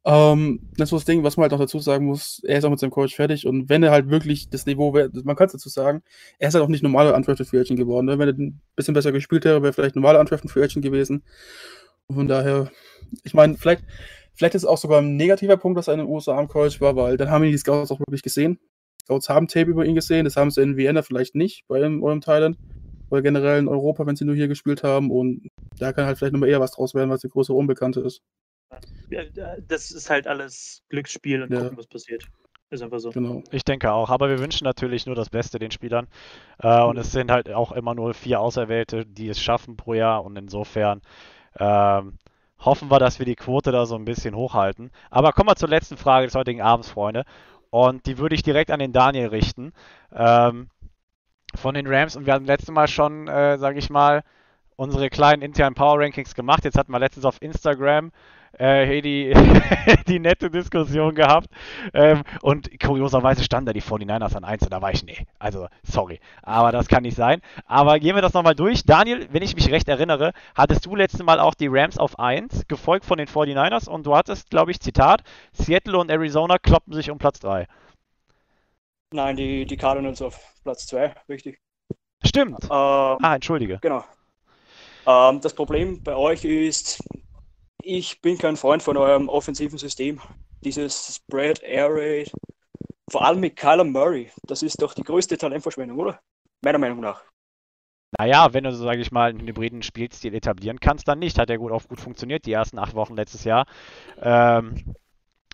Ähm, 0.05 0.61
das 0.77 0.93
ist 0.93 0.93
das 0.93 1.05
Ding, 1.05 1.23
was 1.23 1.35
man 1.35 1.43
halt 1.43 1.53
auch 1.53 1.59
dazu 1.59 1.79
sagen 1.79 2.05
muss, 2.05 2.41
er 2.45 2.59
ist 2.59 2.63
auch 2.63 2.69
mit 2.69 2.79
seinem 2.79 2.91
Coach 2.91 3.15
fertig 3.15 3.45
und 3.45 3.67
wenn 3.67 3.83
er 3.83 3.91
halt 3.91 4.09
wirklich 4.09 4.49
das 4.49 4.65
Niveau 4.65 4.93
wäre, 4.93 5.09
man 5.25 5.35
kann 5.35 5.47
es 5.47 5.51
dazu 5.51 5.67
sagen, 5.67 6.03
er 6.37 6.47
ist 6.47 6.53
halt 6.53 6.63
auch 6.63 6.69
nicht 6.69 6.83
normaler 6.83 7.13
Undrafted 7.15 7.47
Free 7.47 7.59
Agent 7.59 7.77
geworden. 7.77 8.05
Ne? 8.05 8.17
Wenn 8.17 8.29
er 8.29 8.33
ein 8.33 8.61
bisschen 8.77 8.93
besser 8.93 9.11
gespielt 9.11 9.43
wäre, 9.43 9.61
wäre 9.61 9.71
er 9.71 9.73
vielleicht 9.73 9.95
normaler 9.95 10.21
Undrafted 10.21 10.49
Free 10.49 10.63
Agent 10.63 10.85
gewesen. 10.85 11.21
Von 12.13 12.27
daher, 12.27 12.71
ich 13.23 13.33
meine, 13.33 13.55
vielleicht, 13.57 13.83
vielleicht 14.33 14.55
ist 14.55 14.63
es 14.63 14.69
auch 14.69 14.77
sogar 14.77 15.01
ein 15.01 15.15
negativer 15.15 15.57
Punkt, 15.57 15.77
dass 15.77 15.87
er 15.87 15.93
in 15.93 15.99
den 15.99 16.09
USA 16.09 16.37
am 16.37 16.47
College 16.47 16.77
war, 16.79 16.95
weil 16.95 17.17
dann 17.17 17.29
haben 17.29 17.43
ihn 17.43 17.51
die 17.51 17.57
Scouts 17.57 17.91
auch 17.91 17.99
wirklich 17.99 18.23
gesehen. 18.23 18.59
Scouts 19.03 19.29
haben 19.29 19.47
Tape 19.47 19.69
über 19.69 19.85
ihn 19.85 19.95
gesehen, 19.95 20.25
das 20.25 20.35
haben 20.35 20.51
sie 20.51 20.61
in 20.61 20.77
Vienna 20.77 21.01
vielleicht 21.01 21.35
nicht 21.35 21.65
bei 21.67 21.79
eurem 21.79 22.21
Thailand, 22.21 22.57
oder 23.09 23.21
generell 23.21 23.59
in 23.59 23.67
Europa, 23.67 24.05
wenn 24.05 24.15
sie 24.15 24.25
nur 24.25 24.35
hier 24.35 24.47
gespielt 24.47 24.83
haben 24.83 25.11
und 25.11 25.49
da 25.77 25.93
kann 25.93 26.05
halt 26.05 26.17
vielleicht 26.17 26.33
nochmal 26.33 26.49
eher 26.49 26.59
was 26.59 26.71
draus 26.71 26.93
werden, 26.93 27.09
weil 27.09 27.15
es 27.15 27.21
die 27.21 27.29
größere 27.29 27.57
Unbekannte 27.57 28.01
ist. 28.01 28.21
Das 29.67 29.91
ist 29.91 30.09
halt 30.09 30.27
alles 30.27 30.83
Glücksspiel 30.89 31.41
und 31.41 31.51
ja. 31.51 31.61
gucken, 31.61 31.77
was 31.77 31.87
passiert. 31.87 32.27
Ist 32.71 32.83
einfach 32.83 32.99
so. 32.99 33.09
Genau. 33.09 33.41
Ich 33.49 33.63
denke 33.63 33.91
auch. 33.91 34.11
Aber 34.11 34.29
wir 34.29 34.37
wünschen 34.37 34.63
natürlich 34.63 35.07
nur 35.07 35.15
das 35.15 35.31
Beste 35.31 35.57
den 35.57 35.71
Spielern. 35.71 36.07
Äh, 36.59 36.83
und 36.83 36.97
es 36.97 37.11
sind 37.11 37.31
halt 37.31 37.49
auch 37.49 37.71
immer 37.71 37.95
nur 37.95 38.13
vier 38.13 38.39
Auserwählte, 38.39 39.07
die 39.07 39.27
es 39.27 39.41
schaffen 39.41 39.75
pro 39.75 39.95
Jahr. 39.95 40.23
Und 40.23 40.37
insofern 40.37 41.01
ähm, 41.59 42.17
hoffen 42.59 42.89
wir, 42.91 42.99
dass 42.99 43.19
wir 43.19 43.25
die 43.25 43.35
Quote 43.35 43.71
da 43.71 43.85
so 43.85 43.95
ein 43.95 44.05
bisschen 44.05 44.35
hochhalten. 44.35 44.91
Aber 45.09 45.31
kommen 45.31 45.49
wir 45.49 45.55
zur 45.55 45.69
letzten 45.69 45.97
Frage 45.97 46.27
des 46.27 46.35
heutigen 46.35 46.61
Abends, 46.61 46.89
Freunde. 46.89 47.25
Und 47.69 48.05
die 48.05 48.17
würde 48.17 48.35
ich 48.35 48.43
direkt 48.43 48.71
an 48.71 48.79
den 48.79 48.93
Daniel 48.93 49.27
richten. 49.27 49.73
Ähm, 50.13 50.69
von 51.55 51.73
den 51.73 51.87
Rams. 51.87 52.15
Und 52.15 52.25
wir 52.25 52.33
hatten 52.33 52.45
letztes 52.45 52.71
Mal 52.71 52.87
schon, 52.87 53.27
äh, 53.27 53.57
sage 53.57 53.79
ich 53.79 53.89
mal, 53.89 54.23
unsere 54.75 55.09
kleinen 55.09 55.41
internen 55.41 55.75
Power 55.75 55.99
Rankings 55.99 56.35
gemacht. 56.35 56.63
Jetzt 56.63 56.77
hatten 56.77 56.91
wir 56.91 56.99
letztens 56.99 57.25
auf 57.25 57.41
Instagram 57.41 58.11
äh, 58.57 58.85
hey, 58.85 59.01
die, 59.01 59.33
die 60.07 60.19
nette 60.19 60.49
Diskussion 60.49 61.15
gehabt. 61.15 61.47
Ähm, 61.93 62.23
und 62.41 62.69
kurioserweise 62.79 63.43
standen 63.43 63.67
da 63.67 63.73
die 63.73 63.81
49ers 63.81 64.35
an 64.35 64.43
1 64.43 64.63
und 64.63 64.71
da 64.71 64.81
war 64.81 64.91
ich, 64.91 65.03
nee, 65.03 65.25
also 65.39 65.67
sorry, 65.83 66.19
aber 66.43 66.71
das 66.71 66.87
kann 66.87 67.03
nicht 67.03 67.15
sein. 67.15 67.41
Aber 67.65 67.99
gehen 67.99 68.15
wir 68.15 68.21
das 68.21 68.33
nochmal 68.33 68.55
durch. 68.55 68.83
Daniel, 68.83 69.27
wenn 69.31 69.43
ich 69.43 69.55
mich 69.55 69.71
recht 69.71 69.87
erinnere, 69.87 70.33
hattest 70.55 70.85
du 70.85 70.95
letztes 70.95 71.23
Mal 71.23 71.39
auch 71.39 71.53
die 71.53 71.67
Rams 71.69 71.97
auf 71.97 72.19
1, 72.19 72.67
gefolgt 72.67 73.05
von 73.05 73.17
den 73.17 73.27
49ers 73.27 73.89
und 73.89 74.05
du 74.05 74.15
hattest, 74.15 74.49
glaube 74.49 74.71
ich, 74.71 74.79
Zitat, 74.79 75.23
Seattle 75.53 75.97
und 75.97 76.09
Arizona 76.09 76.57
kloppen 76.57 76.93
sich 76.93 77.09
um 77.11 77.17
Platz 77.17 77.39
3. 77.39 77.67
Nein, 79.11 79.35
die, 79.35 79.65
die 79.65 79.77
Cardinals 79.77 80.21
auf 80.21 80.39
Platz 80.63 80.85
2, 80.87 81.15
richtig. 81.29 81.59
Stimmt. 82.23 82.63
Ähm, 82.65 82.69
ah, 82.69 83.35
entschuldige. 83.35 83.79
Genau. 83.81 84.03
Ähm, 85.07 85.41
das 85.41 85.53
Problem 85.53 86.03
bei 86.03 86.15
euch 86.15 86.45
ist, 86.45 87.01
ich 87.89 88.21
bin 88.21 88.37
kein 88.37 88.55
Freund 88.55 88.83
von 88.83 88.97
eurem 88.97 89.29
offensiven 89.29 89.79
System. 89.79 90.21
Dieses 90.61 91.15
Spread, 91.15 91.63
Air 91.63 91.89
Raid, 91.89 92.31
vor 93.09 93.25
allem 93.25 93.39
mit 93.39 93.55
Kyler 93.55 93.83
Murray, 93.83 94.29
das 94.43 94.61
ist 94.61 94.81
doch 94.81 94.93
die 94.93 95.03
größte 95.03 95.37
Talentverschwendung, 95.37 95.97
oder? 95.97 96.19
Meiner 96.61 96.77
Meinung 96.77 96.99
nach. 96.99 97.23
Naja, 98.17 98.53
wenn 98.53 98.63
du, 98.63 98.71
so 98.71 98.83
sage 98.83 99.01
ich 99.01 99.11
mal, 99.11 99.31
einen 99.31 99.47
hybriden 99.47 99.81
Spielstil 99.81 100.35
etablieren 100.35 100.79
kannst, 100.79 101.07
dann 101.07 101.19
nicht. 101.19 101.39
Hat 101.39 101.49
ja 101.49 101.57
gut 101.57 101.71
auf 101.71 101.87
gut 101.87 101.99
funktioniert, 101.99 102.45
die 102.45 102.51
ersten 102.51 102.77
acht 102.77 102.93
Wochen 102.93 103.15
letztes 103.15 103.43
Jahr. 103.43 103.65
Ähm, 104.19 104.95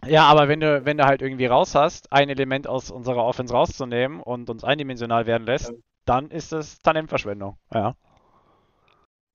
ja, 0.06 0.24
aber 0.24 0.48
wenn 0.48 0.60
du, 0.60 0.86
wenn 0.86 0.98
du 0.98 1.06
halt 1.06 1.22
irgendwie 1.22 1.46
raus 1.46 1.76
hast, 1.76 2.12
ein 2.12 2.30
Element 2.30 2.68
aus 2.68 2.92
unserer 2.92 3.24
Offense 3.24 3.54
rauszunehmen 3.54 4.22
und 4.22 4.50
uns 4.50 4.64
eindimensional 4.64 5.26
werden 5.26 5.46
lässt, 5.46 5.74
dann 6.06 6.32
ist 6.32 6.54
es 6.54 6.80
Talentverschwendung. 6.80 7.58
Ja. 7.74 7.96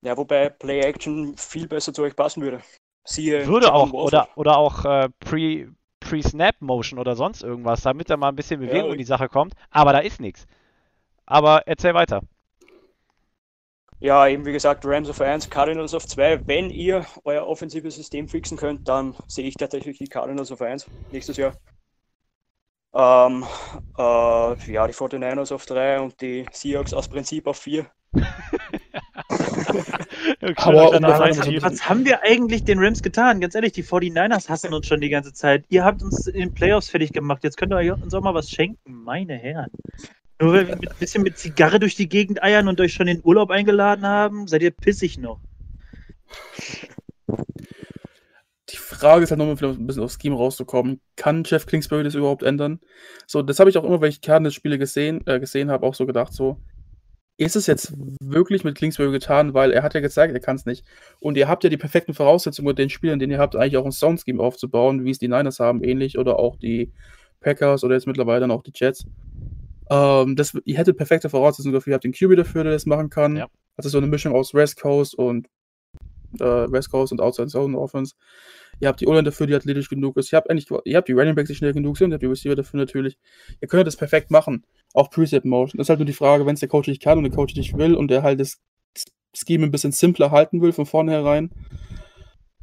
Ja, 0.03 0.16
wobei 0.16 0.48
Play 0.48 0.80
Action 0.80 1.36
viel 1.36 1.68
besser 1.68 1.92
zu 1.92 2.03
euch 2.03 2.16
passen 2.16 2.42
würde. 2.42 2.62
Siehe 3.05 3.46
Würde 3.46 3.72
auch, 3.72 3.92
oder, 3.92 4.28
oder 4.36 4.57
auch 4.57 4.84
äh, 4.84 5.09
Pre, 5.20 5.68
Pre-Snap-Motion 6.01 6.98
oder 6.98 7.16
sonst 7.16 7.42
irgendwas, 7.42 7.82
damit 7.82 8.11
da 8.11 8.16
mal 8.16 8.28
ein 8.28 8.36
bisschen 8.36 8.61
Bewegung 8.61 8.88
Ja. 8.88 8.92
in 8.92 8.98
die 8.98 9.05
Sache 9.05 9.28
kommt. 9.28 9.55
Aber 9.70 9.92
da 9.92 9.98
ist 9.98 10.20
nichts. 10.20 10.46
Aber 11.26 11.62
erzähl 11.66 11.94
weiter. 11.94 12.22
Ja, 14.01 14.26
eben 14.26 14.46
wie 14.46 14.53
gesagt, 14.53 14.84
Rams 14.86 15.11
auf 15.11 15.20
1, 15.20 15.51
Cardinals 15.51 15.92
auf 15.92 16.07
2. 16.07 16.46
Wenn 16.46 16.70
ihr 16.70 17.05
euer 17.24 17.46
offensives 17.46 17.96
System 17.96 18.28
fixen 18.28 18.57
könnt, 18.57 18.88
dann 18.88 19.14
sehe 19.26 19.46
ich 19.46 19.55
tatsächlich 19.55 19.98
die 19.98 20.07
Cardinals 20.09 20.51
auf 20.51 20.62
1 20.62 20.86
nächstes 21.11 21.36
Jahr. 21.36 21.53
Ähm, 22.94 23.44
äh, 23.98 24.72
ja, 24.72 24.86
die 24.86 24.94
49ers 24.94 25.53
auf 25.53 25.66
3 25.66 26.01
und 26.01 26.20
die 26.20 26.46
Seahawks 26.51 26.94
aus 26.94 27.09
Prinzip 27.09 27.46
auf 27.46 27.59
4. 27.59 27.86
Aber 30.57 30.91
um 30.91 31.03
Was, 31.03 31.88
haben 31.88 32.05
wir 32.05 32.22
eigentlich 32.22 32.64
den 32.64 32.78
Rams 32.78 33.03
getan? 33.03 33.41
Ganz 33.41 33.55
ehrlich, 33.55 33.72
die 33.72 33.84
49ers 33.84 34.49
hassen 34.49 34.74
uns 34.74 34.86
schon 34.86 35.01
die 35.01 35.09
ganze 35.09 35.32
Zeit. 35.32 35.64
Ihr 35.68 35.84
habt 35.84 36.03
uns 36.03 36.26
in 36.26 36.41
den 36.41 36.55
Playoffs 36.55 36.91
fertig 36.91 37.12
gemacht. 37.12 37.45
Jetzt 37.45 37.57
könnt 37.57 37.72
ihr 37.72 37.76
euch 37.76 37.93
uns 37.93 38.14
auch 38.14 38.22
mal 38.22 38.34
was 38.34 38.51
schenken. 38.51 38.93
Meine 39.05 39.34
Herren. 39.34 39.70
Nur 40.41 40.55
weil 40.55 40.68
wir 40.68 40.76
mit, 40.76 40.91
ein 40.91 40.99
bisschen 40.99 41.22
mit 41.22 41.38
Zigarre 41.38 41.78
durch 41.78 41.95
die 41.97 42.09
Gegend 42.09 42.43
eiern 42.43 42.66
und 42.68 42.80
euch 42.80 42.95
schon 42.95 43.09
in 43.09 43.18
den 43.18 43.26
Urlaub 43.26 43.51
eingeladen 43.51 44.07
haben, 44.07 44.47
seid 44.47 44.62
ihr 44.62 44.70
pissig 44.70 45.18
noch. 45.18 45.41
Die 48.70 48.76
Frage 48.76 49.24
ist 49.24 49.30
halt 49.30 49.38
nochmal 49.38 49.57
vielleicht 49.57 49.78
ein 49.78 49.86
bisschen 49.86 50.03
aufs 50.03 50.18
Scheme 50.20 50.36
rauszukommen. 50.36 51.01
Kann 51.16 51.45
Jeff 51.45 51.66
Kingsbury 51.66 52.05
das 52.05 52.14
überhaupt 52.14 52.43
ändern? 52.43 52.80
So, 53.26 53.43
das 53.43 53.59
habe 53.59 53.68
ich 53.68 53.76
auch 53.76 53.84
immer, 53.84 54.01
weil 54.01 54.09
ich 54.09 54.22
Cardinals-Spiele 54.22 54.78
gesehen, 54.78 55.26
äh, 55.26 55.41
gesehen 55.41 55.70
habe, 55.70 55.86
auch 55.86 55.95
so 55.95 56.07
gedacht, 56.07 56.32
so, 56.32 56.59
ist 57.41 57.57
es 57.57 57.66
jetzt 57.66 57.95
wirklich 58.22 58.64
mit 58.64 58.76
Kingsbury 58.76 59.12
getan, 59.12 59.55
weil 59.55 59.72
er 59.72 59.82
hat 59.82 59.95
ja 59.95 60.01
gezeigt, 60.01 60.34
er 60.34 60.41
kann 60.41 60.57
es 60.57 60.66
nicht. 60.66 60.84
Und 61.20 61.38
ihr 61.38 61.49
habt 61.49 61.64
ja 61.64 61.70
die 61.70 61.78
perfekten 61.78 62.12
Voraussetzungen 62.12 62.68
mit 62.68 62.78
den 62.78 62.91
Spielern, 62.91 63.18
den 63.18 63.30
ihr 63.30 63.38
habt, 63.38 63.57
eigentlich 63.57 63.78
auch 63.78 63.86
ein 63.86 63.93
Sound-Scheme 63.93 64.43
aufzubauen, 64.43 65.07
wie 65.07 65.11
es 65.11 65.18
die 65.18 65.28
Niners 65.28 65.59
haben, 65.59 65.82
ähnlich, 65.82 66.18
oder 66.18 66.38
auch 66.38 66.57
die 66.57 66.93
Packers 67.41 67.82
oder 67.82 67.95
jetzt 67.95 68.07
mittlerweile 68.07 68.41
dann 68.41 68.51
auch 68.51 68.62
die 68.62 68.72
Jets. 68.74 69.07
Ähm, 69.88 70.36
das, 70.36 70.55
ihr 70.66 70.76
hättet 70.76 70.99
perfekte 70.99 71.30
Voraussetzungen 71.30 71.72
dafür, 71.72 71.93
ihr 71.93 71.95
habt 71.95 72.05
den 72.05 72.12
QB 72.12 72.36
dafür, 72.36 72.62
der 72.62 72.74
das 72.74 72.84
machen 72.84 73.09
kann. 73.09 73.36
Ja. 73.36 73.49
Also 73.78 73.88
so 73.88 73.97
eine 73.97 74.07
Mischung 74.07 74.34
aus 74.34 74.53
West 74.53 74.78
Coast 74.78 75.14
und 75.14 75.47
äh, 76.41 76.45
West 76.45 76.91
Coast 76.91 77.11
und 77.11 77.22
Outside 77.22 77.49
Zone 77.49 77.78
Offense. 77.78 78.14
Ihr 78.80 78.88
habt 78.88 79.00
die 79.00 79.06
O-Line 79.06 79.24
dafür, 79.24 79.46
die 79.46 79.54
athletisch 79.54 79.88
genug 79.88 80.16
ist. 80.16 80.32
Ihr 80.32 80.36
habt 80.36 80.50
eigentlich, 80.50 80.66
ihr 80.84 80.96
habt 80.96 81.08
die 81.08 81.12
Running 81.12 81.34
Backs, 81.34 81.48
die 81.48 81.54
schnell 81.54 81.72
genug 81.72 81.98
sind. 81.98 82.10
Ihr 82.10 82.14
habt 82.14 82.22
die 82.22 82.26
Receiver 82.26 82.54
dafür 82.54 82.80
natürlich. 82.80 83.18
Ihr 83.60 83.68
könnt 83.68 83.86
das 83.86 83.96
perfekt 83.96 84.30
machen. 84.30 84.64
Auch 84.94 85.10
Preset 85.10 85.44
Motion. 85.44 85.78
Das 85.78 85.86
ist 85.86 85.90
halt 85.90 85.98
nur 85.98 86.06
die 86.06 86.12
Frage, 86.12 86.46
wenn 86.46 86.54
es 86.54 86.60
der 86.60 86.68
Coach 86.68 86.88
nicht 86.88 87.02
kann 87.02 87.18
und 87.18 87.24
der 87.24 87.32
Coach 87.32 87.54
nicht 87.54 87.76
will 87.76 87.94
und 87.94 88.10
der 88.10 88.22
halt 88.22 88.40
das 88.40 88.60
Scheme 89.34 89.66
ein 89.66 89.70
bisschen 89.70 89.92
simpler 89.92 90.30
halten 90.30 90.60
will 90.62 90.72
von 90.72 90.86
vornherein. 90.86 91.50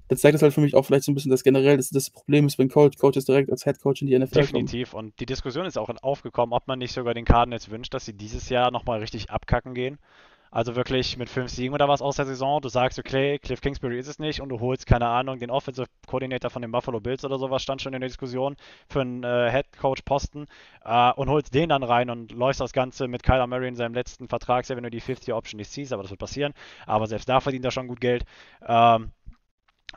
Das 0.09 0.21
zeigt 0.21 0.35
es 0.35 0.41
halt 0.41 0.53
für 0.53 0.61
mich 0.61 0.73
auch 0.73 0.83
vielleicht 0.83 1.03
so 1.03 1.11
ein 1.11 1.15
bisschen, 1.15 1.31
dass 1.31 1.43
generell 1.43 1.75
das, 1.77 1.89
das 1.89 2.09
Problem 2.09 2.45
ist, 2.47 2.57
wenn 2.57 2.69
Coach, 2.69 2.97
Coaches 2.97 3.25
direkt 3.25 3.51
als 3.51 3.65
Head 3.65 3.81
Coach 3.81 4.01
in 4.01 4.07
die 4.07 4.17
NFL 4.17 4.31
kommen. 4.31 4.45
Definitiv. 4.45 4.93
Und 4.93 5.19
die 5.19 5.25
Diskussion 5.25 5.65
ist 5.65 5.77
auch 5.77 5.89
aufgekommen, 6.01 6.53
ob 6.53 6.67
man 6.67 6.79
nicht 6.79 6.93
sogar 6.93 7.13
den 7.13 7.25
Cardinals 7.25 7.69
wünscht, 7.69 7.93
dass 7.93 8.05
sie 8.05 8.13
dieses 8.13 8.49
Jahr 8.49 8.71
nochmal 8.71 8.99
richtig 8.99 9.29
abkacken 9.29 9.73
gehen. 9.73 9.99
Also 10.51 10.75
wirklich 10.75 11.17
mit 11.17 11.29
fünf 11.29 11.51
Siegen 11.51 11.73
oder 11.73 11.87
was 11.87 12.01
aus 12.01 12.15
der 12.15 12.25
Saison. 12.25 12.61
Du 12.61 12.69
sagst, 12.69 12.99
okay, 12.99 13.37
Cliff 13.39 13.61
Kingsbury 13.61 13.99
ist 13.99 14.07
es 14.07 14.19
nicht 14.19 14.41
und 14.41 14.49
du 14.49 14.59
holst, 14.59 14.85
keine 14.85 15.07
Ahnung, 15.07 15.39
den 15.39 15.51
Offensive 15.51 15.87
Coordinator 16.07 16.49
von 16.49 16.61
den 16.61 16.71
Buffalo 16.71 16.99
Bills 16.99 17.25
oder 17.25 17.37
sowas, 17.37 17.61
stand 17.61 17.81
schon 17.81 17.93
in 17.93 18.01
der 18.01 18.07
Diskussion 18.07 18.55
für 18.89 19.01
einen 19.01 19.23
äh, 19.23 19.51
Head 19.51 19.77
Coach 19.77 20.01
Posten 20.03 20.45
äh, 20.83 21.11
und 21.13 21.29
holst 21.29 21.53
den 21.53 21.69
dann 21.69 21.83
rein 21.83 22.09
und 22.09 22.31
läufst 22.31 22.61
das 22.61 22.73
Ganze 22.73 23.07
mit 23.07 23.23
Kyler 23.23 23.47
Murray 23.47 23.67
in 23.67 23.75
seinem 23.75 23.93
letzten 23.93 24.27
Vertragsjahr, 24.27 24.77
wenn 24.77 24.83
du 24.83 24.89
die 24.89 25.01
50 25.01 25.33
Option 25.33 25.57
nicht 25.57 25.71
ziehst, 25.71 25.91
aber 25.93 26.03
das 26.03 26.11
wird 26.11 26.19
passieren. 26.19 26.53
Aber 26.85 27.07
selbst 27.07 27.27
da 27.27 27.39
verdient 27.39 27.65
er 27.65 27.71
schon 27.71 27.87
gut 27.87 27.99
Geld. 27.99 28.23
Ähm, 28.65 29.11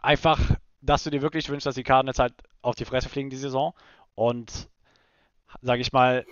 einfach, 0.03 0.41
dass 0.81 1.05
du 1.05 1.11
dir 1.11 1.23
wirklich 1.23 1.49
wünschst, 1.49 1.67
dass 1.67 1.75
die 1.75 1.83
Cardinals 1.83 2.19
halt 2.19 2.35
auf 2.63 2.75
die 2.75 2.85
Fresse 2.85 3.09
fliegen 3.09 3.31
die 3.31 3.37
Saison 3.37 3.75
und, 4.15 4.69
sage 5.63 5.81
ich 5.81 5.93
mal, 5.93 6.25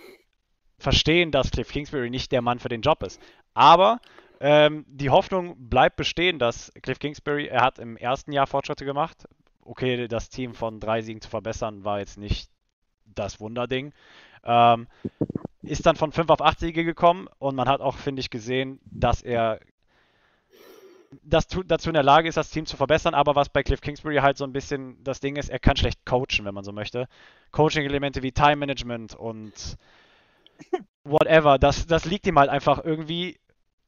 verstehen, 0.77 1.31
dass 1.31 1.51
Cliff 1.51 1.69
Kingsbury 1.69 2.09
nicht 2.09 2.31
der 2.31 2.41
Mann 2.41 2.59
für 2.59 2.69
den 2.69 2.81
Job 2.81 3.03
ist. 3.03 3.21
Aber 3.59 3.99
ähm, 4.39 4.85
die 4.87 5.09
Hoffnung 5.09 5.67
bleibt 5.69 5.97
bestehen, 5.97 6.39
dass 6.39 6.71
Cliff 6.81 6.97
Kingsbury, 6.97 7.47
er 7.47 7.61
hat 7.61 7.77
im 7.77 7.97
ersten 7.97 8.31
Jahr 8.31 8.47
Fortschritte 8.47 8.85
gemacht. 8.85 9.27
Okay, 9.61 10.07
das 10.07 10.29
Team 10.29 10.53
von 10.53 10.79
drei 10.79 11.01
Siegen 11.01 11.19
zu 11.19 11.29
verbessern, 11.29 11.83
war 11.83 11.99
jetzt 11.99 12.17
nicht 12.17 12.49
das 13.03 13.41
Wunderding. 13.41 13.91
Ähm, 14.45 14.87
ist 15.61 15.85
dann 15.85 15.97
von 15.97 16.13
5 16.13 16.29
auf 16.29 16.41
8 16.41 16.57
Siege 16.57 16.85
gekommen 16.85 17.27
und 17.37 17.55
man 17.55 17.67
hat 17.67 17.81
auch, 17.81 17.97
finde 17.97 18.21
ich, 18.21 18.29
gesehen, 18.29 18.79
dass 18.85 19.21
er 19.21 19.59
das 21.23 21.45
dazu 21.65 21.89
in 21.89 21.95
der 21.95 22.03
Lage 22.03 22.29
ist, 22.29 22.37
das 22.37 22.51
Team 22.51 22.65
zu 22.65 22.77
verbessern, 22.77 23.13
aber 23.13 23.35
was 23.35 23.49
bei 23.49 23.63
Cliff 23.63 23.81
Kingsbury 23.81 24.17
halt 24.17 24.37
so 24.37 24.45
ein 24.45 24.53
bisschen 24.53 25.03
das 25.03 25.19
Ding 25.19 25.35
ist, 25.35 25.49
er 25.49 25.59
kann 25.59 25.75
schlecht 25.75 26.05
coachen, 26.05 26.45
wenn 26.45 26.53
man 26.53 26.63
so 26.63 26.71
möchte. 26.71 27.09
Coaching-Elemente 27.51 28.23
wie 28.23 28.31
Time 28.31 28.55
Management 28.55 29.15
und 29.15 29.77
whatever, 31.03 31.59
das, 31.59 31.87
das 31.87 32.05
liegt 32.05 32.25
ihm 32.25 32.39
halt 32.39 32.49
einfach 32.49 32.85
irgendwie 32.85 33.37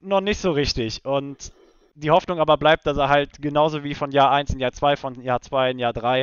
noch 0.02 0.22
nicht 0.22 0.40
so 0.40 0.52
richtig. 0.52 1.06
Und 1.06 1.52
die 1.96 2.12
Hoffnung 2.12 2.40
aber 2.40 2.58
bleibt, 2.58 2.86
dass 2.88 2.98
er 2.98 3.10
halt 3.10 3.42
genauso 3.42 3.84
wie 3.84 3.96
von 3.96 4.12
Jahr 4.12 4.32
1 4.32 4.54
in 4.54 4.60
Jahr 4.60 4.72
2, 4.72 4.96
von 4.96 5.22
Jahr 5.22 5.42
2 5.42 5.72
in 5.72 5.80
Jahr 5.80 5.94
3 5.94 6.22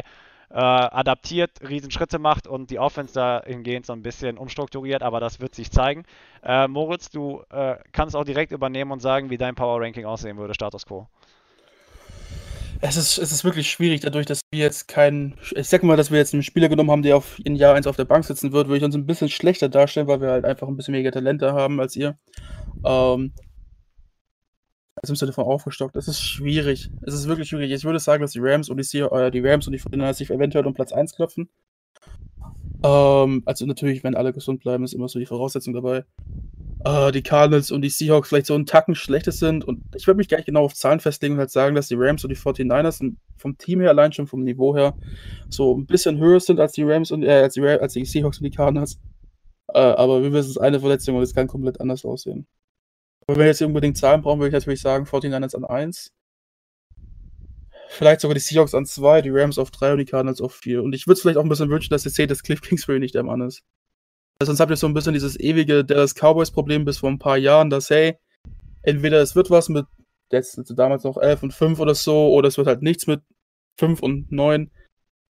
äh, 0.51 0.55
adaptiert, 0.55 1.51
Riesenschritte 1.69 2.19
macht 2.19 2.47
und 2.47 2.71
die 2.71 2.79
Offense 2.79 3.13
dahingehend 3.15 3.87
so 3.87 3.93
ein 3.93 4.03
bisschen 4.03 4.39
umstrukturiert, 4.39 5.03
aber 5.03 5.21
das 5.21 5.41
wird 5.41 5.55
sich 5.55 5.71
zeigen. 5.71 6.05
Äh, 6.43 6.69
Moritz, 6.69 7.11
du 7.11 7.43
äh, 7.51 7.77
kannst 7.93 8.17
auch 8.17 8.25
direkt 8.25 8.53
übernehmen 8.53 8.91
und 8.93 9.01
sagen, 9.01 9.31
wie 9.31 9.37
dein 9.37 9.55
Power 9.55 9.81
Ranking 9.81 10.07
aussehen 10.07 10.39
würde, 10.39 10.55
Status 10.55 10.87
Quo. 10.87 11.07
Es 12.81 12.97
ist, 12.97 13.19
es 13.19 13.33
ist 13.33 13.45
wirklich 13.45 13.69
schwierig, 13.69 14.01
dadurch, 14.01 14.25
dass 14.25 14.41
wir 14.53 14.61
jetzt 14.61 14.87
keinen, 14.87 15.35
ich 15.57 15.69
sag 15.69 15.83
mal, 15.83 15.97
dass 15.97 16.13
wir 16.13 16.19
jetzt 16.19 16.33
einen 16.33 16.45
Spieler 16.45 16.69
genommen 16.69 16.93
haben, 16.93 17.03
der 17.03 17.17
auf, 17.17 17.39
in 17.45 17.57
Jahr 17.57 17.75
1 17.75 17.89
auf 17.89 17.97
der 17.97 18.05
Bank 18.05 18.25
sitzen 18.25 18.53
wird, 18.53 18.69
würde 18.69 18.79
ich 18.79 18.85
uns 18.85 18.95
ein 18.95 19.05
bisschen 19.05 19.29
schlechter 19.29 19.69
darstellen, 19.69 20.07
weil 20.07 20.21
wir 20.21 20.31
halt 20.31 20.45
einfach 20.45 20.69
ein 20.69 20.77
bisschen 20.77 20.95
weniger 20.95 21.11
Talente 21.11 21.53
haben 21.55 21.81
als 21.81 21.97
ihr. 21.97 22.17
Ähm, 22.85 23.33
im 25.07 25.17
Sinne 25.17 25.33
von 25.33 25.45
aufgestockt. 25.45 25.97
Es 25.97 26.09
ist 26.09 26.21
schwierig. 26.21 26.91
Es 27.03 27.15
ist 27.15 27.29
wirklich 27.29 27.49
schwierig. 27.49 27.71
Ich 27.71 27.85
würde 27.85 27.99
sagen, 27.99 28.23
dass 28.23 28.33
die 28.33 28.41
Rams 28.41 28.69
und 28.69 28.77
die, 28.77 28.85
Sea 28.85 29.07
äh, 29.09 29.31
die 29.31 29.41
Rams 29.41 29.67
und 29.67 29.73
die 29.73 29.81
49ers 29.81 30.15
sich 30.15 30.31
eventuell 30.31 30.67
um 30.67 30.75
Platz 30.75 30.93
1 30.93 31.15
klopfen. 31.15 31.49
Ähm, 32.85 33.43
also 33.45 33.67
natürlich, 33.67 34.05
wenn 34.05 34.15
alle 34.15 34.33
gesund 34.33 34.61
bleiben, 34.61 34.85
ist 34.85 34.95
immer 34.95 35.09
so 35.09 35.19
die 35.19 35.27
Voraussetzung 35.27 35.75
dabei. 35.75 36.05
Äh, 36.85 37.11
die 37.13 37.23
Cardinals 37.23 37.71
und 37.71 37.83
die 37.83 37.89
Seahawks 37.89 38.29
vielleicht 38.29 38.47
so 38.47 38.55
einen 38.55 38.67
Tacken 38.67 38.95
schlechter 38.95 39.33
sind. 39.33 39.65
Und 39.65 39.83
ich 39.97 40.07
würde 40.07 40.19
mich 40.19 40.29
gar 40.29 40.39
nicht 40.39 40.47
genau 40.47 40.65
auf 40.65 40.75
Zahlen 40.75 41.01
festlegen 41.01 41.35
und 41.35 41.41
halt 41.41 41.51
sagen, 41.51 41.75
dass 41.75 41.89
die 41.89 41.97
Rams 41.97 42.25
und 42.25 42.31
die 42.31 42.37
49ers 42.37 43.15
vom 43.37 43.59
Team 43.59 43.81
her, 43.81 43.91
allein 43.91 44.13
schon 44.13 44.27
vom 44.27 44.45
Niveau 44.45 44.77
her, 44.77 44.97
so 45.49 45.77
ein 45.77 45.87
bisschen 45.87 46.19
höher 46.19 46.41
sind 46.41 46.61
als 46.61 46.73
die 46.73 46.85
Rams 46.85 47.11
und 47.11 47.25
äh, 47.25 47.43
als, 47.43 47.55
die, 47.55 47.63
als 47.63 47.95
die 47.95 48.05
Seahawks 48.05 48.39
und 48.39 48.45
die 48.45 48.51
Cardinals. 48.51 49.01
Äh, 49.75 49.81
aber 49.81 50.23
wir 50.23 50.33
wissen, 50.33 50.51
es 50.51 50.57
ist 50.57 50.59
eine 50.59 50.81
Verletzung 50.81 51.17
und 51.17 51.23
es 51.23 51.35
kann 51.35 51.47
komplett 51.47 51.81
anders 51.81 52.05
aussehen. 52.05 52.47
Wenn 53.29 53.39
wir 53.41 53.47
jetzt 53.47 53.61
unbedingt 53.61 53.99
Zahlen 53.99 54.23
brauchen, 54.23 54.41
würde 54.41 54.49
ich 54.49 54.55
natürlich 54.55 54.81
sagen, 54.81 55.05
49ers 55.05 55.55
an 55.55 55.65
1. 55.67 56.11
Vielleicht 57.91 58.23
sogar 58.23 58.35
die 58.35 58.41
Seahawks 58.41 58.75
an 58.75 58.87
2, 58.87 59.21
die 59.21 59.31
Rams 59.31 59.59
auf 59.59 59.71
3 59.71 59.93
und 59.93 59.99
die 59.99 60.07
Cardinals 60.07 60.41
auf 60.41 60.55
4. 60.55 60.83
Und 60.83 60.95
ich 60.95 61.07
würde 61.07 61.15
es 61.15 61.23
vielleicht 61.23 61.37
auch 61.37 61.43
ein 61.43 61.49
bisschen 61.49 61.69
wünschen, 61.69 61.91
dass 61.91 62.07
ihr 62.07 62.11
seht, 62.11 62.31
dass 62.31 62.43
Cliff 62.43 62.63
Kingsbury 62.63 62.99
nicht 62.99 63.15
der 63.15 63.25
Mann 63.25 63.43
ist. 63.43 63.63
Weil 64.39 64.47
Sonst 64.47 64.61
habt 64.61 64.71
ihr 64.71 64.77
so 64.77 64.87
ein 64.87 64.95
bisschen 64.95 65.13
dieses 65.13 65.39
ewige 65.39 65.85
Dallas 65.85 66.15
Cowboys-Problem 66.15 66.87
bis 66.87 66.99
vor 66.99 67.11
ein 67.11 67.19
paar 67.19 67.37
Jahren, 67.37 67.69
dass, 67.69 67.91
hey, 67.91 68.17
entweder 68.83 69.21
es 69.21 69.37
wird 69.37 69.51
was 69.51 69.69
mit, 69.69 69.85
jetzt 70.33 70.59
damals 70.71 71.05
noch 71.05 71.19
11 71.19 71.43
und 71.43 71.53
5 71.53 71.81
oder 71.81 71.95
so, 71.95 72.33
oder 72.33 72.49
es 72.49 72.57
wird 72.57 72.67
halt 72.67 72.81
nichts 72.81 73.07
mit 73.07 73.21
5 73.79 74.03
und 74.03 74.33
9. 74.33 74.71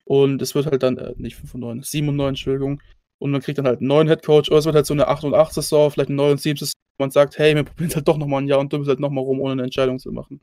Und 0.03 0.41
es 0.41 0.53
wird 0.53 0.65
halt 0.65 0.83
dann, 0.83 0.97
äh, 0.97 1.13
nicht 1.17 1.37
5 1.37 1.53
und 1.55 1.61
9, 1.61 1.81
7 1.81 2.09
und 2.09 2.17
9, 2.17 2.29
Entschuldigung. 2.29 2.81
Und 3.19 3.31
man 3.31 3.41
kriegt 3.41 3.57
dann 3.57 3.67
halt 3.67 3.79
einen 3.79 3.87
neuen 3.87 4.07
Headcoach, 4.07 4.49
oder 4.49 4.57
es 4.57 4.65
wird 4.65 4.75
halt 4.75 4.85
so 4.85 4.93
eine 4.93 5.07
8 5.07 5.23
und 5.23 5.33
8 5.33 5.53
Saison, 5.53 5.89
vielleicht 5.89 6.09
eine 6.09 6.17
9 6.17 6.31
und 6.31 6.41
7 6.41 6.57
Saison. 6.57 6.73
Man 6.97 7.11
sagt, 7.11 7.37
hey, 7.37 7.55
wir 7.55 7.63
probieren 7.63 7.89
es 7.89 7.95
halt 7.95 8.07
doch 8.07 8.17
nochmal 8.17 8.41
ein 8.41 8.47
Jahr 8.47 8.59
und 8.59 8.71
dümpeln 8.71 8.87
halt 8.89 8.99
nochmal 8.99 9.23
rum, 9.23 9.39
ohne 9.39 9.53
eine 9.53 9.63
Entscheidung 9.63 9.99
zu 9.99 10.11
machen. 10.11 10.39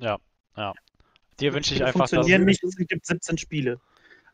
Dir 1.40 1.54
wünsche 1.54 1.74
ich 1.74 1.82
einfach, 1.82 2.00
dass. 2.00 2.10
funktionieren 2.10 2.44
nicht, 2.44 2.62
es 2.62 2.76
gibt 2.76 3.06
17 3.06 3.38
Spiele. 3.38 3.80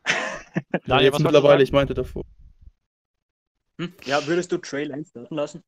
Daniel, 0.87 1.05
jetzt 1.05 1.15
was 1.15 1.19
du 1.19 1.25
mittlerweile, 1.25 1.63
ich 1.63 1.73
meinte 1.73 1.95
davor. 1.95 2.25
Hm? 3.79 3.93
Ja, 4.05 4.27
würdest 4.27 4.51
du 4.51 4.59
Trey 4.59 4.85
Lance 4.85 5.11
starten 5.11 5.35
lassen? 5.35 5.63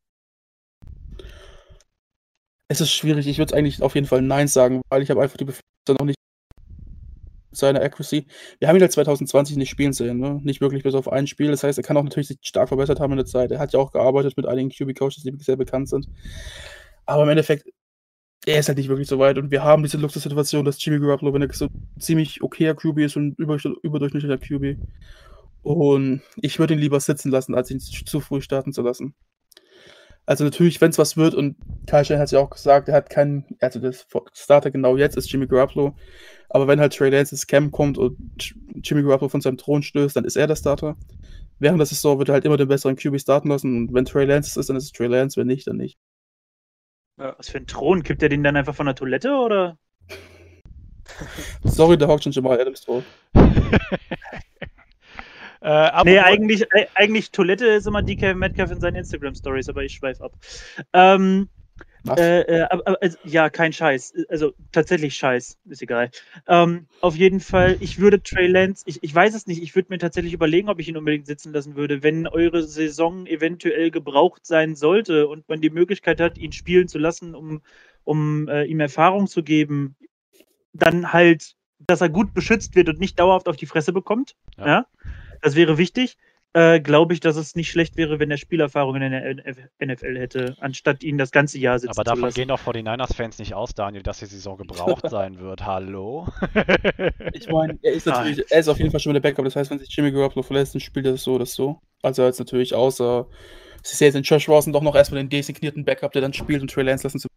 Es 2.68 2.80
ist 2.80 2.92
schwierig, 2.92 3.26
ich 3.26 3.38
würde 3.38 3.54
eigentlich 3.54 3.82
auf 3.82 3.94
jeden 3.94 4.06
Fall 4.06 4.22
Nein 4.22 4.48
sagen, 4.48 4.80
weil 4.88 5.02
ich 5.02 5.10
habe 5.10 5.22
einfach 5.22 5.36
die 5.36 5.44
Befürchtung 5.44 5.96
noch 5.98 6.06
nicht 6.06 6.18
seine 7.50 7.80
Accuracy. 7.80 8.26
Wir 8.58 8.68
haben 8.68 8.76
ihn 8.76 8.82
halt 8.82 8.92
2020 8.92 9.56
nicht 9.56 9.70
spielen 9.70 9.92
sehen, 9.92 10.18
ne? 10.18 10.40
Nicht 10.42 10.60
wirklich 10.60 10.82
bis 10.82 10.94
auf 10.94 11.10
ein 11.10 11.26
Spiel. 11.26 11.50
Das 11.50 11.62
heißt, 11.62 11.78
er 11.78 11.84
kann 11.84 11.96
auch 11.96 12.02
natürlich 12.02 12.28
sich 12.28 12.38
stark 12.42 12.68
verbessert 12.68 13.00
haben 13.00 13.12
in 13.12 13.18
der 13.18 13.26
Zeit. 13.26 13.50
Er 13.50 13.58
hat 13.58 13.72
ja 13.72 13.80
auch 13.80 13.92
gearbeitet 13.92 14.36
mit 14.36 14.46
einigen 14.46 14.70
QB-Coaches, 14.70 15.22
die 15.22 15.34
sehr 15.38 15.56
bekannt 15.56 15.88
sind. 15.88 16.08
Aber 17.06 17.24
im 17.24 17.28
Endeffekt, 17.28 17.68
er 18.46 18.60
ist 18.60 18.68
halt 18.68 18.78
nicht 18.78 18.88
wirklich 18.88 19.08
so 19.08 19.18
weit. 19.18 19.38
Und 19.38 19.50
wir 19.50 19.64
haben 19.64 19.82
diese 19.82 19.98
Luxussituation, 19.98 20.64
dass 20.64 20.82
Jimmy 20.84 21.00
Garoppolo, 21.00 21.34
wenn 21.34 21.42
er 21.42 21.52
so 21.52 21.68
ziemlich 21.98 22.42
okayer 22.42 22.74
QB 22.74 22.98
ist 22.98 23.16
und 23.16 23.38
über, 23.38 23.58
überdurchschnittlicher 23.82 24.38
QB. 24.38 24.78
Und 25.62 26.22
ich 26.36 26.58
würde 26.58 26.74
ihn 26.74 26.80
lieber 26.80 27.00
sitzen 27.00 27.30
lassen, 27.30 27.54
als 27.54 27.70
ihn 27.70 27.80
zu 27.80 28.20
früh 28.20 28.40
starten 28.40 28.72
zu 28.72 28.82
lassen. 28.82 29.14
Also 30.26 30.44
natürlich, 30.44 30.80
wenn 30.80 30.90
es 30.90 30.98
was 30.98 31.16
wird, 31.16 31.34
und 31.34 31.56
Kyle 31.86 32.04
Shanahan 32.04 32.20
hat 32.20 32.26
es 32.26 32.30
ja 32.32 32.38
auch 32.38 32.50
gesagt, 32.50 32.88
er 32.88 32.94
hat 32.94 33.10
keinen, 33.10 33.56
also 33.60 33.80
der 33.80 33.92
Starter 34.32 34.70
genau 34.70 34.96
jetzt 34.96 35.16
ist 35.16 35.30
Jimmy 35.32 35.46
Garoppolo, 35.46 35.96
aber 36.50 36.66
wenn 36.68 36.80
halt 36.80 36.94
Trey 36.94 37.10
Lance 37.10 37.34
ins 37.34 37.46
Camp 37.46 37.72
kommt 37.72 37.96
und 37.96 38.18
Jimmy 38.82 39.02
Garoppolo 39.02 39.28
von 39.28 39.40
seinem 39.40 39.56
Thron 39.56 39.82
stößt, 39.82 40.16
dann 40.16 40.24
ist 40.24 40.36
er 40.36 40.46
der 40.46 40.56
Starter. 40.56 40.96
Während 41.58 41.78
der 41.78 41.86
Saison 41.86 42.18
wird 42.18 42.28
er 42.28 42.34
halt 42.34 42.44
immer 42.44 42.56
den 42.56 42.68
besseren 42.68 42.96
QB 42.96 43.20
starten 43.20 43.48
lassen 43.48 43.76
und 43.76 43.94
wenn 43.94 44.04
Trey 44.04 44.24
Lance 44.24 44.50
es 44.50 44.56
ist, 44.56 44.68
dann 44.68 44.76
ist 44.76 44.84
es 44.84 44.92
Trey 44.92 45.06
Lance, 45.06 45.40
wenn 45.40 45.46
nicht, 45.46 45.66
dann 45.66 45.76
nicht. 45.76 45.98
Was 47.16 47.50
für 47.50 47.58
ein 47.58 47.66
Thron? 47.66 48.02
Kippt 48.02 48.22
er 48.22 48.30
den 48.30 48.42
dann 48.42 48.56
einfach 48.56 48.74
von 48.74 48.86
der 48.86 48.94
Toilette 48.94 49.32
oder? 49.32 49.78
Sorry, 51.64 51.98
der 51.98 52.08
hockt 52.08 52.24
schon 52.24 52.32
Jamal 52.32 52.60
Adams 52.60 52.82
drauf. 52.82 53.04
Äh, 55.62 56.04
nee, 56.04 56.18
eigentlich, 56.18 56.66
eigentlich 56.94 57.32
Toilette 57.32 57.66
ist 57.66 57.86
immer 57.86 58.02
DK 58.02 58.34
Metcalf 58.34 58.70
in 58.70 58.80
seinen 58.80 58.96
Instagram-Stories, 58.96 59.68
aber 59.68 59.82
ich 59.82 59.92
schweife 59.92 60.24
ab. 60.24 60.32
Ähm, 60.94 61.50
äh, 62.08 62.40
äh, 62.40 62.62
also, 63.00 63.18
ja, 63.24 63.50
kein 63.50 63.72
Scheiß. 63.72 64.14
Also 64.28 64.52
tatsächlich 64.72 65.14
Scheiß, 65.14 65.58
ist 65.68 65.82
egal. 65.82 66.10
Ähm, 66.48 66.86
auf 67.00 67.16
jeden 67.16 67.40
Fall, 67.40 67.76
ich 67.80 67.98
würde 67.98 68.22
Trey 68.22 68.46
Lance, 68.46 68.84
ich, 68.86 69.02
ich 69.02 69.14
weiß 69.14 69.34
es 69.34 69.46
nicht, 69.46 69.62
ich 69.62 69.74
würde 69.74 69.88
mir 69.90 69.98
tatsächlich 69.98 70.32
überlegen, 70.32 70.68
ob 70.68 70.80
ich 70.80 70.88
ihn 70.88 70.96
unbedingt 70.96 71.26
sitzen 71.26 71.52
lassen 71.52 71.76
würde, 71.76 72.02
wenn 72.02 72.26
eure 72.26 72.62
Saison 72.62 73.26
eventuell 73.26 73.90
gebraucht 73.90 74.46
sein 74.46 74.76
sollte 74.76 75.28
und 75.28 75.48
man 75.48 75.60
die 75.60 75.70
Möglichkeit 75.70 76.20
hat, 76.20 76.38
ihn 76.38 76.52
spielen 76.52 76.88
zu 76.88 76.98
lassen, 76.98 77.34
um, 77.34 77.62
um 78.04 78.48
äh, 78.48 78.64
ihm 78.64 78.80
Erfahrung 78.80 79.26
zu 79.26 79.42
geben, 79.42 79.96
dann 80.72 81.12
halt, 81.12 81.56
dass 81.78 82.00
er 82.00 82.08
gut 82.08 82.34
beschützt 82.34 82.74
wird 82.74 82.88
und 82.88 83.00
nicht 83.00 83.18
dauerhaft 83.18 83.48
auf 83.48 83.56
die 83.56 83.66
Fresse 83.66 83.92
bekommt. 83.92 84.36
ja? 84.56 84.66
ja? 84.66 84.86
Das 85.42 85.56
wäre 85.56 85.78
wichtig. 85.78 86.16
Äh, 86.52 86.80
Glaube 86.80 87.14
ich, 87.14 87.20
dass 87.20 87.36
es 87.36 87.54
nicht 87.54 87.70
schlecht 87.70 87.96
wäre, 87.96 88.18
wenn 88.18 88.30
er 88.30 88.36
Spielerfahrung 88.36 88.96
in 88.96 89.10
der 89.12 89.56
NFL 89.80 90.18
hätte, 90.18 90.56
anstatt 90.60 91.04
ihn 91.04 91.16
das 91.16 91.30
ganze 91.30 91.58
Jahr 91.58 91.78
sitzen 91.78 91.92
Aber 91.92 92.02
davon 92.02 92.30
gehen 92.30 92.48
doch 92.48 92.60
49ers-Fans 92.60 93.38
nicht 93.38 93.54
aus, 93.54 93.74
Daniel, 93.74 94.02
dass 94.02 94.18
die 94.18 94.26
Saison 94.26 94.56
gebraucht 94.56 95.04
sein 95.10 95.38
wird. 95.38 95.64
Hallo? 95.64 96.26
ich 97.34 97.48
meine, 97.48 97.78
er 97.82 97.92
ist 97.92 98.06
natürlich, 98.06 98.50
er 98.50 98.58
ist 98.58 98.68
auf 98.68 98.78
jeden 98.78 98.90
Fall 98.90 98.98
schon 98.98 99.14
der 99.14 99.20
Backup. 99.20 99.44
Das 99.44 99.54
heißt, 99.54 99.70
wenn 99.70 99.78
sich 99.78 99.94
Jimmy 99.94 100.10
Garoppolo 100.10 100.42
verlässt, 100.42 100.74
dann 100.74 100.80
spielt 100.80 101.06
er 101.06 101.12
das 101.12 101.22
so 101.22 101.34
oder 101.34 101.46
so. 101.46 101.80
Also 102.02 102.24
jetzt 102.24 102.40
natürlich 102.40 102.74
außer, 102.74 103.28
sie 103.84 103.96
sehen 103.96 104.06
jetzt 104.06 104.16
in 104.16 104.22
Josh 104.24 104.48
Rosen 104.48 104.72
doch 104.72 104.82
noch 104.82 104.96
erstmal 104.96 105.22
den 105.22 105.30
designierten 105.30 105.84
Backup, 105.84 106.10
der 106.12 106.22
dann 106.22 106.32
spielt 106.32 106.62
und 106.62 106.70
Trey 106.72 106.82
Lance 106.82 107.04
lassen 107.04 107.20
zu 107.20 107.28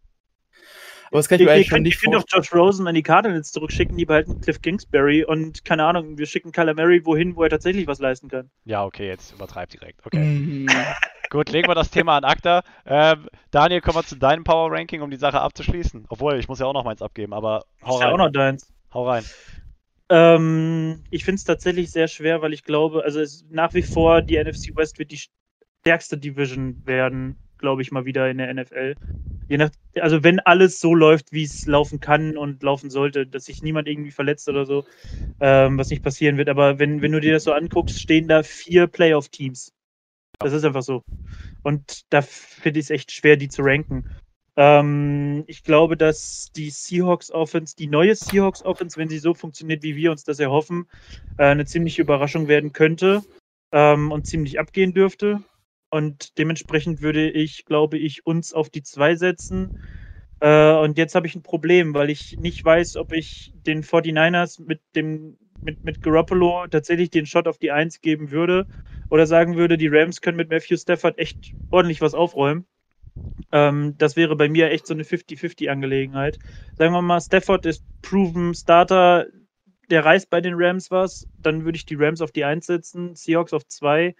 aber 1.14 1.20
das 1.20 1.28
kann 1.28 1.38
ich 1.38 1.46
mir 1.46 1.52
eigentlich 1.52 1.68
schon 1.68 1.82
nicht 1.82 2.02
Wir 2.02 2.10
können 2.10 2.24
doch 2.28 2.36
Josh 2.36 2.52
Rosen 2.52 2.88
an 2.88 2.94
die 2.96 3.04
Cardinals 3.04 3.52
zurückschicken, 3.52 3.96
die 3.96 4.04
behalten 4.04 4.40
Cliff 4.40 4.60
Kingsbury 4.60 5.24
und 5.24 5.64
keine 5.64 5.84
Ahnung, 5.84 6.18
wir 6.18 6.26
schicken 6.26 6.50
Kyler 6.50 6.74
Murray 6.74 7.06
wohin, 7.06 7.36
wo 7.36 7.44
er 7.44 7.50
tatsächlich 7.50 7.86
was 7.86 8.00
leisten 8.00 8.26
kann. 8.26 8.50
Ja, 8.64 8.84
okay, 8.84 9.06
jetzt 9.06 9.32
übertreib 9.32 9.68
direkt. 9.68 10.04
Okay. 10.04 10.18
Mhm. 10.18 10.66
Gut, 11.30 11.50
legen 11.50 11.68
wir 11.68 11.76
das 11.76 11.90
Thema 11.90 12.16
an 12.16 12.24
Akta. 12.24 12.64
Ähm, 12.84 13.28
Daniel, 13.52 13.80
kommen 13.80 13.98
wir 13.98 14.02
zu 14.02 14.16
deinem 14.16 14.42
Power 14.42 14.72
Ranking, 14.72 15.02
um 15.02 15.10
die 15.10 15.16
Sache 15.16 15.40
abzuschließen. 15.40 16.06
Obwohl, 16.08 16.36
ich 16.36 16.48
muss 16.48 16.58
ja 16.58 16.66
auch 16.66 16.72
noch 16.72 16.84
meins 16.84 17.00
abgeben, 17.00 17.32
aber 17.32 17.64
hau 17.84 17.94
rein. 17.98 18.08
Ja 18.08 18.12
auch 18.12 18.18
noch 18.18 18.32
deins. 18.32 18.72
Hau 18.92 19.08
rein. 19.08 19.24
Ähm, 20.08 21.04
ich 21.10 21.24
finde 21.24 21.36
es 21.36 21.44
tatsächlich 21.44 21.92
sehr 21.92 22.08
schwer, 22.08 22.42
weil 22.42 22.52
ich 22.52 22.64
glaube, 22.64 23.04
also 23.04 23.22
nach 23.50 23.72
wie 23.72 23.82
vor 23.82 24.20
die 24.20 24.36
NFC 24.36 24.74
West 24.74 24.98
wird 24.98 25.12
die 25.12 25.20
stärkste 25.80 26.18
Division 26.18 26.82
werden 26.84 27.38
glaube 27.64 27.80
ich, 27.80 27.90
mal 27.90 28.04
wieder 28.04 28.30
in 28.30 28.36
der 28.36 28.52
NFL. 28.52 28.94
Je 29.48 29.56
nach, 29.56 29.70
also 29.98 30.22
wenn 30.22 30.38
alles 30.40 30.80
so 30.80 30.94
läuft, 30.94 31.32
wie 31.32 31.44
es 31.44 31.66
laufen 31.66 31.98
kann 31.98 32.36
und 32.36 32.62
laufen 32.62 32.90
sollte, 32.90 33.26
dass 33.26 33.46
sich 33.46 33.62
niemand 33.62 33.88
irgendwie 33.88 34.10
verletzt 34.10 34.50
oder 34.50 34.66
so, 34.66 34.84
ähm, 35.40 35.78
was 35.78 35.88
nicht 35.88 36.02
passieren 36.02 36.36
wird. 36.36 36.50
Aber 36.50 36.78
wenn, 36.78 37.00
wenn 37.00 37.12
du 37.12 37.20
dir 37.20 37.32
das 37.32 37.44
so 37.44 37.52
anguckst, 37.52 37.98
stehen 37.98 38.28
da 38.28 38.42
vier 38.42 38.86
Playoff-Teams. 38.86 39.72
Das 40.40 40.52
ist 40.52 40.64
einfach 40.64 40.82
so. 40.82 41.02
Und 41.62 42.02
da 42.10 42.20
finde 42.20 42.80
ich 42.80 42.86
es 42.86 42.90
echt 42.90 43.12
schwer, 43.12 43.38
die 43.38 43.48
zu 43.48 43.62
ranken. 43.62 44.04
Ähm, 44.56 45.44
ich 45.46 45.64
glaube, 45.64 45.96
dass 45.96 46.50
die 46.54 46.68
Seahawks 46.68 47.30
Offense, 47.30 47.74
die 47.76 47.86
neue 47.86 48.14
Seahawks 48.14 48.62
Offense, 48.62 48.98
wenn 48.98 49.08
sie 49.08 49.18
so 49.18 49.32
funktioniert, 49.32 49.82
wie 49.82 49.96
wir 49.96 50.10
uns 50.10 50.24
das 50.24 50.38
erhoffen, 50.38 50.86
äh, 51.38 51.44
eine 51.44 51.64
ziemliche 51.64 52.02
Überraschung 52.02 52.46
werden 52.46 52.74
könnte 52.74 53.22
ähm, 53.72 54.12
und 54.12 54.26
ziemlich 54.26 54.60
abgehen 54.60 54.92
dürfte. 54.92 55.42
Und 55.94 56.38
dementsprechend 56.38 57.02
würde 57.02 57.30
ich, 57.30 57.66
glaube 57.66 57.98
ich, 57.98 58.26
uns 58.26 58.52
auf 58.52 58.68
die 58.68 58.82
2 58.82 59.14
setzen. 59.14 59.70
Äh, 60.40 60.72
und 60.72 60.98
jetzt 60.98 61.14
habe 61.14 61.28
ich 61.28 61.36
ein 61.36 61.44
Problem, 61.44 61.94
weil 61.94 62.10
ich 62.10 62.36
nicht 62.36 62.64
weiß, 62.64 62.96
ob 62.96 63.12
ich 63.12 63.52
den 63.54 63.84
49ers 63.84 64.60
mit 64.60 64.80
dem 64.96 65.38
mit, 65.62 65.84
mit 65.84 66.02
Garoppolo 66.02 66.66
tatsächlich 66.66 67.10
den 67.10 67.26
Shot 67.26 67.46
auf 67.46 67.58
die 67.58 67.70
1 67.70 68.00
geben 68.00 68.32
würde 68.32 68.66
oder 69.08 69.28
sagen 69.28 69.54
würde, 69.56 69.78
die 69.78 69.86
Rams 69.86 70.20
können 70.20 70.36
mit 70.36 70.50
Matthew 70.50 70.78
Stafford 70.78 71.16
echt 71.16 71.54
ordentlich 71.70 72.00
was 72.00 72.14
aufräumen. 72.14 72.66
Ähm, 73.52 73.94
das 73.96 74.16
wäre 74.16 74.34
bei 74.34 74.48
mir 74.48 74.72
echt 74.72 74.88
so 74.88 74.94
eine 74.94 75.04
50-50-Angelegenheit. 75.04 76.40
Sagen 76.76 76.92
wir 76.92 77.02
mal, 77.02 77.20
Stafford 77.20 77.66
ist 77.66 77.84
proven 78.02 78.52
Starter, 78.54 79.28
der 79.90 80.04
reißt 80.04 80.28
bei 80.28 80.40
den 80.40 80.54
Rams 80.56 80.90
was, 80.90 81.28
dann 81.38 81.64
würde 81.64 81.76
ich 81.76 81.86
die 81.86 81.94
Rams 81.94 82.20
auf 82.20 82.32
die 82.32 82.44
1 82.44 82.66
setzen, 82.66 83.14
Seahawks 83.14 83.52
auf 83.52 83.64
2 83.68 84.16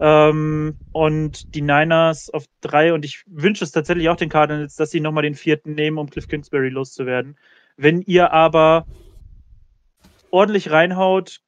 ähm, 0.00 0.76
und 0.92 1.54
die 1.54 1.62
Niners 1.62 2.30
auf 2.30 2.44
drei. 2.60 2.92
Und 2.92 3.04
ich 3.04 3.24
wünsche 3.26 3.64
es 3.64 3.72
tatsächlich 3.72 4.08
auch 4.08 4.16
den 4.16 4.28
Cardinals, 4.28 4.76
dass 4.76 4.90
sie 4.90 5.00
nochmal 5.00 5.22
den 5.22 5.34
vierten 5.34 5.74
nehmen, 5.74 5.98
um 5.98 6.10
Cliff 6.10 6.28
Kingsbury 6.28 6.68
loszuwerden. 6.68 7.36
Wenn 7.76 8.02
ihr 8.02 8.32
aber 8.32 8.86
ordentlich 10.30 10.70
reinhaut, 10.70 11.40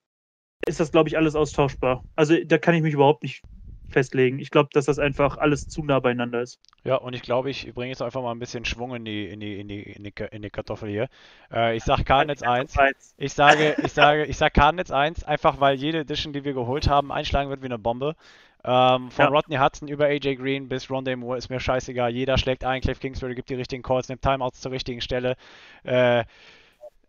ist 0.67 0.81
das, 0.81 0.93
glaube 0.93 1.09
ich, 1.09 1.17
alles 1.17 1.35
austauschbar. 1.35 2.05
Also 2.17 2.37
da 2.45 2.59
kann 2.59 2.75
ich 2.75 2.83
mich 2.83 2.95
überhaupt 2.95 3.23
nicht 3.23 3.43
festlegen. 3.91 4.39
Ich 4.39 4.51
glaube, 4.51 4.71
dass 4.73 4.87
das 4.87 4.99
einfach 4.99 5.37
alles 5.37 5.69
zu 5.69 5.85
nah 5.85 6.01
beieinander 6.01 6.41
ist. 6.41 6.61
Ja, 6.85 6.97
und 6.97 7.15
ich 7.15 7.23
glaube, 7.23 7.51
ich 7.51 7.73
bringe 7.75 7.91
jetzt 7.91 8.03
einfach 8.03 8.23
mal 8.23 8.33
ein 8.33 8.39
bisschen 8.39 8.65
Schwung 8.65 8.95
in 8.95 9.05
die, 9.05 9.27
in 9.27 9.41
die, 9.41 9.61
in 9.61 9.69
die, 9.69 9.83
in 9.83 10.05
die, 10.05 10.13
in 10.31 10.43
die 10.43 10.51
Kartoffel 10.51 10.89
hier. 10.89 11.09
Äh, 11.53 11.77
ich 11.77 11.85
sage 11.85 12.05
Cardinals 12.05 12.43
1. 12.43 12.75
Ich 13.19 13.33
sage, 13.33 13.77
ich 13.83 13.93
sage, 13.93 14.25
ich 14.25 14.37
sage 14.37 14.53
Cardinals 14.53 14.91
1, 14.91 15.25
einfach 15.25 15.61
weil 15.61 15.77
jede 15.77 16.01
Edition, 16.01 16.33
die 16.33 16.45
wir 16.45 16.55
geholt 16.55 16.89
haben, 16.89 17.13
einschlagen 17.13 17.51
wird 17.51 17.63
wie 17.63 17.67
eine 17.67 17.79
Bombe. 17.79 18.17
Ähm, 18.63 19.11
von 19.11 19.25
ja. 19.25 19.31
Rodney 19.31 19.57
Hudson 19.57 19.89
über 19.89 20.07
AJ 20.07 20.37
Green 20.37 20.69
bis 20.69 20.87
Rondé 20.87 21.17
Moore 21.17 21.39
ist 21.39 21.49
mir 21.49 21.61
scheißegal. 21.61 22.11
Jeder 22.11 22.37
schlägt 22.37 22.65
ein, 22.65 22.83
Cliff 22.83 23.01
Kingsbury 23.01 23.35
gibt 23.35 23.49
die 23.49 23.55
richtigen 23.55 23.83
Calls, 23.83 24.09
nimmt 24.09 24.23
Timeouts 24.23 24.61
zur 24.61 24.73
richtigen 24.73 25.01
Stelle. 25.01 25.37
Äh, 25.83 26.25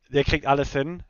der 0.10 0.24
kriegt 0.24 0.46
alles 0.46 0.72
hin. 0.72 1.04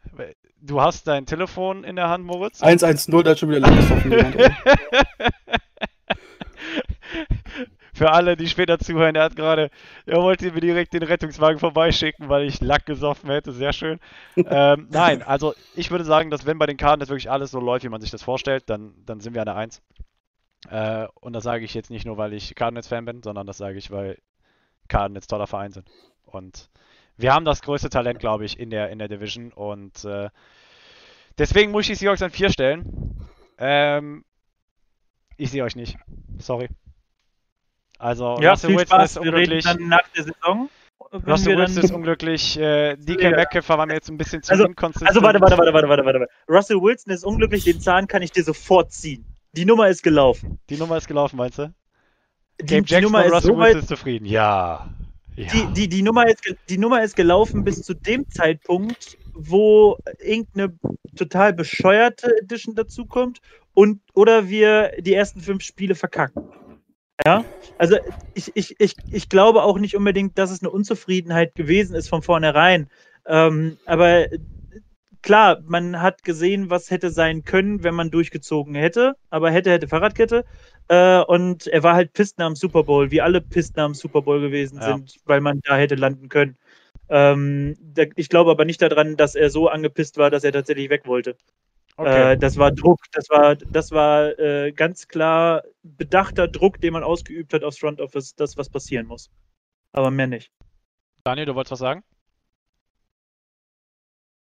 Du 0.62 0.82
hast 0.82 1.08
dein 1.08 1.26
Telefon 1.26 1.84
in 1.84 1.96
der 1.96 2.10
Hand, 2.10 2.24
Moritz? 2.24 2.62
110, 2.62 3.24
da 3.24 3.32
hat 3.32 3.40
schon 3.40 3.50
wieder 3.50 3.62
lang. 3.62 3.78
Für 7.94 8.12
alle, 8.12 8.38
die 8.38 8.48
später 8.48 8.80
zuhören, 8.80 9.16
er 9.16 9.24
hat 9.24 9.36
gerade, 9.36 9.70
er 10.06 10.22
wollte 10.22 10.52
mir 10.52 10.62
direkt 10.62 10.94
den 10.94 11.04
Rettungswagen 11.04 11.60
vorbeischicken, 11.60 12.30
weil 12.30 12.44
ich 12.46 12.62
Lack 12.62 12.86
gesoffen 12.86 13.30
hätte. 13.30 13.52
Sehr 13.52 13.74
schön. 13.74 14.00
ähm, 14.38 14.88
nein, 14.90 15.22
also 15.24 15.54
ich 15.76 15.92
würde 15.92 16.06
sagen, 16.06 16.32
dass 16.32 16.46
wenn 16.46 16.58
bei 16.58 16.66
den 16.66 16.78
Karten 16.78 17.02
das 17.02 17.10
wirklich 17.10 17.30
alles 17.30 17.52
so 17.52 17.60
läuft, 17.60 17.84
wie 17.84 17.90
man 17.90 18.02
sich 18.02 18.12
das 18.12 18.24
vorstellt, 18.24 18.64
dann, 18.68 18.94
dann 19.06 19.20
sind 19.20 19.34
wir 19.34 19.42
an 19.42 19.48
der 19.48 19.58
1. 19.58 19.82
Äh, 20.70 21.08
und 21.20 21.34
das 21.34 21.44
sage 21.44 21.66
ich 21.66 21.74
jetzt 21.74 21.90
nicht 21.90 22.06
nur, 22.06 22.18
weil 22.18 22.34
ich 22.34 22.56
Cardinals-Fan 22.56 23.06
bin, 23.06 23.24
sondern 23.24 23.46
das 23.46 23.58
sage 23.58 23.78
ich, 23.78 23.92
weil 23.92 24.18
Cardinals 24.88 25.28
toller 25.28 25.48
Verein 25.48 25.72
sind. 25.72 25.90
Und 26.24 26.70
wir 27.18 27.34
haben 27.34 27.46
das 27.46 27.62
größte 27.62 27.90
Talent, 27.90 28.20
glaube 28.20 28.46
ich, 28.46 28.60
in 28.60 28.70
der, 28.70 28.90
in 28.90 29.00
der 29.00 29.08
Division 29.08 29.52
und 29.52 30.06
äh, 30.06 30.30
deswegen 31.38 31.72
muss 31.72 31.84
ich 31.84 31.90
die 31.90 31.96
Seahawks 31.96 32.22
an 32.22 32.32
4 32.32 32.50
stellen. 32.50 33.28
Ähm, 33.58 34.24
ich 35.38 35.52
sehe 35.52 35.64
euch 35.64 35.76
nicht. 35.76 35.98
Sorry. 36.38 36.70
Also, 38.02 38.38
ja, 38.42 38.52
Russell 38.52 38.72
Wilson 38.72 38.88
Spaß. 38.88 39.12
ist 39.12 39.18
unglücklich. 39.18 39.66
Wir 39.66 39.74
dann 39.74 39.88
nach 39.88 40.08
der 40.16 40.24
Saison. 40.24 40.70
Russell 41.28 41.58
Wilson 41.58 41.84
ist 41.84 41.92
unglücklich. 41.92 42.58
Äh, 42.58 42.96
DK 42.98 43.22
ja. 43.22 43.30
Metcalf 43.32 43.70
war 43.70 43.86
mir 43.86 43.94
jetzt 43.94 44.10
ein 44.10 44.18
bisschen 44.18 44.42
zu 44.42 44.52
also, 44.52 44.66
inkonsistent. 44.66 45.10
Also, 45.10 45.22
warte, 45.22 45.40
warte, 45.40 45.58
warte, 45.58 45.74
warte, 45.74 45.88
warte, 45.88 46.04
warte. 46.04 46.28
Russell 46.50 46.82
Wilson 46.82 47.14
ist 47.14 47.24
unglücklich. 47.24 47.64
Den 47.64 47.80
Zahn 47.80 48.08
kann 48.08 48.24
ich 48.24 48.32
dir 48.32 48.44
sofort 48.44 48.92
ziehen. 48.92 49.26
Die 49.54 49.66
Nummer 49.66 49.88
ist 49.90 50.02
gelaufen. 50.02 50.60
Die 50.70 50.78
Nummer 50.78 50.98
ist 50.98 51.08
gelaufen, 51.08 51.38
meinst 51.38 51.60
du? 51.60 51.74
Die, 52.60 52.76
Gabe 52.76 52.84
die 52.86 53.02
Nummer 53.02 53.26
ist 53.26 53.34
Russell 53.34 53.52
so 53.52 53.58
Wilson 53.60 53.80
ist 53.82 53.88
zufrieden. 53.88 54.26
Ja. 54.26 54.90
Ja. 55.36 55.48
Die, 55.52 55.74
die, 55.74 55.90
die, 55.90 56.02
Nummer 56.02 56.28
ist, 56.28 56.42
die 56.70 56.78
Nummer 56.78 57.04
ist 57.04 57.16
gelaufen 57.16 57.64
bis 57.64 57.84
zu 57.84 57.94
dem 57.94 58.30
Zeitpunkt, 58.30 59.18
wo 59.34 59.98
irgendeine 60.20 60.78
total 61.16 61.54
bescheuerte 61.54 62.36
Edition 62.42 62.76
dazukommt 62.76 63.42
und 63.74 64.02
oder 64.14 64.50
wir 64.50 64.92
die 65.00 65.14
ersten 65.14 65.40
fünf 65.40 65.64
Spiele 65.64 65.96
verkacken. 65.96 66.50
Ja, 67.26 67.46
also 67.78 67.98
ich, 68.34 68.56
ich, 68.56 68.76
ich, 68.80 68.96
ich 69.10 69.30
glaube 69.30 69.64
auch 69.64 69.78
nicht 69.78 69.96
unbedingt, 69.96 70.38
dass 70.38 70.52
es 70.52 70.62
eine 70.62 70.72
Unzufriedenheit 70.72 71.56
gewesen 71.56 71.96
ist 71.96 72.10
von 72.10 72.22
vornherein. 72.22 72.90
Ähm, 73.26 73.78
aber 73.86 74.28
klar, 75.22 75.62
man 75.66 76.02
hat 76.02 76.24
gesehen, 76.24 76.70
was 76.70 76.90
hätte 76.90 77.12
sein 77.12 77.44
können, 77.44 77.84
wenn 77.84 77.96
man 77.96 78.12
durchgezogen 78.12 78.76
hätte, 78.76 79.16
aber 79.30 79.52
hätte, 79.52 79.72
hätte 79.72 79.88
Fahrradkette. 79.88 80.46
Äh, 80.88 81.20
und 81.22 81.68
er 81.68 81.84
war 81.84 81.94
halt 81.96 82.14
pisst 82.14 82.40
nach 82.40 82.48
dem 82.48 82.56
Super 82.56 82.84
Bowl, 82.84 83.12
wie 83.12 83.22
alle 83.22 83.42
pisst 83.42 83.78
nach 83.78 83.86
dem 83.86 83.94
Super 83.94 84.22
Bowl 84.24 84.42
gewesen 84.42 84.80
Ja. 84.80 84.94
sind, 84.96 85.20
weil 85.26 85.42
man 85.42 85.60
da 85.64 85.78
hätte 85.78 85.96
landen 85.96 86.30
können. 86.30 86.58
Ähm, 87.10 87.76
ich 88.16 88.30
glaube 88.30 88.52
aber 88.52 88.66
nicht 88.66 88.82
daran, 88.82 89.18
dass 89.18 89.36
er 89.36 89.50
so 89.50 89.68
angepisst 89.68 90.18
war, 90.18 90.30
dass 90.30 90.44
er 90.44 90.54
tatsächlich 90.54 90.90
weg 90.90 91.06
wollte. 91.06 91.36
Okay. 91.98 92.34
Äh, 92.34 92.38
das 92.38 92.58
war 92.58 92.72
Druck, 92.72 93.00
das 93.12 93.30
war, 93.30 93.56
das 93.56 93.92
war 93.92 94.38
äh, 94.40 94.72
ganz 94.72 95.08
klar 95.08 95.64
bedachter 95.84 96.48
Druck, 96.48 96.80
den 96.80 96.94
man 96.94 97.04
ausgeübt 97.04 97.54
hat 97.54 97.64
aufs 97.64 97.80
Front 97.80 98.00
Office, 98.00 98.36
das, 98.36 98.58
was 98.58 98.70
passieren 98.70 99.08
muss. 99.08 99.30
Aber 99.92 100.10
mehr 100.10 100.28
nicht. 100.28 100.52
Daniel, 101.24 101.46
du 101.46 101.56
wolltest 101.56 101.74
was 101.74 101.80
sagen? 101.80 102.04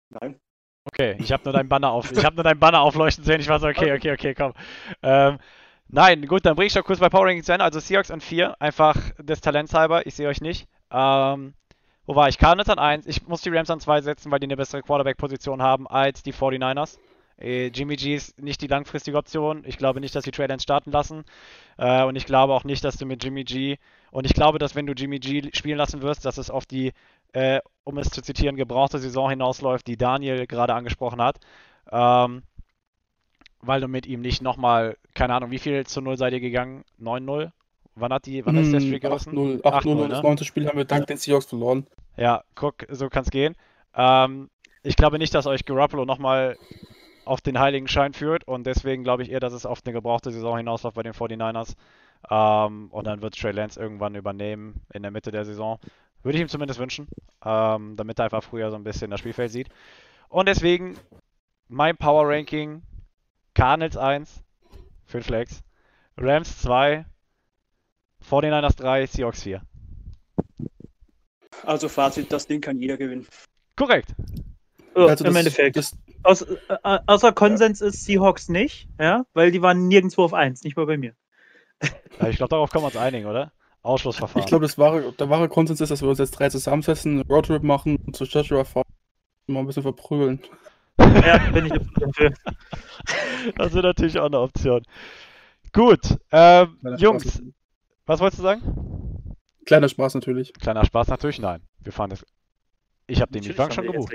Nein. 0.10 0.40
Okay, 0.84 1.16
ich 1.20 1.32
habe 1.32 1.44
nur 1.44 1.54
dein 1.54 1.70
Banner 1.70 1.92
auf, 1.92 2.12
ich 2.12 2.26
habe 2.26 2.36
nur 2.36 2.44
dein 2.44 2.60
Banner 2.60 2.82
aufleuchten 2.82 3.24
sehen. 3.24 3.40
Ich 3.40 3.48
war 3.48 3.60
so, 3.60 3.68
okay, 3.68 3.94
okay, 3.94 4.12
okay, 4.14 4.34
komm. 4.34 4.54
Ähm, 5.04 5.38
nein, 5.88 6.26
gut, 6.26 6.46
dann 6.46 6.56
bringe 6.56 6.68
ich 6.68 6.74
doch 6.74 6.84
kurz 6.84 7.00
bei 7.00 7.10
Power 7.10 7.26
Ranking 7.26 7.44
zu 7.44 7.54
Ende. 7.54 7.64
Also 7.64 7.80
Seahawks 7.80 8.12
an 8.12 8.20
4, 8.20 8.60
einfach 8.60 8.98
des 9.20 9.42
Talents 9.42 9.74
halber. 9.74 10.06
Ich 10.08 10.16
sehe 10.16 10.28
euch 10.28 10.42
nicht. 10.42 10.68
Ähm, 10.92 11.54
wo 12.06 12.16
war 12.16 12.28
ich? 12.30 12.38
Cardinals 12.40 12.70
an 12.70 12.80
1. 12.80 13.06
Ich 13.06 13.28
muss 13.28 13.42
die 13.42 13.50
Rams 13.50 13.70
an 13.70 13.80
2 13.80 14.02
setzen, 14.02 14.32
weil 14.32 14.40
die 14.40 14.48
eine 14.48 14.58
bessere 14.58 14.82
Quarterback-Position 14.82 15.62
haben 15.62 15.88
als 15.88 16.24
die 16.24 16.34
49ers. 16.34 16.98
Äh, 17.42 17.68
Jimmy 17.68 17.96
G 17.96 18.16
ist 18.16 18.42
nicht 18.42 18.62
die 18.62 18.68
langfristige 18.68 19.18
Option. 19.18 19.64
Ich 19.66 19.78
glaube 19.78 20.00
nicht, 20.00 20.16
dass 20.16 20.24
die 20.24 20.32
Trade 20.32 20.60
starten 20.60 20.92
lassen. 20.92 21.24
Äh, 21.78 22.04
und 22.04 22.16
ich 22.16 22.26
glaube 22.26 22.54
auch 22.54 22.64
nicht, 22.64 22.84
dass 22.84 22.98
du 22.98 23.06
mit 23.06 23.24
Jimmy 23.24 23.44
G 23.44 23.78
und 24.12 24.26
ich 24.26 24.34
glaube, 24.34 24.60
dass 24.60 24.76
wenn 24.76 24.86
du 24.86 24.94
Jimmy 24.94 25.20
G 25.20 25.50
spielen 25.54 25.78
lassen 25.78 26.02
wirst, 26.02 26.26
dass 26.26 26.38
es 26.38 26.50
auf 26.50 26.66
die, 26.66 26.92
äh, 27.34 27.60
um 27.84 27.98
es 27.98 28.10
zu 28.10 28.22
zitieren, 28.22 28.56
gebrauchte 28.56 29.00
Saison 29.00 29.30
hinausläuft, 29.30 29.88
die 29.88 29.98
Daniel 29.98 30.48
gerade 30.48 30.74
angesprochen 30.74 31.22
hat. 31.22 31.40
Ähm, 31.92 32.44
weil 33.62 33.82
du 33.82 33.88
mit 33.88 34.06
ihm 34.08 34.22
nicht 34.22 34.42
nochmal, 34.42 34.98
keine 35.14 35.36
Ahnung, 35.36 35.52
wie 35.52 35.60
viel 35.60 35.86
zu 35.86 36.02
0 36.02 36.18
seid 36.18 36.34
ihr 36.34 36.40
gegangen? 36.40 36.84
9-0? 37.00 37.52
Wann 37.96 38.14
hat 38.14 38.26
die, 38.26 38.46
wann 38.46 38.58
ist 38.58 38.72
der 38.72 38.80
Hm, 38.80 38.88
Streak 38.88 39.02
gerissen? 39.02 39.34
8-0. 39.34 39.62
8-0, 39.62 39.84
8-0 39.84 39.96
ne? 39.96 40.08
das 40.10 40.24
neunte 40.24 40.46
Spiel 40.46 40.68
haben 40.68 40.78
wir 40.78 40.86
dank 40.86 41.08
den 41.08 41.18
Seahawks 41.18 41.46
verloren. 41.46 41.86
Ja, 42.18 42.44
guck, 42.56 42.86
so 42.90 43.10
kann's 43.10 43.30
gehen. 43.30 43.56
Ähm, 43.96 44.50
ich 44.84 44.96
glaube 44.96 45.20
nicht, 45.20 45.34
dass 45.36 45.46
euch 45.46 45.66
Garoppolo 45.66 46.06
nochmal 46.06 46.58
auf 47.32 47.40
den 47.40 47.60
heiligen 47.60 47.88
Schein 47.88 48.14
führt 48.14 48.44
und 48.44 48.66
deswegen 48.68 49.04
glaube 49.06 49.24
ich 49.24 49.32
eher, 49.32 49.40
dass 49.40 49.54
es 49.54 49.66
auf 49.66 49.80
eine 49.86 49.94
gebrauchte 49.94 50.32
Saison 50.32 50.58
hinausläuft 50.58 50.96
bei 50.96 51.04
den 51.04 51.14
49ers. 51.14 51.76
Ähm, 52.30 52.90
und 52.92 53.08
dann 53.08 53.22
wird 53.22 53.40
Trey 53.40 53.54
Lance 53.54 53.80
irgendwann 53.80 54.16
übernehmen 54.16 54.82
in 54.94 55.02
der 55.02 55.12
Mitte 55.12 55.32
der 55.32 55.46
Saison. 55.46 55.80
Würde 56.24 56.38
ich 56.38 56.42
ihm 56.42 56.50
zumindest 56.50 56.80
wünschen, 56.80 57.08
ähm, 57.46 57.96
damit 57.96 58.20
er 58.20 58.26
einfach 58.26 58.44
früher 58.44 58.70
so 58.70 58.76
ein 58.76 58.84
bisschen 58.84 59.10
das 59.12 59.22
Spielfeld 59.22 59.50
sieht. 59.52 59.70
Und 60.28 60.48
deswegen 60.50 60.98
mein 61.70 61.96
Power 61.96 62.28
Ranking: 62.28 62.84
Cardinals 63.54 63.96
1, 63.96 64.44
5 65.06 65.26
Flex, 65.26 65.64
Rams 66.18 66.62
2, 66.62 67.06
49ers 68.30 68.76
3, 68.76 69.06
Seahawks 69.08 69.44
4. 69.44 69.62
Also 71.64 71.88
Fazit, 71.90 72.32
das 72.32 72.46
Ding 72.46 72.60
kann 72.62 72.78
jeder 72.78 72.98
gewinnen. 72.98 73.26
Korrekt. 73.78 74.14
So, 74.94 75.08
Also 75.08 75.24
Im 75.26 75.34
das- 75.34 75.40
Endeffekt. 75.46 75.76
Das, 75.78 75.98
Aus, 76.24 76.42
äh, 76.42 77.00
außer 77.08 77.32
Konsens 77.32 77.82
ist 77.82 78.06
Seahawks 78.06 78.50
nicht, 78.50 78.88
ja, 79.00 79.26
weil 79.34 79.52
die 79.52 79.62
waren 79.62 79.88
nirgendwo 79.88 80.24
auf 80.24 80.34
1, 80.34 80.64
nicht 80.64 80.78
mal 80.78 80.86
bei 80.86 80.98
mir. 80.98 81.14
Ja, 82.20 82.28
ich 82.28 82.38
glaube, 82.38 82.50
darauf 82.50 82.70
können 82.72 82.84
wir 82.84 82.88
uns 82.88 82.98
einigen, 82.98 83.26
oder? 83.26 83.52
Ausschlussverfahren. 83.84 84.42
ich 84.42 84.48
glaube, 84.48 85.14
der 85.18 85.30
wahre 85.30 85.50
Konsens 85.50 85.82
ist, 85.82 85.90
dass 85.90 86.02
wir 86.02 86.10
uns 86.10 86.20
jetzt 86.20 86.32
drei 86.32 86.50
zusammensetzen, 86.50 87.14
einen 87.14 87.22
Roadtrip 87.28 87.64
machen 87.64 87.98
und 88.06 88.16
zu 88.16 88.26
Joshua 88.26 88.64
fahren 88.64 88.86
und 89.48 89.56
mal 89.56 89.62
ein 89.62 89.66
bisschen 89.66 89.84
verprügeln. 89.84 90.40
Ja, 91.00 91.38
bin 91.52 91.66
ich 91.66 91.74
dafür. 91.96 92.34
Das 93.56 93.74
wäre 93.74 93.88
natürlich 93.88 94.20
auch 94.20 94.28
eine 94.28 94.40
Option. 94.40 94.84
Gut, 95.74 96.20
ähm, 96.32 96.78
Jungs, 96.98 97.42
was 98.06 98.20
wolltest 98.20 98.38
du 98.40 98.44
sagen? 98.44 99.36
Kleiner 99.66 99.90
Spaß 99.90 100.14
natürlich. 100.14 100.54
Kleiner 100.54 100.86
Spaß 100.86 101.08
natürlich, 101.08 101.40
nein. 101.40 101.62
Wir 101.80 101.92
fahren 101.92 102.12
das. 102.12 102.24
Ich 103.12 103.22
habe 103.22 103.32
den 103.32 103.44
Mietwagen 103.44 103.74
schon 103.74 103.86
gebucht. 103.86 104.14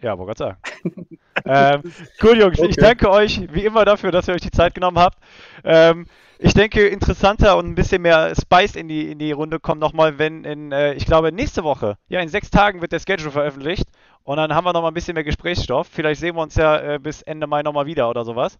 Ja, 0.00 0.16
wollte 0.18 0.34
gerade 0.34 0.58
sagen. 0.84 1.18
ähm, 1.44 1.82
gut, 2.20 2.36
Jungs, 2.36 2.62
ich 2.62 2.76
Okay. 2.76 2.80
danke 2.80 3.10
euch 3.10 3.42
wie 3.52 3.64
immer 3.64 3.84
dafür, 3.84 4.10
dass 4.12 4.28
ihr 4.28 4.34
euch 4.34 4.42
die 4.42 4.50
Zeit 4.50 4.74
genommen 4.74 4.98
habt. 4.98 5.18
Ähm, 5.64 6.06
ich 6.38 6.54
denke, 6.54 6.86
interessanter 6.86 7.56
und 7.56 7.66
ein 7.66 7.74
bisschen 7.74 8.02
mehr 8.02 8.32
Spice 8.40 8.76
in 8.76 8.88
die, 8.88 9.10
in 9.10 9.18
die 9.18 9.32
Runde 9.32 9.58
kommt 9.60 9.80
nochmal, 9.80 10.18
wenn 10.18 10.44
in, 10.44 10.72
äh, 10.72 10.94
ich 10.94 11.04
glaube, 11.04 11.32
nächste 11.32 11.64
Woche, 11.64 11.98
ja, 12.08 12.20
in 12.20 12.28
sechs 12.28 12.50
Tagen 12.50 12.80
wird 12.80 12.92
der 12.92 13.00
Schedule 13.00 13.30
veröffentlicht 13.32 13.86
und 14.22 14.36
dann 14.36 14.54
haben 14.54 14.64
wir 14.64 14.72
nochmal 14.72 14.92
ein 14.92 14.94
bisschen 14.94 15.14
mehr 15.14 15.24
Gesprächsstoff. 15.24 15.88
Vielleicht 15.90 16.20
sehen 16.20 16.36
wir 16.36 16.42
uns 16.42 16.54
ja 16.54 16.94
äh, 16.94 16.98
bis 16.98 17.22
Ende 17.22 17.46
Mai 17.46 17.62
nochmal 17.62 17.86
wieder 17.86 18.08
oder 18.08 18.24
sowas. 18.24 18.58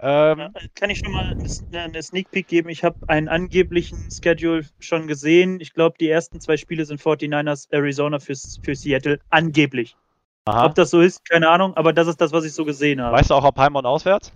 Ähm, 0.00 0.50
Kann 0.76 0.90
ich 0.90 1.00
schon 1.00 1.12
mal 1.12 1.36
eine- 1.72 2.02
Sneak 2.02 2.30
Peek 2.30 2.46
geben? 2.46 2.68
Ich 2.68 2.84
habe 2.84 2.96
einen 3.08 3.28
angeblichen 3.28 3.98
Schedule 4.10 4.64
schon 4.78 5.06
gesehen. 5.08 5.60
Ich 5.60 5.72
glaube, 5.74 5.96
die 5.98 6.08
ersten 6.08 6.40
zwei 6.40 6.56
Spiele 6.56 6.84
sind 6.84 7.00
49ers 7.00 7.66
Arizona 7.70 8.18
für, 8.20 8.34
für 8.62 8.74
Seattle. 8.76 9.18
Angeblich. 9.30 9.96
aha. 10.44 10.66
Ob 10.66 10.74
das 10.76 10.90
so 10.90 11.00
ist, 11.00 11.28
keine 11.28 11.48
Ahnung, 11.48 11.74
aber 11.76 11.92
das 11.92 12.06
ist 12.06 12.20
das, 12.20 12.32
was 12.32 12.44
ich 12.44 12.52
so 12.52 12.64
gesehen 12.64 13.00
habe. 13.00 13.16
Weißt 13.16 13.30
du 13.30 13.34
auch, 13.34 13.44
ob 13.44 13.58
heim 13.58 13.74
und 13.74 13.86
auswärts? 13.86 14.32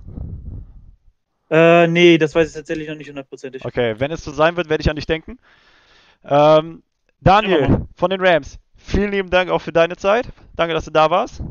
Äh, 1.51 1.87
nee, 1.87 2.19
das 2.19 2.35
weiß 2.35 2.49
ich 2.49 2.55
tatsächlich 2.55 2.89
noch 2.89 2.97
nicht 2.97 3.09
hundertprozentig. 3.09 3.65
Okay, 3.65 3.95
wenn 3.99 4.11
es 4.11 4.25
so 4.25 4.33
sein 4.33 4.57
wird, 4.57 4.69
werde 4.69 4.81
ich 4.81 4.91
an 4.91 4.97
dich 4.97 5.07
denken. 5.07 5.39
Ähm, 6.25 6.83
Daniel 7.21 7.87
von 7.95 8.11
den 8.11 8.21
Rams, 8.25 8.59
vielen 8.77 9.13
lieben 9.13 9.31
Dank 9.31 9.51
auch 9.51 9.61
für 9.61 9.73
deine 9.73 9.97
Zeit. 9.97 10.27
Danke, 10.57 10.75
dass 10.75 10.87
du 10.87 10.91
da 10.91 11.11
warst. 11.11 11.43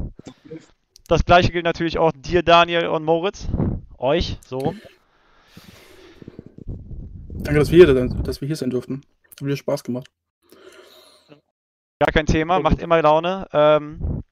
Das 1.07 1.23
gleiche 1.23 1.51
gilt 1.51 1.65
natürlich 1.65 1.97
auch 1.97 2.11
dir, 2.15 2.41
Daniel 2.41 2.87
und 2.87 3.03
Moritz. 3.03 3.47
Euch, 4.01 4.39
so 4.43 4.57
rum. 4.57 4.81
Danke, 7.29 7.59
dass 7.59 7.71
wir, 7.71 7.85
hier, 7.85 8.07
dass 8.23 8.41
wir 8.41 8.47
hier 8.47 8.55
sein 8.55 8.71
durften. 8.71 9.03
Hat 9.29 9.45
wieder 9.45 9.55
Spaß 9.55 9.83
gemacht. 9.83 10.09
Gar 11.99 12.11
kein 12.11 12.25
Thema, 12.25 12.59
macht 12.59 12.81
immer 12.81 12.99
Laune. 12.99 13.47
Ähm, 13.53 14.23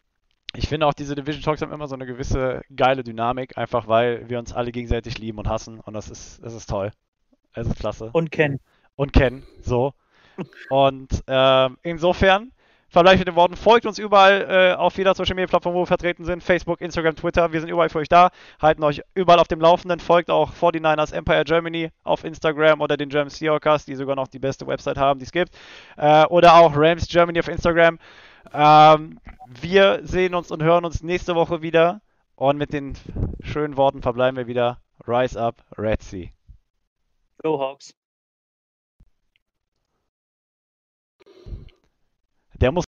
ich 0.56 0.68
finde 0.68 0.88
auch 0.88 0.96
diese 0.96 1.14
Division 1.14 1.44
Talks 1.44 1.62
haben 1.62 1.72
immer 1.72 1.88
so 1.88 1.94
eine 1.94 2.08
gewisse 2.08 2.64
geile 2.76 3.04
Dynamik, 3.04 3.60
einfach 3.60 3.88
weil 3.88 4.28
wir 4.28 4.40
uns 4.40 4.54
alle 4.54 4.72
gegenseitig 4.72 5.20
lieben 5.20 5.38
und 5.38 5.48
hassen 5.48 5.80
und 5.80 5.94
das 5.94 6.10
ist, 6.10 6.44
das 6.44 6.56
ist 6.56 6.68
toll. 6.68 6.92
Es 7.54 7.68
ist 7.68 7.78
klasse. 7.80 8.10
Und 8.12 8.32
Ken. 8.32 8.60
und 8.96 9.14
kennen. 9.14 9.44
So. 9.62 9.94
Und 10.72 11.24
ähm, 11.28 11.78
insofern, 11.84 12.54
verbleibe 12.90 13.16
ich 13.16 13.20
mit 13.20 13.28
den 13.28 13.36
Worten, 13.36 13.56
folgt 13.56 13.86
uns 13.86 14.00
überall 14.00 14.48
äh, 14.50 14.76
auf 14.76 14.98
jeder 14.98 15.14
Social 15.14 15.36
Media 15.36 15.48
Plattform, 15.48 15.74
wo 15.74 15.82
wir 15.82 15.88
vertreten 15.88 16.26
sind. 16.26 16.44
Facebook, 16.44 16.82
Instagram, 16.82 17.16
Twitter. 17.16 17.52
Wir 17.52 17.62
sind 17.62 17.70
überall 17.70 17.90
für 17.90 18.00
euch 18.00 18.10
da. 18.10 18.30
Halten 18.62 18.84
euch 18.84 19.02
überall 19.14 19.40
auf 19.40 19.48
dem 19.48 19.62
Laufenden. 19.62 20.00
Folgt 20.00 20.30
auch 20.30 20.52
49ers 20.54 21.14
Empire 21.14 21.44
Germany 21.44 21.92
auf 22.04 22.24
Instagram 22.24 22.82
oder 22.82 22.98
den 22.98 23.10
German 23.10 23.30
Seahawkers, 23.30 23.86
die 23.86 23.96
sogar 23.96 24.16
noch 24.16 24.28
die 24.28 24.40
beste 24.40 24.68
Website 24.68 24.98
haben, 24.98 25.20
die 25.20 25.26
es 25.26 25.32
gibt. 25.32 25.56
Äh, 25.98 26.26
oder 26.26 26.56
auch 26.56 26.74
Rams 26.76 27.08
Germany 27.08 27.40
auf 27.40 27.48
Instagram. 27.48 28.00
Ähm, 28.54 29.20
wir 29.48 30.00
sehen 30.04 30.36
uns 30.36 30.52
und 30.52 30.64
hören 30.64 30.86
uns 30.86 31.04
nächste 31.04 31.36
Woche 31.36 31.62
wieder. 31.62 32.02
Und 32.36 32.58
mit 32.58 32.72
den 32.72 32.98
schönen 33.42 33.76
Worten 33.78 34.02
verbleiben 34.02 34.38
wir 34.38 34.48
wieder. 34.48 34.80
Rise 35.08 35.42
up, 35.42 35.56
Red 35.78 36.02
Sea. 36.02 36.30
Go 37.42 37.60
Hawks. 37.60 37.99
Der 42.62 42.72
muss 42.72 42.88